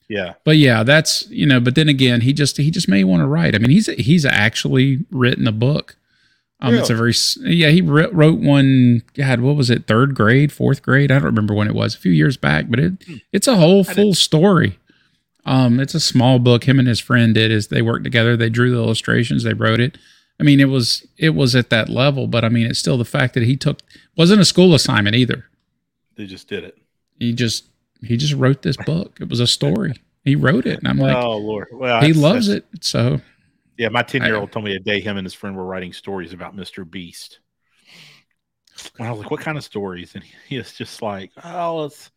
yeah. 0.08 0.36
But 0.46 0.56
yeah, 0.56 0.84
that's 0.84 1.30
you 1.30 1.46
know. 1.46 1.60
But 1.60 1.76
then 1.76 1.90
again, 1.90 2.22
he 2.22 2.32
just 2.32 2.56
he 2.56 2.72
just 2.72 2.88
may 2.88 3.04
want 3.04 3.24
to 3.24 3.28
write. 3.28 3.56
I 3.56 3.58
mean, 3.58 3.72
he's 3.72 3.88
he's 3.88 4.24
actually 4.26 5.00
written 5.12 5.46
a 5.46 5.52
book. 5.52 5.98
Um, 6.62 6.76
it's 6.76 6.90
a 6.90 6.96
very 6.96 7.14
yeah. 7.42 7.72
He 7.72 7.82
wr- 7.82 8.08
wrote 8.14 8.40
one. 8.40 9.04
God, 9.16 9.42
what 9.42 9.58
was 9.58 9.70
it? 9.70 9.86
Third 9.86 10.16
grade, 10.16 10.54
fourth 10.54 10.82
grade? 10.82 11.12
I 11.12 11.16
don't 11.16 11.26
remember 11.26 11.54
when 11.54 11.68
it 11.68 11.76
was. 11.76 11.94
A 11.94 11.98
few 11.98 12.14
years 12.14 12.38
back, 12.38 12.70
but 12.70 12.80
it 12.80 12.94
Hmm. 13.06 13.16
it's 13.34 13.50
a 13.50 13.58
whole 13.58 13.84
full 13.84 14.14
story. 14.14 14.80
Um, 15.46 15.80
it's 15.80 15.94
a 15.94 16.00
small 16.00 16.40
book. 16.40 16.64
Him 16.64 16.80
and 16.80 16.88
his 16.88 17.00
friend 17.00 17.34
did 17.34 17.52
is 17.52 17.68
they 17.68 17.82
worked 17.82 18.04
together. 18.04 18.36
They 18.36 18.50
drew 18.50 18.72
the 18.72 18.78
illustrations. 18.82 19.44
They 19.44 19.54
wrote 19.54 19.80
it. 19.80 19.98
I 20.40 20.44
mean, 20.44 20.60
it 20.60 20.70
was 20.70 21.06
it 21.18 21.30
was 21.30 21.56
at 21.56 21.70
that 21.70 21.88
level, 21.90 22.28
but 22.28 22.44
I 22.44 22.50
mean, 22.50 22.68
it's 22.68 22.80
still 22.80 22.98
the 22.98 23.06
fact 23.06 23.34
that 23.36 23.44
he 23.44 23.56
took 23.56 23.82
wasn't 24.18 24.42
a 24.42 24.46
school 24.46 24.74
assignment 24.74 25.16
either. 25.16 25.46
They 26.16 26.26
just 26.26 26.48
did 26.48 26.64
it. 26.64 26.78
He 27.20 27.32
just 27.34 27.66
he 28.02 28.18
just 28.18 28.34
wrote 28.34 28.62
this 28.62 28.78
book. 28.78 29.20
It 29.22 29.30
was 29.30 29.40
a 29.40 29.48
story. 29.48 29.94
He 30.24 30.36
wrote 30.36 30.66
it, 30.66 30.80
and 30.80 30.88
I'm 30.88 30.98
like, 30.98 31.16
oh 31.16 31.38
Lord. 31.38 31.68
Well, 31.72 32.02
he 32.02 32.12
loves 32.12 32.50
it. 32.50 32.66
So 32.82 33.22
Yeah, 33.78 33.90
my 33.90 34.02
ten 34.02 34.24
year 34.24 34.36
old 34.36 34.52
told 34.52 34.66
me 34.66 34.76
a 34.76 34.80
day 34.80 35.00
him 35.00 35.18
and 35.18 35.26
his 35.26 35.34
friend 35.34 35.56
were 35.56 35.66
writing 35.66 35.94
stories 35.94 36.34
about 36.34 36.56
Mr. 36.56 36.90
Beast. 36.90 37.40
And 38.98 39.08
I 39.08 39.12
was 39.12 39.22
like, 39.22 39.32
"What 39.32 39.40
kind 39.40 39.58
of 39.58 39.64
stories?" 39.64 40.16
And 40.16 40.24
he, 40.48 40.58
was 40.58 40.74
just 40.74 41.02
like, 41.02 41.32
"Oh, 41.44 41.86
it's 41.86 42.12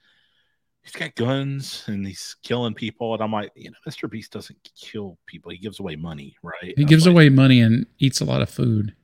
he's 0.89 1.01
got 1.01 1.15
guns 1.15 1.85
and 1.87 2.07
he's 2.07 2.37
killing 2.43 2.75
people." 2.75 3.15
And 3.15 3.23
I'm 3.23 3.33
like, 3.33 3.53
"You 3.55 3.71
know, 3.71 3.77
Mr. 3.87 4.11
Beast 4.11 4.33
doesn't 4.33 4.59
kill 4.81 5.19
people; 5.27 5.51
he 5.51 5.59
gives 5.59 5.81
away 5.81 5.97
money, 5.97 6.37
right?" 6.43 6.75
he 6.77 6.85
gives 6.85 7.07
like, 7.07 7.13
away 7.13 7.29
money 7.29 7.61
and 7.61 7.87
eats 7.99 8.21
a 8.21 8.25
lot 8.25 8.43
of 8.43 8.51
food. 8.51 8.95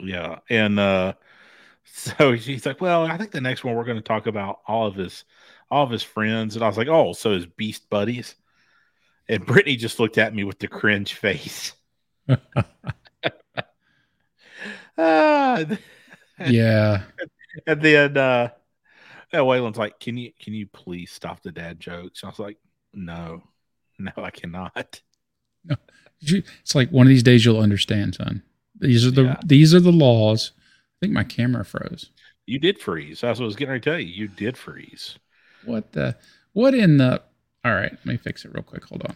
Yeah, 0.00 0.40
and 0.50 0.78
uh, 0.78 1.14
so 1.84 2.32
he's 2.32 2.66
like, 2.66 2.80
"Well, 2.80 3.04
I 3.04 3.18
think 3.18 3.32
the 3.32 3.40
next 3.40 3.64
one 3.64 3.74
we're 3.74 3.84
going 3.84 3.96
to 3.96 4.02
talk 4.02 4.26
about 4.26 4.60
all 4.66 4.86
of 4.86 4.94
his 4.94 5.24
all 5.70 5.84
of 5.84 5.90
his 5.90 6.02
friends." 6.02 6.54
And 6.54 6.64
I 6.64 6.68
was 6.68 6.78
like, 6.78 6.88
"Oh, 6.88 7.12
so 7.12 7.32
his 7.32 7.46
Beast 7.46 7.90
buddies?" 7.90 8.34
And 9.28 9.44
Brittany 9.46 9.76
just 9.76 9.98
looked 9.98 10.18
at 10.18 10.34
me 10.34 10.44
with 10.44 10.58
the 10.58 10.68
cringe 10.68 11.14
face. 11.14 11.72
Ah, 14.98 15.62
Yeah, 16.38 17.02
and 17.66 17.82
then 17.82 18.16
uh 18.16 18.48
yeah, 19.32 19.40
Waylon's 19.40 19.76
like, 19.78 19.98
Can 20.00 20.16
you 20.16 20.32
can 20.40 20.54
you 20.54 20.66
please 20.66 21.10
stop 21.10 21.42
the 21.42 21.52
dad 21.52 21.78
jokes? 21.80 22.22
I 22.24 22.28
was 22.28 22.38
like, 22.38 22.58
No, 22.94 23.42
no, 23.98 24.12
I 24.16 24.30
cannot. 24.30 25.00
You- 26.20 26.42
it's 26.62 26.74
like 26.74 26.90
one 26.90 27.06
of 27.06 27.10
these 27.10 27.22
days 27.22 27.44
you'll 27.44 27.60
understand, 27.60 28.14
son. 28.14 28.42
These 28.80 29.06
are 29.06 29.10
the 29.10 29.22
Yeah. 29.24 29.40
these 29.44 29.74
are 29.74 29.80
the 29.80 29.92
laws. 29.92 30.52
I 30.56 30.96
think 31.00 31.12
my 31.12 31.24
camera 31.24 31.62
froze. 31.64 32.10
You 32.46 32.58
did 32.58 32.78
freeze. 32.78 33.20
That's 33.20 33.38
what 33.38 33.44
I 33.44 33.46
was 33.46 33.56
getting 33.56 33.72
ready 33.72 33.82
to 33.82 33.90
tell 33.90 34.00
you. 34.00 34.06
You 34.06 34.28
did 34.28 34.56
freeze. 34.56 35.18
What 35.66 35.92
the? 35.92 36.16
What 36.54 36.72
in 36.74 36.96
the? 36.96 37.20
All 37.64 37.74
right, 37.74 37.92
let 37.92 38.06
me 38.06 38.16
fix 38.16 38.44
it 38.46 38.54
real 38.54 38.62
quick. 38.62 38.84
Hold 38.84 39.02
on. 39.02 39.14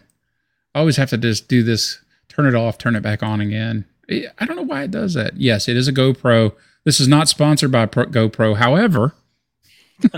I 0.74 0.80
always 0.80 0.96
have 0.98 1.08
to 1.10 1.16
just 1.16 1.48
do 1.48 1.62
this. 1.62 2.02
Turn 2.28 2.46
it 2.46 2.54
off. 2.54 2.76
Turn 2.76 2.96
it 2.96 3.02
back 3.02 3.22
on 3.22 3.40
again. 3.40 3.86
I 4.10 4.44
don't 4.44 4.56
know 4.56 4.62
why 4.62 4.82
it 4.82 4.90
does 4.90 5.14
that. 5.14 5.36
Yes, 5.38 5.68
it 5.68 5.76
is 5.78 5.88
a 5.88 5.92
GoPro. 5.92 6.52
This 6.84 7.00
is 7.00 7.08
not 7.08 7.28
sponsored 7.28 7.70
by 7.72 7.86
Pro- 7.86 8.06
GoPro. 8.06 8.56
However, 8.56 9.14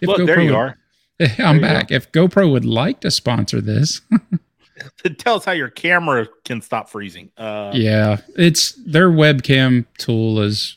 if 0.00 0.08
Look, 0.08 0.18
there 0.26 0.36
GoPro 0.36 0.44
you 0.44 0.50
would- 0.50 0.56
are. 0.56 0.78
I'm 1.38 1.56
you 1.56 1.62
back. 1.62 1.90
If 1.90 2.12
GoPro 2.12 2.50
would 2.52 2.64
like 2.66 3.00
to 3.00 3.10
sponsor 3.10 3.60
this, 3.60 4.02
Tell 5.18 5.36
us 5.36 5.44
how 5.46 5.52
your 5.52 5.70
camera 5.70 6.26
can 6.44 6.60
stop 6.60 6.90
freezing. 6.90 7.30
Uh 7.38 7.70
yeah, 7.74 8.18
it's 8.36 8.72
their 8.84 9.08
webcam 9.08 9.86
tool 9.98 10.40
is. 10.42 10.76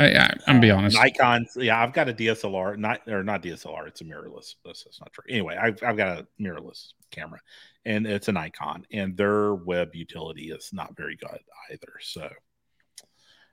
I, 0.00 0.14
I, 0.14 0.34
I'm 0.46 0.60
be 0.60 0.70
honest. 0.70 0.96
Nikon. 0.96 1.46
Yeah, 1.56 1.80
I've 1.80 1.92
got 1.92 2.08
a 2.08 2.14
DSLR, 2.14 2.78
not 2.78 3.02
or 3.06 3.22
not 3.22 3.42
DSLR. 3.42 3.86
It's 3.86 4.00
a 4.00 4.04
mirrorless. 4.04 4.54
That's, 4.64 4.84
that's 4.84 4.98
not 5.00 5.12
true. 5.12 5.24
Anyway, 5.28 5.56
I've 5.56 5.80
I've 5.82 5.96
got 5.98 6.18
a 6.20 6.26
mirrorless 6.40 6.94
camera, 7.10 7.38
and 7.84 8.06
it's 8.06 8.28
an 8.28 8.34
Nikon, 8.34 8.86
and 8.90 9.14
their 9.16 9.54
web 9.54 9.94
utility 9.94 10.50
is 10.50 10.70
not 10.72 10.96
very 10.96 11.16
good 11.16 11.38
either. 11.70 11.92
So 12.00 12.28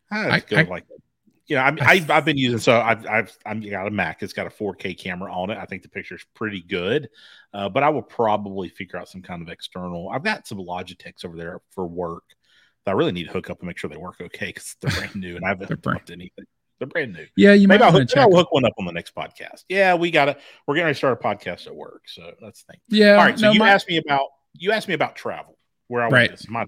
I, 0.09 0.29
I- 0.37 0.43
I- 0.55 0.61
like, 0.63 0.85
you 1.49 1.55
know, 1.55 1.63
I, 1.63 1.75
I've 1.81 2.09
I've 2.11 2.25
been 2.25 2.37
using 2.37 2.59
so 2.59 2.79
I've 2.79 3.05
I've 3.07 3.37
I'm 3.45 3.59
got 3.59 3.87
a 3.87 3.91
Mac. 3.91 4.21
It's 4.23 4.33
got 4.33 4.47
a 4.47 4.49
4K 4.51 4.97
camera 4.97 5.33
on 5.33 5.49
it. 5.49 5.57
I 5.57 5.65
think 5.65 5.81
the 5.83 5.89
picture's 5.89 6.23
pretty 6.35 6.61
good, 6.61 7.09
uh, 7.53 7.67
but 7.69 7.83
I 7.83 7.89
will 7.89 8.01
probably 8.03 8.69
figure 8.69 8.97
out 8.99 9.09
some 9.09 9.21
kind 9.21 9.41
of 9.41 9.49
external. 9.49 10.09
I've 10.09 10.23
got 10.23 10.47
some 10.47 10.59
Logitechs 10.59 11.25
over 11.25 11.35
there 11.35 11.59
for 11.71 11.85
work. 11.87 12.23
that 12.85 12.91
I 12.91 12.93
really 12.93 13.11
need 13.11 13.25
to 13.25 13.31
hook 13.33 13.49
up 13.49 13.59
and 13.59 13.67
make 13.67 13.77
sure 13.77 13.89
they 13.89 13.97
work 13.97 14.21
okay 14.21 14.47
because 14.47 14.75
they're 14.79 14.91
brand 14.91 15.15
new 15.15 15.35
and 15.35 15.43
I 15.43 15.49
haven't 15.49 15.81
brand- 15.81 16.11
anything. 16.11 16.45
They're 16.77 16.87
brand 16.87 17.11
new. 17.11 17.25
yeah, 17.35 17.51
you 17.53 17.67
maybe 17.67 17.79
might 17.79 17.85
I'll, 17.87 17.91
hook, 17.91 18.09
maybe. 18.15 18.21
I'll 18.21 18.31
hook 18.33 18.53
one 18.53 18.63
up 18.63 18.71
on 18.79 18.85
the 18.85 18.93
next 18.93 19.13
podcast. 19.13 19.65
Yeah, 19.67 19.95
we 19.95 20.11
got 20.11 20.29
it. 20.29 20.39
We're 20.65 20.75
getting 20.75 20.85
ready 20.85 20.93
to 20.93 20.97
start 20.97 21.19
a 21.19 21.27
podcast 21.27 21.67
at 21.67 21.75
work, 21.75 22.03
so 22.05 22.31
that's 22.41 22.63
the 22.63 22.71
thing. 22.73 22.81
Yeah, 22.87 23.15
All 23.15 23.25
right, 23.25 23.37
so 23.37 23.47
no, 23.47 23.51
you 23.51 23.59
my- 23.59 23.69
asked 23.71 23.89
me 23.89 23.97
about 23.97 24.27
you 24.53 24.71
asked 24.71 24.87
me 24.87 24.93
about 24.93 25.15
travel. 25.17 25.57
Where 25.87 26.03
I 26.03 26.07
Right. 26.07 26.29
this. 26.31 26.47
My, 26.47 26.65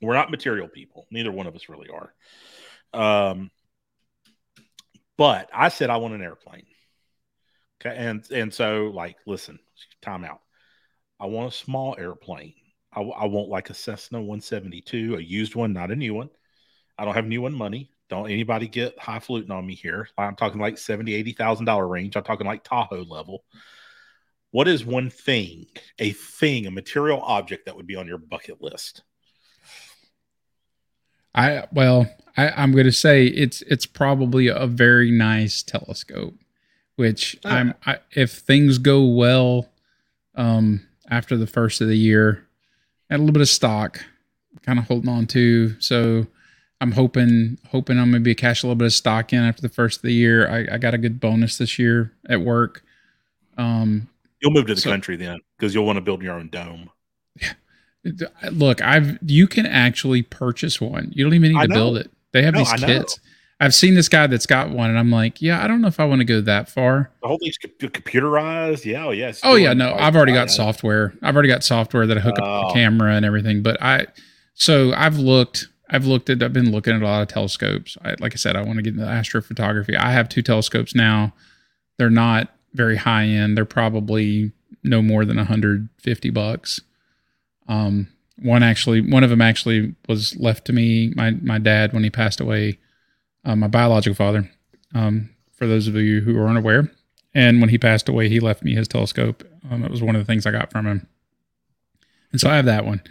we're 0.00 0.14
not 0.14 0.30
material 0.30 0.68
people. 0.68 1.06
Neither 1.10 1.32
one 1.32 1.46
of 1.46 1.54
us 1.54 1.68
really 1.68 1.88
are. 1.88 2.12
Um, 2.92 3.50
but 5.16 5.48
I 5.52 5.68
said 5.68 5.90
I 5.90 5.96
want 5.96 6.14
an 6.14 6.22
airplane. 6.22 6.66
Okay, 7.80 7.94
and 7.96 8.28
and 8.30 8.52
so 8.52 8.90
like, 8.94 9.16
listen, 9.26 9.58
time 10.02 10.24
out. 10.24 10.40
I 11.20 11.26
want 11.26 11.52
a 11.52 11.56
small 11.56 11.96
airplane. 11.98 12.54
I, 12.92 13.00
I 13.02 13.26
want 13.26 13.48
like 13.48 13.70
a 13.70 13.74
Cessna 13.74 14.18
172, 14.18 15.16
a 15.16 15.20
used 15.20 15.54
one, 15.54 15.72
not 15.72 15.90
a 15.90 15.96
new 15.96 16.14
one. 16.14 16.30
I 16.98 17.04
don't 17.04 17.14
have 17.14 17.26
new 17.26 17.42
one 17.42 17.54
money. 17.54 17.90
Don't 18.08 18.30
anybody 18.30 18.68
get 18.68 18.98
highfalutin 18.98 19.50
on 19.50 19.66
me 19.66 19.74
here. 19.74 20.08
I'm 20.16 20.36
talking 20.36 20.60
like 20.60 20.78
seventy, 20.78 21.14
eighty 21.14 21.32
thousand 21.32 21.66
dollar 21.66 21.86
range. 21.86 22.16
I'm 22.16 22.22
talking 22.22 22.46
like 22.46 22.64
Tahoe 22.64 23.02
level. 23.02 23.44
What 24.52 24.68
is 24.68 24.84
one 24.84 25.10
thing, 25.10 25.66
a 25.98 26.12
thing, 26.12 26.66
a 26.66 26.70
material 26.70 27.20
object 27.20 27.66
that 27.66 27.76
would 27.76 27.86
be 27.86 27.96
on 27.96 28.06
your 28.06 28.18
bucket 28.18 28.62
list? 28.62 29.02
I 31.36 31.66
well, 31.72 32.08
I, 32.36 32.48
I'm 32.50 32.72
going 32.72 32.86
to 32.86 32.92
say 32.92 33.26
it's 33.26 33.62
it's 33.62 33.86
probably 33.86 34.48
a 34.48 34.66
very 34.66 35.10
nice 35.10 35.62
telescope, 35.62 36.34
which 36.96 37.36
Oh. 37.44 37.50
I'm 37.50 37.74
I, 37.86 37.98
if 38.12 38.32
things 38.32 38.78
go 38.78 39.04
well, 39.04 39.68
um, 40.34 40.86
after 41.10 41.36
the 41.36 41.46
first 41.46 41.80
of 41.80 41.88
the 41.88 41.96
year, 41.96 42.46
add 43.10 43.16
a 43.16 43.22
little 43.22 43.32
bit 43.32 43.42
of 43.42 43.48
stock, 43.48 44.04
kind 44.62 44.78
of 44.78 44.86
holding 44.86 45.10
on 45.10 45.26
to. 45.28 45.78
So 45.80 46.26
I'm 46.80 46.92
hoping 46.92 47.58
hoping 47.70 47.98
I'm 47.98 48.10
gonna 48.10 48.20
be 48.20 48.34
cash 48.34 48.62
a 48.62 48.66
little 48.66 48.76
bit 48.76 48.86
of 48.86 48.92
stock 48.92 49.32
in 49.32 49.42
after 49.42 49.62
the 49.62 49.68
first 49.68 49.98
of 49.98 50.02
the 50.02 50.12
year. 50.14 50.48
I, 50.48 50.74
I 50.74 50.78
got 50.78 50.94
a 50.94 50.98
good 50.98 51.20
bonus 51.20 51.58
this 51.58 51.78
year 51.78 52.12
at 52.28 52.40
work. 52.40 52.82
Um, 53.58 54.08
You'll 54.42 54.52
move 54.52 54.66
to 54.66 54.74
the 54.74 54.80
So- 54.80 54.90
country 54.90 55.16
then 55.16 55.38
because 55.58 55.74
you'll 55.74 55.86
want 55.86 55.96
to 55.96 56.02
build 56.02 56.22
your 56.22 56.34
own 56.34 56.48
dome. 56.48 56.90
Look, 58.52 58.82
I've 58.82 59.18
you 59.22 59.46
can 59.46 59.66
actually 59.66 60.22
purchase 60.22 60.80
one. 60.80 61.10
You 61.14 61.24
don't 61.24 61.34
even 61.34 61.52
need 61.52 61.58
I 61.58 61.62
to 61.62 61.68
know. 61.68 61.74
build 61.74 61.98
it. 61.98 62.10
They 62.32 62.42
have 62.42 62.54
No, 62.54 62.60
these 62.60 62.72
I 62.72 62.76
know. 62.76 62.86
kits. 62.86 63.20
I've 63.58 63.74
seen 63.74 63.94
this 63.94 64.08
guy 64.10 64.26
that's 64.26 64.44
got 64.44 64.68
one, 64.70 64.90
and 64.90 64.98
I'm 64.98 65.10
like, 65.10 65.40
yeah, 65.40 65.64
I 65.64 65.66
don't 65.66 65.80
know 65.80 65.88
if 65.88 65.98
I 65.98 66.04
want 66.04 66.20
to 66.20 66.26
go 66.26 66.42
that 66.42 66.68
far. 66.68 67.10
The 67.22 67.28
whole 67.28 67.38
thing's 67.38 67.56
co- 67.56 67.68
computerizized. 67.88 68.84
Yeah, 68.84 69.06
oh, 69.06 69.12
yes. 69.12 69.40
Oh 69.42 69.54
yeah, 69.54 69.72
no, 69.72 69.94
I've 69.94 70.14
already 70.14 70.32
got 70.34 70.50
software. 70.50 71.14
I've 71.22 71.34
already 71.34 71.48
got 71.48 71.64
software 71.64 72.06
that 72.06 72.18
I 72.18 72.20
hook 72.20 72.38
up 72.38 72.44
Oh. 72.46 72.68
the 72.68 72.74
camera 72.74 73.14
and 73.14 73.24
everything. 73.24 73.62
But 73.62 73.80
I, 73.82 74.06
so 74.54 74.92
I've 74.94 75.18
looked. 75.18 75.68
I've 75.88 76.04
looked 76.04 76.28
at. 76.28 76.42
I've 76.42 76.52
been 76.52 76.70
looking 76.70 76.94
at 76.94 77.00
a 77.00 77.04
lot 77.06 77.22
of 77.22 77.28
telescopes. 77.28 77.96
I, 78.04 78.16
like 78.20 78.32
I 78.34 78.36
said, 78.36 78.56
I 78.56 78.62
want 78.62 78.76
to 78.76 78.82
get 78.82 78.92
into 78.94 79.06
astrophotography. 79.06 79.96
I 79.96 80.10
have 80.12 80.28
two 80.28 80.42
telescopes 80.42 80.94
now. 80.94 81.32
They're 81.96 82.10
not 82.10 82.52
very 82.74 82.96
high 82.96 83.24
end. 83.24 83.56
They're 83.56 83.64
probably 83.64 84.52
no 84.82 85.00
more 85.00 85.24
than 85.24 85.36
150 85.38 86.30
bucks. 86.30 86.80
Um, 87.68 88.08
one 88.38 88.62
actually, 88.62 89.00
one 89.00 89.24
of 89.24 89.30
them 89.30 89.40
actually 89.40 89.94
was 90.08 90.36
left 90.36 90.66
to 90.66 90.72
me. 90.72 91.12
My 91.14 91.30
my 91.30 91.58
dad 91.58 91.92
when 91.92 92.04
he 92.04 92.10
passed 92.10 92.40
away, 92.40 92.78
uh, 93.44 93.56
my 93.56 93.68
biological 93.68 94.14
father. 94.14 94.50
Um, 94.94 95.30
for 95.54 95.66
those 95.66 95.88
of 95.88 95.94
you 95.94 96.20
who 96.20 96.38
are 96.38 96.48
unaware, 96.48 96.90
and 97.34 97.60
when 97.60 97.70
he 97.70 97.78
passed 97.78 98.08
away, 98.08 98.28
he 98.28 98.40
left 98.40 98.62
me 98.62 98.74
his 98.74 98.88
telescope. 98.88 99.42
Um, 99.70 99.82
it 99.84 99.90
was 99.90 100.02
one 100.02 100.14
of 100.14 100.20
the 100.20 100.26
things 100.26 100.46
I 100.46 100.50
got 100.50 100.70
from 100.70 100.86
him, 100.86 101.08
and 102.30 102.40
so 102.40 102.50
I 102.50 102.56
have 102.56 102.66
that 102.66 102.84
one. 102.84 103.02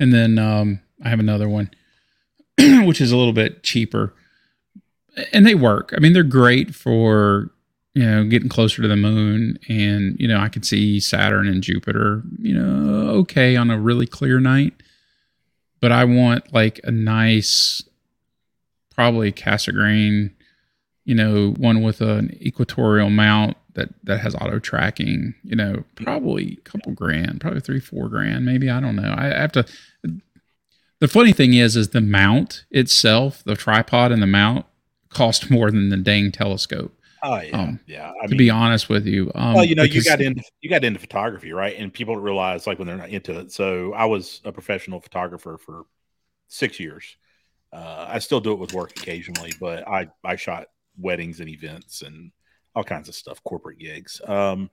And 0.00 0.12
then 0.12 0.38
um, 0.38 0.80
I 1.04 1.10
have 1.10 1.20
another 1.20 1.48
one, 1.48 1.70
which 2.58 3.00
is 3.00 3.12
a 3.12 3.16
little 3.16 3.32
bit 3.32 3.62
cheaper, 3.62 4.14
and 5.32 5.46
they 5.46 5.54
work. 5.54 5.94
I 5.96 6.00
mean, 6.00 6.12
they're 6.12 6.24
great 6.24 6.74
for 6.74 7.52
you 7.94 8.04
know 8.04 8.24
getting 8.24 8.48
closer 8.48 8.82
to 8.82 8.88
the 8.88 8.96
moon, 8.96 9.58
and 9.68 10.16
you 10.18 10.28
know 10.28 10.38
I 10.38 10.48
can 10.48 10.62
see 10.62 11.00
Saturn 11.00 11.48
and 11.48 11.62
Jupiter. 11.62 12.22
You 12.38 12.54
know, 12.54 13.10
okay 13.20 13.56
on 13.56 13.70
a 13.70 13.78
really 13.78 14.06
clear 14.06 14.40
night, 14.40 14.74
but 15.80 15.92
I 15.92 16.04
want 16.04 16.52
like 16.52 16.80
a 16.84 16.90
nice, 16.90 17.82
probably 18.94 19.32
Cassegrain 19.32 20.30
you 21.04 21.14
know, 21.14 21.54
one 21.58 21.82
with 21.82 22.00
an 22.00 22.36
equatorial 22.40 23.10
mount 23.10 23.56
that 23.74 23.88
that 24.04 24.20
has 24.20 24.34
auto 24.34 24.58
tracking, 24.58 25.34
you 25.42 25.56
know, 25.56 25.84
probably 25.96 26.58
a 26.58 26.68
couple 26.68 26.92
grand, 26.92 27.40
probably 27.40 27.60
three, 27.60 27.80
four 27.80 28.08
grand, 28.08 28.44
maybe. 28.44 28.70
I 28.70 28.80
don't 28.80 28.96
know. 28.96 29.14
I 29.16 29.26
have 29.26 29.52
to. 29.52 29.66
The 31.00 31.08
funny 31.08 31.32
thing 31.32 31.54
is, 31.54 31.74
is 31.74 31.88
the 31.88 32.00
mount 32.00 32.64
itself, 32.70 33.42
the 33.44 33.56
tripod 33.56 34.12
and 34.12 34.22
the 34.22 34.26
mount, 34.26 34.66
cost 35.08 35.50
more 35.50 35.70
than 35.70 35.88
the 35.88 35.96
dang 35.96 36.30
telescope. 36.30 36.96
Oh 37.22 37.40
yeah, 37.40 37.62
um, 37.62 37.80
yeah. 37.86 38.12
I 38.22 38.26
to 38.26 38.34
be 38.34 38.50
honest 38.50 38.88
with 38.88 39.06
you, 39.06 39.30
um, 39.34 39.54
well, 39.54 39.64
you 39.64 39.76
know, 39.76 39.84
you 39.84 40.02
got 40.02 40.20
into 40.20 40.42
you 40.60 40.68
got 40.68 40.82
into 40.84 40.98
photography, 40.98 41.52
right? 41.52 41.76
And 41.78 41.92
people 41.92 42.14
don't 42.14 42.24
realize 42.24 42.66
like 42.66 42.78
when 42.78 42.88
they're 42.88 42.96
not 42.96 43.10
into 43.10 43.38
it. 43.38 43.52
So 43.52 43.92
I 43.92 44.06
was 44.06 44.40
a 44.44 44.50
professional 44.50 45.00
photographer 45.00 45.56
for 45.58 45.84
six 46.48 46.80
years. 46.80 47.16
Uh, 47.72 48.06
I 48.08 48.18
still 48.18 48.40
do 48.40 48.52
it 48.52 48.58
with 48.58 48.74
work 48.74 48.90
occasionally, 48.90 49.52
but 49.60 49.86
I 49.86 50.08
I 50.24 50.36
shot 50.36 50.66
weddings 50.98 51.38
and 51.40 51.48
events 51.48 52.02
and 52.02 52.32
all 52.74 52.84
kinds 52.84 53.08
of 53.08 53.14
stuff, 53.14 53.42
corporate 53.44 53.78
gigs. 53.78 54.20
Um, 54.26 54.70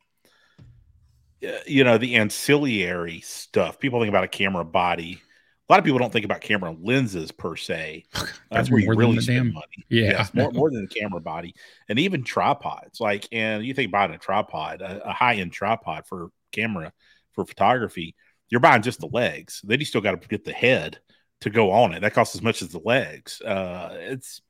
you 1.66 1.84
know, 1.84 1.98
the 1.98 2.16
ancillary 2.16 3.22
stuff. 3.22 3.80
People 3.80 4.00
think 4.00 4.10
about 4.10 4.24
a 4.24 4.28
camera 4.28 4.66
body. 4.66 5.22
A 5.70 5.74
lot 5.74 5.78
of 5.80 5.86
people 5.86 6.00
don't 6.00 6.12
think 6.12 6.26
about 6.26 6.42
camera 6.42 6.76
lenses 6.82 7.32
per 7.32 7.56
se. 7.56 8.06
That's 8.52 8.72
where 8.72 8.80
you 8.80 8.92
really 8.96 9.20
spend 9.22 9.38
damn- 9.46 9.54
money. 9.54 9.86
Yeah, 9.90 10.12
Yes, 10.12 10.34
more, 10.34 10.52
more 10.54 10.72
than 10.72 10.82
the 10.82 10.88
camera 10.88 11.22
body 11.22 11.54
and 11.88 12.00
even 12.00 12.24
tripods. 12.24 13.00
Like, 13.00 13.28
and 13.32 13.64
you 13.64 13.74
think 13.76 13.92
buying 13.92 14.12
a 14.12 14.18
tripod, 14.18 14.82
a, 14.82 15.08
a 15.10 15.14
high 15.14 15.36
end 15.36 15.54
tripod 15.54 16.08
for 16.08 16.32
camera 16.52 16.92
for 17.34 17.46
photography, 17.46 18.16
you're 18.50 18.60
buying 18.60 18.82
just 18.82 19.00
the 19.00 19.08
legs. 19.08 19.62
Then 19.64 19.80
you 19.80 19.86
still 19.86 20.02
got 20.02 20.20
to 20.20 20.28
get 20.28 20.44
the 20.44 20.54
head 20.54 20.98
to 21.42 21.52
go 21.52 21.72
on 21.72 21.94
it. 21.94 22.00
That 22.02 22.14
costs 22.16 22.34
as 22.36 22.42
much 22.42 22.64
as 22.64 22.70
the 22.70 22.80
legs. 22.84 23.40
Uh, 23.42 23.90
it's, 23.94 24.42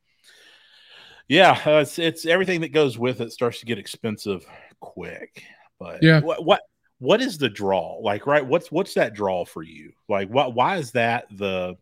yeah, 1.27 1.51
uh, 1.65 1.79
it's, 1.81 1.99
it's 1.99 2.25
everything 2.25 2.61
that 2.61 2.71
goes 2.71 2.97
with 2.97 3.19
it 3.21 3.31
starts 3.33 3.59
to 3.59 3.65
get 3.65 3.77
expensive 3.77 4.45
quick. 4.79 5.43
But 5.79 6.01
Yeah. 6.01 6.21
what, 6.21 6.43
what, 6.45 6.61
what 6.99 7.21
is 7.21 7.37
the 7.37 7.49
draw 7.49 7.97
like, 8.01 8.27
right? 8.27 8.45
What's, 8.45 8.71
what's 8.71 8.93
that 8.93 9.13
draw 9.13 9.45
for 9.45 9.63
you? 9.63 9.93
Like, 10.07 10.29
what, 10.29 10.53
why 10.53 10.77
is 10.77 10.91
that 10.91 11.25
the, 11.31 11.77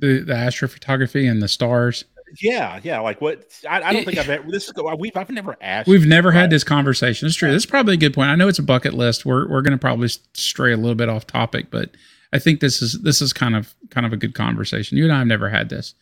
the 0.00 0.20
the 0.20 0.32
astrophotography 0.32 1.30
and 1.30 1.42
the 1.42 1.48
stars. 1.48 2.04
yeah, 2.40 2.80
yeah. 2.82 3.00
Like 3.00 3.20
what? 3.20 3.44
I, 3.68 3.82
I 3.82 3.92
don't 3.92 4.04
think 4.04 4.18
I've 4.18 4.28
eh, 4.28 4.34
ever, 4.34 4.50
this 4.50 4.68
is, 4.68 4.72
we've, 4.98 5.16
I've 5.16 5.30
never 5.30 5.56
asked. 5.60 5.88
We've 5.88 6.06
never 6.06 6.32
had 6.32 6.50
this 6.50 6.64
conversation. 6.64 7.26
It's 7.26 7.36
true. 7.36 7.52
This 7.52 7.64
is 7.64 7.70
probably 7.70 7.94
a 7.94 7.98
good 7.98 8.14
point. 8.14 8.30
I 8.30 8.34
know 8.34 8.48
it's 8.48 8.58
a 8.58 8.64
bucket 8.64 8.94
list. 8.94 9.24
We're 9.24 9.48
we're 9.48 9.62
going 9.62 9.72
to 9.72 9.78
probably 9.78 10.08
stray 10.34 10.72
a 10.72 10.76
little 10.76 10.94
bit 10.94 11.08
off 11.08 11.26
topic, 11.26 11.70
but 11.70 11.90
I 12.32 12.38
think 12.38 12.60
this 12.60 12.82
is 12.82 13.00
this 13.02 13.20
is 13.20 13.32
kind 13.32 13.54
of 13.54 13.74
kind 13.90 14.06
of 14.06 14.12
a 14.12 14.16
good 14.16 14.34
conversation. 14.34 14.96
You 14.96 15.04
and 15.04 15.12
I 15.12 15.18
have 15.18 15.26
never 15.26 15.50
had 15.50 15.68
this. 15.68 15.94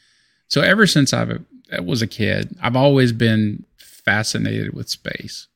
So 0.48 0.60
ever 0.60 0.86
since 0.86 1.12
I've 1.12 1.44
I 1.72 1.80
was 1.80 2.02
a 2.02 2.06
kid, 2.06 2.56
I've 2.62 2.76
always 2.76 3.12
been 3.12 3.64
fascinated 3.76 4.74
with 4.74 4.88
space. 4.88 5.47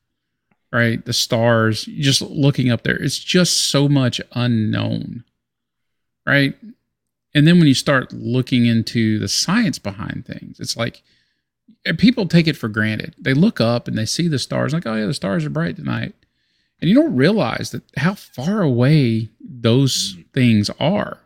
Right? 0.73 1.05
The 1.05 1.13
stars, 1.13 1.85
just 1.85 2.21
looking 2.21 2.71
up 2.71 2.81
there, 2.81 3.01
it's 3.01 3.19
just 3.19 3.69
so 3.69 3.87
much 3.87 4.19
unknown. 4.33 5.23
Right? 6.25 6.55
And 7.35 7.47
then 7.47 7.59
when 7.59 7.67
you 7.67 7.75
start 7.75 8.11
looking 8.11 8.65
into 8.65 9.19
the 9.19 9.27
science 9.27 9.77
behind 9.77 10.25
things, 10.25 10.59
it's 10.59 10.75
like 10.75 11.03
people 11.97 12.27
take 12.27 12.47
it 12.47 12.57
for 12.57 12.69
granted. 12.69 13.15
They 13.19 13.33
look 13.33 13.61
up 13.61 13.87
and 13.87 13.97
they 13.97 14.05
see 14.05 14.27
the 14.27 14.39
stars, 14.39 14.73
like, 14.73 14.87
oh 14.87 14.95
yeah, 14.95 15.05
the 15.05 15.13
stars 15.13 15.45
are 15.45 15.49
bright 15.49 15.75
tonight. 15.75 16.13
And 16.79 16.89
you 16.89 16.95
don't 16.95 17.15
realize 17.15 17.71
that 17.71 17.83
how 17.97 18.15
far 18.15 18.61
away 18.61 19.29
those 19.39 20.13
mm-hmm. 20.13 20.21
things 20.33 20.69
are. 20.79 21.19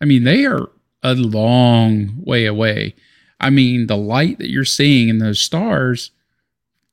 I 0.00 0.04
mean, 0.04 0.24
they 0.24 0.44
are 0.46 0.68
a 1.02 1.14
long 1.14 2.14
way 2.24 2.46
away. 2.46 2.94
I 3.40 3.50
mean, 3.50 3.86
the 3.86 3.96
light 3.96 4.38
that 4.38 4.50
you're 4.50 4.64
seeing 4.64 5.08
in 5.08 5.18
those 5.18 5.40
stars 5.40 6.12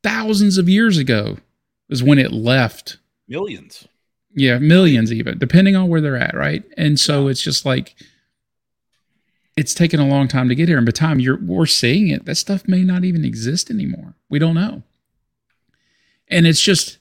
thousands 0.01 0.57
of 0.57 0.69
years 0.69 0.97
ago 0.97 1.37
is 1.89 2.03
when 2.03 2.19
it 2.19 2.31
left 2.31 2.97
millions. 3.27 3.87
yeah, 4.33 4.57
millions 4.59 5.11
even, 5.11 5.37
depending 5.37 5.75
on 5.75 5.89
where 5.89 6.01
they're 6.01 6.17
at, 6.17 6.35
right? 6.35 6.63
And 6.77 6.99
so 6.99 7.27
it's 7.27 7.41
just 7.41 7.65
like 7.65 7.95
it's 9.57 9.73
taken 9.73 9.99
a 9.99 10.07
long 10.07 10.27
time 10.27 10.47
to 10.49 10.55
get 10.55 10.69
here. 10.69 10.77
And 10.77 10.85
by 10.85 10.91
the 10.91 10.97
time 10.97 11.19
you're 11.19 11.39
we're 11.41 11.65
seeing 11.65 12.09
it, 12.09 12.25
that 12.25 12.35
stuff 12.35 12.67
may 12.67 12.83
not 12.83 13.03
even 13.03 13.25
exist 13.25 13.69
anymore. 13.69 14.13
We 14.29 14.39
don't 14.39 14.55
know. 14.55 14.83
And 16.27 16.47
it's 16.47 16.61
just 16.61 16.97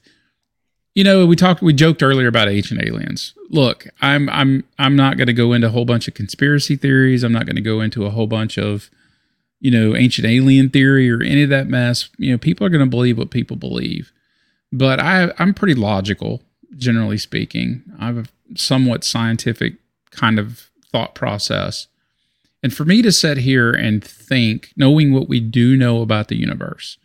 you 0.95 1.03
know, 1.03 1.25
we 1.25 1.35
talked 1.35 1.61
we 1.61 1.71
joked 1.71 2.03
earlier 2.03 2.27
about 2.27 2.49
ancient 2.49 2.83
aliens. 2.83 3.33
Look, 3.49 3.87
I'm 4.01 4.27
I'm 4.29 4.63
I'm 4.77 4.95
not 4.95 5.17
going 5.17 5.27
to 5.27 5.33
go 5.33 5.53
into 5.53 5.67
a 5.67 5.71
whole 5.71 5.85
bunch 5.85 6.07
of 6.07 6.13
conspiracy 6.13 6.75
theories. 6.75 7.23
I'm 7.23 7.31
not 7.31 7.45
going 7.45 7.55
to 7.55 7.61
go 7.61 7.79
into 7.79 8.05
a 8.05 8.09
whole 8.09 8.27
bunch 8.27 8.57
of 8.57 8.89
you 9.59 9.71
know, 9.71 9.95
ancient 9.95 10.25
alien 10.25 10.69
theory 10.69 11.11
or 11.11 11.21
any 11.21 11.43
of 11.43 11.49
that 11.49 11.67
mess. 11.67 12.09
You 12.17 12.31
know, 12.31 12.37
people 12.37 12.65
are 12.65 12.69
going 12.69 12.83
to 12.83 12.89
believe 12.89 13.17
what 13.17 13.29
people 13.29 13.57
believe. 13.57 14.11
But 14.71 14.99
I 14.99 15.31
I'm 15.37 15.53
pretty 15.53 15.75
logical 15.75 16.41
generally 16.77 17.17
speaking. 17.17 17.83
I 17.99 18.07
have 18.07 18.17
a 18.17 18.57
somewhat 18.57 19.03
scientific 19.03 19.75
kind 20.11 20.39
of 20.39 20.69
thought 20.91 21.15
process. 21.15 21.87
And 22.61 22.73
for 22.73 22.85
me 22.85 23.01
to 23.01 23.11
sit 23.11 23.37
here 23.37 23.71
and 23.71 24.03
think, 24.03 24.73
knowing 24.75 25.13
what 25.13 25.29
we 25.29 25.39
do 25.39 25.77
know 25.77 26.01
about 26.01 26.27
the 26.27 26.35
universe, 26.35 26.97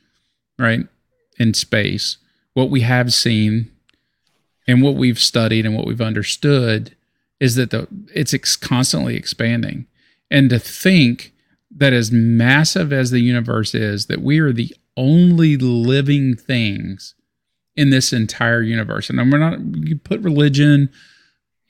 right, 0.59 0.87
in 1.39 1.55
space, 1.55 2.19
what 2.55 2.71
we 2.71 2.81
have 2.81 3.12
seen 3.12 3.71
and 4.67 4.83
what 4.83 4.97
we've 4.97 5.19
studied 5.19 5.67
and 5.67 5.77
what 5.77 5.87
we've 5.87 6.01
understood 6.01 6.97
is 7.41 7.55
that 7.57 7.71
the 7.71 7.87
it's 8.15 8.35
ex- 8.35 8.57
constantly 8.57 9.17
expanding. 9.17 9.87
And 10.31 10.51
to 10.51 10.59
think 10.59 11.33
that 11.71 11.93
as 11.93 12.11
massive 12.11 12.93
as 12.93 13.11
the 13.11 13.21
universe 13.21 13.75
is, 13.75 14.07
that 14.07 14.23
we 14.23 14.39
are 14.39 14.53
the 14.53 14.75
only 14.97 15.57
living 15.57 16.37
things 16.37 17.15
in 17.77 17.91
this 17.91 18.12
entire 18.12 18.62
universe. 18.62 19.11
And 19.11 19.18
we're 19.33 19.39
not 19.39 19.59
you 19.87 19.97
put 19.97 20.20
religion, 20.20 20.91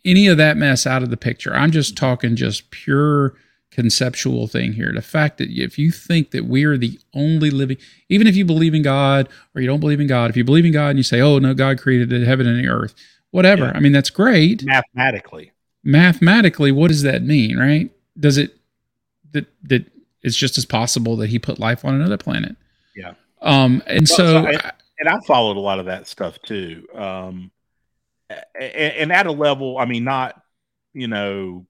any 0.05 0.27
of 0.27 0.37
that 0.37 0.57
mess 0.57 0.87
out 0.87 1.03
of 1.03 1.11
the 1.11 1.17
picture. 1.17 1.55
I'm 1.55 1.71
just 1.71 1.97
talking 1.97 2.37
just 2.37 2.71
pure 2.71 3.35
conceptual 3.71 4.47
thing 4.47 4.73
here. 4.75 4.93
The 4.95 5.03
fact 5.03 5.39
that 5.39 5.49
if 5.51 5.79
you 5.79 5.91
think 5.91 6.31
that 6.31 6.45
we 6.45 6.65
are 6.65 6.77
the 6.77 6.99
only 7.13 7.51
living, 7.51 7.77
even 8.09 8.27
if 8.27 8.37
you 8.37 8.45
believe 8.45 8.75
in 8.75 8.83
God 8.83 9.29
or 9.55 9.61
you 9.61 9.67
don't 9.67 9.81
believe 9.81 10.01
in 10.01 10.07
God, 10.07 10.31
if 10.31 10.37
you 10.37 10.45
believe 10.45 10.65
in 10.65 10.73
God 10.73 10.91
and 10.91 10.99
you 10.99 11.03
say, 11.03 11.21
"Oh 11.21 11.39
no, 11.39 11.55
God 11.55 11.79
created 11.79 12.11
the 12.11 12.25
heaven 12.25 12.47
and 12.47 12.63
the 12.63 12.69
earth," 12.69 12.95
whatever. 13.31 13.65
Yeah. 13.65 13.73
I 13.75 13.81
mean, 13.81 13.93
that's 13.93 14.11
great. 14.11 14.65
Mathematically, 14.65 15.51
Mathematically, 15.83 16.73
what 16.73 16.89
does 16.89 17.03
that 17.03 17.23
mean, 17.23 17.59
right? 17.59 17.91
Does 18.19 18.39
it 18.39 18.57
that 19.33 19.47
that 19.65 19.85
it's 20.23 20.37
just 20.37 20.57
as 20.57 20.65
possible 20.65 21.17
that 21.17 21.29
He 21.31 21.39
put 21.39 21.59
life 21.59 21.85
on 21.85 21.95
another 21.95 22.17
planet? 22.17 22.57
Yeah. 22.97 23.15
Um, 23.43 23.83
and 23.87 24.07
Well, 24.09 24.17
so, 24.17 24.27
so 24.45 24.47
I- 24.47 24.73
and 24.99 25.09
I 25.09 25.19
followed 25.27 25.57
a 25.57 25.61
lot 25.61 25.79
of 25.79 25.87
that 25.87 26.07
stuff 26.07 26.41
too. 26.43 26.87
Um, 26.95 27.51
a- 28.31 28.43
a- 28.57 29.01
and 29.01 29.13
at 29.13 29.27
a 29.27 29.33
level, 29.33 29.79
I 29.79 29.85
mean, 29.85 30.05
not 30.05 30.41
you 30.95 31.09
know, 31.09 31.67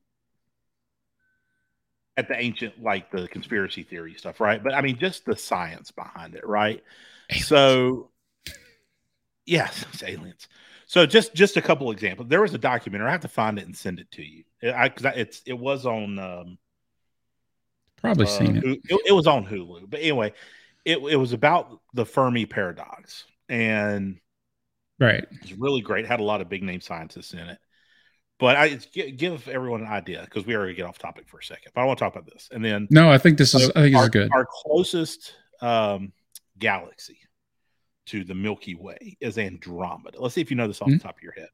at 2.16 2.28
the 2.28 2.38
ancient 2.38 2.80
like 2.80 3.10
the 3.10 3.26
conspiracy 3.26 3.82
theory 3.82 4.14
stuff, 4.14 4.40
right? 4.40 4.62
But 4.62 4.74
I 4.74 4.82
mean, 4.82 4.98
just 4.98 5.24
the 5.24 5.36
science 5.36 5.90
behind 5.90 6.34
it, 6.34 6.46
right? 6.46 6.82
Aliens. 7.30 7.46
So, 7.48 8.10
yes, 9.46 9.84
aliens. 10.06 10.46
So 10.86 11.06
just 11.06 11.34
just 11.34 11.56
a 11.56 11.62
couple 11.62 11.90
examples. 11.90 12.28
There 12.28 12.42
was 12.42 12.54
a 12.54 12.58
documentary. 12.58 13.08
I 13.08 13.12
have 13.12 13.22
to 13.22 13.28
find 13.28 13.58
it 13.58 13.64
and 13.64 13.76
send 13.76 13.98
it 13.98 14.10
to 14.12 14.22
you. 14.22 14.44
I 14.62 14.90
because 14.90 15.12
it's 15.16 15.42
it 15.46 15.58
was 15.58 15.86
on 15.86 16.18
um, 16.18 16.58
probably 17.96 18.26
uh, 18.26 18.28
seen 18.28 18.56
it. 18.56 18.64
It. 18.64 19.00
it 19.06 19.12
was 19.12 19.26
on 19.26 19.46
Hulu. 19.46 19.88
But 19.88 20.00
anyway, 20.00 20.34
it 20.84 20.98
it 20.98 21.16
was 21.16 21.32
about 21.32 21.80
the 21.94 22.06
Fermi 22.06 22.46
paradox, 22.46 23.24
and 23.48 24.18
Right. 25.00 25.26
It's 25.42 25.52
really 25.52 25.80
great. 25.80 26.06
Had 26.06 26.20
a 26.20 26.24
lot 26.24 26.40
of 26.40 26.48
big 26.48 26.62
name 26.62 26.80
scientists 26.80 27.32
in 27.32 27.40
it. 27.40 27.58
But 28.38 28.56
I 28.56 28.68
give 28.94 29.48
everyone 29.48 29.80
an 29.80 29.88
idea 29.88 30.22
because 30.24 30.46
we 30.46 30.54
are 30.54 30.58
going 30.58 30.68
to 30.68 30.74
get 30.74 30.86
off 30.86 30.98
topic 30.98 31.28
for 31.28 31.38
a 31.38 31.42
second. 31.42 31.72
But 31.74 31.80
I 31.82 31.84
want 31.84 31.98
to 31.98 32.04
talk 32.04 32.14
about 32.14 32.26
this, 32.32 32.48
and 32.52 32.64
then 32.64 32.86
No, 32.90 33.10
I 33.10 33.18
think 33.18 33.38
this 33.38 33.54
is. 33.54 33.70
I 33.70 33.82
think 33.82 33.92
this 33.92 33.96
our, 33.96 34.04
is 34.04 34.10
good. 34.10 34.30
Our 34.32 34.46
closest 34.48 35.34
um, 35.60 36.12
galaxy 36.58 37.18
to 38.06 38.22
the 38.24 38.34
Milky 38.34 38.74
Way 38.74 39.16
is 39.20 39.38
Andromeda. 39.38 40.20
Let's 40.20 40.34
see 40.34 40.40
if 40.40 40.50
you 40.50 40.56
know 40.56 40.66
this 40.68 40.82
off 40.82 40.88
Mhm. 40.88 40.98
the 40.98 41.04
top 41.04 41.16
of 41.16 41.22
your 41.22 41.32
head. 41.32 41.48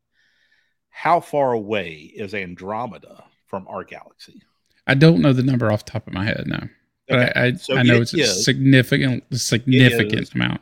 How 0.88 1.20
far 1.20 1.52
away 1.52 1.92
is 1.92 2.34
Andromeda 2.34 3.24
from 3.46 3.68
our 3.68 3.84
galaxy? 3.84 4.42
I 4.86 4.94
don't 4.94 5.20
know 5.20 5.32
the 5.32 5.42
number 5.42 5.70
off 5.70 5.84
the 5.84 5.92
top 5.92 6.06
of 6.06 6.12
my 6.12 6.24
head 6.24 6.44
now, 6.46 6.68
Okay, 7.10 7.32
I 7.34 7.46
I, 7.46 7.52
so 7.54 7.76
I 7.76 7.82
know 7.82 7.96
it 7.96 8.02
it's 8.02 8.14
a 8.14 8.26
significant 8.26 9.24
significant 9.36 10.34
amount. 10.34 10.60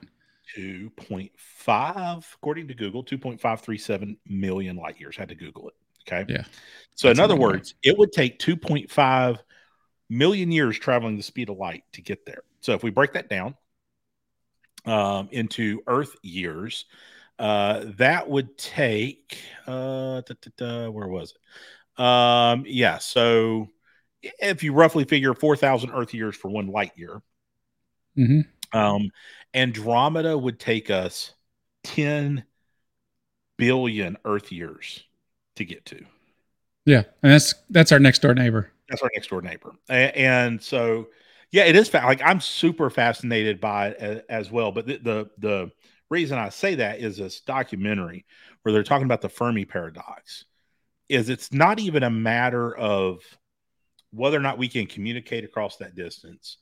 2.5, 0.56 2.24
according 2.34 2.68
to 2.68 2.74
Google, 2.74 3.04
2.537 3.04 4.16
million 4.26 4.76
light 4.76 4.98
years. 4.98 5.16
I 5.18 5.22
had 5.22 5.28
to 5.28 5.34
Google 5.34 5.68
it. 5.68 5.74
Okay. 6.06 6.32
Yeah. 6.32 6.44
So, 6.94 7.08
That's 7.08 7.18
in 7.18 7.24
other 7.24 7.34
long 7.34 7.42
way. 7.42 7.52
words, 7.56 7.74
it 7.82 7.96
would 7.96 8.12
take 8.12 8.38
2.5 8.38 9.38
million 10.08 10.50
years 10.50 10.78
traveling 10.78 11.16
the 11.16 11.22
speed 11.22 11.48
of 11.50 11.58
light 11.58 11.84
to 11.92 12.02
get 12.02 12.24
there. 12.26 12.42
So, 12.60 12.72
if 12.72 12.82
we 12.82 12.90
break 12.90 13.12
that 13.12 13.28
down 13.28 13.54
um, 14.84 15.28
into 15.30 15.82
Earth 15.86 16.16
years, 16.22 16.86
uh, 17.38 17.84
that 17.98 18.28
would 18.28 18.56
take, 18.58 19.38
uh, 19.66 20.22
da, 20.22 20.34
da, 20.40 20.50
da, 20.56 20.90
where 20.90 21.06
was 21.06 21.34
it? 21.34 22.02
Um, 22.02 22.64
yeah. 22.66 22.98
So, 22.98 23.68
if 24.22 24.62
you 24.62 24.72
roughly 24.72 25.04
figure 25.04 25.34
4,000 25.34 25.90
Earth 25.90 26.14
years 26.14 26.36
for 26.36 26.50
one 26.50 26.68
light 26.68 26.92
year, 26.96 27.22
hmm 28.16 28.40
um, 28.72 29.10
Andromeda 29.54 30.36
would 30.36 30.60
take 30.60 30.90
us 30.90 31.32
10 31.84 32.44
billion 33.56 34.16
Earth 34.24 34.52
years 34.52 35.04
to 35.56 35.64
get 35.64 35.84
to. 35.86 36.04
Yeah, 36.84 37.04
and 37.22 37.32
that's 37.32 37.54
that's 37.70 37.92
our 37.92 37.98
next 37.98 38.22
door 38.22 38.34
neighbor. 38.34 38.72
That's 38.88 39.02
our 39.02 39.10
next 39.14 39.28
door 39.28 39.42
neighbor. 39.42 39.72
A- 39.90 40.16
And, 40.18 40.62
so, 40.62 41.08
yeah, 41.50 41.64
it 41.64 41.76
is 41.76 41.88
fa- 41.88 42.02
like 42.04 42.22
I'm 42.24 42.40
super 42.40 42.90
fascinated 42.90 43.60
by 43.60 43.88
it 43.88 44.00
a- 44.28 44.32
as 44.32 44.50
well. 44.50 44.72
But 44.72 44.86
the, 44.86 44.98
the 44.98 45.30
the 45.38 45.70
reason 46.10 46.38
I 46.38 46.48
say 46.48 46.76
that 46.76 47.00
is 47.00 47.18
this 47.18 47.40
documentary 47.40 48.24
where 48.62 48.72
they're 48.72 48.82
talking 48.82 49.04
about 49.04 49.20
the 49.20 49.28
Fermi 49.28 49.64
paradox. 49.64 50.44
Is 51.08 51.30
it's 51.30 51.52
not 51.52 51.78
even 51.80 52.02
a 52.02 52.10
matter 52.10 52.76
of 52.76 53.20
whether 54.12 54.36
or 54.36 54.40
not 54.40 54.58
we 54.58 54.68
can 54.68 54.86
communicate 54.86 55.44
across 55.44 55.76
that 55.76 55.94
distance, 55.94 56.58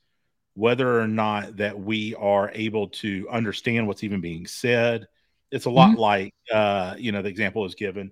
whether 0.53 0.99
or 0.99 1.07
not 1.07 1.57
that 1.57 1.79
we 1.79 2.15
are 2.15 2.51
able 2.53 2.89
to 2.89 3.27
understand 3.31 3.87
what's 3.87 4.03
even 4.03 4.21
being 4.21 4.47
said. 4.47 5.07
It's 5.51 5.65
a 5.65 5.69
lot 5.69 5.97
like 5.97 6.33
uh, 6.51 6.95
you 6.97 7.11
know, 7.11 7.21
the 7.21 7.29
example 7.29 7.65
is 7.65 7.75
given. 7.75 8.11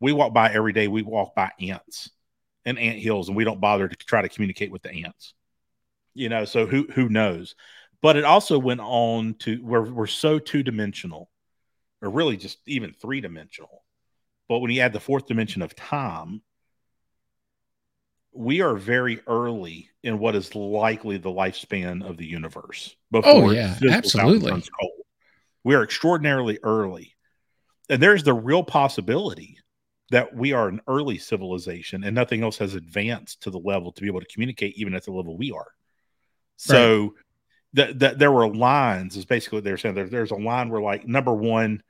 We 0.00 0.12
walk 0.12 0.32
by 0.32 0.52
every 0.52 0.72
day, 0.72 0.88
we 0.88 1.02
walk 1.02 1.34
by 1.34 1.50
ants 1.60 2.10
and 2.64 2.78
ant 2.78 2.98
hills, 2.98 3.28
and 3.28 3.36
we 3.36 3.44
don't 3.44 3.60
bother 3.60 3.88
to 3.88 3.96
try 3.96 4.22
to 4.22 4.28
communicate 4.28 4.70
with 4.70 4.82
the 4.82 4.92
ants. 5.04 5.34
You 6.14 6.28
know, 6.28 6.44
so 6.44 6.66
who 6.66 6.86
who 6.92 7.08
knows? 7.08 7.54
But 8.02 8.16
it 8.16 8.24
also 8.24 8.58
went 8.58 8.80
on 8.80 9.34
to 9.40 9.56
where 9.56 9.82
we're 9.82 10.06
so 10.06 10.38
two 10.38 10.62
dimensional, 10.62 11.30
or 12.02 12.10
really 12.10 12.36
just 12.36 12.58
even 12.66 12.92
three 12.92 13.20
dimensional. 13.20 13.82
But 14.48 14.60
when 14.60 14.70
you 14.70 14.80
add 14.80 14.92
the 14.92 15.00
fourth 15.00 15.26
dimension 15.26 15.62
of 15.62 15.74
time, 15.74 16.42
we 18.36 18.60
are 18.60 18.74
very 18.74 19.20
early 19.26 19.90
in 20.02 20.18
what 20.18 20.36
is 20.36 20.54
likely 20.54 21.18
the 21.18 21.30
lifespan 21.30 22.08
of 22.08 22.16
the 22.16 22.26
universe. 22.26 22.94
Oh, 23.12 23.50
yeah, 23.50 23.74
physical 23.74 23.88
time 23.88 23.98
absolutely. 23.98 24.50
turns 24.50 24.70
cold. 24.80 24.92
We 25.64 25.74
are 25.74 25.82
extraordinarily 25.82 26.58
early. 26.62 27.14
And 27.88 28.02
there's 28.02 28.22
the 28.22 28.34
real 28.34 28.62
possibility 28.62 29.58
that 30.10 30.34
we 30.34 30.52
are 30.52 30.68
an 30.68 30.80
early 30.86 31.18
civilization 31.18 32.04
and 32.04 32.14
nothing 32.14 32.42
else 32.42 32.58
has 32.58 32.74
advanced 32.74 33.42
to 33.42 33.50
the 33.50 33.58
level 33.58 33.92
to 33.92 34.00
be 34.00 34.06
able 34.06 34.20
to 34.20 34.26
communicate 34.26 34.76
even 34.76 34.94
at 34.94 35.04
the 35.04 35.12
level 35.12 35.36
we 35.36 35.50
are. 35.50 35.66
So 36.56 37.14
that 37.74 37.98
that 37.98 38.18
there 38.18 38.32
were 38.32 38.48
lines 38.48 39.16
is 39.16 39.24
basically 39.24 39.58
what 39.58 39.64
they're 39.64 39.76
saying. 39.76 39.94
There, 39.94 40.08
there's 40.08 40.30
a 40.30 40.36
line 40.36 40.70
where 40.70 40.80
like 40.80 41.06
number 41.06 41.34
one, 41.34 41.82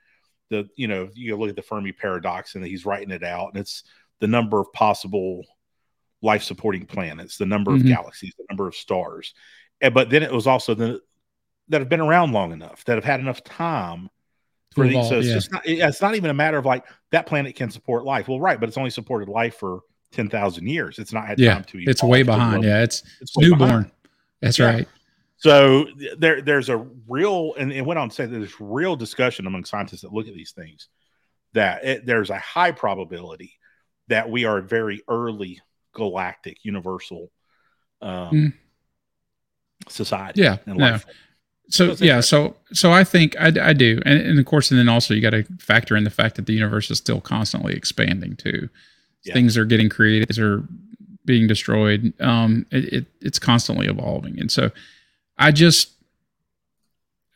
the 0.50 0.68
you 0.76 0.88
know, 0.88 1.08
you 1.14 1.36
look 1.36 1.50
at 1.50 1.56
the 1.56 1.62
Fermi 1.62 1.92
paradox 1.92 2.54
and 2.54 2.64
he's 2.64 2.86
writing 2.86 3.10
it 3.10 3.22
out, 3.22 3.50
and 3.52 3.60
it's 3.60 3.84
the 4.20 4.26
number 4.26 4.60
of 4.60 4.72
possible 4.72 5.44
life 6.22 6.42
supporting 6.42 6.86
planets, 6.86 7.36
the 7.36 7.46
number 7.46 7.72
Mhm. 7.72 7.80
of 7.80 7.86
galaxies, 7.86 8.34
the 8.38 8.44
number 8.50 8.66
of 8.66 8.74
stars. 8.74 9.34
And, 9.80 9.92
but 9.94 10.10
then 10.10 10.22
it 10.22 10.32
was 10.32 10.46
also 10.46 10.74
the 10.74 11.00
that 11.68 11.80
have 11.80 11.88
been 11.88 12.00
around 12.00 12.32
long 12.32 12.52
enough, 12.52 12.84
that 12.84 12.94
have 12.94 13.04
had 13.04 13.18
enough 13.18 13.42
time 13.42 14.08
for 14.72 14.86
these. 14.86 15.08
So 15.08 15.18
it's 15.18 15.26
yeah. 15.28 15.34
just 15.34 15.50
not, 15.52 15.66
it- 15.66 15.78
it's 15.80 16.00
not 16.00 16.14
even 16.14 16.30
a 16.30 16.34
matter 16.34 16.58
of 16.58 16.64
like 16.64 16.84
that 17.10 17.26
planet 17.26 17.56
can 17.56 17.70
support 17.70 18.04
life. 18.04 18.28
Well, 18.28 18.38
right, 18.40 18.58
but 18.60 18.68
it's 18.68 18.78
only 18.78 18.90
supported 18.90 19.28
life 19.28 19.56
for 19.56 19.80
10,000 20.12 20.68
years. 20.68 20.98
It's 21.00 21.12
not 21.12 21.26
had 21.26 21.40
Yeah, 21.40 21.54
time 21.54 21.64
to 21.64 21.78
it's 21.82 22.02
way 22.04 22.22
behind. 22.22 22.62
Yeah, 22.62 22.82
it's 22.82 23.00
it's 23.20 23.32
it's 23.36 23.38
newborn. 23.38 23.68
behind. 23.68 23.90
That's 24.40 24.58
Yeah. 24.60 24.66
right. 24.66 24.88
So 25.38 25.86
there, 26.16 26.40
there's 26.40 26.68
a 26.70 26.78
real, 27.08 27.52
and 27.58 27.72
it 27.72 27.84
went 27.84 27.98
on 27.98 28.08
to 28.08 28.14
say 28.14 28.24
that 28.26 28.38
there's 28.38 28.58
real 28.60 28.96
discussion 28.96 29.46
among 29.46 29.64
scientists 29.64 30.00
that 30.02 30.12
look 30.12 30.28
at 30.28 30.34
these 30.34 30.52
things 30.52 30.88
that 31.52 31.84
it, 31.84 32.06
there's 32.06 32.30
a 32.30 32.38
high 32.38 32.70
probability 32.70 33.58
that 34.08 34.30
we 34.30 34.44
are 34.44 34.60
very 34.62 35.02
early 35.08 35.60
galactic 35.96 36.58
universal 36.62 37.30
um, 38.02 38.30
Mm. 38.30 38.52
society. 39.88 40.42
Yeah, 40.42 40.58
and 40.66 40.78
life 40.78 41.02
form. 41.02 41.14
So 41.68 41.86
That's 41.88 42.00
yeah, 42.00 42.20
so 42.20 42.54
so 42.72 42.92
I 42.92 43.02
think 43.02 43.34
I, 43.40 43.50
I 43.70 43.72
do, 43.72 44.00
and, 44.06 44.20
and 44.20 44.38
of 44.38 44.44
course, 44.46 44.70
and 44.70 44.78
then 44.78 44.88
also 44.88 45.14
you 45.14 45.20
got 45.20 45.30
to 45.30 45.42
factor 45.58 45.96
in 45.96 46.04
the 46.04 46.10
fact 46.10 46.36
that 46.36 46.46
the 46.46 46.52
universe 46.52 46.90
is 46.92 46.98
still 46.98 47.20
constantly 47.20 47.74
expanding 47.74 48.36
too. 48.36 48.68
Yeah. 49.24 49.34
Things 49.34 49.56
are 49.56 49.64
getting 49.64 49.88
created, 49.88 50.28
things 50.28 50.38
are 50.38 50.62
being 51.24 51.48
destroyed. 51.48 52.12
Um, 52.20 52.66
it, 52.70 52.84
it 52.92 53.06
it's 53.20 53.40
constantly 53.40 53.88
evolving, 53.88 54.38
and 54.38 54.50
so 54.50 54.70
I 55.38 55.50
just, 55.50 55.90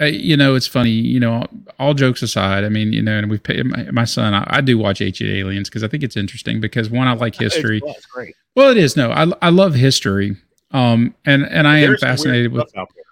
you 0.06 0.36
know, 0.36 0.54
it's 0.54 0.66
funny, 0.66 0.90
you 0.90 1.20
know, 1.20 1.44
all 1.78 1.94
jokes 1.94 2.22
aside. 2.22 2.64
I 2.64 2.68
mean, 2.68 2.92
you 2.92 3.02
know, 3.02 3.18
and 3.18 3.30
we've 3.30 3.42
paid 3.42 3.64
my, 3.66 3.90
my 3.90 4.04
son. 4.04 4.34
I, 4.34 4.46
I 4.48 4.60
do 4.60 4.78
watch 4.78 5.00
Ancient 5.00 5.30
Aliens 5.30 5.68
because 5.68 5.84
I 5.84 5.88
think 5.88 6.02
it's 6.02 6.16
interesting 6.16 6.60
because 6.60 6.90
one, 6.90 7.06
I 7.08 7.12
like 7.12 7.36
history. 7.36 7.78
It's, 7.84 8.06
well, 8.14 8.24
it's. 8.24 8.36
Well, 8.56 8.70
it 8.70 8.76
is 8.76 8.96
no, 8.96 9.10
I 9.10 9.26
I 9.42 9.50
love 9.50 9.74
history. 9.74 10.36
Um, 10.72 11.14
and 11.24 11.44
and 11.44 11.66
I 11.68 11.76
am 11.76 11.80
There's 11.80 11.88
weird 11.90 12.00
fascinated 12.00 12.52
with 12.52 12.68
stuff 12.68 12.82
out 12.82 12.88
there. 12.94 13.04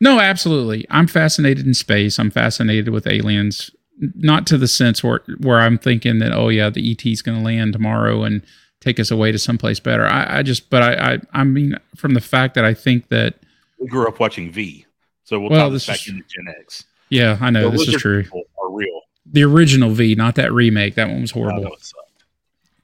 no, 0.00 0.20
absolutely. 0.20 0.86
I'm 0.90 1.06
fascinated 1.06 1.66
in 1.66 1.74
space. 1.74 2.18
I'm 2.18 2.30
fascinated 2.30 2.90
with 2.90 3.06
aliens. 3.06 3.70
Not 3.98 4.46
to 4.48 4.58
the 4.58 4.68
sense 4.68 5.02
where 5.02 5.22
where 5.38 5.58
I'm 5.58 5.78
thinking 5.78 6.18
that 6.20 6.32
oh 6.32 6.48
yeah, 6.48 6.70
the 6.70 6.90
ET's 6.92 7.22
going 7.22 7.38
to 7.38 7.44
land 7.44 7.72
tomorrow 7.72 8.22
and 8.22 8.42
take 8.80 9.00
us 9.00 9.10
away 9.10 9.32
to 9.32 9.38
someplace 9.38 9.80
better. 9.80 10.06
I, 10.06 10.38
I 10.38 10.42
just, 10.42 10.70
but 10.70 10.82
I, 10.82 11.14
I, 11.14 11.18
I 11.32 11.44
mean, 11.44 11.76
from 11.96 12.14
the 12.14 12.20
fact 12.20 12.54
that 12.54 12.64
I 12.64 12.74
think 12.74 13.08
that 13.08 13.34
We 13.80 13.88
grew 13.88 14.06
up 14.06 14.20
watching 14.20 14.52
V, 14.52 14.85
so 15.26 15.38
we'll 15.38 15.50
Well, 15.50 15.66
talk 15.66 15.72
this 15.72 15.86
back 15.86 16.00
is- 16.00 16.08
into 16.08 16.24
Gen 16.28 16.46
X. 16.60 16.84
yeah, 17.10 17.36
I 17.40 17.50
know 17.50 17.70
The 17.70 17.76
this 17.76 17.88
is 17.88 17.94
true. 18.00 18.24
Are 18.62 18.70
real. 18.72 19.02
The 19.30 19.42
original 19.44 19.90
V, 19.90 20.14
not 20.14 20.36
that 20.36 20.52
remake. 20.52 20.94
That 20.94 21.08
one 21.08 21.20
was 21.20 21.32
horrible. 21.32 21.76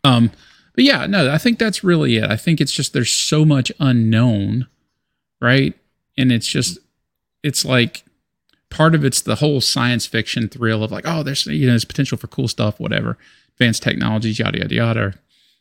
Um, 0.05 0.31
but 0.75 0.85
yeah, 0.85 1.07
no, 1.07 1.31
I 1.33 1.39
think 1.39 1.59
that's 1.59 1.85
really 1.85 2.17
it. 2.17 2.29
I 2.31 2.37
think 2.37 2.61
it's 2.61 2.73
just 2.73 2.93
there's 2.93 3.11
so 3.13 3.45
much 3.45 3.71
unknown, 3.79 4.67
right? 5.41 5.75
And 6.19 6.33
it's 6.33 6.47
just 6.49 6.79
it's 7.43 7.65
like 7.65 8.05
part 8.71 8.95
of 8.95 9.05
it's 9.05 9.21
the 9.21 9.37
whole 9.37 9.61
science 9.61 10.07
fiction 10.07 10.49
thrill 10.49 10.83
of 10.83 10.91
like, 10.91 11.05
oh, 11.07 11.23
there's 11.23 11.47
you 11.47 11.67
know, 11.67 11.73
there's 11.73 11.85
potential 11.85 12.19
for 12.19 12.27
cool 12.27 12.49
stuff, 12.49 12.81
whatever, 12.81 13.17
advanced 13.55 13.83
technologies, 13.83 14.39
yada 14.39 14.59
yada 14.59 14.75
yada. 14.75 15.15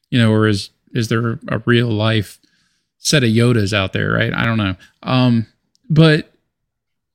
You 0.09 0.19
know, 0.19 0.31
or 0.31 0.47
is 0.47 0.71
is 0.93 1.09
there 1.09 1.39
a 1.47 1.59
real 1.65 1.87
life 1.89 2.39
set 2.97 3.23
of 3.23 3.29
Yodas 3.29 3.73
out 3.73 3.93
there, 3.93 4.11
right? 4.11 4.33
I 4.33 4.45
don't 4.45 4.57
know. 4.57 4.75
Um, 5.03 5.45
but 5.89 6.30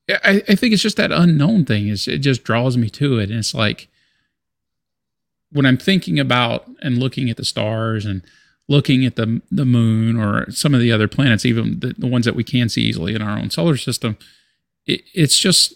I, 0.08 0.42
I 0.48 0.54
think 0.54 0.72
it's 0.72 0.82
just 0.82 0.96
that 0.98 1.12
unknown 1.12 1.64
thing 1.64 1.88
is 1.88 2.06
it 2.06 2.18
just 2.18 2.44
draws 2.44 2.76
me 2.76 2.88
to 2.90 3.18
it. 3.18 3.30
And 3.30 3.38
it's 3.38 3.54
like 3.54 3.88
when 5.50 5.66
I'm 5.66 5.76
thinking 5.76 6.18
about 6.18 6.68
and 6.80 6.98
looking 6.98 7.30
at 7.30 7.36
the 7.36 7.44
stars 7.44 8.04
and 8.04 8.22
looking 8.68 9.04
at 9.04 9.16
the 9.16 9.40
the 9.50 9.64
moon 9.64 10.16
or 10.16 10.50
some 10.50 10.74
of 10.74 10.80
the 10.80 10.92
other 10.92 11.08
planets, 11.08 11.44
even 11.44 11.80
the, 11.80 11.94
the 11.98 12.06
ones 12.06 12.24
that 12.24 12.36
we 12.36 12.44
can 12.44 12.68
see 12.68 12.82
easily 12.82 13.14
in 13.14 13.22
our 13.22 13.38
own 13.38 13.50
solar 13.50 13.76
system, 13.76 14.16
it, 14.86 15.02
it's 15.14 15.38
just 15.38 15.74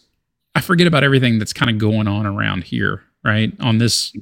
I 0.55 0.61
forget 0.61 0.87
about 0.87 1.05
everything 1.05 1.39
that's 1.39 1.53
kind 1.53 1.70
of 1.70 1.78
going 1.78 2.09
on 2.09 2.26
around 2.26 2.64
here, 2.64 3.03
right? 3.24 3.53
On 3.61 3.78
this 3.78 4.16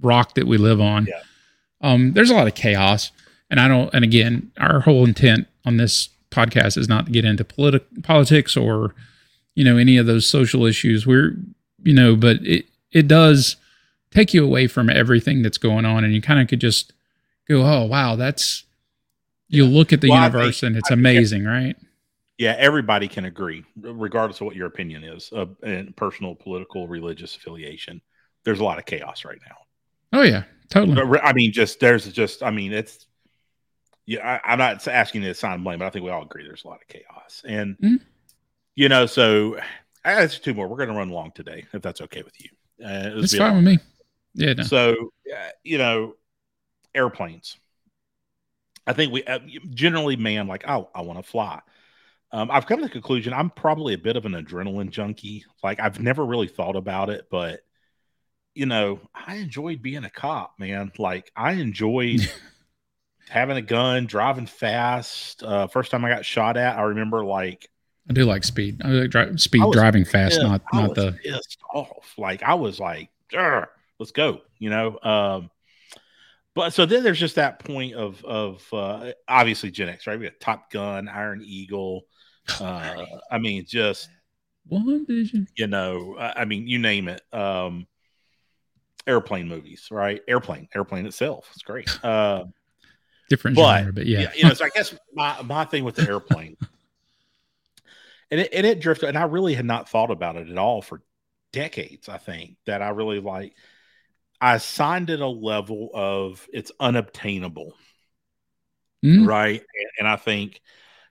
rock 0.00 0.34
that 0.34 0.46
we 0.46 0.58
live 0.58 0.80
on. 0.80 1.06
Yeah. 1.06 1.20
Um, 1.80 2.12
there's 2.12 2.30
a 2.30 2.34
lot 2.34 2.46
of 2.46 2.54
chaos. 2.54 3.10
And 3.50 3.60
I 3.60 3.68
don't, 3.68 3.92
and 3.94 4.04
again, 4.04 4.50
our 4.58 4.80
whole 4.80 5.04
intent 5.04 5.46
on 5.64 5.76
this 5.76 6.08
podcast 6.36 6.76
is 6.76 6.88
not 6.88 7.06
to 7.06 7.12
get 7.12 7.24
into 7.24 7.44
politi- 7.44 8.02
politics 8.02 8.56
or, 8.56 8.94
you 9.54 9.64
know, 9.64 9.78
any 9.78 9.96
of 9.96 10.06
those 10.06 10.28
social 10.28 10.66
issues. 10.66 11.06
We're, 11.06 11.36
you 11.82 11.94
know, 11.94 12.14
but 12.14 12.36
it, 12.42 12.66
it 12.92 13.08
does 13.08 13.56
take 14.10 14.34
you 14.34 14.44
away 14.44 14.66
from 14.66 14.90
everything 14.90 15.42
that's 15.42 15.58
going 15.58 15.84
on. 15.84 16.04
And 16.04 16.14
you 16.14 16.20
kind 16.20 16.40
of 16.40 16.48
could 16.48 16.60
just 16.60 16.92
go, 17.48 17.62
oh, 17.62 17.84
wow, 17.86 18.16
that's, 18.16 18.64
you 19.48 19.64
look 19.64 19.92
at 19.92 20.00
the 20.00 20.10
Well, 20.10 20.22
universe 20.22 20.60
think- 20.60 20.68
and 20.68 20.76
it's 20.76 20.90
amazing, 20.90 21.44
right? 21.44 21.76
Yeah, 22.38 22.54
everybody 22.58 23.08
can 23.08 23.24
agree, 23.24 23.64
regardless 23.80 24.42
of 24.42 24.46
what 24.46 24.56
your 24.56 24.66
opinion 24.66 25.04
is, 25.04 25.32
uh, 25.34 25.46
and 25.62 25.96
personal, 25.96 26.34
political, 26.34 26.86
religious 26.86 27.34
affiliation. 27.34 28.02
There's 28.44 28.60
a 28.60 28.64
lot 28.64 28.78
of 28.78 28.84
chaos 28.84 29.24
right 29.24 29.38
now. 29.48 29.56
Oh, 30.12 30.22
yeah, 30.22 30.42
totally. 30.68 31.18
I 31.22 31.32
mean, 31.32 31.50
just 31.50 31.80
there's 31.80 32.12
just, 32.12 32.42
I 32.42 32.50
mean, 32.50 32.74
it's, 32.74 33.05
yeah, 34.06 34.40
I, 34.44 34.52
I'm 34.52 34.58
not 34.58 34.86
asking 34.88 35.22
you 35.22 35.28
to 35.28 35.34
sign 35.34 35.62
blame, 35.62 35.78
but 35.80 35.86
I 35.86 35.90
think 35.90 36.04
we 36.04 36.10
all 36.10 36.22
agree 36.22 36.44
there's 36.44 36.64
a 36.64 36.68
lot 36.68 36.80
of 36.80 36.88
chaos, 36.88 37.42
and 37.46 37.76
Mhm. 37.78 38.00
you 38.74 38.88
know, 38.88 39.06
so 39.06 39.58
I 40.04 40.14
got 40.14 40.30
two 40.30 40.54
more. 40.54 40.68
We're 40.68 40.76
going 40.76 40.88
to 40.90 40.94
run 40.94 41.10
long 41.10 41.32
today, 41.32 41.64
if 41.72 41.82
that's 41.82 42.00
okay 42.02 42.22
with 42.22 42.34
you. 42.40 42.50
Uh, 42.84 43.10
It's 43.18 43.32
will 43.32 43.38
be 43.38 43.44
a 43.44 43.46
fine 43.46 43.54
long- 43.54 43.64
with 43.64 43.64
me. 43.64 43.78
Yeah, 44.34 44.52
no. 44.52 44.62
So, 44.64 44.92
uh, 45.34 45.48
you 45.64 45.78
know, 45.78 46.14
airplanes. 46.94 47.56
I 48.86 48.92
think 48.92 49.12
we 49.12 49.24
uh, 49.24 49.40
generally, 49.70 50.14
man, 50.16 50.46
like, 50.46 50.64
oh, 50.68 50.90
I 50.94 51.00
want 51.00 51.18
to 51.18 51.28
fly. 51.28 51.60
Um, 52.32 52.50
I've 52.50 52.66
come 52.66 52.78
to 52.78 52.84
the 52.84 52.90
conclusion 52.90 53.32
I'm 53.32 53.50
probably 53.50 53.94
a 53.94 53.98
bit 53.98 54.16
of 54.16 54.26
an 54.26 54.32
adrenaline 54.32 54.90
junkie. 54.90 55.44
Like, 55.64 55.80
I've 55.80 56.00
never 56.00 56.24
really 56.24 56.48
thought 56.48 56.76
about 56.76 57.10
it, 57.10 57.26
but 57.30 57.60
you 58.54 58.66
know, 58.66 59.00
I 59.14 59.36
enjoyed 59.36 59.82
being 59.82 60.04
a 60.04 60.10
cop, 60.10 60.54
man. 60.58 60.92
Like, 60.98 61.30
I 61.36 61.52
enjoyed 61.54 62.20
having 63.28 63.56
a 63.56 63.62
gun, 63.62 64.06
driving 64.06 64.46
fast. 64.46 65.42
Uh, 65.42 65.66
first 65.66 65.90
time 65.90 66.04
I 66.04 66.08
got 66.08 66.24
shot 66.24 66.56
at, 66.56 66.78
I 66.78 66.82
remember 66.82 67.24
like 67.24 67.68
I 68.08 68.12
do 68.12 68.24
like 68.24 68.44
speed. 68.44 68.82
I 68.84 68.88
like 68.88 69.10
dri- 69.10 69.38
speed 69.38 69.62
I 69.62 69.70
driving 69.70 70.04
fast, 70.04 70.40
not 70.40 70.62
I 70.72 70.82
not 70.82 70.94
the 70.94 71.12
pissed 71.12 71.58
off. 71.72 72.14
Like 72.16 72.42
I 72.42 72.54
was 72.54 72.78
like, 72.78 73.10
"Arr, 73.34 73.68
let's 73.98 74.12
go, 74.12 74.42
you 74.58 74.70
know. 74.70 74.98
Um, 75.02 75.50
but 76.54 76.72
so 76.72 76.86
then 76.86 77.02
there's 77.02 77.20
just 77.20 77.34
that 77.34 77.58
point 77.58 77.94
of 77.94 78.24
of 78.24 78.64
uh, 78.72 79.12
obviously 79.28 79.70
Gen 79.70 79.88
X, 79.88 80.06
right? 80.06 80.18
We 80.18 80.26
got 80.26 80.40
Top 80.40 80.70
Gun, 80.70 81.08
Iron 81.08 81.42
Eagle. 81.44 82.06
Uh, 82.60 83.04
I 83.30 83.38
mean, 83.38 83.64
just 83.66 84.08
one 84.68 85.04
vision. 85.04 85.48
you 85.56 85.66
know, 85.66 86.16
I 86.18 86.42
I 86.42 86.44
mean, 86.44 86.66
you 86.68 86.78
name 86.78 87.08
it. 87.08 87.22
Um, 87.32 87.86
airplane 89.06 89.48
movies, 89.48 89.88
right? 89.90 90.20
Airplane, 90.28 90.68
airplane 90.74 91.06
itself, 91.06 91.48
it's 91.52 91.62
great. 91.62 91.88
Uh, 92.04 92.44
Different 93.28 93.56
But, 93.56 93.58
genre, 93.58 93.92
but 93.92 94.06
yeah. 94.06 94.30
you 94.34 94.44
know, 94.44 94.54
so 94.54 94.64
I 94.64 94.70
guess 94.74 94.94
my 95.14 95.40
my 95.42 95.64
thing 95.64 95.84
with 95.84 95.96
the 95.96 96.06
airplane, 96.06 96.56
and 98.30 98.40
it 98.40 98.52
and 98.52 98.66
it 98.66 98.80
drifted, 98.80 99.08
and 99.08 99.18
I 99.18 99.24
really 99.24 99.54
had 99.54 99.64
not 99.64 99.88
thought 99.88 100.10
about 100.10 100.36
it 100.36 100.48
at 100.48 100.58
all 100.58 100.82
for 100.82 101.02
decades. 101.52 102.08
I 102.08 102.18
think 102.18 102.56
that 102.66 102.82
I 102.82 102.90
really 102.90 103.20
like. 103.20 103.54
I 104.40 104.56
assigned 104.56 105.10
it 105.10 105.20
a 105.20 105.28
level 105.28 105.90
of 105.94 106.46
it's 106.52 106.72
unobtainable, 106.80 107.74
Mm, 109.04 109.26
right? 109.26 109.60
And, 109.60 109.90
and 110.00 110.08
I 110.08 110.16
think, 110.16 110.60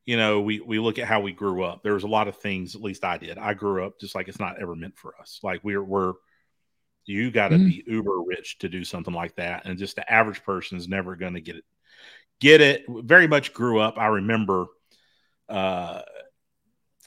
you 0.05 0.17
know, 0.17 0.41
we 0.41 0.61
we 0.61 0.79
look 0.79 0.99
at 0.99 1.07
how 1.07 1.21
we 1.21 1.33
grew 1.33 1.63
up. 1.63 1.83
There 1.83 1.95
was 1.95 2.03
a 2.03 2.07
lot 2.09 2.27
of 2.29 2.37
things. 2.37 2.75
At 2.75 2.81
least 2.81 3.05
I 3.05 3.17
did. 3.17 3.37
I 3.37 3.53
grew 3.55 3.85
up 3.85 3.99
just 3.99 4.15
like 4.15 4.27
it's 4.27 4.39
not 4.39 4.61
ever 4.61 4.75
meant 4.75 4.97
for 4.97 5.15
us. 5.21 5.39
Like 5.43 5.61
we're 5.63 5.83
we're 5.83 6.13
you 7.05 7.31
got 7.31 7.49
to 7.49 7.57
Mm. 7.57 7.65
be 7.65 7.83
uber 7.87 8.21
rich 8.23 8.59
to 8.59 8.69
do 8.69 8.85
something 8.85 9.13
like 9.13 9.35
that, 9.37 9.65
and 9.65 9.79
just 9.79 9.97
the 9.97 10.11
average 10.11 10.43
person 10.43 10.77
is 10.77 10.87
never 10.89 11.15
going 11.17 11.35
to 11.35 11.41
get 11.41 11.57
it. 11.57 11.65
Get 12.39 12.61
it? 12.61 12.85
Very 12.87 13.27
much 13.27 13.53
grew 13.53 13.79
up. 13.79 13.97
I 13.97 14.07
remember, 14.07 14.65
uh, 15.47 16.01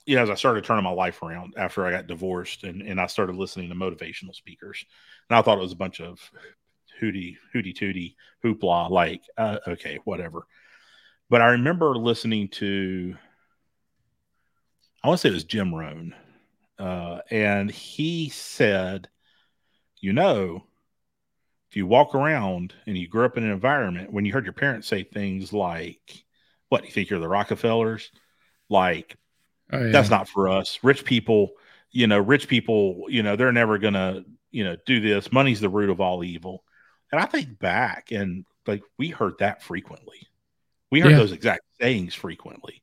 you 0.06 0.16
know, 0.16 0.22
as 0.22 0.30
I 0.30 0.34
started 0.34 0.64
turning 0.64 0.84
my 0.84 0.90
life 0.90 1.22
around 1.22 1.54
after 1.56 1.84
I 1.84 1.90
got 1.90 2.06
divorced, 2.06 2.64
and 2.64 2.80
and 2.80 3.00
I 3.00 3.06
started 3.06 3.36
listening 3.36 3.68
to 3.68 3.74
motivational 3.74 4.34
speakers, 4.34 4.84
and 5.28 5.38
I 5.38 5.42
thought 5.42 5.58
it 5.58 5.62
was 5.62 5.72
a 5.72 5.76
bunch 5.76 6.00
of 6.00 6.18
hooty 6.98 7.36
hooty 7.52 7.72
tooty 7.72 8.16
hoopla. 8.42 8.90
Like, 8.90 9.22
uh, 9.36 9.58
okay, 9.68 9.98
whatever. 10.04 10.46
But 11.28 11.42
I 11.42 11.48
remember 11.48 11.94
listening 11.94 12.48
to, 12.52 13.14
I 15.04 15.08
want 15.08 15.20
to 15.20 15.22
say 15.22 15.28
it 15.28 15.34
was 15.34 15.44
Jim 15.44 15.74
Rohn, 15.74 16.14
uh, 16.78 17.18
and 17.30 17.70
he 17.70 18.30
said, 18.30 19.10
you 20.00 20.14
know, 20.14 20.64
if 21.70 21.76
you 21.76 21.86
walk 21.86 22.14
around 22.14 22.74
and 22.86 22.96
you 22.96 23.08
grew 23.08 23.24
up 23.24 23.36
in 23.36 23.44
an 23.44 23.50
environment 23.50 24.12
when 24.12 24.24
you 24.24 24.32
heard 24.32 24.44
your 24.46 24.52
parents 24.54 24.88
say 24.88 25.02
things 25.04 25.52
like, 25.52 26.24
"What 26.68 26.84
you 26.84 26.90
think 26.90 27.10
you're 27.10 27.20
the 27.20 27.28
Rockefellers?" 27.28 28.10
Like 28.68 29.16
oh, 29.72 29.84
yeah. 29.86 29.92
that's 29.92 30.10
not 30.10 30.28
for 30.28 30.48
us. 30.48 30.78
Rich 30.82 31.04
people, 31.04 31.52
you 31.90 32.06
know, 32.06 32.18
rich 32.18 32.48
people, 32.48 33.04
you 33.08 33.22
know, 33.22 33.36
they're 33.36 33.52
never 33.52 33.78
gonna, 33.78 34.24
you 34.50 34.64
know, 34.64 34.76
do 34.86 35.00
this. 35.00 35.32
Money's 35.32 35.60
the 35.60 35.68
root 35.68 35.90
of 35.90 36.00
all 36.00 36.24
evil. 36.24 36.64
And 37.12 37.20
I 37.20 37.26
think 37.26 37.58
back 37.58 38.12
and 38.12 38.44
like 38.66 38.82
we 38.98 39.08
heard 39.08 39.34
that 39.38 39.62
frequently. 39.62 40.26
We 40.90 41.00
heard 41.00 41.12
Yeah. 41.12 41.18
those 41.18 41.32
exact 41.32 41.62
sayings 41.80 42.14
frequently. 42.14 42.82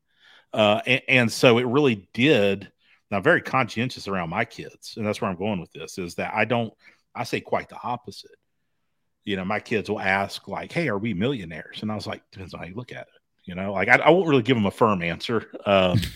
Uh, 0.53 0.81
and, 0.85 1.01
and 1.09 1.31
so 1.31 1.57
it 1.57 1.65
really 1.67 2.07
did. 2.13 2.71
Now, 3.11 3.21
very 3.21 3.41
conscientious 3.41 4.07
around 4.07 4.29
my 4.29 4.45
kids, 4.45 4.95
and 4.97 5.05
that's 5.05 5.21
where 5.21 5.29
I'm 5.29 5.37
going 5.37 5.59
with 5.59 5.71
this 5.71 5.97
is 5.99 6.15
that 6.15 6.33
I 6.33 6.45
don't, 6.45 6.73
I 7.13 7.23
say 7.23 7.39
quite 7.39 7.69
the 7.69 7.77
opposite. 7.83 8.35
You 9.25 9.35
know, 9.35 9.45
my 9.45 9.59
kids 9.59 9.89
will 9.89 9.99
ask, 9.99 10.47
like, 10.47 10.71
hey, 10.71 10.87
are 10.87 10.97
we 10.97 11.13
millionaires? 11.13 11.81
And 11.81 11.91
I 11.91 11.95
was 11.95 12.07
like, 12.07 12.21
depends 12.31 12.53
on 12.53 12.61
how 12.61 12.67
you 12.67 12.75
look 12.75 12.91
at 12.91 13.01
it. 13.01 13.07
You 13.43 13.55
know, 13.55 13.73
like 13.73 13.89
I, 13.89 13.97
I 13.97 14.09
won't 14.09 14.27
really 14.27 14.41
give 14.43 14.55
them 14.55 14.65
a 14.65 14.71
firm 14.71 15.01
answer. 15.01 15.51
Um, 15.65 15.99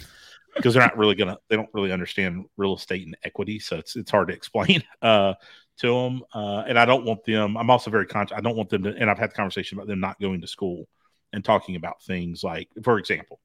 because 0.56 0.74
they're 0.74 0.84
not 0.84 0.98
really 0.98 1.16
gonna 1.16 1.38
they 1.48 1.56
don't 1.56 1.70
really 1.74 1.92
understand 1.92 2.46
real 2.58 2.76
estate 2.76 3.06
and 3.06 3.18
equity 3.24 3.60
so 3.60 3.78
it's 3.78 3.96
it's 3.96 4.12
hard 4.12 4.28
to 4.28 4.34
explain 4.34 4.84
uh 5.02 5.34
to 5.78 5.88
them 5.88 6.24
uh 6.34 6.64
and 6.68 6.78
i 6.78 6.86
don't 6.86 7.06
want 7.06 7.24
them 7.26 7.58
i'm 7.58 7.70
also 7.70 7.90
very 7.90 8.06
conscious 8.06 8.38
i 8.38 8.42
don't 8.42 8.58
want 8.58 8.70
them 8.70 8.84
to 8.84 8.96
and 8.96 9.10
i've 9.10 9.18
had 9.18 9.32
the 9.32 9.36
conversation 9.36 9.78
about 9.78 9.88
them 9.88 10.00
not 10.00 10.20
going 10.20 10.42
to 10.42 10.48
school 10.48 10.88
and 11.34 11.44
talking 11.44 11.76
about 11.76 12.02
things 12.04 12.44
like 12.44 12.68
for 12.84 12.98
example 12.98 13.40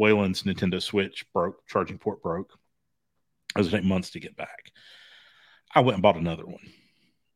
Waylon's 0.00 0.42
nintendo 0.42 0.82
switch 0.82 1.24
broke 1.32 1.66
charging 1.66 1.98
port 1.98 2.22
broke 2.22 2.52
it 3.54 3.58
was 3.58 3.70
take 3.70 3.84
months 3.84 4.10
to 4.10 4.20
get 4.20 4.36
back 4.36 4.72
i 5.74 5.80
went 5.80 5.94
and 5.94 6.02
bought 6.02 6.16
another 6.16 6.46
one 6.46 6.58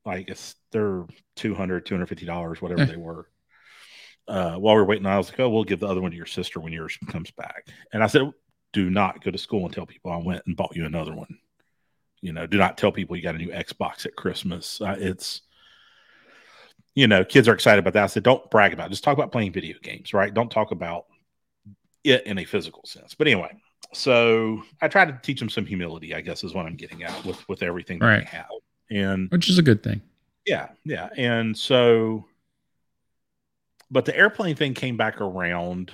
like 0.08 0.28
it's 0.28 0.56
they're 0.72 1.04
200 1.36 1.86
250 1.86 2.26
dollars 2.26 2.60
whatever 2.62 2.82
Eh. 2.82 2.86
they 2.86 2.96
were 2.96 3.28
uh, 4.26 4.56
while 4.56 4.74
we 4.74 4.80
are 4.82 4.84
waiting, 4.84 5.06
I 5.06 5.16
was 5.16 5.30
like, 5.30 5.40
"Oh, 5.40 5.48
we'll 5.48 5.64
give 5.64 5.80
the 5.80 5.86
other 5.88 6.02
one 6.02 6.10
to 6.10 6.16
your 6.16 6.26
sister 6.26 6.60
when 6.60 6.70
yours 6.72 6.98
comes 7.08 7.30
back." 7.30 7.66
And 7.94 8.04
I 8.04 8.08
said, 8.08 8.30
"Do 8.74 8.90
not 8.90 9.24
go 9.24 9.30
to 9.30 9.38
school 9.38 9.64
and 9.64 9.72
tell 9.72 9.86
people 9.86 10.10
I 10.12 10.18
went 10.18 10.42
and 10.46 10.54
bought 10.54 10.76
you 10.76 10.84
another 10.84 11.14
one. 11.14 11.38
You 12.20 12.34
know, 12.34 12.46
do 12.46 12.58
not 12.58 12.76
tell 12.76 12.92
people 12.92 13.16
you 13.16 13.22
got 13.22 13.36
a 13.36 13.38
new 13.38 13.48
Xbox 13.48 14.04
at 14.04 14.16
Christmas. 14.16 14.82
Uh, 14.82 14.96
it's, 14.98 15.40
you 16.94 17.06
know, 17.06 17.24
kids 17.24 17.48
are 17.48 17.54
excited 17.54 17.78
about 17.78 17.94
that. 17.94 18.02
I 18.04 18.06
said, 18.08 18.22
don't 18.22 18.50
brag 18.50 18.74
about 18.74 18.88
it. 18.88 18.90
Just 18.90 19.02
talk 19.04 19.16
about 19.16 19.32
playing 19.32 19.52
video 19.52 19.76
games, 19.82 20.12
right? 20.12 20.34
Don't 20.34 20.50
talk 20.50 20.72
about 20.72 21.06
it 22.04 22.26
in 22.26 22.36
a 22.38 22.44
physical 22.44 22.82
sense. 22.84 23.14
But 23.14 23.28
anyway, 23.28 23.52
so 23.94 24.62
I 24.82 24.88
try 24.88 25.06
to 25.06 25.18
teach 25.22 25.38
them 25.40 25.48
some 25.48 25.64
humility. 25.64 26.14
I 26.14 26.20
guess 26.20 26.44
is 26.44 26.52
what 26.52 26.66
I'm 26.66 26.76
getting 26.76 27.02
at 27.02 27.24
with 27.24 27.48
with 27.48 27.62
everything 27.62 27.98
that 28.00 28.06
Right. 28.06 28.24
they 28.30 28.36
have. 28.36 28.46
And 28.90 29.30
which 29.30 29.48
is 29.48 29.58
a 29.58 29.62
good 29.62 29.82
thing. 29.82 30.00
yeah, 30.46 30.68
yeah. 30.84 31.08
And 31.16 31.56
so, 31.56 32.24
but 33.90 34.04
the 34.04 34.16
airplane 34.16 34.56
thing 34.56 34.74
came 34.74 34.96
back 34.96 35.20
around 35.20 35.90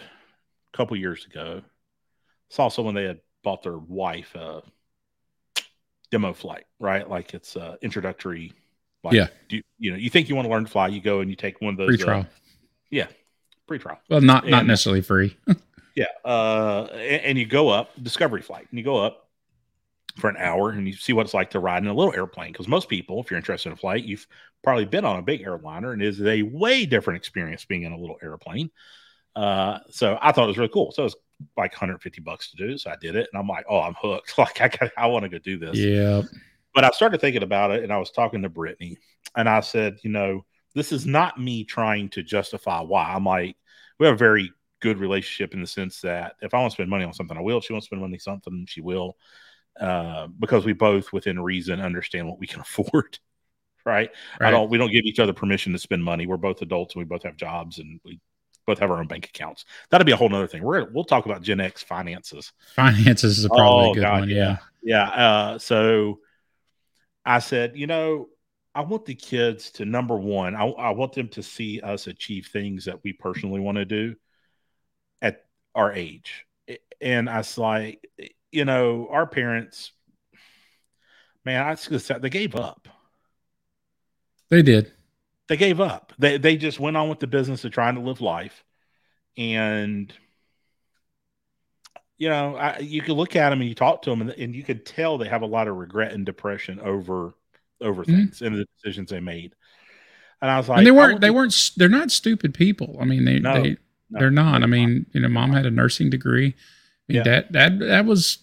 a 0.73 0.77
couple 0.77 0.97
years 0.97 1.27
ago. 1.27 1.63
It's 2.49 2.59
also 2.59 2.83
when 2.83 2.95
they 2.95 3.05
had 3.05 3.21
bought 3.43 3.63
their 3.63 3.79
wife 3.79 4.35
a 4.35 4.63
demo 6.11 6.33
flight, 6.33 6.65
right? 6.79 7.09
Like 7.09 7.35
it's 7.35 7.57
a 7.57 7.77
introductory. 7.83 8.53
Like, 9.03 9.15
Yeah. 9.15 9.27
Do 9.49 9.57
you, 9.57 9.63
you 9.79 9.91
know, 9.91 9.97
you 9.97 10.09
think 10.11 10.29
you 10.29 10.37
want 10.37 10.47
to 10.47 10.53
learn 10.53 10.65
to 10.65 10.71
fly, 10.71 10.89
you 10.89 11.01
go 11.01 11.21
and 11.21 11.29
you 11.29 11.37
take 11.37 11.61
one 11.61 11.75
of 11.75 11.79
those 11.79 11.89
Free 11.89 11.99
trial. 11.99 12.21
Uh, 12.21 12.25
yeah, 12.91 13.07
free 13.67 13.79
trial. 13.79 13.99
well, 14.09 14.21
not 14.21 14.47
not 14.47 14.67
necessarily 14.67 15.03
free. 15.03 15.37
Yeah, 15.97 16.07
uh, 16.25 16.89
and, 16.93 17.23
and 17.23 17.39
you 17.39 17.47
go 17.47 17.69
up 17.69 17.91
Discovery 18.03 18.43
flight, 18.43 18.67
and 18.69 18.77
you 18.77 18.85
go 18.85 18.97
up 18.97 19.24
for 20.17 20.31
an 20.31 20.37
hour, 20.39 20.71
and 20.71 20.87
you 20.87 20.95
see 20.95 21.13
what 21.13 21.27
it's 21.27 21.35
like 21.35 21.51
to 21.51 21.61
ride 21.61 21.83
in 21.83 21.89
a 21.89 21.95
little 21.95 22.15
airplane. 22.15 22.53
Because 22.53 22.69
most 22.69 22.89
people, 22.89 23.21
if 23.21 23.31
you're 23.31 23.39
interested 23.39 23.71
in 23.71 23.77
flight, 23.77 24.05
you've 24.05 24.27
probably 24.63 24.85
been 24.85 25.05
on 25.05 25.19
a 25.19 25.23
big 25.23 25.43
airliner, 25.43 25.93
and 25.93 26.03
it 26.03 26.09
is 26.09 26.23
a 26.23 26.43
way 26.43 26.87
different 26.87 27.19
experience 27.19 27.65
being 27.65 27.83
in 27.83 27.93
a 27.93 27.99
little 27.99 28.19
airplane. 28.23 28.71
Uh, 29.35 29.81
so 29.91 30.19
I 30.23 30.33
thought 30.33 30.45
it 30.45 30.49
was 30.49 30.59
really 30.59 30.71
cool. 30.73 30.93
So 30.93 31.03
it 31.03 31.07
was 31.07 31.17
like 31.57 31.73
150 31.73 32.21
bucks 32.21 32.51
to 32.53 32.57
do. 32.57 32.79
So 32.79 32.91
I 32.91 32.97
did 33.01 33.17
it, 33.17 33.29
and 33.33 33.41
I'm 33.41 33.49
like, 33.49 33.67
oh, 33.69 33.81
I'm 33.81 33.95
hooked. 34.01 34.35
Like 34.39 34.61
I 34.61 34.69
got, 34.69 34.91
I 34.97 35.07
want 35.07 35.25
to 35.25 35.29
go 35.29 35.39
do 35.39 35.59
this. 35.59 35.77
Yeah. 35.77 36.23
But 36.75 36.85
I 36.85 36.91
started 36.91 37.21
thinking 37.21 37.43
about 37.43 37.71
it, 37.71 37.83
and 37.83 37.93
I 37.93 37.99
was 37.99 38.11
talking 38.11 38.43
to 38.43 38.49
Brittany, 38.49 38.99
and 39.37 39.49
I 39.49 39.61
said, 39.61 39.99
you 40.03 40.11
know, 40.11 40.45
this 40.75 40.93
is 40.93 41.07
not 41.07 41.41
me 41.41 41.65
trying 41.65 42.09
to 42.11 42.23
justify 42.23 42.81
why. 42.81 43.13
I'm 43.15 43.25
like, 43.25 43.57
we 43.99 44.07
have 44.07 44.17
a 44.17 44.19
very 44.19 44.53
good 44.81 44.99
relationship 44.99 45.55
in 45.55 45.61
the 45.61 45.67
sense 45.67 46.01
that 46.03 46.35
if 46.43 46.53
I 46.53 46.59
want 46.59 46.73
to 46.73 46.75
spend 46.75 46.91
money 46.91 47.05
on 47.05 47.15
something, 47.15 47.37
I 47.37 47.41
will. 47.41 47.59
If 47.59 47.65
she 47.65 47.73
wants 47.73 47.87
to 47.87 47.89
spend 47.89 48.03
money 48.03 48.15
on 48.15 48.21
something, 48.21 48.67
she 48.69 48.81
will. 48.81 49.17
Uh, 49.79 50.29
because 50.39 50.65
we 50.65 50.73
both, 50.73 51.13
within 51.13 51.41
reason, 51.41 51.81
understand 51.81 52.29
what 52.29 52.39
we 52.39 52.47
can 52.47 52.61
afford. 52.67 53.19
Right? 53.85 54.11
Right. 54.41 54.49
I 54.49 54.51
don't. 54.51 54.71
We 54.71 54.79
don't 54.79 54.93
give 54.93 55.05
each 55.05 55.19
other 55.19 55.33
permission 55.33 55.73
to 55.73 55.79
spend 55.79 56.03
money. 56.03 56.27
We're 56.27 56.37
both 56.39 56.63
adults 56.63 56.95
and 56.95 57.01
we 57.01 57.05
both 57.05 57.23
have 57.25 57.37
jobs 57.37 57.79
and 57.79 58.01
we 58.05 58.19
both 58.67 58.79
have 58.79 58.91
our 58.91 58.99
own 58.99 59.07
bank 59.07 59.27
accounts. 59.27 59.67
That'll 59.91 60.07
be 60.07 60.13
a 60.13 60.17
whole 60.17 60.31
nother 60.31 60.47
thing. 60.47 60.63
We're 60.63 60.91
we'll 60.91 61.05
talk 61.05 61.27
about 61.27 61.43
Gen 61.43 61.61
X 61.61 61.83
finances. 61.83 62.53
Finances 62.75 63.39
is 63.39 63.47
probably 63.47 63.89
Oh, 63.89 63.91
a 63.91 63.95
good 63.95 64.01
God, 64.01 64.21
one. 64.21 64.31
Yeah. 64.31 64.57
Yeah. 64.83 65.09
Uh, 65.09 65.59
so 65.59 66.21
I 67.25 67.39
said, 67.41 67.77
you 67.77 67.87
know, 67.87 68.29
I 68.75 68.83
want 68.83 69.05
the 69.05 69.15
kids 69.15 69.71
to 69.73 69.85
number 69.85 70.17
one, 70.17 70.55
I, 70.55 70.67
I 70.67 70.91
want 70.91 71.13
them 71.13 71.29
to 71.29 71.43
see 71.43 71.81
us 71.81 72.07
achieve 72.07 72.49
things 72.53 72.87
that 72.87 73.03
we 73.05 73.13
personally 73.13 73.61
want 73.61 73.77
to 73.77 73.85
do 73.85 74.17
at 75.23 75.45
our 75.75 75.93
age. 75.93 76.47
And 77.01 77.29
I 77.29 77.39
was 77.39 77.57
like, 77.59 78.07
you 78.55 78.65
know, 78.65 79.09
our 79.11 79.27
parents, 79.27 79.91
man, 81.45 81.63
I 81.63 81.71
was 81.71 81.87
gonna 81.87 81.99
say 81.99 82.19
they 82.19 82.31
gave 82.31 82.55
up. 82.55 82.89
They 84.51 84.63
did. 84.63 84.93
They 85.49 85.57
gave 85.57 85.81
up. 85.81 86.13
They 86.19 86.39
they 86.39 86.57
just 86.57 86.81
went 86.81 86.97
on 86.97 87.09
with 87.09 87.19
the 87.21 87.27
business 87.27 87.65
of 87.65 87.73
trying 87.73 87.97
to 87.97 88.01
live 88.01 88.21
life, 88.21 88.65
and 89.37 90.13
you 92.17 92.29
know, 92.29 92.57
I, 92.57 92.79
you 92.79 93.03
could 93.03 93.17
look 93.17 93.35
at 93.37 93.51
them 93.51 93.61
and 93.61 93.69
you 93.69 93.75
talk 93.75 94.03
to 94.03 94.11
them, 94.11 94.21
and, 94.23 94.31
and 94.31 94.55
you 94.55 94.63
could 94.63 94.87
tell 94.87 95.19
they 95.19 95.29
have 95.29 95.43
a 95.43 95.47
lot 95.47 95.67
of 95.69 95.77
regret 95.77 96.13
and 96.13 96.25
depression 96.25 96.81
over 96.81 97.35
over 97.81 98.05
Mhm. 98.05 98.07
things 98.07 98.41
and 98.43 98.57
the 98.57 98.67
decisions 98.77 99.11
they 99.11 99.21
made. 99.21 99.55
And 100.41 100.51
I 100.51 100.57
was 100.59 100.69
like, 100.69 100.79
and 100.79 100.87
they 100.87 100.91
weren't. 100.93 101.21
They 101.21 101.27
the- 101.29 101.33
weren't. 101.33 101.71
They're 101.77 101.89
not 101.89 102.11
stupid 102.11 102.55
people. 102.55 102.97
I 103.01 103.05
mean, 103.05 103.25
they. 103.25 103.39
No, 103.41 103.63
they 103.63 103.71
no, 104.11 104.21
they're 104.21 104.31
not. 104.31 104.57
I 104.57 104.59
they're 104.61 104.69
mean, 104.69 105.07
you 105.13 105.21
know, 105.21 105.29
mom 105.29 105.53
had 105.53 105.67
a 105.67 105.71
nursing 105.71 106.09
degree. 106.11 106.47
I 106.49 107.13
mean, 107.13 107.17
Yeah. 107.17 107.23
that 107.25 107.53
that 107.53 107.79
that 107.81 108.05
was 108.07 108.39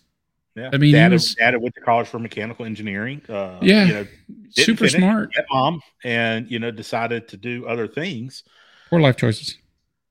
Yeah. 0.55 0.69
I 0.73 0.77
mean, 0.77 0.93
dad, 0.93 1.11
was- 1.11 1.35
dad 1.35 1.55
went 1.61 1.75
to 1.75 1.81
college 1.81 2.07
for 2.07 2.19
mechanical 2.19 2.65
engineering. 2.65 3.21
Uh, 3.29 3.57
Yeah. 3.61 3.85
you 3.85 3.93
know, 3.93 4.07
super 4.49 4.79
finish. 4.87 4.93
smart. 4.93 5.29
mom, 5.49 5.81
and 6.03 6.49
you 6.51 6.59
know, 6.59 6.71
decided 6.71 7.27
to 7.29 7.37
do 7.37 7.65
other 7.67 7.87
things. 7.87 8.43
Poor 8.89 8.99
life 8.99 9.15
choices. 9.17 9.57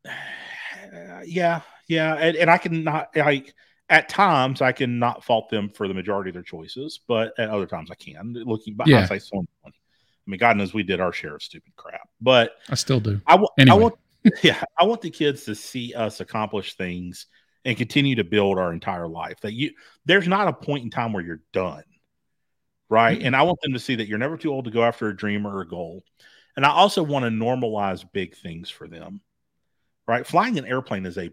Uh, 0.07 0.11
yeah, 1.27 1.61
yeah, 1.89 2.15
and, 2.15 2.37
and 2.37 2.51
I 2.51 2.59
can 2.59 2.85
not 2.85 3.15
like 3.17 3.55
at 3.89 4.09
times 4.09 4.63
I 4.63 4.73
can 4.73 4.99
not 4.99 5.25
fault 5.25 5.51
them 5.51 5.69
for 5.69 5.89
the 5.89 5.95
majority 5.95 6.31
of 6.31 6.35
their 6.35 6.43
choices, 6.43 7.01
but 7.09 7.33
at 7.39 7.51
other 7.51 7.67
times 7.67 7.91
I 7.91 7.95
can. 7.97 8.33
Looking 8.35 8.75
back, 8.75 8.87
Yeah. 8.87 8.99
hindsight's 8.99 9.27
2020. 9.31 9.77
I 9.77 10.31
mean, 10.31 10.39
God 10.39 10.57
knows 10.57 10.73
we 10.73 10.85
did 10.85 11.01
our 11.01 11.13
share 11.13 11.35
of 11.35 11.43
stupid 11.43 11.73
crap, 11.77 12.09
but 12.21 12.53
I 12.69 12.77
still 12.77 13.01
do. 13.01 13.21
I 13.27 13.35
wa- 13.35 13.49
I 13.59 13.75
want, 13.75 13.95
yeah, 14.43 14.63
I 14.79 14.85
want 14.85 15.01
the 15.01 15.11
kids 15.11 15.45
to 15.47 15.55
see 15.55 15.93
us 15.95 16.21
accomplish 16.21 16.75
things 16.77 17.27
and 17.65 17.77
continue 17.77 18.17
to 18.17 18.25
build 18.25 18.59
our 18.59 18.73
entire 18.73 19.09
life. 19.09 19.41
That 19.41 19.53
you, 19.53 19.73
there's 20.05 20.29
not 20.29 20.49
a 20.49 20.53
point 20.53 20.85
in 20.85 20.91
time 20.91 21.13
where 21.13 21.25
you're 21.25 21.43
done, 21.53 21.85
right? 22.89 23.19
Mhm. 23.19 23.27
And 23.27 23.37
I 23.37 23.43
want 23.43 23.61
them 23.63 23.73
to 23.73 23.79
see 23.79 23.97
that 23.97 24.09
you're 24.09 24.19
never 24.19 24.37
too 24.37 24.53
old 24.53 24.65
to 24.67 24.71
go 24.71 24.83
after 24.83 25.09
a 25.09 25.17
dream 25.17 25.47
or 25.47 25.61
a 25.61 25.69
goal. 25.69 26.03
And 26.57 26.67
I 26.67 26.71
also 26.71 27.03
want 27.03 27.25
to 27.25 27.31
normalize 27.31 28.05
big 28.13 28.37
things 28.37 28.71
for 28.71 28.89
them, 28.89 29.21
right? 30.07 30.27
Flying 30.27 30.59
an 30.59 30.67
airplane 30.67 31.07
is 31.07 31.19
a 31.19 31.31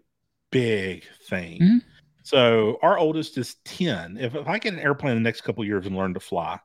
big 0.50 1.04
thing. 1.28 1.60
Mhm. 1.60 1.82
So 2.22 2.78
our 2.82 2.98
oldest 2.98 3.38
is 3.38 3.56
10. 3.64 4.18
If, 4.18 4.34
if 4.34 4.46
I 4.46 4.58
get 4.58 4.74
an 4.74 4.80
airplane 4.80 5.16
in 5.16 5.22
the 5.22 5.26
next 5.26 5.40
couple 5.40 5.62
of 5.62 5.68
years 5.68 5.86
and 5.86 5.96
learn 5.96 6.14
to 6.14 6.20
fly, 6.20 6.60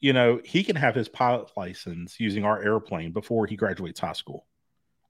you 0.00 0.12
know, 0.12 0.40
he 0.44 0.62
can 0.62 0.76
have 0.76 0.94
his 0.94 1.08
pilot 1.08 1.50
license 1.56 2.20
using 2.20 2.44
our 2.44 2.62
airplane 2.62 3.12
before 3.12 3.46
he 3.46 3.56
graduates 3.56 3.98
high 3.98 4.12
school. 4.12 4.46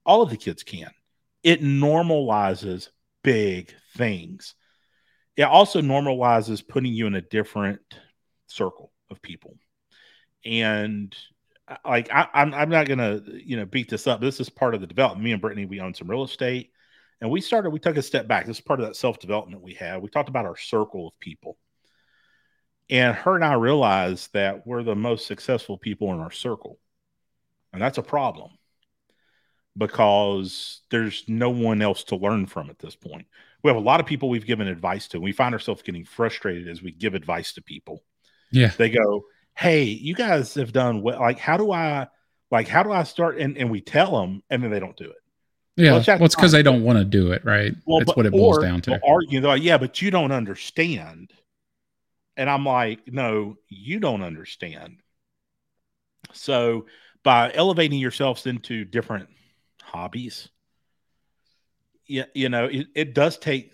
All 0.07 0.23
of 0.23 0.31
the 0.31 0.39
kids 0.39 0.63
can. 0.63 0.91
It 1.43 1.63
normalizes 1.63 2.89
big 3.29 3.75
things. 3.95 4.55
It 5.37 5.43
also 5.43 5.83
normalizes 5.83 6.67
putting 6.67 6.95
you 6.95 7.07
in 7.07 7.15
a 7.15 7.21
different 7.21 7.81
circle 8.47 8.91
of 9.11 9.21
people. 9.21 9.55
And 10.47 11.15
uh, 11.69 11.77
like 11.85 12.11
I, 12.11 12.27
I'm, 12.33 12.55
I'm 12.55 12.71
not 12.71 12.89
gonna, 12.89 13.21
you 13.27 13.59
know, 13.59 13.67
beat 13.67 13.91
this 13.91 14.07
up. 14.07 14.23
This 14.23 14.41
is 14.41 14.49
part 14.49 14.75
of 14.75 14.81
the 14.81 14.87
development. 14.87 15.25
Me 15.25 15.33
and 15.33 15.43
Brittany, 15.43 15.67
we 15.67 15.79
own 15.79 15.93
some 15.93 16.11
real 16.11 16.23
estate, 16.23 16.73
and 17.21 17.31
we 17.31 17.43
started. 17.43 17.69
We 17.69 17.81
took 17.81 17.99
a 17.99 18.03
step 18.03 18.29
back. 18.29 18.47
This 18.47 18.57
is 18.57 18.65
part 18.65 18.81
of 18.81 18.87
that 18.87 18.97
self 18.97 19.19
development 19.19 19.63
we 19.63 19.75
had. 19.75 20.01
We 20.01 20.09
talked 20.09 20.31
about 20.31 20.47
our 20.47 20.57
circle 20.57 21.09
of 21.09 21.21
people, 21.21 21.59
and 22.89 23.15
her 23.15 23.35
and 23.35 23.45
I 23.45 23.55
realized 23.55 24.33
that 24.33 24.67
we're 24.67 24.83
the 24.83 24.97
most 24.97 25.27
successful 25.27 25.77
people 25.77 26.15
in 26.15 26.21
our 26.21 26.31
circle, 26.31 26.79
and 27.75 27.83
that's 27.83 27.99
a 27.99 28.03
problem 28.03 28.53
because 29.79 30.81
there's 30.91 31.25
no 31.29 31.51
one 31.51 31.81
else 31.83 32.05
to 32.05 32.17
learn 32.17 32.47
from 32.47 32.69
at 32.71 32.79
this 32.79 32.97
point. 32.97 33.27
We 33.63 33.69
have 33.69 33.77
a 33.77 33.81
lot 33.81 34.01
of 34.01 34.07
people 34.07 34.29
we've 34.29 34.47
given 34.47 34.69
advice 34.69 35.09
to. 35.09 35.17
And 35.19 35.25
we 35.25 35.33
find 35.33 35.55
ourselves 35.55 35.83
getting 35.83 36.05
frustrated 36.05 36.69
as 36.69 36.83
we 36.83 36.93
give 36.93 37.15
advice 37.15 37.53
to 37.55 37.63
people 37.63 38.03
Yeah. 38.51 38.69
they 38.77 38.91
go, 38.91 39.25
"Hey, 39.57 39.85
you 39.85 40.15
guys 40.15 40.55
have 40.55 40.73
done 40.73 41.03
well. 41.03 41.19
Like, 41.21 41.39
how 41.39 41.57
do 41.57 41.71
I, 41.73 42.09
like, 42.51 42.69
how 42.69 42.83
do 42.83 42.93
I 42.93 43.03
start?" 43.05 43.39
And 43.39 43.57
and 43.57 43.71
we 43.71 43.81
tell 43.81 44.21
them, 44.21 44.43
and 44.51 44.63
then 44.63 44.71
they 44.71 44.81
don't 44.81 44.97
do 44.97 45.11
it. 45.11 45.17
Yeah. 45.77 45.91
Well, 45.93 45.99
it's 46.01 46.07
Well, 46.09 46.25
it's 46.25 46.35
because 46.35 46.53
they 46.53 46.63
don't 46.63 46.83
want 46.83 46.99
to 46.99 47.05
do 47.05 47.33
it, 47.33 47.45
right? 47.45 47.75
Well, 47.87 47.99
That's 48.01 48.09
but- 48.11 48.17
what 48.17 48.27
it 48.27 48.33
boils 48.33 48.59
down 48.59 48.81
to. 48.83 49.01
argue, 49.07 49.41
like, 49.41 49.63
"Yeah, 49.63 49.79
but 49.79 50.03
you 50.03 50.11
don't 50.11 50.33
understand," 50.33 51.33
and 52.37 52.49
I'm 52.51 52.65
like, 52.65 53.07
"No, 53.13 53.59
you 53.69 54.01
don't 54.01 54.23
understand." 54.23 55.03
So, 56.33 56.87
by 57.23 57.53
elevating 57.55 57.99
yourselves 57.99 58.47
into 58.47 58.85
different 58.85 59.29
hobbies, 59.89 60.49
yeah, 62.07 62.25
you 62.35 62.49
know, 62.49 62.67
it, 62.67 62.87
it 62.95 63.15
does 63.15 63.39
take 63.39 63.73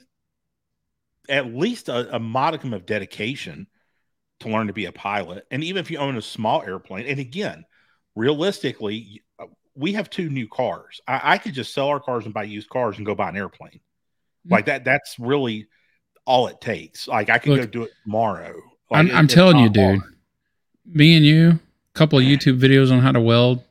at 1.28 1.46
least 1.46 1.88
a, 1.88 2.16
a 2.16 2.18
modicum 2.18 2.72
of 2.72 2.86
dedication 2.86 3.66
to 4.40 4.48
learn 4.48 4.66
to 4.66 4.72
be 4.72 4.86
a 4.86 4.92
pilot. 4.92 5.46
And 5.50 5.62
even 5.64 5.80
if 5.80 5.90
you 5.90 5.98
own 5.98 6.16
a 6.16 6.22
small 6.22 6.62
airplane, 6.62 7.06
and 7.06 7.20
again, 7.20 7.64
realistically, 8.14 9.22
uh, 9.38 9.46
we 9.74 9.92
have 9.94 10.10
two 10.10 10.28
new 10.28 10.48
cars. 10.48 11.00
I, 11.06 11.20
I 11.34 11.38
could 11.38 11.54
just 11.54 11.72
sell 11.72 11.88
our 11.88 12.00
cars 12.00 12.24
and 12.24 12.34
buy 12.34 12.44
used 12.44 12.68
cars 12.68 12.96
and 12.96 13.06
go 13.06 13.14
buy 13.14 13.28
an 13.28 13.36
airplane. 13.36 13.80
Like 14.48 14.66
that, 14.66 14.84
that's 14.84 15.18
really 15.18 15.68
all 16.26 16.48
it 16.48 16.60
takes. 16.60 17.08
Like 17.08 17.30
I 17.30 17.38
could 17.38 17.50
Look, 17.50 17.60
go 17.60 17.66
do 17.66 17.82
it 17.84 17.92
tomorrow. 18.04 18.54
Like, 18.90 19.00
I'm, 19.00 19.06
it- 19.08 19.14
I'm 19.14 19.26
telling 19.26 19.58
you, 19.58 19.70
dude. 19.70 20.00
hard. 20.00 20.14
Me 20.86 21.16
and 21.16 21.24
you, 21.24 21.48
a 21.50 21.98
couple 21.98 22.18
of 22.18 22.24
YouTube 22.26 22.60
videos 22.60 22.92
on 22.92 23.00
how 23.00 23.10
to 23.12 23.20
weld, 23.20 23.63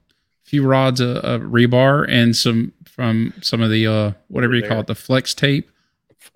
few 0.44 0.66
rods 0.66 1.00
of, 1.00 1.18
of 1.18 1.42
rebar, 1.42 2.06
and 2.10 2.36
some 2.36 2.74
from 2.86 3.34
some 3.42 3.62
of 3.62 3.70
the 3.70 3.88
uh 3.88 4.12
whatever 4.28 4.56
you 4.56 4.64
call 4.64 4.80
it, 4.82 4.88
the 4.88 4.96
flex 4.96 5.34
tape. 5.34 5.70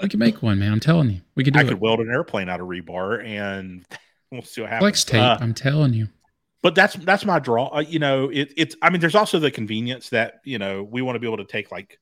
We 0.01 0.09
can 0.09 0.19
make 0.19 0.41
one, 0.43 0.59
man. 0.59 0.71
I'm 0.71 0.79
telling 0.79 1.09
you, 1.09 1.21
we 1.35 1.43
can 1.43 1.53
do 1.53 1.59
I 1.59 1.63
it. 1.63 1.67
could 1.67 1.79
weld 1.79 1.99
an 1.99 2.09
airplane 2.09 2.49
out 2.49 2.59
of 2.59 2.67
rebar, 2.67 3.23
and 3.25 3.85
we'll 4.31 4.41
see 4.41 4.61
what 4.61 4.69
happens. 4.69 4.83
Flex 4.83 5.03
tape. 5.05 5.21
Uh, 5.21 5.37
I'm 5.39 5.53
telling 5.53 5.93
you. 5.93 6.07
but 6.61 6.75
that's 6.75 6.95
that's 6.95 7.25
my 7.25 7.39
draw. 7.39 7.67
Uh, 7.75 7.79
you 7.81 7.99
know, 7.99 8.29
it, 8.29 8.53
it's. 8.57 8.75
I 8.81 8.89
mean, 8.89 8.99
there's 9.01 9.15
also 9.15 9.39
the 9.39 9.51
convenience 9.51 10.09
that 10.09 10.41
you 10.43 10.59
know 10.59 10.83
we 10.83 11.01
want 11.01 11.15
to 11.15 11.19
be 11.19 11.27
able 11.27 11.37
to 11.37 11.45
take 11.45 11.71
like 11.71 11.99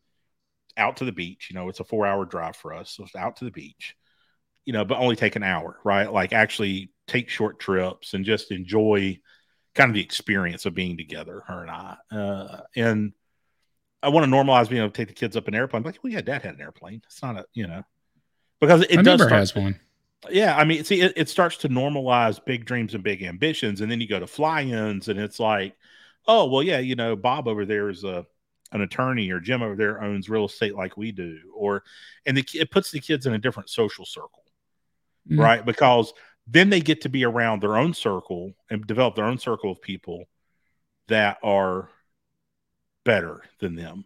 out 0.78 0.98
to 0.98 1.06
the 1.06 1.12
beach. 1.12 1.48
You 1.50 1.56
know, 1.56 1.70
it's 1.70 1.80
a 1.80 1.84
four 1.84 2.06
hour 2.06 2.26
drive 2.26 2.56
for 2.56 2.74
us, 2.74 2.92
so 2.92 3.04
it's 3.04 3.16
out 3.16 3.38
to 3.38 3.46
the 3.46 3.52
beach. 3.52 3.96
You 4.66 4.74
know, 4.74 4.86
but 4.86 4.98
only 4.98 5.16
take 5.16 5.36
an 5.36 5.44
hour, 5.44 5.80
right? 5.84 6.12
Like 6.12 6.34
actually 6.34 6.92
take 7.08 7.30
short 7.30 7.60
trips 7.60 8.14
and 8.14 8.26
just 8.26 8.52
enjoy 8.52 9.20
kind 9.76 9.90
of 9.90 9.94
the 9.96 10.02
experience 10.02 10.66
of 10.66 10.74
being 10.74 10.98
together, 10.98 11.44
her 11.48 11.62
and 11.62 11.72
I. 11.72 11.98
Uh, 12.12 12.62
and 12.76 13.14
I 14.02 14.10
want 14.10 14.26
to 14.26 14.32
normalize 14.32 14.70
being 14.70 14.82
able 14.82 14.92
to 14.92 14.98
take 14.98 15.10
the 15.10 15.14
kids 15.14 15.36
up 15.36 15.48
in 15.48 15.54
an 15.54 15.60
airplane. 15.60 15.84
Like, 15.84 15.98
well, 16.04 16.14
yeah, 16.14 16.22
dad 16.22 16.44
had 16.44 16.56
an 16.56 16.62
airplane. 16.62 17.02
It's 17.06 17.22
not 17.22 17.38
a, 17.38 17.46
you 17.54 17.68
know, 17.68 17.84
because 18.60 18.84
it 18.84 18.96
My 18.96 19.02
does 19.02 19.20
start 19.20 19.32
has 19.32 19.56
one. 19.56 19.80
yeah, 20.30 20.56
I 20.56 20.64
mean, 20.64 20.84
see, 20.84 21.02
it, 21.02 21.14
it 21.16 21.30
starts 21.30 21.58
to 21.58 21.70
normalize 21.70 22.44
big 22.44 22.66
dreams 22.66 22.94
and 22.94 23.04
big 23.04 23.22
ambitions, 23.24 23.82
and 23.82 23.92
then 23.92 24.00
you 24.02 24.08
go 24.08 24.20
to 24.20 24.28
fly-ins, 24.28 25.08
and 25.10 25.20
it's 25.20 25.40
like, 25.40 25.76
oh, 26.28 26.46
well, 26.50 26.64
yeah, 26.64 26.80
you 26.80 26.96
know, 26.96 27.16
Bob 27.16 27.48
over 27.48 27.66
there 27.66 27.90
is 27.90 28.04
a 28.04 28.26
an 28.72 28.82
attorney, 28.82 29.30
or 29.30 29.40
Jim 29.40 29.62
over 29.62 29.76
there 29.76 30.02
owns 30.02 30.28
real 30.30 30.46
estate 30.46 30.76
like 30.76 30.98
we 30.98 31.12
do, 31.12 31.38
or 31.56 31.84
and 32.26 32.36
the, 32.38 32.46
it 32.56 32.72
puts 32.72 32.92
the 32.92 33.00
kids 33.00 33.26
in 33.26 33.34
a 33.34 33.38
different 33.38 33.70
social 33.70 34.06
circle, 34.06 34.44
Mhm. 35.30 35.40
right? 35.40 35.66
Because 35.66 36.14
then 36.48 36.70
they 36.70 36.82
get 36.82 37.02
to 37.02 37.10
be 37.10 37.26
around 37.26 37.62
their 37.62 37.78
own 37.78 37.94
circle 37.94 38.54
and 38.70 38.86
develop 38.86 39.16
their 39.16 39.26
own 39.26 39.38
circle 39.38 39.72
of 39.72 39.82
people 39.82 40.26
that 41.08 41.38
are 41.44 41.90
better 43.04 43.44
than 43.60 43.76
them, 43.76 44.06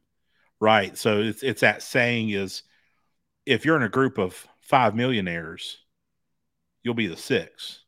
right? 0.59 0.97
So 0.97 1.21
it's 1.21 1.43
it's 1.43 1.61
that 1.61 1.83
saying 1.83 2.29
is, 2.29 2.63
if 3.45 3.65
you're 3.65 3.77
in 3.77 3.83
a 3.83 3.89
group 3.89 4.17
of 4.17 4.47
five 4.61 4.95
millionaires 4.95 5.77
you'll 6.83 6.93
be 6.93 7.07
the 7.07 7.17
six. 7.17 7.81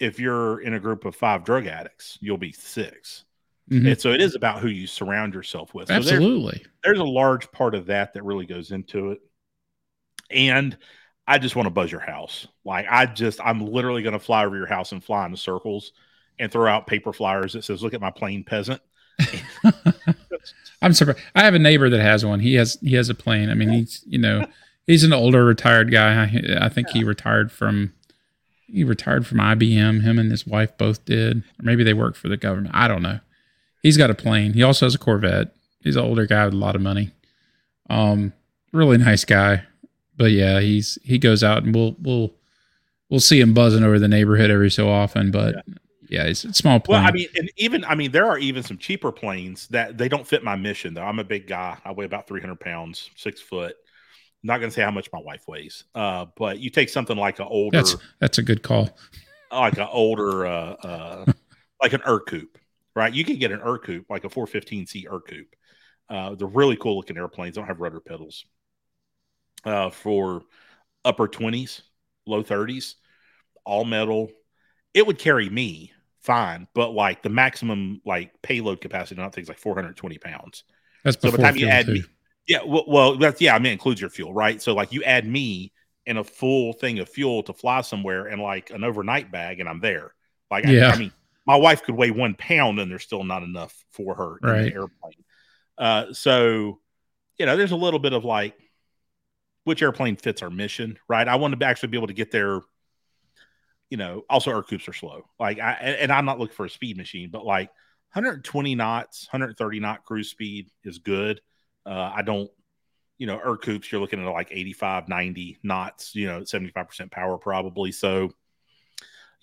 If 0.00 0.18
you're 0.18 0.60
in 0.60 0.74
a 0.74 0.80
group 0.80 1.04
of 1.04 1.14
five 1.14 1.44
drug 1.44 1.66
addicts, 1.66 2.18
you'll 2.20 2.38
be 2.38 2.52
six. 2.52 3.24
Mhm. 3.70 3.92
And 3.92 4.00
so 4.00 4.12
it 4.12 4.20
is 4.20 4.34
about 4.34 4.60
who 4.60 4.68
you 4.68 4.86
surround 4.86 5.34
yourself 5.34 5.74
with. 5.74 5.88
So 5.88 5.94
there's, 5.94 6.10
Absolutely. 6.10 6.64
there's 6.82 6.98
a 6.98 7.04
large 7.04 7.50
part 7.52 7.74
of 7.74 7.86
that 7.86 8.14
that 8.14 8.24
really 8.24 8.46
goes 8.46 8.72
into 8.72 9.12
it. 9.12 9.20
And 10.30 10.76
I 11.26 11.38
just 11.38 11.56
want 11.56 11.66
to 11.66 11.70
buzz 11.70 11.90
your 11.90 12.00
house. 12.00 12.46
Like 12.64 12.86
I 12.90 13.06
just, 13.06 13.40
I'm 13.40 13.66
literally 13.66 14.02
going 14.02 14.14
to 14.14 14.18
fly 14.18 14.44
over 14.44 14.56
your 14.56 14.66
house 14.66 14.92
and 14.92 15.02
fly 15.02 15.24
in 15.26 15.36
circles 15.36 15.92
and 16.38 16.50
throw 16.50 16.70
out 16.70 16.86
paper 16.86 17.12
flyers 17.12 17.52
that 17.52 17.64
says, 17.64 17.82
"Look 17.82 17.94
at 17.94 18.00
my 18.00 18.10
plane 18.10 18.44
peasant." 18.44 18.80
I'm 20.82 20.92
surprised. 20.92 21.20
I 21.34 21.42
have 21.42 21.54
a 21.54 21.58
neighbor 21.58 21.88
that 21.88 22.00
has 22.00 22.24
one. 22.24 22.40
He 22.40 22.54
has 22.54 22.78
he 22.80 22.94
has 22.96 23.08
a 23.08 23.14
plane. 23.14 23.50
I 23.50 23.54
mean, 23.54 23.68
he's 23.70 24.02
you 24.06 24.18
know 24.18 24.46
he's 24.86 25.04
an 25.04 25.12
older 25.12 25.44
retired 25.44 25.92
guy. 25.92 26.24
I, 26.24 26.66
I 26.66 26.68
think 26.68 26.88
he 26.88 27.04
retired 27.04 27.52
from 27.52 27.92
he 28.72 28.84
retired 28.84 29.26
from 29.26 29.38
IBM. 29.38 30.02
Him 30.02 30.18
and 30.18 30.30
his 30.30 30.46
wife 30.46 30.76
both 30.78 31.04
did. 31.04 31.38
Or 31.38 31.62
maybe 31.62 31.84
they 31.84 31.94
work 31.94 32.16
for 32.16 32.28
the 32.28 32.36
government. 32.36 32.74
I 32.74 32.88
don't 32.88 33.02
know. 33.02 33.20
He's 33.82 33.96
got 33.96 34.10
a 34.10 34.14
plane. 34.14 34.54
He 34.54 34.62
also 34.62 34.86
has 34.86 34.94
a 34.94 34.98
Corvette. 34.98 35.54
He's 35.80 35.96
an 35.96 36.04
older 36.04 36.26
guy 36.26 36.44
with 36.46 36.54
a 36.54 36.58
lot 36.58 36.76
of 36.76 36.82
money. 36.82 37.10
Um, 37.90 38.32
really 38.72 38.96
nice 38.96 39.24
guy. 39.24 39.64
But 40.22 40.30
yeah, 40.30 40.60
he's 40.60 40.98
he 41.02 41.18
goes 41.18 41.42
out 41.42 41.64
and 41.64 41.74
we'll 41.74 41.96
we'll 42.00 42.32
we'll 43.08 43.18
see 43.18 43.40
him 43.40 43.54
buzzing 43.54 43.82
over 43.82 43.98
the 43.98 44.06
neighborhood 44.06 44.52
every 44.52 44.70
so 44.70 44.88
often. 44.88 45.32
But 45.32 45.64
yeah, 46.08 46.26
it's 46.26 46.44
a 46.44 46.54
small 46.54 46.78
plane. 46.78 47.00
Well, 47.02 47.08
I 47.08 47.10
mean, 47.10 47.26
and 47.34 47.50
even 47.56 47.84
I 47.84 47.96
mean, 47.96 48.12
there 48.12 48.26
are 48.26 48.38
even 48.38 48.62
some 48.62 48.78
cheaper 48.78 49.10
planes 49.10 49.66
that 49.70 49.98
they 49.98 50.08
don't 50.08 50.24
fit 50.24 50.44
my 50.44 50.54
mission 50.54 50.94
though. 50.94 51.02
I'm 51.02 51.18
a 51.18 51.24
big 51.24 51.48
guy. 51.48 51.76
I 51.84 51.90
weigh 51.90 52.04
about 52.04 52.28
300 52.28 52.60
pounds, 52.60 53.10
six 53.16 53.40
foot. 53.40 53.74
not 54.44 54.58
going 54.58 54.70
to 54.70 54.72
say 54.72 54.82
how 54.82 54.92
much 54.92 55.08
my 55.12 55.18
wife 55.20 55.42
weighs, 55.48 55.82
uh, 55.96 56.26
but 56.36 56.60
you 56.60 56.70
take 56.70 56.88
something 56.88 57.16
like 57.16 57.40
an 57.40 57.48
older, 57.50 57.76
that's 57.76 57.96
that's 58.20 58.38
a 58.38 58.42
good 58.44 58.62
call. 58.62 58.96
like 59.50 59.76
an 59.76 59.88
older, 59.90 60.46
uh, 60.46 60.72
uh, 60.84 61.32
like 61.82 61.94
an 61.94 62.00
Ercoupe, 62.02 62.54
right? 62.94 63.12
You 63.12 63.24
can 63.24 63.40
get 63.40 63.50
an 63.50 63.58
Ercoupe, 63.58 64.04
like 64.08 64.22
a 64.22 64.28
415C 64.28 65.06
Ercoupe. 65.06 65.46
Uh, 66.08 66.36
they're 66.36 66.46
really 66.46 66.76
cool 66.76 66.94
looking 66.94 67.16
airplanes. 67.16 67.56
They 67.56 67.60
Don't 67.60 67.66
have 67.66 67.80
rudder 67.80 67.98
pedals. 67.98 68.44
Uh, 69.64 69.90
for 69.90 70.42
upper 71.04 71.28
20s, 71.28 71.82
low 72.26 72.42
30s, 72.42 72.96
all 73.64 73.84
metal. 73.84 74.30
It 74.94 75.06
would 75.06 75.18
carry 75.18 75.48
me 75.48 75.92
fine, 76.20 76.66
but 76.74 76.90
like 76.92 77.22
the 77.22 77.28
maximum 77.28 78.00
like 78.04 78.30
payload 78.42 78.80
capacity 78.80 79.20
on 79.20 79.26
that 79.26 79.34
thing's 79.34 79.48
like 79.48 79.58
420 79.58 80.18
pounds. 80.18 80.64
That's 81.04 81.20
So 81.20 81.30
by 81.30 81.36
the 81.36 81.42
time 81.42 81.56
you 81.56 81.66
add 81.66 81.86
too. 81.86 81.92
me, 81.94 82.04
yeah, 82.46 82.60
well, 82.64 82.84
well, 82.86 83.16
that's 83.16 83.40
yeah, 83.40 83.54
I 83.54 83.58
mean, 83.58 83.66
it 83.70 83.72
includes 83.72 84.00
your 84.00 84.10
fuel, 84.10 84.32
right? 84.34 84.60
So 84.60 84.74
like 84.74 84.92
you 84.92 85.02
add 85.04 85.26
me 85.26 85.72
and 86.06 86.18
a 86.18 86.24
full 86.24 86.72
thing 86.72 86.98
of 86.98 87.08
fuel 87.08 87.42
to 87.44 87.52
fly 87.52 87.80
somewhere 87.80 88.26
and 88.26 88.42
like 88.42 88.70
an 88.70 88.84
overnight 88.84 89.30
bag, 89.30 89.60
and 89.60 89.68
I'm 89.68 89.80
there. 89.80 90.14
Like, 90.50 90.66
I- 90.66 90.72
Yeah. 90.72 90.90
I, 90.90 90.96
mean, 90.98 91.12
my 91.46 91.56
wife 91.56 91.82
could 91.84 91.94
weigh 91.94 92.10
one 92.10 92.34
pound, 92.34 92.78
and 92.80 92.90
there's 92.90 93.04
still 93.04 93.24
not 93.24 93.42
enough 93.42 93.72
for 93.92 94.14
her 94.16 94.38
in 94.42 94.48
Right. 94.48 94.64
the 94.72 94.74
airplane. 94.74 95.24
Uh, 95.78 96.12
so 96.12 96.80
you 97.38 97.46
know, 97.46 97.56
there's 97.56 97.72
a 97.72 97.76
little 97.76 97.98
bit 98.00 98.12
of 98.12 98.24
like 98.24 98.54
which 99.64 99.82
airplane 99.82 100.16
fits 100.16 100.42
our 100.42 100.50
mission, 100.50 100.98
right? 101.08 101.26
I 101.26 101.36
want 101.36 101.58
to 101.58 101.66
actually 101.66 101.90
be 101.90 101.96
able 101.96 102.08
to 102.08 102.14
get 102.14 102.30
there. 102.30 102.60
You 103.90 103.98
know, 103.98 104.22
also 104.30 104.50
Ercoupes 104.50 104.88
are 104.88 104.94
slow. 104.94 105.24
Like, 105.38 105.58
I 105.58 105.72
and 105.72 106.10
I'm 106.10 106.24
not 106.24 106.38
looking 106.38 106.54
for 106.54 106.66
a 106.66 106.70
speed 106.70 106.96
machine, 106.96 107.30
but 107.30 107.44
like 107.44 107.68
120 108.14 108.74
knots, 108.74 109.28
130 109.30 109.80
knot 109.80 110.04
cruise 110.04 110.30
speed 110.30 110.70
is 110.84 110.98
good. 110.98 111.40
Uh, 111.84 112.12
I 112.14 112.22
don't, 112.22 112.50
you 113.18 113.26
know, 113.26 113.38
Ercoupes, 113.38 113.90
you're 113.90 114.00
looking 114.00 114.24
at 114.24 114.30
like 114.30 114.48
85, 114.50 115.08
90 115.08 115.58
knots, 115.62 116.14
you 116.14 116.26
know, 116.26 116.40
75% 116.40 117.10
power 117.10 117.38
probably. 117.38 117.92
So, 117.92 118.30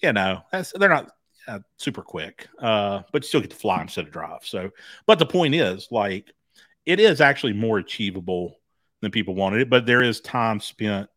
you 0.02 0.14
know, 0.14 0.42
that's, 0.52 0.72
they're 0.72 0.90
not 0.90 1.12
uh, 1.48 1.60
super 1.78 2.02
quick, 2.02 2.48
uh, 2.60 3.02
but 3.12 3.24
you 3.24 3.28
still 3.28 3.42
get 3.42 3.50
to 3.52 3.56
fly 3.56 3.82
instead 3.82 4.06
of 4.06 4.12
drive. 4.12 4.42
So, 4.44 4.70
but 5.06 5.20
the 5.20 5.26
point 5.26 5.56
is, 5.56 5.88
like, 5.92 6.32
it 6.86 7.00
is 7.00 7.22
actually 7.22 7.54
more 7.54 7.80
achievable 7.80 8.59
than 9.02 9.12
people 9.12 9.36
wanted 9.36 9.62
it, 9.62 9.70
but 9.70 9.86
there 9.86 10.04
is 10.04 10.22
time 10.22 10.60
spent 10.60 11.10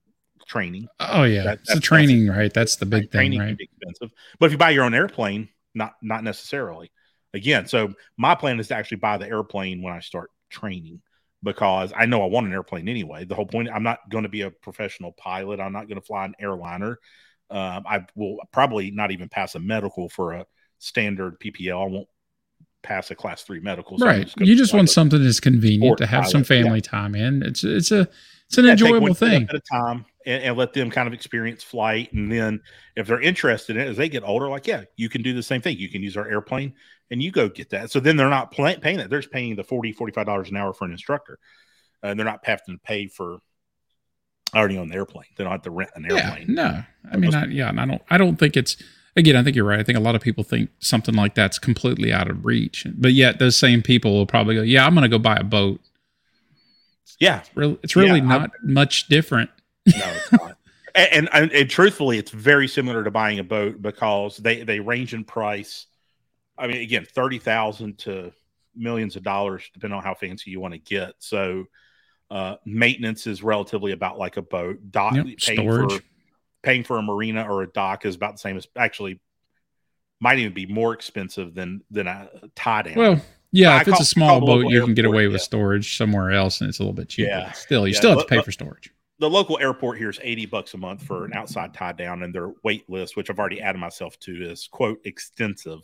training. 0.46 0.86
Oh 1.00 1.24
yeah, 1.24 1.44
That- 1.44 1.58
it's 1.60 1.68
the 1.68 1.74
that's- 1.74 1.86
training, 1.88 2.28
right? 2.28 2.52
That's 2.52 2.76
the 2.76 2.86
big 2.86 3.02
thing, 3.10 3.32
training 3.32 3.38
can 3.40 3.48
right? 3.48 3.58
be 3.58 3.64
expensive, 3.64 4.10
but 4.38 4.46
if 4.46 4.52
you 4.52 4.58
buy 4.58 4.70
your 4.70 4.84
own 4.84 4.94
airplane, 4.94 5.48
not 5.74 5.94
not 6.02 6.22
necessarily. 6.24 6.90
Again, 7.34 7.66
so 7.66 7.94
my 8.18 8.34
plan 8.34 8.60
is 8.60 8.68
to 8.68 8.74
actually 8.76 8.98
buy 8.98 9.16
the 9.16 9.26
airplane 9.26 9.80
when 9.82 9.94
I 9.94 10.00
start 10.00 10.30
training 10.50 11.00
because 11.42 11.92
I 11.96 12.04
know 12.06 12.22
I 12.22 12.26
want 12.26 12.46
an 12.46 12.52
airplane 12.52 12.88
anyway. 12.88 13.24
The 13.24 13.34
whole 13.34 13.46
point, 13.46 13.70
I'm 13.72 13.82
not 13.82 13.98
going 14.10 14.24
to 14.24 14.28
be 14.28 14.42
a 14.42 14.50
professional 14.50 15.12
pilot. 15.12 15.58
I'm 15.58 15.72
not 15.72 15.88
going 15.88 15.98
to 16.00 16.06
fly 16.06 16.26
an 16.26 16.34
airliner. 16.38 16.98
Um, 17.50 17.84
I 17.86 18.04
will 18.14 18.38
probably 18.52 18.90
not 18.90 19.10
even 19.12 19.28
pass 19.30 19.54
a 19.54 19.58
medical 19.60 20.08
for 20.10 20.32
a 20.32 20.46
standard 20.78 21.40
PPL. 21.40 21.82
I 21.84 21.88
won't 21.88 22.08
pass 22.82 23.10
a 23.10 23.14
class 23.14 23.42
three 23.42 23.60
medical. 23.60 23.98
so 23.98 24.06
Right. 24.06 24.32
You 24.38 24.56
just 24.56 24.74
want 24.74 24.90
something 24.90 25.22
that's 25.22 25.40
convenient 25.40 25.98
to 25.98 26.06
have 26.06 26.26
some 26.28 26.42
pilot, 26.44 26.56
yeah. 26.58 26.62
family 26.64 26.80
time 26.80 27.14
in. 27.14 27.42
It's 27.42 27.64
it's 27.64 27.90
a 27.92 28.08
it's 28.48 28.58
an 28.58 28.64
Yeah, 28.66 28.72
enjoyable 28.72 29.14
thing. 29.14 29.46
at 29.48 29.54
a 29.54 29.60
time 29.60 30.04
and, 30.26 30.42
and 30.42 30.56
let 30.58 30.72
them 30.74 30.90
kind 30.90 31.06
of 31.08 31.14
experience 31.14 31.62
flight. 31.62 32.12
And 32.12 32.30
then 32.30 32.60
if 32.96 33.06
they're 33.06 33.20
interested 33.20 33.76
in 33.76 33.82
it 33.82 33.88
as 33.88 33.96
they 33.96 34.08
get 34.08 34.22
older, 34.24 34.48
like, 34.48 34.66
yeah, 34.66 34.84
you 34.96 35.08
can 35.08 35.22
do 35.22 35.32
the 35.32 35.42
same 35.42 35.60
thing. 35.62 35.78
You 35.78 35.88
can 35.88 36.02
use 36.02 36.16
our 36.16 36.28
airplane 36.28 36.74
and 37.10 37.22
you 37.22 37.30
go 37.30 37.48
get 37.48 37.70
that. 37.70 37.90
So 37.90 37.98
then 38.00 38.16
they're 38.16 38.28
not 38.28 38.50
pla- 38.52 38.76
paying 38.80 38.98
that. 38.98 39.08
They're 39.10 39.20
just 39.20 39.32
paying 39.32 39.56
the 39.56 39.64
40 39.64 39.94
$45 39.94 40.48
an 40.50 40.56
hour 40.56 40.72
for 40.74 40.84
an 40.84 40.92
instructor. 40.92 41.38
Uh, 42.04 42.08
and 42.08 42.18
they're 42.18 42.26
not 42.26 42.40
having 42.44 42.74
to 42.76 42.78
pay 42.84 43.06
for 43.06 43.38
already 44.54 44.76
on 44.76 44.88
the 44.88 44.96
airplane. 44.96 45.24
They 45.36 45.44
don't 45.44 45.52
have 45.52 45.62
to 45.62 45.70
rent 45.70 45.90
an 45.94 46.06
Yeah. 46.10 46.16
airplane. 46.16 46.54
No. 46.54 46.82
I 47.10 47.16
mean, 47.16 47.34
I, 47.34 47.46
yeah, 47.46 47.68
and 47.70 47.80
I 47.80 47.86
don't 47.86 48.02
I 48.10 48.18
don't 48.18 48.36
think 48.36 48.56
it's 48.56 48.76
again, 49.16 49.36
I 49.36 49.42
think 49.42 49.56
you're 49.56 49.64
right. 49.64 49.78
I 49.78 49.82
think 49.82 49.98
a 49.98 50.02
lot 50.02 50.14
of 50.14 50.20
people 50.20 50.44
think 50.44 50.70
something 50.78 51.14
like 51.14 51.34
that's 51.34 51.58
completely 51.58 52.12
out 52.12 52.30
of 52.30 52.44
reach. 52.44 52.86
But 52.94 53.12
yet 53.12 53.38
those 53.38 53.56
same 53.56 53.82
people 53.82 54.12
will 54.12 54.26
probably 54.26 54.54
go, 54.54 54.62
"Yeah, 54.62 54.86
I'm 54.86 54.94
going 54.94 55.02
to 55.02 55.08
go 55.08 55.18
buy 55.18 55.36
a 55.36 55.44
boat." 55.44 55.80
Yeah. 57.18 57.42
Really, 57.54 57.78
it's 57.82 57.94
really 57.94 58.18
Yeah, 58.20 58.26
not 58.26 58.50
much 58.62 59.08
different. 59.08 59.50
No, 59.86 60.04
it's 60.06 60.32
not. 60.32 60.56
And, 60.94 61.28
and, 61.32 61.50
and 61.52 61.70
truthfully, 61.70 62.18
it's 62.18 62.30
very 62.30 62.68
similar 62.68 63.02
to 63.02 63.10
buying 63.10 63.38
a 63.38 63.44
boat 63.44 63.80
because 63.80 64.36
they, 64.36 64.62
they 64.62 64.78
range 64.78 65.14
in 65.14 65.24
price. 65.24 65.86
I 66.58 66.66
mean, 66.66 66.82
again, 66.82 67.04
30,000 67.04 67.98
to 68.00 68.32
millions 68.76 69.16
of 69.16 69.22
dollars, 69.22 69.68
depending 69.72 69.96
on 69.96 70.04
how 70.04 70.14
fancy 70.14 70.50
you 70.50 70.60
want 70.60 70.74
to 70.74 70.78
get. 70.78 71.14
So, 71.18 71.64
uh, 72.30 72.56
maintenance 72.64 73.26
is 73.26 73.42
relatively 73.42 73.92
about 73.92 74.18
like 74.18 74.36
a 74.36 74.42
boat. 74.42 74.78
Dock, 74.90 75.14
Yep, 75.14 75.26
storage. 75.40 75.92
for 75.92 76.00
paying 76.62 76.84
for 76.84 76.98
a 76.98 77.02
marina 77.02 77.44
or 77.48 77.62
a 77.62 77.66
dock 77.66 78.04
is 78.06 78.14
about 78.16 78.34
the 78.34 78.38
same 78.38 78.56
as 78.56 78.66
actually 78.76 79.20
might 80.20 80.38
even 80.38 80.52
be 80.54 80.66
more 80.66 80.92
expensive 80.94 81.54
than 81.54 81.82
than 81.90 82.06
a 82.06 82.28
tie 82.54 82.82
down. 82.82 82.94
Well, 82.96 83.20
yeah, 83.50 83.80
if 83.80 83.88
it's 83.88 84.00
a 84.00 84.04
small 84.04 84.40
boat, 84.40 84.68
you 84.68 84.82
can 84.84 84.94
get 84.94 85.04
away 85.04 85.26
with 85.26 85.40
yeah. 85.40 85.44
storage 85.44 85.96
somewhere 85.96 86.30
else 86.30 86.60
and 86.60 86.68
it's 86.70 86.78
a 86.78 86.82
little 86.82 86.94
bit 86.94 87.08
cheaper. 87.08 87.28
Yeah. 87.30 87.52
Still, 87.52 87.86
you 87.86 87.94
Yeah, 87.94 87.98
still 87.98 88.10
have 88.12 88.20
to 88.20 88.24
pay 88.26 88.40
for 88.40 88.52
storage. 88.52 88.92
the 89.18 89.28
local 89.30 89.58
airport 89.58 89.98
here 89.98 90.10
is 90.10 90.18
80 90.22 90.46
bucks 90.46 90.74
a 90.74 90.78
month 90.78 91.02
for 91.02 91.24
an 91.24 91.32
outside 91.34 91.74
tie 91.74 91.92
down 91.92 92.22
and 92.22 92.34
their 92.34 92.50
wait 92.64 92.88
list 92.90 93.16
which 93.16 93.30
i've 93.30 93.38
already 93.38 93.60
added 93.60 93.78
myself 93.78 94.18
to 94.20 94.32
is 94.50 94.68
quote 94.72 95.00
extensive 95.04 95.80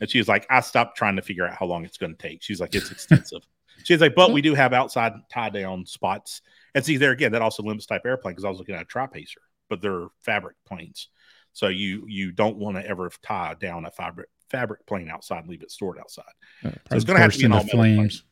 and 0.00 0.08
she 0.08 0.18
was 0.18 0.28
like 0.28 0.46
i 0.50 0.60
stopped 0.60 0.96
trying 0.96 1.16
to 1.16 1.22
figure 1.22 1.46
out 1.46 1.56
how 1.58 1.66
long 1.66 1.84
it's 1.84 1.98
going 1.98 2.14
to 2.14 2.18
take 2.28 2.42
she's 2.42 2.60
like 2.60 2.74
it's 2.74 2.90
extensive 2.90 3.42
she's 3.84 4.00
like 4.00 4.14
but 4.14 4.32
we 4.32 4.40
do 4.40 4.54
have 4.54 4.72
outside 4.72 5.12
tie 5.30 5.50
down 5.50 5.84
spots 5.84 6.42
and 6.74 6.84
see 6.84 6.96
there 6.96 7.12
again 7.12 7.32
that 7.32 7.42
also 7.42 7.62
limits 7.62 7.86
type 7.86 8.02
airplane 8.06 8.32
because 8.32 8.44
i 8.44 8.48
was 8.48 8.58
looking 8.58 8.74
at 8.74 8.82
a 8.82 8.86
tri-pacer 8.86 9.40
but 9.70 9.80
they're 9.80 10.08
fabric 10.20 10.56
planes 10.66 11.08
so 11.54 11.68
you 11.68 12.04
you 12.06 12.30
don't 12.32 12.56
want 12.58 12.76
to 12.76 12.86
ever 12.86 13.10
tie 13.22 13.54
down 13.58 13.86
a 13.86 13.90
fabric 13.90 14.28
fabric 14.50 14.84
plane 14.86 15.08
outside 15.08 15.38
and 15.38 15.48
leave 15.48 15.62
it 15.62 15.70
stored 15.70 15.98
outside 15.98 16.24
Uh, 16.64 16.70
it's 16.90 17.04
gonna 17.04 17.18
have 17.18 17.32
to 17.32 17.38
be 17.38 17.44
an 17.46 17.52
all-metal 17.52 17.78
plane. 17.78 17.96
flames 17.96 18.24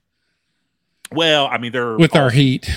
well 1.13 1.47
i 1.47 1.57
mean 1.59 1.73
they're 1.73 1.97
with 1.97 2.15
all- 2.15 2.23
our 2.23 2.31
heat. 2.31 2.69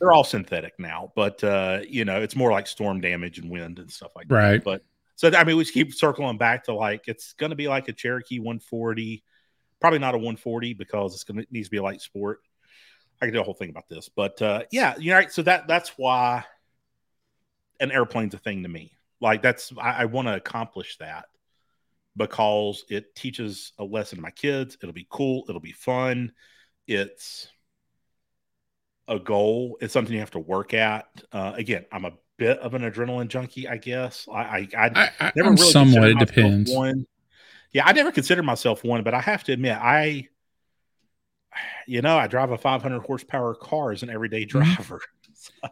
they're 0.00 0.12
all 0.12 0.24
synthetic 0.24 0.72
now, 0.78 1.12
but 1.14 1.42
uh, 1.44 1.80
you 1.88 2.04
know, 2.04 2.20
it's 2.20 2.36
more 2.36 2.50
like 2.50 2.66
storm 2.66 3.00
damage 3.00 3.38
and 3.38 3.48
wind 3.50 3.78
and 3.78 3.90
stuff 3.90 4.10
like 4.14 4.28
that. 4.28 4.34
Right. 4.34 4.62
But 4.64 4.82
so 5.16 5.30
I 5.34 5.44
mean, 5.44 5.56
we 5.56 5.62
just 5.62 5.72
keep 5.72 5.94
circling 5.94 6.36
back 6.36 6.64
to 6.64 6.74
like 6.74 7.04
it's 7.06 7.32
going 7.34 7.50
to 7.50 7.56
be 7.56 7.68
like 7.68 7.88
a 7.88 7.92
Cherokee 7.92 8.38
140, 8.38 9.22
probably 9.80 10.00
not 10.00 10.14
a 10.14 10.18
140 10.18 10.74
because 10.74 11.14
it's 11.14 11.24
going 11.24 11.38
to 11.40 11.46
needs 11.50 11.68
to 11.68 11.70
be 11.70 11.76
a 11.78 11.82
light 11.82 12.02
sport. 12.02 12.40
I 13.22 13.26
can 13.26 13.32
do 13.34 13.40
a 13.40 13.44
whole 13.44 13.54
thing 13.54 13.70
about 13.70 13.88
this, 13.88 14.10
but 14.14 14.42
uh, 14.42 14.64
yeah, 14.70 14.94
you 14.98 15.10
know, 15.12 15.16
right, 15.16 15.32
so 15.32 15.40
that 15.42 15.68
that's 15.68 15.90
why 15.96 16.44
an 17.80 17.90
airplane's 17.90 18.34
a 18.34 18.38
thing 18.38 18.62
to 18.62 18.68
me. 18.68 18.92
Like 19.20 19.42
that's 19.42 19.72
I, 19.80 20.02
I 20.02 20.04
want 20.06 20.28
to 20.28 20.34
accomplish 20.34 20.98
that 20.98 21.26
because 22.16 22.84
it 22.88 23.14
teaches 23.14 23.72
a 23.78 23.84
lesson 23.84 24.16
to 24.16 24.22
my 24.22 24.30
kids. 24.30 24.76
It'll 24.80 24.92
be 24.92 25.06
cool. 25.10 25.44
It'll 25.48 25.60
be 25.60 25.72
fun. 25.72 26.32
It's 26.86 27.48
a 29.08 29.18
goal. 29.18 29.78
It's 29.80 29.92
something 29.92 30.12
you 30.12 30.20
have 30.20 30.30
to 30.32 30.38
work 30.38 30.74
at. 30.74 31.06
Uh, 31.32 31.52
again, 31.56 31.84
I'm 31.92 32.04
a 32.04 32.12
bit 32.36 32.58
of 32.58 32.74
an 32.74 32.82
adrenaline 32.82 33.28
junkie, 33.28 33.68
I 33.68 33.76
guess. 33.76 34.26
I 34.32 34.40
I, 34.42 34.68
I 34.76 35.10
I, 35.20 35.32
never 35.36 35.50
I'm 35.50 35.56
really 35.56 35.72
somewhat. 35.72 36.08
It 36.10 36.18
depends. 36.18 36.70
One. 36.70 37.06
Yeah, 37.72 37.84
I 37.86 37.92
never 37.92 38.12
considered 38.12 38.44
myself 38.44 38.84
one, 38.84 39.02
but 39.02 39.14
I 39.14 39.20
have 39.20 39.42
to 39.44 39.52
admit, 39.52 39.76
I, 39.76 40.28
you 41.86 42.02
know, 42.02 42.16
I 42.16 42.26
drive 42.28 42.50
a 42.50 42.58
500 42.58 43.00
horsepower 43.00 43.54
car 43.54 43.92
as 43.92 44.02
an 44.02 44.10
everyday 44.10 44.46
Mm-hmm. 44.46 44.58
driver. 44.58 45.00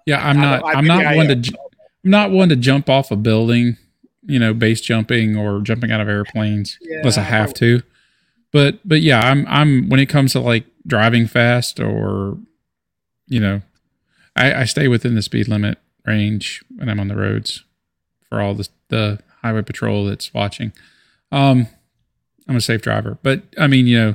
Yeah, 0.05 0.27
I'm 0.27 0.37
not. 0.37 0.63
I'm 0.67 0.87
not 0.87 1.17
one 1.17 1.29
to. 1.29 1.59
Am. 2.05 2.11
ju- 2.11 2.11
I'm 2.11 2.11
not 2.11 2.31
one 2.31 2.49
to 2.49 2.57
jump 2.57 2.89
off 2.89 3.11
a 3.11 3.17
building. 3.17 3.77
You 4.25 4.39
know, 4.39 4.55
base 4.55 4.81
jumping 4.81 5.37
or 5.37 5.61
jumping 5.61 5.91
out 5.91 6.01
of 6.01 6.09
airplanes 6.09 6.79
unless 6.99 7.19
I 7.19 7.23
have 7.23 7.53
to. 7.55 7.83
but 8.53 8.79
but 8.85 9.01
yeah, 9.03 9.21
I'm 9.21 9.45
I'm 9.49 9.89
when 9.89 9.99
it 9.99 10.07
comes 10.09 10.33
to 10.33 10.41
like 10.41 10.65
driving 10.87 11.27
fast 11.27 11.81
or 11.81 12.39
you 13.27 13.41
know, 13.41 13.63
I, 14.37 14.55
I 14.55 14.65
stay 14.65 14.87
within 14.89 15.15
the 15.17 15.23
speed 15.23 15.49
limit 15.49 15.79
range 16.07 16.63
when 16.77 16.89
I'm 16.89 17.01
on 17.01 17.09
the 17.09 17.17
roads 17.17 17.65
for 18.29 18.41
all 18.41 18.55
the 18.55 18.69
the 18.91 19.19
highway 19.43 19.63
patrol 19.63 20.05
that's 20.07 20.33
watching. 20.33 20.73
Um, 21.33 21.67
I'm 22.49 22.57
a 22.57 22.61
safe 22.61 22.83
driver, 22.83 23.19
but 23.23 23.43
I 23.59 23.67
mean, 23.67 23.87
you 23.89 23.99
know, 23.99 24.15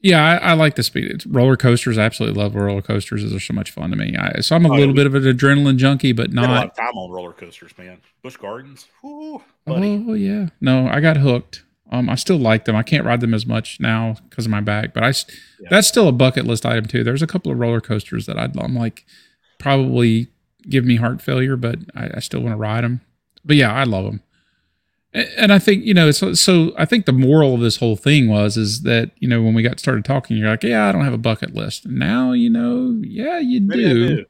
yeah, 0.00 0.24
I, 0.40 0.50
I 0.50 0.52
like 0.54 0.76
the 0.76 0.82
speed. 0.82 1.10
It's 1.10 1.26
roller 1.26 1.56
coasters. 1.56 1.98
I 1.98 2.02
absolutely 2.04 2.40
love 2.40 2.54
roller 2.54 2.82
coasters. 2.82 3.28
They're 3.28 3.40
so 3.40 3.54
much 3.54 3.70
fun 3.70 3.90
to 3.90 3.96
me. 3.96 4.16
I, 4.16 4.40
so 4.40 4.54
I'm 4.56 4.64
a 4.64 4.68
Oh, 4.68 4.72
little 4.76 4.88
yeah, 4.94 5.04
bit 5.04 5.06
of 5.06 5.14
an 5.14 5.22
adrenaline 5.24 5.76
junkie, 5.76 6.12
but 6.12 6.30
Spent 6.30 6.38
a 6.38 6.42
lot 6.42 6.48
not. 6.54 6.66
of 6.70 6.76
time 6.76 6.96
on 6.96 7.10
roller 7.10 7.32
coasters, 7.32 7.72
man. 7.76 8.00
Busch 8.22 8.36
Gardens, 8.36 8.86
Whew, 9.02 9.42
buddy. 9.66 10.04
Oh 10.08 10.14
yeah, 10.14 10.48
no, 10.60 10.86
I 10.88 11.00
got 11.00 11.16
hooked. 11.16 11.64
Um, 11.90 12.10
I 12.10 12.16
still 12.16 12.36
like 12.38 12.66
them. 12.66 12.76
I 12.76 12.82
can't 12.82 13.06
ride 13.06 13.20
them 13.22 13.32
as 13.32 13.46
much 13.46 13.80
now 13.80 14.16
because 14.28 14.44
of 14.44 14.50
my 14.50 14.60
back, 14.60 14.92
but 14.92 15.02
I 15.02 15.08
Yeah. 15.08 15.68
that's 15.70 15.88
still 15.88 16.06
a 16.06 16.12
bucket 16.12 16.44
list 16.46 16.66
item 16.66 16.84
too. 16.84 17.02
There's 17.02 17.22
a 17.22 17.26
couple 17.26 17.50
of 17.50 17.58
roller 17.58 17.80
coasters 17.80 18.26
that 18.26 18.38
I'd, 18.38 18.56
I'm 18.58 18.74
like 18.74 19.04
probably 19.58 20.28
give 20.68 20.84
me 20.84 20.96
heart 20.96 21.22
failure, 21.22 21.56
but 21.56 21.78
I, 21.94 22.10
I 22.16 22.20
still 22.20 22.40
want 22.40 22.52
to 22.52 22.56
ride 22.58 22.84
them. 22.84 23.00
But 23.44 23.56
yeah, 23.56 23.72
I 23.72 23.84
love 23.84 24.04
them. 24.04 24.22
And 25.14 25.52
I 25.52 25.58
think 25.58 25.84
you 25.84 25.94
know, 25.94 26.10
so, 26.10 26.34
so 26.34 26.72
I 26.76 26.84
think 26.84 27.06
the 27.06 27.12
moral 27.12 27.54
of 27.54 27.60
this 27.60 27.78
whole 27.78 27.96
thing 27.96 28.28
was 28.28 28.56
is 28.56 28.82
that 28.82 29.12
you 29.16 29.28
know 29.28 29.42
when 29.42 29.54
we 29.54 29.62
got 29.62 29.80
started 29.80 30.04
talking, 30.04 30.36
you're 30.36 30.50
like, 30.50 30.62
yeah, 30.62 30.86
I 30.86 30.92
don't 30.92 31.04
have 31.04 31.14
a 31.14 31.18
bucket 31.18 31.54
list. 31.54 31.86
And 31.86 31.98
now 31.98 32.32
you 32.32 32.50
know, 32.50 33.00
yeah, 33.02 33.38
you 33.38 33.60
do. 33.60 34.18
do. 34.18 34.26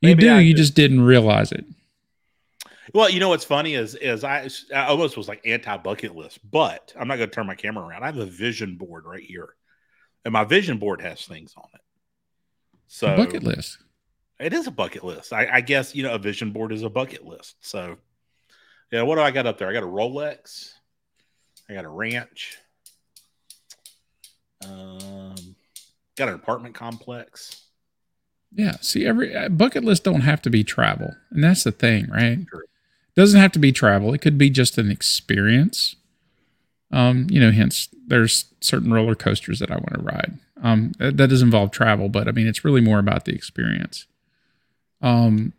You 0.00 0.14
do. 0.14 0.30
I 0.30 0.40
You 0.40 0.54
do. 0.54 0.58
just 0.62 0.74
didn't 0.74 1.02
realize 1.02 1.52
it. 1.52 1.66
Well, 2.94 3.10
you 3.10 3.20
know 3.20 3.28
what's 3.28 3.44
funny 3.44 3.74
is 3.74 3.94
is 3.96 4.24
I, 4.24 4.48
I 4.74 4.86
almost 4.86 5.16
was 5.16 5.28
like 5.28 5.42
anti 5.44 5.76
bucket 5.76 6.16
list, 6.16 6.38
but 6.50 6.92
I'm 6.98 7.06
not 7.08 7.16
going 7.16 7.28
to 7.28 7.34
turn 7.34 7.46
my 7.46 7.54
camera 7.54 7.84
around. 7.86 8.02
I 8.02 8.06
have 8.06 8.16
a 8.16 8.24
vision 8.26 8.76
board 8.76 9.04
right 9.04 9.22
here, 9.22 9.54
and 10.24 10.32
my 10.32 10.44
vision 10.44 10.78
board 10.78 11.02
has 11.02 11.24
things 11.26 11.52
on 11.56 11.68
it. 11.74 11.80
So 12.86 13.14
bucket 13.16 13.42
list. 13.42 13.78
it 14.40 14.52
is 14.54 14.66
a 14.66 14.70
bucket 14.70 15.04
list. 15.04 15.32
I, 15.32 15.48
I 15.52 15.60
guess 15.60 15.94
you 15.94 16.02
know 16.02 16.14
a 16.14 16.18
vision 16.18 16.52
board 16.52 16.72
is 16.72 16.82
a 16.82 16.88
bucket 16.90 17.26
list. 17.26 17.56
So 17.60 17.98
yeah, 18.90 19.02
what 19.02 19.16
do 19.16 19.20
I 19.22 19.30
got 19.30 19.46
up 19.46 19.58
there? 19.58 19.68
I 19.68 19.72
got 19.72 19.82
a 19.82 19.86
Rolex. 19.86 20.72
I 21.68 21.74
got 21.74 21.84
a 21.84 21.90
ranch. 21.90 22.58
Um, 24.64 25.34
got 26.16 26.28
an 26.28 26.34
apartment 26.34 26.74
complex. 26.74 27.64
Yeah. 28.54 28.76
See, 28.80 29.06
every 29.06 29.34
uh, 29.34 29.50
bucket 29.50 29.84
list 29.84 30.04
don't 30.04 30.22
have 30.22 30.40
to 30.42 30.50
be 30.50 30.64
travel, 30.64 31.14
and 31.30 31.44
that's 31.44 31.64
the 31.64 31.72
thing, 31.72 32.08
right? 32.10 32.38
Doesn't 33.14 33.40
have 33.40 33.52
to 33.52 33.58
be 33.58 33.72
travel. 33.72 34.14
It 34.14 34.20
could 34.20 34.38
be 34.38 34.48
just 34.48 34.78
an 34.78 34.90
experience. 34.90 35.96
Um, 36.90 37.26
you 37.28 37.40
know, 37.40 37.50
hence 37.50 37.88
there's 38.06 38.46
certain 38.60 38.92
roller 38.92 39.14
coasters 39.14 39.58
that 39.58 39.70
I 39.70 39.74
want 39.74 39.94
to 39.94 40.00
ride. 40.00 40.38
Um, 40.62 40.92
that, 40.98 41.18
that 41.18 41.28
does 41.28 41.42
involve 41.42 41.70
travel, 41.70 42.08
but 42.08 42.26
I 42.26 42.32
mean, 42.32 42.46
it's 42.46 42.64
really 42.64 42.80
more 42.80 42.98
about 42.98 43.26
the 43.26 43.34
experience. 43.34 44.06
Um, 45.02 45.52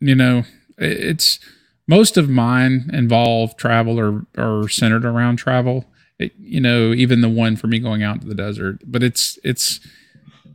you 0.00 0.14
know, 0.14 0.42
it's 0.78 1.38
most 1.86 2.16
of 2.16 2.28
mine 2.28 2.90
involve 2.92 3.56
travel 3.56 3.98
or 3.98 4.26
or 4.36 4.68
centered 4.68 5.04
around 5.04 5.36
travel. 5.36 5.86
It, 6.18 6.32
you 6.38 6.60
know, 6.60 6.92
even 6.92 7.20
the 7.20 7.28
one 7.28 7.56
for 7.56 7.68
me 7.68 7.78
going 7.78 8.02
out 8.02 8.20
to 8.20 8.26
the 8.26 8.34
desert, 8.34 8.80
but 8.86 9.02
it's 9.02 9.38
it's 9.44 9.80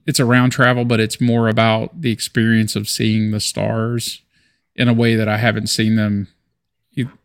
it's 0.05 0.19
around 0.19 0.51
travel, 0.51 0.85
but 0.85 0.99
it's 0.99 1.21
more 1.21 1.47
about 1.47 2.01
the 2.01 2.11
experience 2.11 2.75
of 2.75 2.89
seeing 2.89 3.31
the 3.31 3.39
stars 3.39 4.21
in 4.75 4.87
a 4.87 4.93
way 4.93 5.15
that 5.15 5.29
I 5.29 5.37
haven't 5.37 5.67
seen 5.67 5.95
them 5.95 6.27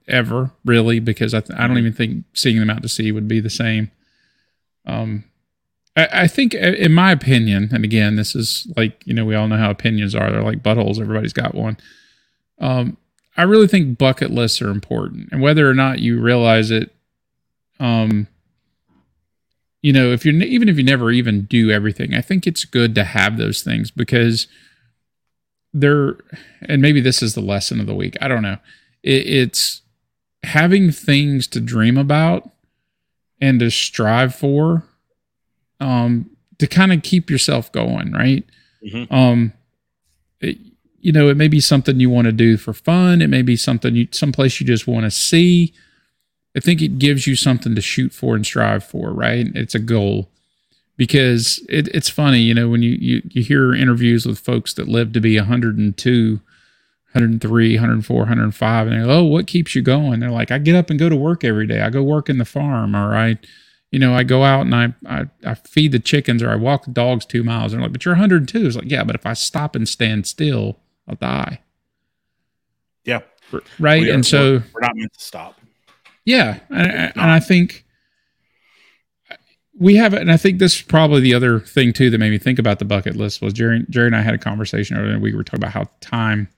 ever 0.09 0.53
really, 0.65 1.01
because 1.01 1.35
I, 1.35 1.41
th- 1.41 1.59
I 1.59 1.67
don't 1.67 1.79
even 1.79 1.93
think 1.93 2.25
seeing 2.33 2.59
them 2.59 2.71
out 2.71 2.83
to 2.83 2.89
sea 2.89 3.13
would 3.13 3.29
be 3.29 3.41
the 3.41 3.51
same. 3.51 3.91
Um, 4.87 5.25
I, 5.97 6.09
I 6.13 6.27
think, 6.27 6.55
uh, 6.55 6.59
in 6.59 6.93
my 6.93 7.13
opinion, 7.13 7.69
and 7.73 7.85
again, 7.85 8.17
this 8.17 8.35
is 8.35 8.71
like 8.77 9.03
you 9.07 9.15
know 9.15 9.25
we 9.25 9.35
all 9.35 9.49
know 9.49 9.59
how 9.59 9.71
opinions 9.71 10.15
are. 10.15 10.31
They're 10.31 10.43
like 10.43 10.63
buttholes. 10.63 11.01
Everybody's 11.01 11.33
got 11.33 11.55
one. 11.55 11.77
Um, 12.61 12.97
I 13.37 13.43
really 13.43 13.69
think 13.69 13.99
bucket 13.99 14.31
lists 14.31 14.61
are 14.61 14.71
important, 14.71 15.29
and 15.31 15.41
whether 15.41 15.69
or 15.69 15.75
not 15.75 16.01
you 16.01 16.21
realize 16.21 16.71
it, 16.71 16.95
um, 17.79 18.27
you 19.81 19.93
know, 19.93 20.11
if 20.11 20.25
you're 20.25 20.35
even 20.35 20.69
if 20.69 20.77
you 20.77 20.83
never 20.83 21.11
even 21.11 21.43
do 21.43 21.71
everything, 21.71 22.15
I 22.15 22.21
think 22.21 22.47
it's 22.47 22.65
good 22.65 22.95
to 22.97 23.05
have 23.05 23.37
those 23.39 23.63
things 23.63 23.91
because 23.91 24.49
they're, 25.73 26.17
and 26.63 26.83
maybe 26.83 27.01
this 27.01 27.23
is 27.23 27.35
the 27.35 27.41
lesson 27.41 27.79
of 27.79 27.87
the 27.87 27.95
week. 27.95 28.17
I 28.21 28.27
don't 28.29 28.43
know. 28.43 28.57
It, 29.03 29.27
it's 29.27 29.83
having 30.43 30.91
things 30.91 31.47
to 31.49 31.61
dream 31.61 31.97
about 31.97 32.51
and 33.41 33.61
to 33.61 33.71
strive 33.71 34.35
for, 34.35 34.85
um, 35.79 36.31
to 36.59 36.67
kind 36.67 36.93
of 36.93 37.03
keep 37.03 37.31
yourself 37.31 37.71
going, 37.71 38.13
right? 38.13 38.45
Mhm. 38.85 39.13
Um, 39.13 39.53
it, 40.41 40.59
you 41.01 41.13
know, 41.13 41.29
it 41.29 41.37
may 41.37 41.49
be 41.49 41.61
something 41.61 42.01
you 42.01 42.11
want 42.11 42.27
to 42.27 42.33
do 42.33 42.57
for 42.57 42.73
fun. 42.73 43.23
It 43.23 43.29
may 43.29 43.43
be 43.43 43.57
something 43.57 43.95
you, 43.95 44.09
someplace 44.11 44.61
you 44.61 44.67
just 44.67 44.87
want 44.87 45.05
to 45.05 45.11
see. 45.11 45.73
I 46.57 46.61
think 46.61 46.83
it 46.83 46.99
gives 46.99 47.27
you 47.27 47.37
something 47.37 47.75
to 47.75 47.81
shoot 47.81 48.13
for 48.13 48.35
and 48.35 48.45
strive 48.45 48.85
for, 48.85 49.13
right? 49.13 49.47
It's 49.55 49.75
a 49.75 49.81
goal 49.81 50.31
because 50.97 51.65
it, 51.69 51.89
it's 51.89 52.11
funny, 52.11 52.41
you 52.41 52.53
know, 52.53 52.69
when 52.69 52.83
you, 52.83 52.97
you, 53.01 53.23
you 53.31 53.43
hear 53.43 53.73
interviews 53.73 54.27
with 54.27 54.41
folks 54.41 54.75
that 54.75 54.89
live 54.89 55.13
to 55.13 55.21
be 55.21 55.39
102, 55.39 56.33
103, 56.33 57.75
104, 57.77 58.17
105, 58.19 58.87
and 58.87 58.97
they 59.01 59.07
go, 59.07 59.21
oh, 59.21 59.25
what 59.25 59.47
keeps 59.47 59.77
you 59.77 59.83
going? 59.83 60.19
They're 60.19 60.31
like, 60.31 60.51
I 60.51 60.59
get 60.59 60.75
up 60.75 60.91
and 60.91 60.99
go 60.99 61.09
to 61.09 61.15
work 61.15 61.45
every 61.45 61.69
day. 61.69 61.81
I 61.81 61.91
go 61.91 62.03
work 62.03 62.29
in 62.29 62.39
the 62.39 62.45
farm, 62.45 62.97
or 62.97 63.15
I, 63.15 63.39
you 63.93 64.01
know, 64.01 64.13
I 64.15 64.25
go 64.25 64.43
out 64.43 64.63
and 64.63 64.75
I, 64.75 64.95
I, 65.07 65.27
I 65.45 65.55
feed 65.55 65.93
the 65.93 66.01
chickens 66.01 66.43
or 66.43 66.51
I 66.51 66.57
walk 66.57 66.85
the 66.85 66.91
dogs 66.91 67.25
two 67.25 67.45
miles. 67.45 67.73
And 67.73 67.81
they're 67.81 67.87
like, 67.87 67.93
but 67.93 68.05
you're 68.05 68.15
102. 68.15 68.67
It's 68.67 68.77
like, 68.77 68.91
yeah, 68.91 69.05
but 69.05 69.15
if 69.15 69.25
I 69.25 69.35
stop 69.35 69.77
and 69.77 69.89
stand 69.89 70.27
still, 70.27 70.79
I'll 71.09 71.17
die. 71.17 71.61
Yeah, 73.05 73.21
Right. 73.79 74.07
Are- 74.07 74.13
and 74.13 74.27
so, 74.27 74.53
we're, 74.55 74.65
we're 74.75 74.81
not 74.81 74.95
meant 74.97 75.13
to 75.15 75.21
stop. 75.21 75.59
yeah, 76.27 76.61
and, 76.69 76.91
and 77.17 77.31
I 77.31 77.41
think 77.41 77.85
we 79.79 79.97
have, 79.97 80.13
and 80.13 80.31
I 80.31 80.37
think 80.37 80.59
this 80.59 80.77
is 80.77 80.83
probably 80.83 81.21
the 81.21 81.35
other 81.35 81.61
thing 81.61 81.93
too 81.93 82.11
that 82.11 82.19
made 82.19 82.31
me 82.31 82.39
think 82.39 82.59
about 82.59 82.79
the 82.81 82.85
bucket 82.85 83.17
list 83.17 83.41
was 83.41 83.53
Jerry. 83.53 83.87
Jerry 83.89 84.07
and 84.09 84.17
I 84.17 84.23
had 84.23 84.35
a 84.35 84.39
conversation 84.39 84.97
earlier. 84.97 85.13
and 85.15 85.23
We 85.23 85.35
were 85.35 85.45
talking 85.45 85.61
about 85.61 85.73
how 85.73 85.85
time 86.01 86.49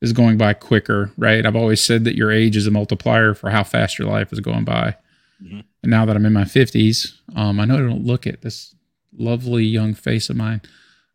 is 0.00 0.12
going 0.12 0.38
by 0.38 0.54
quicker, 0.54 1.12
right? 1.18 1.44
I've 1.44 1.54
always 1.54 1.80
said 1.82 2.04
that 2.04 2.16
your 2.16 2.32
age 2.32 2.56
is 2.56 2.66
a 2.66 2.70
multiplier 2.70 3.34
for 3.34 3.50
how 3.50 3.62
fast 3.62 3.98
your 3.98 4.08
life 4.08 4.32
is 4.32 4.40
going 4.40 4.64
by. 4.64 4.96
Mhm. 5.42 5.62
And 5.82 5.90
now 5.90 6.04
that 6.06 6.16
I'm 6.16 6.24
in 6.26 6.32
my 6.32 6.44
fifties, 6.46 7.20
um, 7.36 7.60
I 7.60 7.66
know 7.66 7.74
I 7.76 7.78
don't 7.80 8.04
look 8.06 8.26
at 8.26 8.40
this 8.42 8.74
lovely 9.16 9.64
young 9.64 9.92
face 9.94 10.30
of 10.30 10.36
mine. 10.36 10.62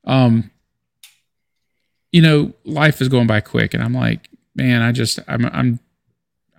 Um, 0.05 0.51
you 2.17 2.23
know, 2.23 2.51
life 2.65 2.99
is 2.99 3.09
going 3.09 3.27
by 3.27 3.41
quick, 3.41 3.75
and 3.75 3.83
I'm 3.83 3.93
like, 3.93 4.27
man, 4.55 4.81
I 4.81 4.91
just, 4.91 5.19
I'm, 5.27 5.45
I'm 5.45 5.79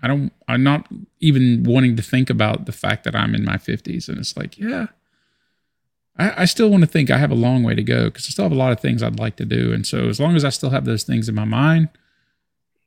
I 0.01 0.07
don't 0.07 0.33
I'm 0.47 0.63
not 0.63 0.87
even 1.19 1.65
wanting 1.65 1.97
to 1.97 2.03
think 2.03 2.31
about 2.31 2.67
the 2.67 2.73
fact 2.73 3.03
that 3.03 3.17
I'm 3.17 3.35
in 3.35 3.45
my 3.45 3.57
50s 3.57 4.09
and 4.09 4.19
it's 4.19 4.37
like, 4.37 4.57
yeah. 4.57 4.87
I, 6.17 6.43
I 6.43 6.45
still 6.45 6.71
want 6.71 6.83
to 6.83 6.87
think 6.87 7.11
I 7.11 7.19
have 7.19 7.33
a 7.33 7.35
long 7.35 7.65
way 7.65 7.75
to 7.75 7.83
go 7.83 8.05
because 8.05 8.27
I 8.27 8.31
still 8.31 8.45
have 8.45 8.53
a 8.53 8.57
lot 8.57 8.71
of 8.71 8.79
things 8.79 9.03
I'd 9.03 9.19
like 9.19 9.35
to 9.39 9.45
do. 9.45 9.73
And 9.73 9.85
so 9.85 10.09
as 10.09 10.21
long 10.21 10.37
as 10.37 10.45
I 10.45 10.51
still 10.51 10.71
have 10.71 10.85
those 10.85 11.03
things 11.03 11.29
in 11.29 11.35
my 11.35 11.45
mind 11.45 11.89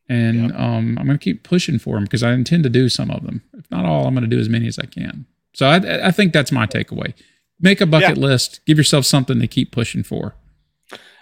and 0.07 0.53
um, 0.53 0.97
I'm 0.97 1.05
going 1.05 1.17
to 1.19 1.23
keep 1.23 1.43
pushing 1.43 1.79
for 1.79 1.95
them 1.95 2.05
because 2.05 2.23
I 2.23 2.31
intend 2.31 2.63
to 2.63 2.69
do 2.69 2.87
some 2.87 3.11
of 3.11 3.25
them. 3.25 3.41
If 3.57 3.69
not 3.71 3.83
all, 3.83 4.07
I'm 4.07 4.13
going 4.13 4.29
to 4.29 4.33
do 4.33 4.39
as 4.39 4.49
many 4.49 4.67
as 4.67 4.79
I 4.79 4.85
can. 4.85 5.25
So 5.53 5.67
I, 5.67 6.07
I 6.07 6.11
think 6.11 6.31
that's 6.31 6.51
my 6.51 6.65
takeaway. 6.65 7.13
Make 7.59 7.81
a 7.81 7.85
bucket 7.85 8.17
list, 8.17 8.61
give 8.65 8.77
yourself 8.77 9.05
something 9.05 9.39
to 9.39 9.47
keep 9.47 9.71
pushing 9.71 10.01
for. 10.03 10.35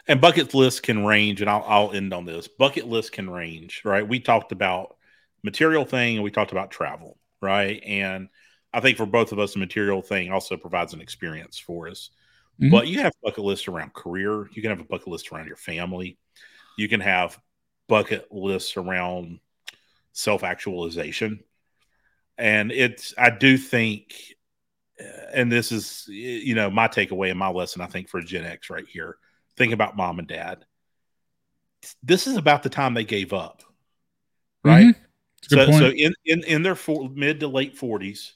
And 0.10 0.20
bucket 0.20 0.56
lists 0.56 0.80
can 0.80 1.06
range, 1.06 1.40
and 1.40 1.50
I'll, 1.50 1.64
I'll 1.68 1.92
end 1.92 2.16
on 2.16 2.26
this. 2.26 2.48
Bucket 2.48 2.88
lists 2.88 3.12
can 3.12 3.30
range, 3.30 3.84
right? 3.86 4.06
We 4.06 4.20
talked 4.20 4.52
about 4.52 4.98
material 5.44 5.86
thing 5.86 6.16
and 6.16 6.24
we 6.24 6.32
talked 6.32 6.52
about 6.52 6.72
travel, 6.72 7.20
right? 7.42 7.80
And 7.86 8.28
I 8.74 8.80
think 8.80 8.98
for 8.98 9.06
both 9.06 9.32
of 9.32 9.38
us, 9.38 9.54
the 9.54 9.60
material 9.60 10.02
thing 10.02 10.32
also 10.32 10.58
provides 10.58 10.96
an 10.96 11.02
experience 11.02 11.60
for 11.60 11.88
us. 11.88 12.10
Mhm. 12.60 12.72
But 12.72 12.88
you 12.88 13.02
have 13.02 13.14
bucket 13.22 13.44
lists 13.44 13.68
around 13.68 13.94
career. 13.94 14.50
You 14.52 14.64
can 14.64 14.72
have 14.72 14.80
a 14.80 14.84
bucket 14.84 15.08
list 15.08 15.32
around 15.32 15.46
your 15.46 15.56
family. 15.56 16.18
You 16.76 16.90
can 16.90 17.02
have 17.02 17.40
bucket 17.88 18.32
lists 18.32 18.78
around 18.78 19.40
self 20.12 20.44
actualization. 20.44 21.44
And 22.36 22.72
it's, 22.72 23.14
I 23.16 23.30
do 23.30 23.58
think, 23.58 24.16
and 25.32 25.52
this 25.52 25.72
is, 25.72 26.06
you 26.08 26.56
know, 26.56 26.72
my 26.72 26.88
takeaway 26.88 27.30
and 27.30 27.38
my 27.38 27.50
lesson, 27.50 27.84
I 27.84 27.88
think, 27.88 28.10
for 28.10 28.22
Gen 28.22 28.44
X 28.44 28.72
right 28.72 28.88
here. 28.88 29.18
Think 29.60 29.74
about 29.74 29.98
mom 29.98 30.20
and 30.20 30.28
dad. 30.28 30.66
This 32.02 32.28
is 32.28 32.38
about 32.38 32.64
the 32.64 32.70
time 32.70 32.94
they 32.94 33.04
gave 33.04 33.34
up, 33.34 33.62
right? 34.64 34.96
Mhm. 34.96 34.96
Good 35.50 35.72
So, 35.74 35.80
so 35.80 35.90
in, 35.90 36.14
in 36.26 36.44
in 36.46 36.64
their 36.64 36.78
mid 37.14 37.42
to 37.42 37.48
late 37.48 37.78
forties, 37.78 38.34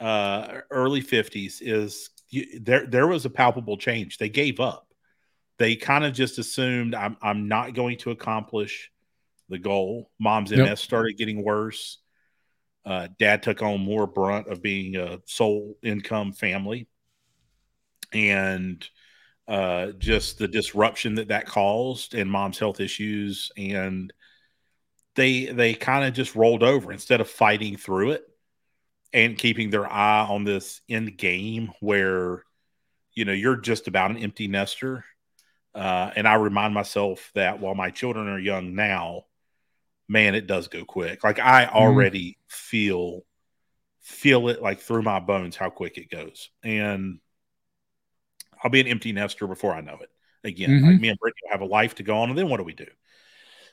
uh, 0.00 0.60
early 0.70 1.00
fifties, 1.00 1.60
is 1.60 2.10
you, 2.28 2.58
there 2.60 2.86
there 2.86 3.06
was 3.06 3.24
a 3.24 3.30
palpable 3.30 3.76
change. 3.76 4.18
They 4.18 4.28
gave 4.28 4.58
up. 4.58 4.92
They 5.58 5.76
kind 5.76 6.04
of 6.04 6.12
just 6.12 6.38
assumed 6.40 6.94
I'm 6.94 7.16
I'm 7.22 7.46
not 7.46 7.74
going 7.74 7.98
to 7.98 8.10
accomplish 8.10 8.90
the 9.48 9.58
goal. 9.58 10.10
Mom's 10.18 10.50
Yep. 10.50 10.66
MS 10.66 10.80
started 10.80 11.16
getting 11.16 11.44
worse. 11.44 11.98
Uh, 12.84 13.08
dad 13.18 13.44
took 13.44 13.62
on 13.62 13.80
more 13.80 14.06
brunt 14.08 14.48
of 14.48 14.60
being 14.60 14.96
a 14.96 15.20
sole 15.26 15.76
income 15.82 16.32
family, 16.32 16.88
and 18.12 18.88
uh, 19.48 19.92
just 19.98 20.38
the 20.38 20.48
disruption 20.48 21.16
that 21.16 21.28
that 21.28 21.46
caused, 21.46 22.14
and 22.14 22.30
mom's 22.30 22.58
health 22.60 22.80
issues, 22.80 23.52
and 23.56 24.12
they 25.14 25.46
they 25.46 25.74
kind 25.74 26.04
of 26.04 26.14
just 26.14 26.34
rolled 26.34 26.62
over 26.62 26.92
instead 26.92 27.20
of 27.20 27.28
fighting 27.28 27.76
through 27.76 28.12
it 28.12 28.24
and 29.12 29.38
keeping 29.38 29.70
their 29.70 29.86
eye 29.90 30.26
on 30.28 30.44
this 30.44 30.82
end 30.88 31.16
game 31.18 31.72
where 31.80 32.44
you 33.14 33.24
know 33.24 33.32
you're 33.32 33.56
just 33.56 33.88
about 33.88 34.10
an 34.10 34.18
empty 34.18 34.48
nester. 34.48 35.04
Uh, 35.74 36.10
and 36.16 36.28
i 36.28 36.34
remind 36.34 36.74
myself 36.74 37.30
that 37.34 37.60
while 37.60 37.74
my 37.74 37.90
children 37.90 38.28
are 38.28 38.38
young 38.40 38.74
now 38.74 39.22
man 40.08 40.34
it 40.34 40.46
does 40.46 40.68
go 40.68 40.84
quick. 40.84 41.24
Like 41.24 41.38
i 41.40 41.66
Mm-hmm. 41.78 42.08
already 42.08 42.38
feel 42.48 43.22
feel 44.02 44.48
it 44.48 44.62
like 44.62 44.80
through 44.80 45.02
my 45.02 45.20
bones 45.20 45.56
how 45.56 45.70
quick 45.70 45.98
it 45.98 46.10
goes. 46.10 46.50
And 46.64 47.20
i'll 48.62 48.70
be 48.70 48.80
an 48.80 48.86
empty 48.86 49.12
nester 49.12 49.46
before 49.46 49.72
i 49.74 49.80
know 49.80 49.98
it 50.00 50.10
again 50.44 50.82
like 50.82 50.96
Mhm. 50.96 51.00
me 51.00 51.08
and 51.08 51.18
brittany 51.18 51.42
have 51.50 51.60
a 51.60 51.64
life 51.66 51.94
to 51.96 52.02
go 52.02 52.16
on 52.18 52.28
and 52.30 52.38
then 52.38 52.48
what 52.48 52.58
do 52.58 52.64
we 52.64 52.74
do 52.74 52.86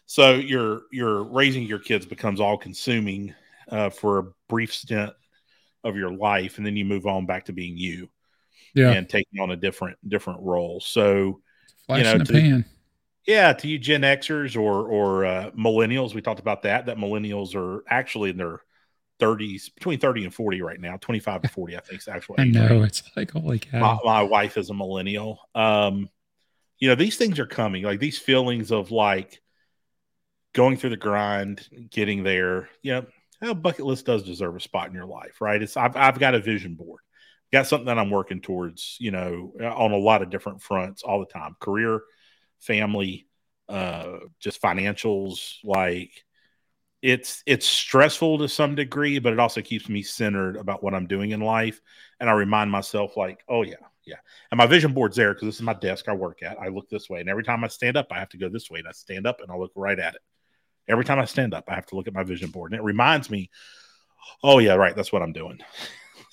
so 0.06 0.36
your 0.36 0.82
your 0.91 1.24
raising 1.24 1.64
your 1.64 1.80
kids 1.80 2.06
becomes 2.06 2.40
all 2.40 2.57
consuming 2.57 3.34
uh, 3.70 3.90
for 3.90 4.20
a 4.20 4.24
brief 4.48 4.74
stint 4.74 5.12
of 5.84 5.95
your 5.95 6.12
life 6.12 6.57
and 6.57 6.66
then 6.66 6.76
you 6.76 6.86
move 6.86 7.06
on 7.07 7.26
back 7.26 7.45
to 7.45 7.53
being 7.53 7.78
you 7.78 8.10
Yeah. 8.74 8.91
and 8.91 9.07
taking 9.10 9.40
on 9.40 9.52
a 9.52 9.56
different 9.56 9.98
different 10.07 10.41
role 10.41 10.80
so 10.80 11.41
Flash 11.88 12.03
know, 12.03 12.18
to- 12.24 12.34
pan. 12.34 12.66
yeah 13.28 13.53
to 13.53 13.68
you 13.68 13.78
gen 13.80 14.02
xers 14.02 14.56
or 14.60 14.88
or 14.88 15.26
uh, 15.26 15.52
millennials 15.52 16.14
we 16.14 16.22
talked 16.22 16.40
about 16.40 16.62
that 16.64 16.86
that 16.88 16.98
millennials 16.98 17.56
are 17.56 17.84
actually 17.90 18.30
in 18.32 18.38
their 18.38 18.62
30s 19.19 19.73
between 19.73 19.99
30 19.99 20.25
and 20.25 20.33
40 20.33 20.61
right 20.61 20.79
now 20.79 20.97
25 20.97 21.43
to 21.43 21.47
40 21.47 21.77
i 21.77 21.79
think 21.79 22.01
is 22.01 22.07
actual 22.07 22.35
I 22.37 22.45
know. 22.45 22.67
range. 22.67 22.87
It's 22.87 23.03
like, 23.15 23.31
holy 23.31 23.61
my, 23.71 23.79
cow. 23.79 24.01
my 24.03 24.23
wife 24.23 24.57
is 24.57 24.69
a 24.69 24.73
millennial 24.73 25.39
um 25.55 26.09
you 26.79 26.89
know 26.89 26.95
these 26.95 27.17
things 27.17 27.39
are 27.39 27.45
coming 27.45 27.83
like 27.83 27.99
these 27.99 28.17
feelings 28.17 28.71
of 28.71 28.91
like 28.91 29.41
going 30.53 30.77
through 30.77 30.89
the 30.89 30.97
grind 30.97 31.67
getting 31.89 32.23
there 32.23 32.69
you 32.81 32.93
know 32.93 33.05
a 33.41 33.55
bucket 33.55 33.85
list 33.85 34.05
does 34.05 34.23
deserve 34.23 34.55
a 34.55 34.59
spot 34.59 34.87
in 34.87 34.93
your 34.93 35.05
life 35.05 35.39
right 35.39 35.61
it's 35.61 35.77
i've, 35.77 35.95
I've 35.95 36.19
got 36.19 36.35
a 36.35 36.39
vision 36.39 36.75
board 36.75 37.01
got 37.53 37.67
something 37.67 37.85
that 37.85 37.99
i'm 37.99 38.09
working 38.09 38.41
towards 38.41 38.97
you 38.99 39.11
know 39.11 39.53
on 39.61 39.91
a 39.91 39.97
lot 39.97 40.21
of 40.21 40.29
different 40.29 40.61
fronts 40.61 41.03
all 41.03 41.19
the 41.19 41.25
time 41.25 41.55
career 41.59 42.01
family 42.59 43.27
uh 43.69 44.17
just 44.39 44.61
financials 44.61 45.55
like 45.63 46.24
it's 47.01 47.43
it's 47.45 47.67
stressful 47.67 48.38
to 48.38 48.47
some 48.47 48.73
degree 48.73 49.19
but 49.19 49.34
it 49.34 49.39
also 49.39 49.61
keeps 49.61 49.89
me 49.89 50.01
centered 50.01 50.55
about 50.55 50.84
what 50.84 50.93
i'm 50.93 51.07
doing 51.07 51.31
in 51.31 51.41
life 51.41 51.81
and 52.19 52.30
i 52.30 52.34
remind 52.34 52.72
myself 52.72 53.17
like 53.17 53.43
oh 53.49 53.63
yeah 53.63 53.76
yeah. 54.05 54.17
And 54.51 54.57
my 54.57 54.67
vision 54.67 54.93
board's 54.93 55.15
there 55.15 55.34
because 55.34 55.47
this 55.47 55.55
is 55.55 55.61
my 55.61 55.73
desk 55.73 56.07
i 56.07 56.13
work 56.13 56.43
at. 56.43 56.59
I 56.59 56.67
look 56.67 56.89
this 56.89 57.09
way 57.09 57.19
and 57.19 57.30
every 57.30 57.43
time 57.43 57.63
i 57.63 57.67
stand 57.67 57.97
up 57.97 58.07
i 58.11 58.19
have 58.19 58.30
to 58.30 58.38
go 58.38 58.49
this 58.49 58.69
way 58.69 58.80
and 58.80 58.88
i 58.88 58.91
stand 58.91 59.26
up 59.26 59.41
and 59.41 59.51
i 59.51 59.55
look 59.55 59.72
right 59.76 59.99
at 59.99 60.15
it. 60.15 60.22
Every 60.88 61.03
time 61.03 61.19
i 61.19 61.26
stand 61.26 61.53
up 61.53 61.65
i 61.67 61.76
have 61.76 61.88
to 61.88 61.95
look 61.95 62.07
at 62.07 62.13
my 62.13 62.23
vision 62.23 62.51
board 62.51 62.72
and 62.72 62.80
it 62.80 62.84
reminds 62.84 63.30
me 63.30 63.49
oh 64.43 64.59
yeah 64.59 64.73
right 64.73 64.95
that's 64.95 65.11
what 65.11 65.22
i'm 65.22 65.34
doing. 65.34 65.59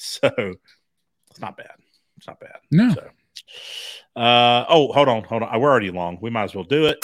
So 0.05 0.33
it's 1.31 1.39
not 1.39 1.57
bad. 1.57 1.77
It's 2.17 2.27
not 2.27 2.41
bad. 2.41 2.57
No. 2.73 2.93
so 2.93 3.09
uh 4.17 4.65
oh 4.69 4.93
hold 4.93 5.07
on 5.07 5.23
hold 5.23 5.45
on. 5.45 5.61
We're 5.61 5.71
already 5.71 5.93
long. 5.93 6.19
We 6.21 6.29
might 6.29 6.45
as 6.45 6.55
well 6.57 6.65
do 6.65 6.87
it 6.87 6.99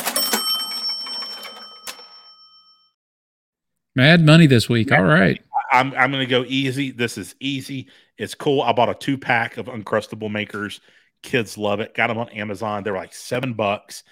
Mad 3.99 4.25
money 4.25 4.47
this 4.47 4.69
week. 4.69 4.93
All 4.93 5.03
right. 5.03 5.43
I'm 5.73 5.93
I'm 5.95 6.13
gonna 6.13 6.25
go 6.25 6.45
easy. 6.47 6.93
This 6.93 7.19
is 7.19 7.35
easy. 7.41 7.89
It's 8.17 8.33
cool. 8.33 8.63
I 8.63 8.71
bought 8.73 8.89
a 8.89 8.95
two 8.95 9.19
pack 9.19 9.57
of 9.57 9.67
Uncrustable 9.67 10.31
makers. 10.31 10.81
Kids 11.25 11.59
love 11.59 11.81
it. 11.81 11.95
Got 11.95 12.07
them 12.07 12.19
on 12.19 12.29
Amazon. 12.29 12.85
They're 12.85 12.95
like 12.95 13.13
seven 13.13 13.55
bucks. 13.55 14.05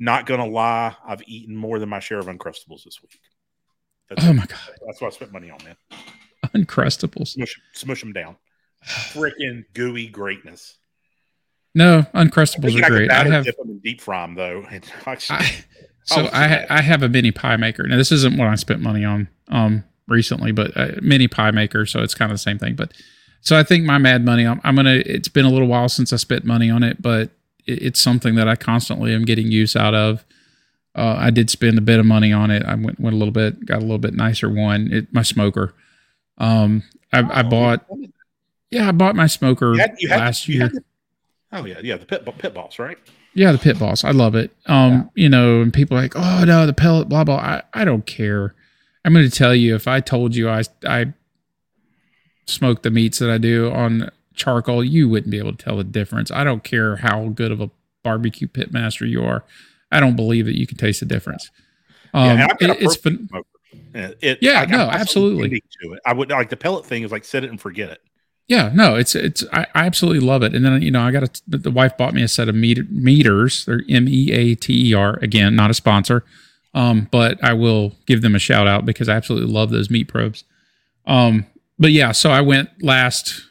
Not 0.00 0.24
gonna 0.24 0.46
lie, 0.46 0.96
I've 1.06 1.20
eaten 1.26 1.54
more 1.54 1.78
than 1.78 1.90
my 1.90 2.00
share 2.00 2.18
of 2.18 2.24
Uncrustables 2.24 2.84
this 2.84 3.02
week. 3.02 3.20
That's, 4.08 4.24
Oh 4.24 4.30
it. 4.30 4.34
my 4.34 4.46
God. 4.46 4.58
That's 4.86 5.02
what 5.02 5.08
I 5.12 5.14
spent 5.14 5.30
money 5.32 5.50
on, 5.50 5.58
man. 5.62 5.76
Uncrustables. 6.54 7.28
Smush, 7.28 7.60
smush 7.74 8.00
them 8.00 8.14
down. 8.14 8.36
Freaking 8.86 9.64
gooey 9.74 10.08
greatness. 10.08 10.78
No, 11.74 12.06
I 12.14 12.24
Uncrustables 12.24 12.72
think 12.72 12.82
are 12.82 12.86
I 12.86 12.88
great. 12.88 13.10
I 13.10 13.24
have. 13.24 13.44
dip 13.44 13.58
them 13.58 13.68
and 13.68 13.82
deep 13.82 14.00
fry 14.00 14.22
them 14.24 14.36
though. 14.36 14.64
I, 15.06 15.54
so 16.04 16.22
Oh, 16.22 16.30
I 16.32 16.44
okay. 16.46 16.66
I 16.70 16.80
have 16.82 17.02
a 17.02 17.08
mini 17.08 17.32
pie 17.32 17.56
maker. 17.56 17.86
Now 17.86 17.96
this 17.96 18.12
isn't 18.12 18.36
what 18.36 18.48
I 18.48 18.54
spent 18.54 18.80
money 18.80 19.04
on 19.04 19.28
um 19.48 19.84
recently, 20.06 20.52
but 20.52 20.76
a 20.76 20.98
mini 21.02 21.28
pie 21.28 21.50
maker. 21.50 21.86
So 21.86 22.00
it's 22.02 22.14
kind 22.14 22.30
of 22.30 22.34
the 22.34 22.38
same 22.42 22.58
thing. 22.58 22.74
But 22.76 22.92
so 23.40 23.58
I 23.58 23.62
think 23.62 23.84
my 23.84 23.98
mad 23.98 24.24
money. 24.24 24.46
I'm, 24.46 24.60
I'm 24.64 24.74
gonna. 24.76 25.02
It's 25.04 25.28
been 25.28 25.44
a 25.44 25.50
little 25.50 25.68
while 25.68 25.88
since 25.88 26.12
I 26.12 26.16
spent 26.16 26.44
money 26.44 26.70
on 26.70 26.82
it, 26.82 27.02
but 27.02 27.30
it, 27.66 27.82
it's 27.82 28.00
something 28.00 28.34
that 28.36 28.48
I 28.48 28.56
constantly 28.56 29.14
am 29.14 29.24
getting 29.24 29.50
use 29.50 29.76
out 29.76 29.94
of. 29.94 30.24
Uh, 30.96 31.16
I 31.18 31.30
did 31.30 31.50
spend 31.50 31.76
a 31.76 31.80
bit 31.82 31.98
of 31.98 32.06
money 32.06 32.32
on 32.32 32.50
it. 32.50 32.62
I 32.64 32.74
went 32.74 32.98
went 33.00 33.14
a 33.14 33.18
little 33.18 33.32
bit, 33.32 33.66
got 33.66 33.78
a 33.78 33.80
little 33.80 33.98
bit 33.98 34.14
nicer 34.14 34.48
one. 34.48 34.90
It 34.92 35.12
my 35.12 35.22
smoker. 35.22 35.74
Um, 36.38 36.84
I, 37.12 37.40
I 37.40 37.42
bought. 37.42 37.84
Yeah, 38.70 38.88
I 38.88 38.92
bought 38.92 39.14
my 39.14 39.26
smoker 39.26 39.74
You 39.74 39.80
had- 39.80 39.94
you 39.98 40.08
had- 40.08 40.18
last 40.20 40.48
you 40.48 40.54
year. 40.54 40.62
had 40.64 40.84
oh 41.52 41.64
yeah, 41.66 41.80
yeah, 41.82 41.96
the 41.96 42.06
pit 42.06 42.26
pit 42.38 42.54
boss, 42.54 42.78
right? 42.78 42.98
Yeah, 43.34 43.52
the 43.52 43.58
pit 43.58 43.78
boss. 43.78 44.04
I 44.04 44.10
love 44.12 44.34
it. 44.36 44.52
Um, 44.66 45.10
you 45.14 45.28
know, 45.28 45.60
and 45.60 45.72
people 45.72 45.96
are 45.96 46.00
like, 46.02 46.14
oh 46.16 46.44
no, 46.44 46.66
the 46.66 46.72
pellet, 46.72 47.08
blah 47.08 47.24
blah. 47.24 47.36
I, 47.36 47.62
I 47.72 47.84
don't 47.84 48.06
care. 48.06 48.54
I'm 49.04 49.12
going 49.12 49.28
to 49.28 49.36
tell 49.36 49.54
you, 49.54 49.74
if 49.74 49.86
I 49.88 50.00
told 50.00 50.34
you 50.36 50.48
I 50.48 50.62
I 50.86 51.12
smoke 52.46 52.82
the 52.82 52.90
meats 52.90 53.18
that 53.18 53.30
I 53.30 53.38
do 53.38 53.70
on 53.72 54.10
charcoal, 54.34 54.84
you 54.84 55.08
wouldn't 55.08 55.30
be 55.30 55.38
able 55.38 55.54
to 55.54 55.62
tell 55.64 55.76
the 55.76 55.84
difference. 55.84 56.30
I 56.30 56.44
don't 56.44 56.62
care 56.64 56.96
how 56.96 57.28
good 57.28 57.50
of 57.52 57.60
a 57.60 57.70
barbecue 58.02 58.46
pit 58.48 58.72
master 58.72 59.06
you 59.06 59.24
are. 59.24 59.44
I 59.90 60.00
don't 60.00 60.16
believe 60.16 60.46
that 60.46 60.58
you 60.58 60.66
can 60.66 60.76
taste 60.76 61.00
the 61.00 61.06
difference. 61.06 61.50
Um, 62.12 62.24
yeah, 62.26 62.32
and 62.32 62.42
I've 62.42 62.58
got 62.58 62.70
it- 62.70 62.82
it's 62.82 62.96
perfect 62.96 63.02
fun. 63.20 63.28
smoker. 63.28 63.48
Uh, 63.94 64.14
It, 64.20 64.38
Yeah, 64.40 64.60
I 64.62 64.66
no, 64.66 64.78
something 64.78 65.00
absolutely. 65.00 65.48
To 65.80 65.92
it, 65.94 66.00
I 66.06 66.12
would 66.12 66.30
like 66.30 66.50
the 66.50 66.56
pellet 66.56 66.84
thing 66.86 67.02
is 67.02 67.10
like 67.12 67.24
set 67.24 67.44
it 67.44 67.50
and 67.50 67.60
forget 67.60 67.90
it. 67.90 68.00
Yeah, 68.46 68.70
no, 68.74 68.94
it's 68.94 69.14
it's 69.14 69.42
I, 69.52 69.66
I 69.74 69.86
absolutely 69.86 70.20
love 70.20 70.42
it. 70.42 70.54
And 70.54 70.64
then 70.64 70.82
you 70.82 70.90
know, 70.90 71.00
I 71.02 71.10
got 71.10 71.22
a 71.22 71.58
the- 71.58 71.70
wife 71.70 71.96
bought 71.96 72.12
me 72.14 72.22
a 72.22 72.28
set 72.28 72.48
of 72.48 72.54
Meater, 72.54 72.84
Meaters. 72.90 73.64
They're 73.64 73.80
M 73.88 74.06
E 74.08 74.30
A 74.32 74.54
T 74.54 74.90
E 74.90 74.94
R. 74.94 75.18
Again, 75.22 75.56
not 75.56 75.70
a 75.70 75.74
sponsor, 75.74 76.24
um, 76.74 77.08
but 77.10 77.42
I 77.42 77.54
will 77.54 77.94
give 78.06 78.20
them 78.20 78.34
a 78.34 78.38
shout 78.38 78.66
out 78.66 78.84
because 78.84 79.08
I 79.08 79.16
absolutely 79.16 79.50
love 79.52 79.70
those 79.70 79.88
meat 79.90 80.08
probes. 80.08 80.44
Um, 81.06 81.46
but 81.78 81.90
yeah, 81.92 82.12
so 82.12 82.30
I 82.30 82.42
went 82.42 82.68
last 82.82 83.42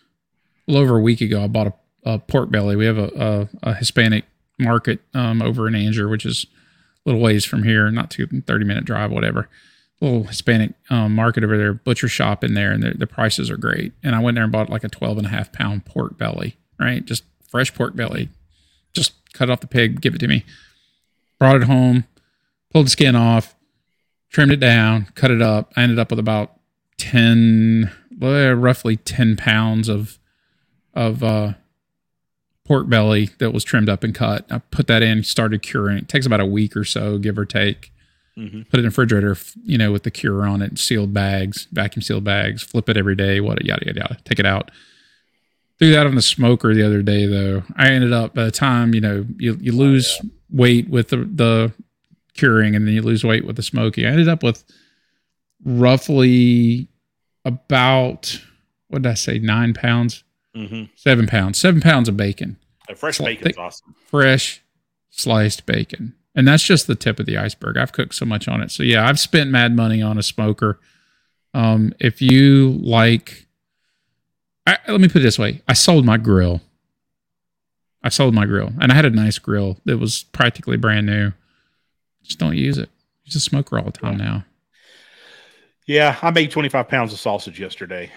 little 0.68 0.84
over 0.84 0.98
a 0.98 1.02
week 1.02 1.22
ago. 1.22 1.44
I 1.44 1.48
bought 1.48 1.68
a, 1.68 1.74
a 2.12 2.20
pork 2.20 2.52
belly. 2.52 2.76
We 2.76 2.86
have 2.86 2.98
a, 3.00 3.50
a, 3.64 3.70
a 3.72 3.74
Hispanic 3.74 4.26
market 4.60 5.00
um, 5.16 5.42
over 5.42 5.68
in 5.68 5.74
Angier, 5.74 6.08
which 6.08 6.26
is 6.26 6.46
a 7.06 7.10
little 7.10 7.22
ways 7.22 7.46
from 7.46 7.64
here, 7.64 7.90
not 7.90 8.12
too 8.12 8.28
thirty 8.46 8.64
minute 8.64 8.86
drive, 8.86 9.12
whatever 9.12 9.50
little 10.02 10.24
Hispanic 10.24 10.74
um, 10.90 11.16
market 11.16 11.44
over 11.44 11.58
there, 11.58 11.74
butcher 11.74 12.08
shop 12.08 12.44
in 12.44 12.54
there, 12.54 12.72
and 12.72 12.84
the, 12.84 12.92
the 12.92 13.08
prices 13.08 13.50
are 13.50 13.58
great. 13.58 13.94
And 14.04 14.16
I 14.16 14.20
went 14.20 14.36
there 14.36 14.44
and 14.44 14.52
bought 14.52 14.70
like 14.70 14.84
a 14.84 14.90
12 14.90 15.20
and 15.20 15.28
a 15.28 15.30
half 15.30 15.52
pound 15.52 15.86
pork 15.86 16.18
belly, 16.18 16.58
right? 16.80 17.04
Just 17.06 17.24
fresh 17.50 17.74
pork 17.74 17.96
belly. 17.96 18.30
Just 18.94 19.14
cut 19.34 19.50
off 19.50 19.62
the 19.62 19.68
pig, 19.68 20.02
give 20.02 20.16
it 20.16 20.20
to 20.20 20.28
me. 20.28 20.44
Brought 21.40 21.56
it 21.56 21.64
home, 21.64 22.06
pulled 22.72 22.88
the 22.88 22.92
skin 22.92 23.16
off, 23.16 23.56
trimmed 24.30 24.52
it 24.52 24.60
down, 24.60 25.08
cut 25.16 25.32
it 25.32 25.42
up. 25.42 25.72
I 25.76 25.84
ended 25.84 26.00
up 26.00 26.10
with 26.10 26.20
about 26.20 26.60
10, 26.98 27.92
well, 28.20 28.54
roughly 28.54 28.98
10 28.98 29.38
pounds 29.38 29.90
of, 29.90 30.20
of, 30.94 31.24
uh, 31.24 31.54
pork 32.66 32.88
belly 32.88 33.30
that 33.40 33.52
was 33.52 33.64
trimmed 33.64 33.90
up 33.90 34.04
and 34.04 34.16
cut. 34.16 34.46
I 34.50 34.60
put 34.60 34.88
that 34.88 35.02
in, 35.02 35.24
started 35.24 35.62
curing. 35.62 35.98
It 35.98 36.08
takes 36.08 36.26
about 36.26 36.40
a 36.40 36.46
week 36.46 36.76
or 36.76 36.84
so, 36.84 37.18
give 37.18 37.38
or 37.38 37.46
take 37.46 37.93
Mhm. 38.38 38.68
put 38.70 38.76
it 38.76 38.80
in 38.80 38.84
the 38.84 38.90
refrigerator, 38.90 39.38
you 39.64 39.78
know, 39.78 39.92
with 39.92 40.04
the 40.04 40.12
cure 40.12 40.46
on 40.48 40.62
it, 40.62 40.80
sealed 40.80 41.14
bags, 41.14 41.68
vacuum 41.72 42.02
sealed 42.02 42.24
bags, 42.24 42.64
flip 42.64 42.90
it 42.90 42.98
every 42.98 43.16
day, 43.16 43.40
what 43.40 43.64
yada 43.64 43.86
yada 43.86 44.00
yada. 44.00 44.18
Take 44.26 44.40
it 44.40 44.46
out. 44.46 44.72
Threw 45.80 45.92
that 45.92 46.06
on 46.08 46.16
the 46.16 46.22
smoker 46.22 46.74
the 46.74 46.84
other 46.84 47.02
day 47.02 47.26
though. 47.28 47.64
I 47.76 47.90
ended 47.90 48.12
up 48.14 48.34
by 48.34 48.46
the 48.46 48.52
time, 48.52 48.94
you 48.96 49.02
know, 49.02 49.26
you, 49.38 49.58
you 49.62 49.72
lose 49.72 50.20
weight 50.50 50.90
with 50.90 51.10
the, 51.10 51.18
the 51.18 51.74
curing 52.36 52.76
and 52.76 52.88
then 52.88 52.94
you 52.96 53.02
lose 53.02 53.24
weight 53.24 53.46
with 53.46 53.56
the 53.56 53.64
smoking. 53.64 54.06
I 54.06 54.10
ended 54.10 54.28
up 54.30 54.42
with 54.44 54.64
roughly 55.64 56.88
about 57.46 58.40
what 58.88 59.02
did 59.02 59.10
I 59.10 59.16
say, 59.16 59.40
nine 59.40 59.74
pounds? 59.74 60.24
Mhm. 60.56 60.90
Seven 60.96 61.26
pounds. 61.26 61.58
Seven 61.60 61.82
pounds 61.82 62.08
of 62.08 62.16
bacon. 62.16 62.58
Uh, 62.90 62.94
Fresh 62.94 63.18
bacon's 63.20 63.56
they- 63.56 63.62
awesome. 63.62 63.96
fresh 64.08 64.62
sliced 65.10 65.66
bacon. 65.66 66.14
And 66.36 66.48
that's 66.48 66.64
just 66.64 66.88
the 66.88 66.96
tip 66.96 67.20
of 67.20 67.26
the 67.26 67.38
iceberg. 67.38 67.78
I've 67.78 67.92
cooked 67.92 68.16
so 68.16 68.26
much 68.26 68.48
on 68.48 68.62
it. 68.62 68.72
So 68.72 68.84
yeah, 68.84 69.08
I've 69.08 69.20
spent 69.20 69.52
mad 69.52 69.76
money 69.76 70.02
on 70.02 70.18
a 70.18 70.24
smoker. 70.24 70.80
Um, 71.54 71.94
if 72.00 72.22
you 72.22 72.72
like, 72.82 73.46
I, 74.66 74.78
let 74.88 75.00
me 75.00 75.08
put 75.08 75.18
it 75.18 75.24
this 75.24 75.38
way: 75.38 75.62
I 75.68 75.74
sold 75.74 76.06
my 76.06 76.18
grill. 76.18 76.62
I 78.04 78.10
sold 78.10 78.34
my 78.34 78.46
grill, 78.46 78.72
and 78.82 78.92
I 78.92 78.96
had 78.96 79.06
a 79.06 79.12
nice 79.12 79.38
grill 79.38 79.78
that 79.86 79.98
was 79.98 80.24
practically 80.24 80.78
brand 80.78 81.06
new. 81.06 81.32
Just 82.24 82.40
don't 82.40 82.58
use 82.58 82.78
it. 82.78 82.90
Use 83.26 83.36
a 83.36 83.40
smoker 83.40 83.78
all 83.78 83.86
the 83.86 83.92
time 83.92 84.18
now. 84.18 84.44
Yeah, 85.86 86.18
I 86.22 86.32
made 86.32 86.52
25 86.52 86.88
pounds 86.88 87.14
of 87.14 87.20
sausage 87.20 87.60
yesterday. 87.60 88.10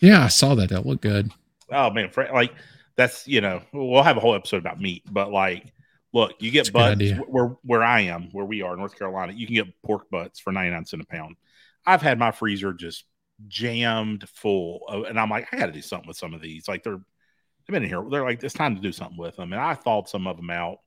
Yeah, 0.00 0.24
I 0.24 0.28
saw 0.28 0.54
that. 0.56 0.68
That 0.70 0.86
looked 0.86 1.02
good. 1.02 1.32
Oh 1.70 1.90
man, 1.90 2.10
like 2.32 2.52
that's 2.96 3.26
you 3.26 3.40
know 3.40 3.62
we'll 3.72 4.02
have 4.02 4.16
a 4.16 4.20
whole 4.20 4.34
episode 4.34 4.58
about 4.58 4.80
meat, 4.80 5.02
but 5.10 5.32
like, 5.32 5.72
look, 6.14 6.32
you 6.38 6.50
get 6.50 6.72
That's 6.72 6.96
butts 6.96 7.28
where 7.28 7.48
where 7.62 7.82
I 7.82 8.02
am, 8.02 8.30
where 8.32 8.46
we 8.46 8.62
are, 8.62 8.74
North 8.76 8.96
Carolina. 8.98 9.32
You 9.34 9.46
can 9.46 9.56
get 9.56 9.82
pork 9.82 10.08
butts 10.10 10.40
for 10.40 10.52
99 10.52 10.86
cents 10.86 11.02
a 11.02 11.06
pound. 11.06 11.36
I've 11.84 12.00
had 12.00 12.18
my 12.18 12.30
freezer 12.30 12.72
just 12.72 13.04
jammed 13.48 14.26
full, 14.28 14.86
of, 14.88 15.04
and 15.04 15.20
I'm 15.20 15.28
like, 15.28 15.48
I 15.52 15.58
got 15.58 15.66
to 15.66 15.72
do 15.72 15.82
something 15.82 16.08
with 16.08 16.16
some 16.16 16.32
of 16.32 16.40
these. 16.40 16.68
Like 16.68 16.84
they're 16.84 16.96
they've 16.96 17.74
been 17.74 17.82
in 17.82 17.88
here. 17.88 18.02
They're 18.08 18.24
like, 18.24 18.42
it's 18.42 18.54
time 18.54 18.76
to 18.76 18.80
do 18.80 18.92
something 18.92 19.18
with 19.18 19.36
them, 19.36 19.52
and 19.52 19.60
I 19.60 19.74
thawed 19.74 20.08
some 20.08 20.26
of 20.26 20.36
them 20.36 20.50
out. 20.50 20.78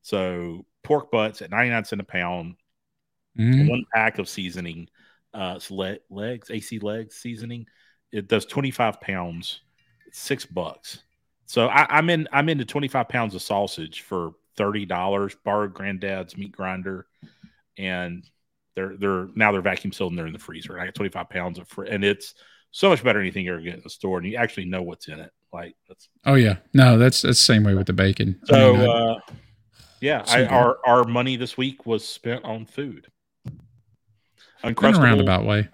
So 0.00 0.66
pork 0.82 1.10
butts 1.12 1.42
at 1.42 1.50
99 1.50 1.84
cents 1.84 2.00
a 2.00 2.04
pound, 2.04 2.56
Mhm. 3.38 3.68
one 3.68 3.84
pack 3.94 4.18
of 4.18 4.28
seasoning, 4.28 4.88
uh, 5.32 5.60
le- 5.70 5.98
Legg's, 6.10 6.50
AC 6.50 6.78
Legg's 6.78 7.16
seasoning. 7.16 7.66
It 8.10 8.28
does 8.28 8.44
25 8.46 9.00
pounds, 9.00 9.60
six 10.10 10.44
bucks. 10.44 11.02
So 11.46 11.68
I, 11.68 11.86
I'm 11.98 12.08
in, 12.10 12.28
I'm 12.32 12.48
into 12.48 12.64
25 12.64 13.08
pounds 13.08 13.34
of 13.34 13.42
sausage 13.42 14.02
for 14.02 14.32
$30, 14.56 15.36
borrowed 15.44 15.74
granddad's 15.74 16.36
meat 16.36 16.52
grinder. 16.52 17.06
And 17.78 18.28
they're, 18.74 18.96
they're 18.96 19.28
now 19.34 19.52
they're 19.52 19.60
vacuum 19.60 19.92
sealed 19.92 20.12
and 20.12 20.18
they're 20.18 20.26
in 20.26 20.32
the 20.32 20.38
freezer. 20.38 20.72
And 20.72 20.82
I 20.82 20.86
got 20.86 20.94
25 20.94 21.28
pounds 21.28 21.58
of, 21.58 21.68
fr- 21.68 21.84
and 21.84 22.04
it's 22.04 22.34
so 22.70 22.88
much 22.88 23.04
better 23.04 23.18
than 23.18 23.26
anything 23.26 23.44
you're 23.44 23.58
getting 23.58 23.74
in 23.74 23.82
the 23.82 23.90
store. 23.90 24.18
And 24.18 24.26
you 24.26 24.36
actually 24.36 24.64
know 24.66 24.82
what's 24.82 25.08
in 25.08 25.20
it. 25.20 25.30
Like 25.52 25.74
that's 25.86 26.08
Oh 26.24 26.34
yeah, 26.34 26.56
no, 26.72 26.96
that's 26.96 27.20
that's 27.20 27.38
the 27.38 27.44
same 27.44 27.62
way 27.64 27.74
with 27.74 27.86
the 27.86 27.92
bacon. 27.92 28.40
I 28.44 28.46
so, 28.46 28.72
mean, 28.72 28.88
I- 28.88 28.92
uh, 28.92 29.20
yeah, 30.00 30.24
I, 30.26 30.46
our, 30.46 30.78
our 30.84 31.04
money 31.04 31.36
this 31.36 31.56
week 31.56 31.86
was 31.86 32.06
spent 32.06 32.44
on 32.44 32.66
food. 32.66 33.06
a 34.64 34.72
roundabout 34.72 35.44
way, 35.44 35.68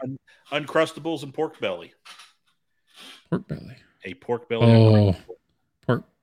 Uncrustables 0.53 1.23
and 1.23 1.33
pork 1.33 1.59
belly. 1.61 1.95
pork 3.31 3.49
belly. 3.49 3.77
A 4.05 4.15
pork 4.15 4.49
belly. 4.51 4.67
Oh. 4.67 5.17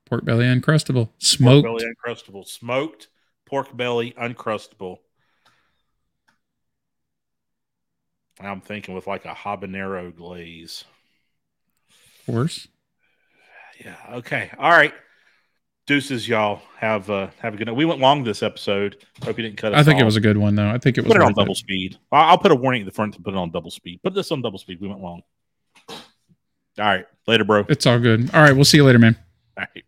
Pork 0.06 0.24
belly 0.24 0.46
uncrustable, 0.46 1.10
Smoked. 1.18 1.66
Pork 1.66 1.78
belly 1.78 1.94
uncrustable. 1.94 2.46
Smoked 2.46 3.08
pork 3.46 3.76
belly 3.76 4.12
uncrustable. 4.12 4.98
I'm 8.40 8.60
thinking 8.60 8.94
with 8.94 9.06
like 9.06 9.24
a 9.24 9.34
habanero 9.34 10.14
glaze. 10.14 10.84
Of 12.28 12.34
course. 12.34 12.68
Yeah. 13.82 13.96
Okay. 14.12 14.50
All 14.58 14.70
right. 14.70 14.92
Deuces, 15.86 16.28
y'all. 16.28 16.60
Have 16.78 17.08
uh, 17.08 17.28
have 17.38 17.54
a 17.54 17.56
good 17.56 17.68
night. 17.68 17.76
We 17.76 17.84
went 17.84 18.00
long 18.00 18.24
this 18.24 18.42
episode. 18.42 18.96
Hope 19.22 19.38
you 19.38 19.44
didn't 19.44 19.56
cut 19.56 19.72
us 19.72 19.80
I 19.80 19.84
think 19.84 20.00
it 20.00 20.04
was 20.04 20.16
a 20.16 20.20
good 20.20 20.36
one 20.36 20.54
though. 20.54 20.68
I 20.68 20.78
think 20.78 20.98
it 20.98 21.04
was 21.04 21.12
Put 21.12 21.22
it 21.22 21.24
on 21.24 21.32
double 21.32 21.54
speed. 21.54 21.96
I'll 22.12 22.38
put 22.38 22.50
a 22.50 22.54
warning 22.56 22.82
at 22.82 22.86
the 22.86 22.92
front 22.92 23.14
to 23.14 23.22
put 23.22 23.32
it 23.32 23.36
on 23.36 23.50
double 23.50 23.70
speed. 23.70 24.00
Put 24.02 24.14
this 24.14 24.30
on 24.32 24.42
double 24.42 24.58
speed. 24.58 24.80
We 24.80 24.88
went 24.88 25.00
long. 25.00 25.22
All 25.88 25.96
right. 26.78 27.06
Later, 27.26 27.44
bro. 27.44 27.64
It's 27.68 27.86
all 27.86 27.98
good. 27.98 28.34
All 28.34 28.42
right, 28.42 28.54
we'll 28.54 28.64
see 28.64 28.76
you 28.76 28.84
later, 28.84 28.98
man. 28.98 29.16
right. 29.56 29.84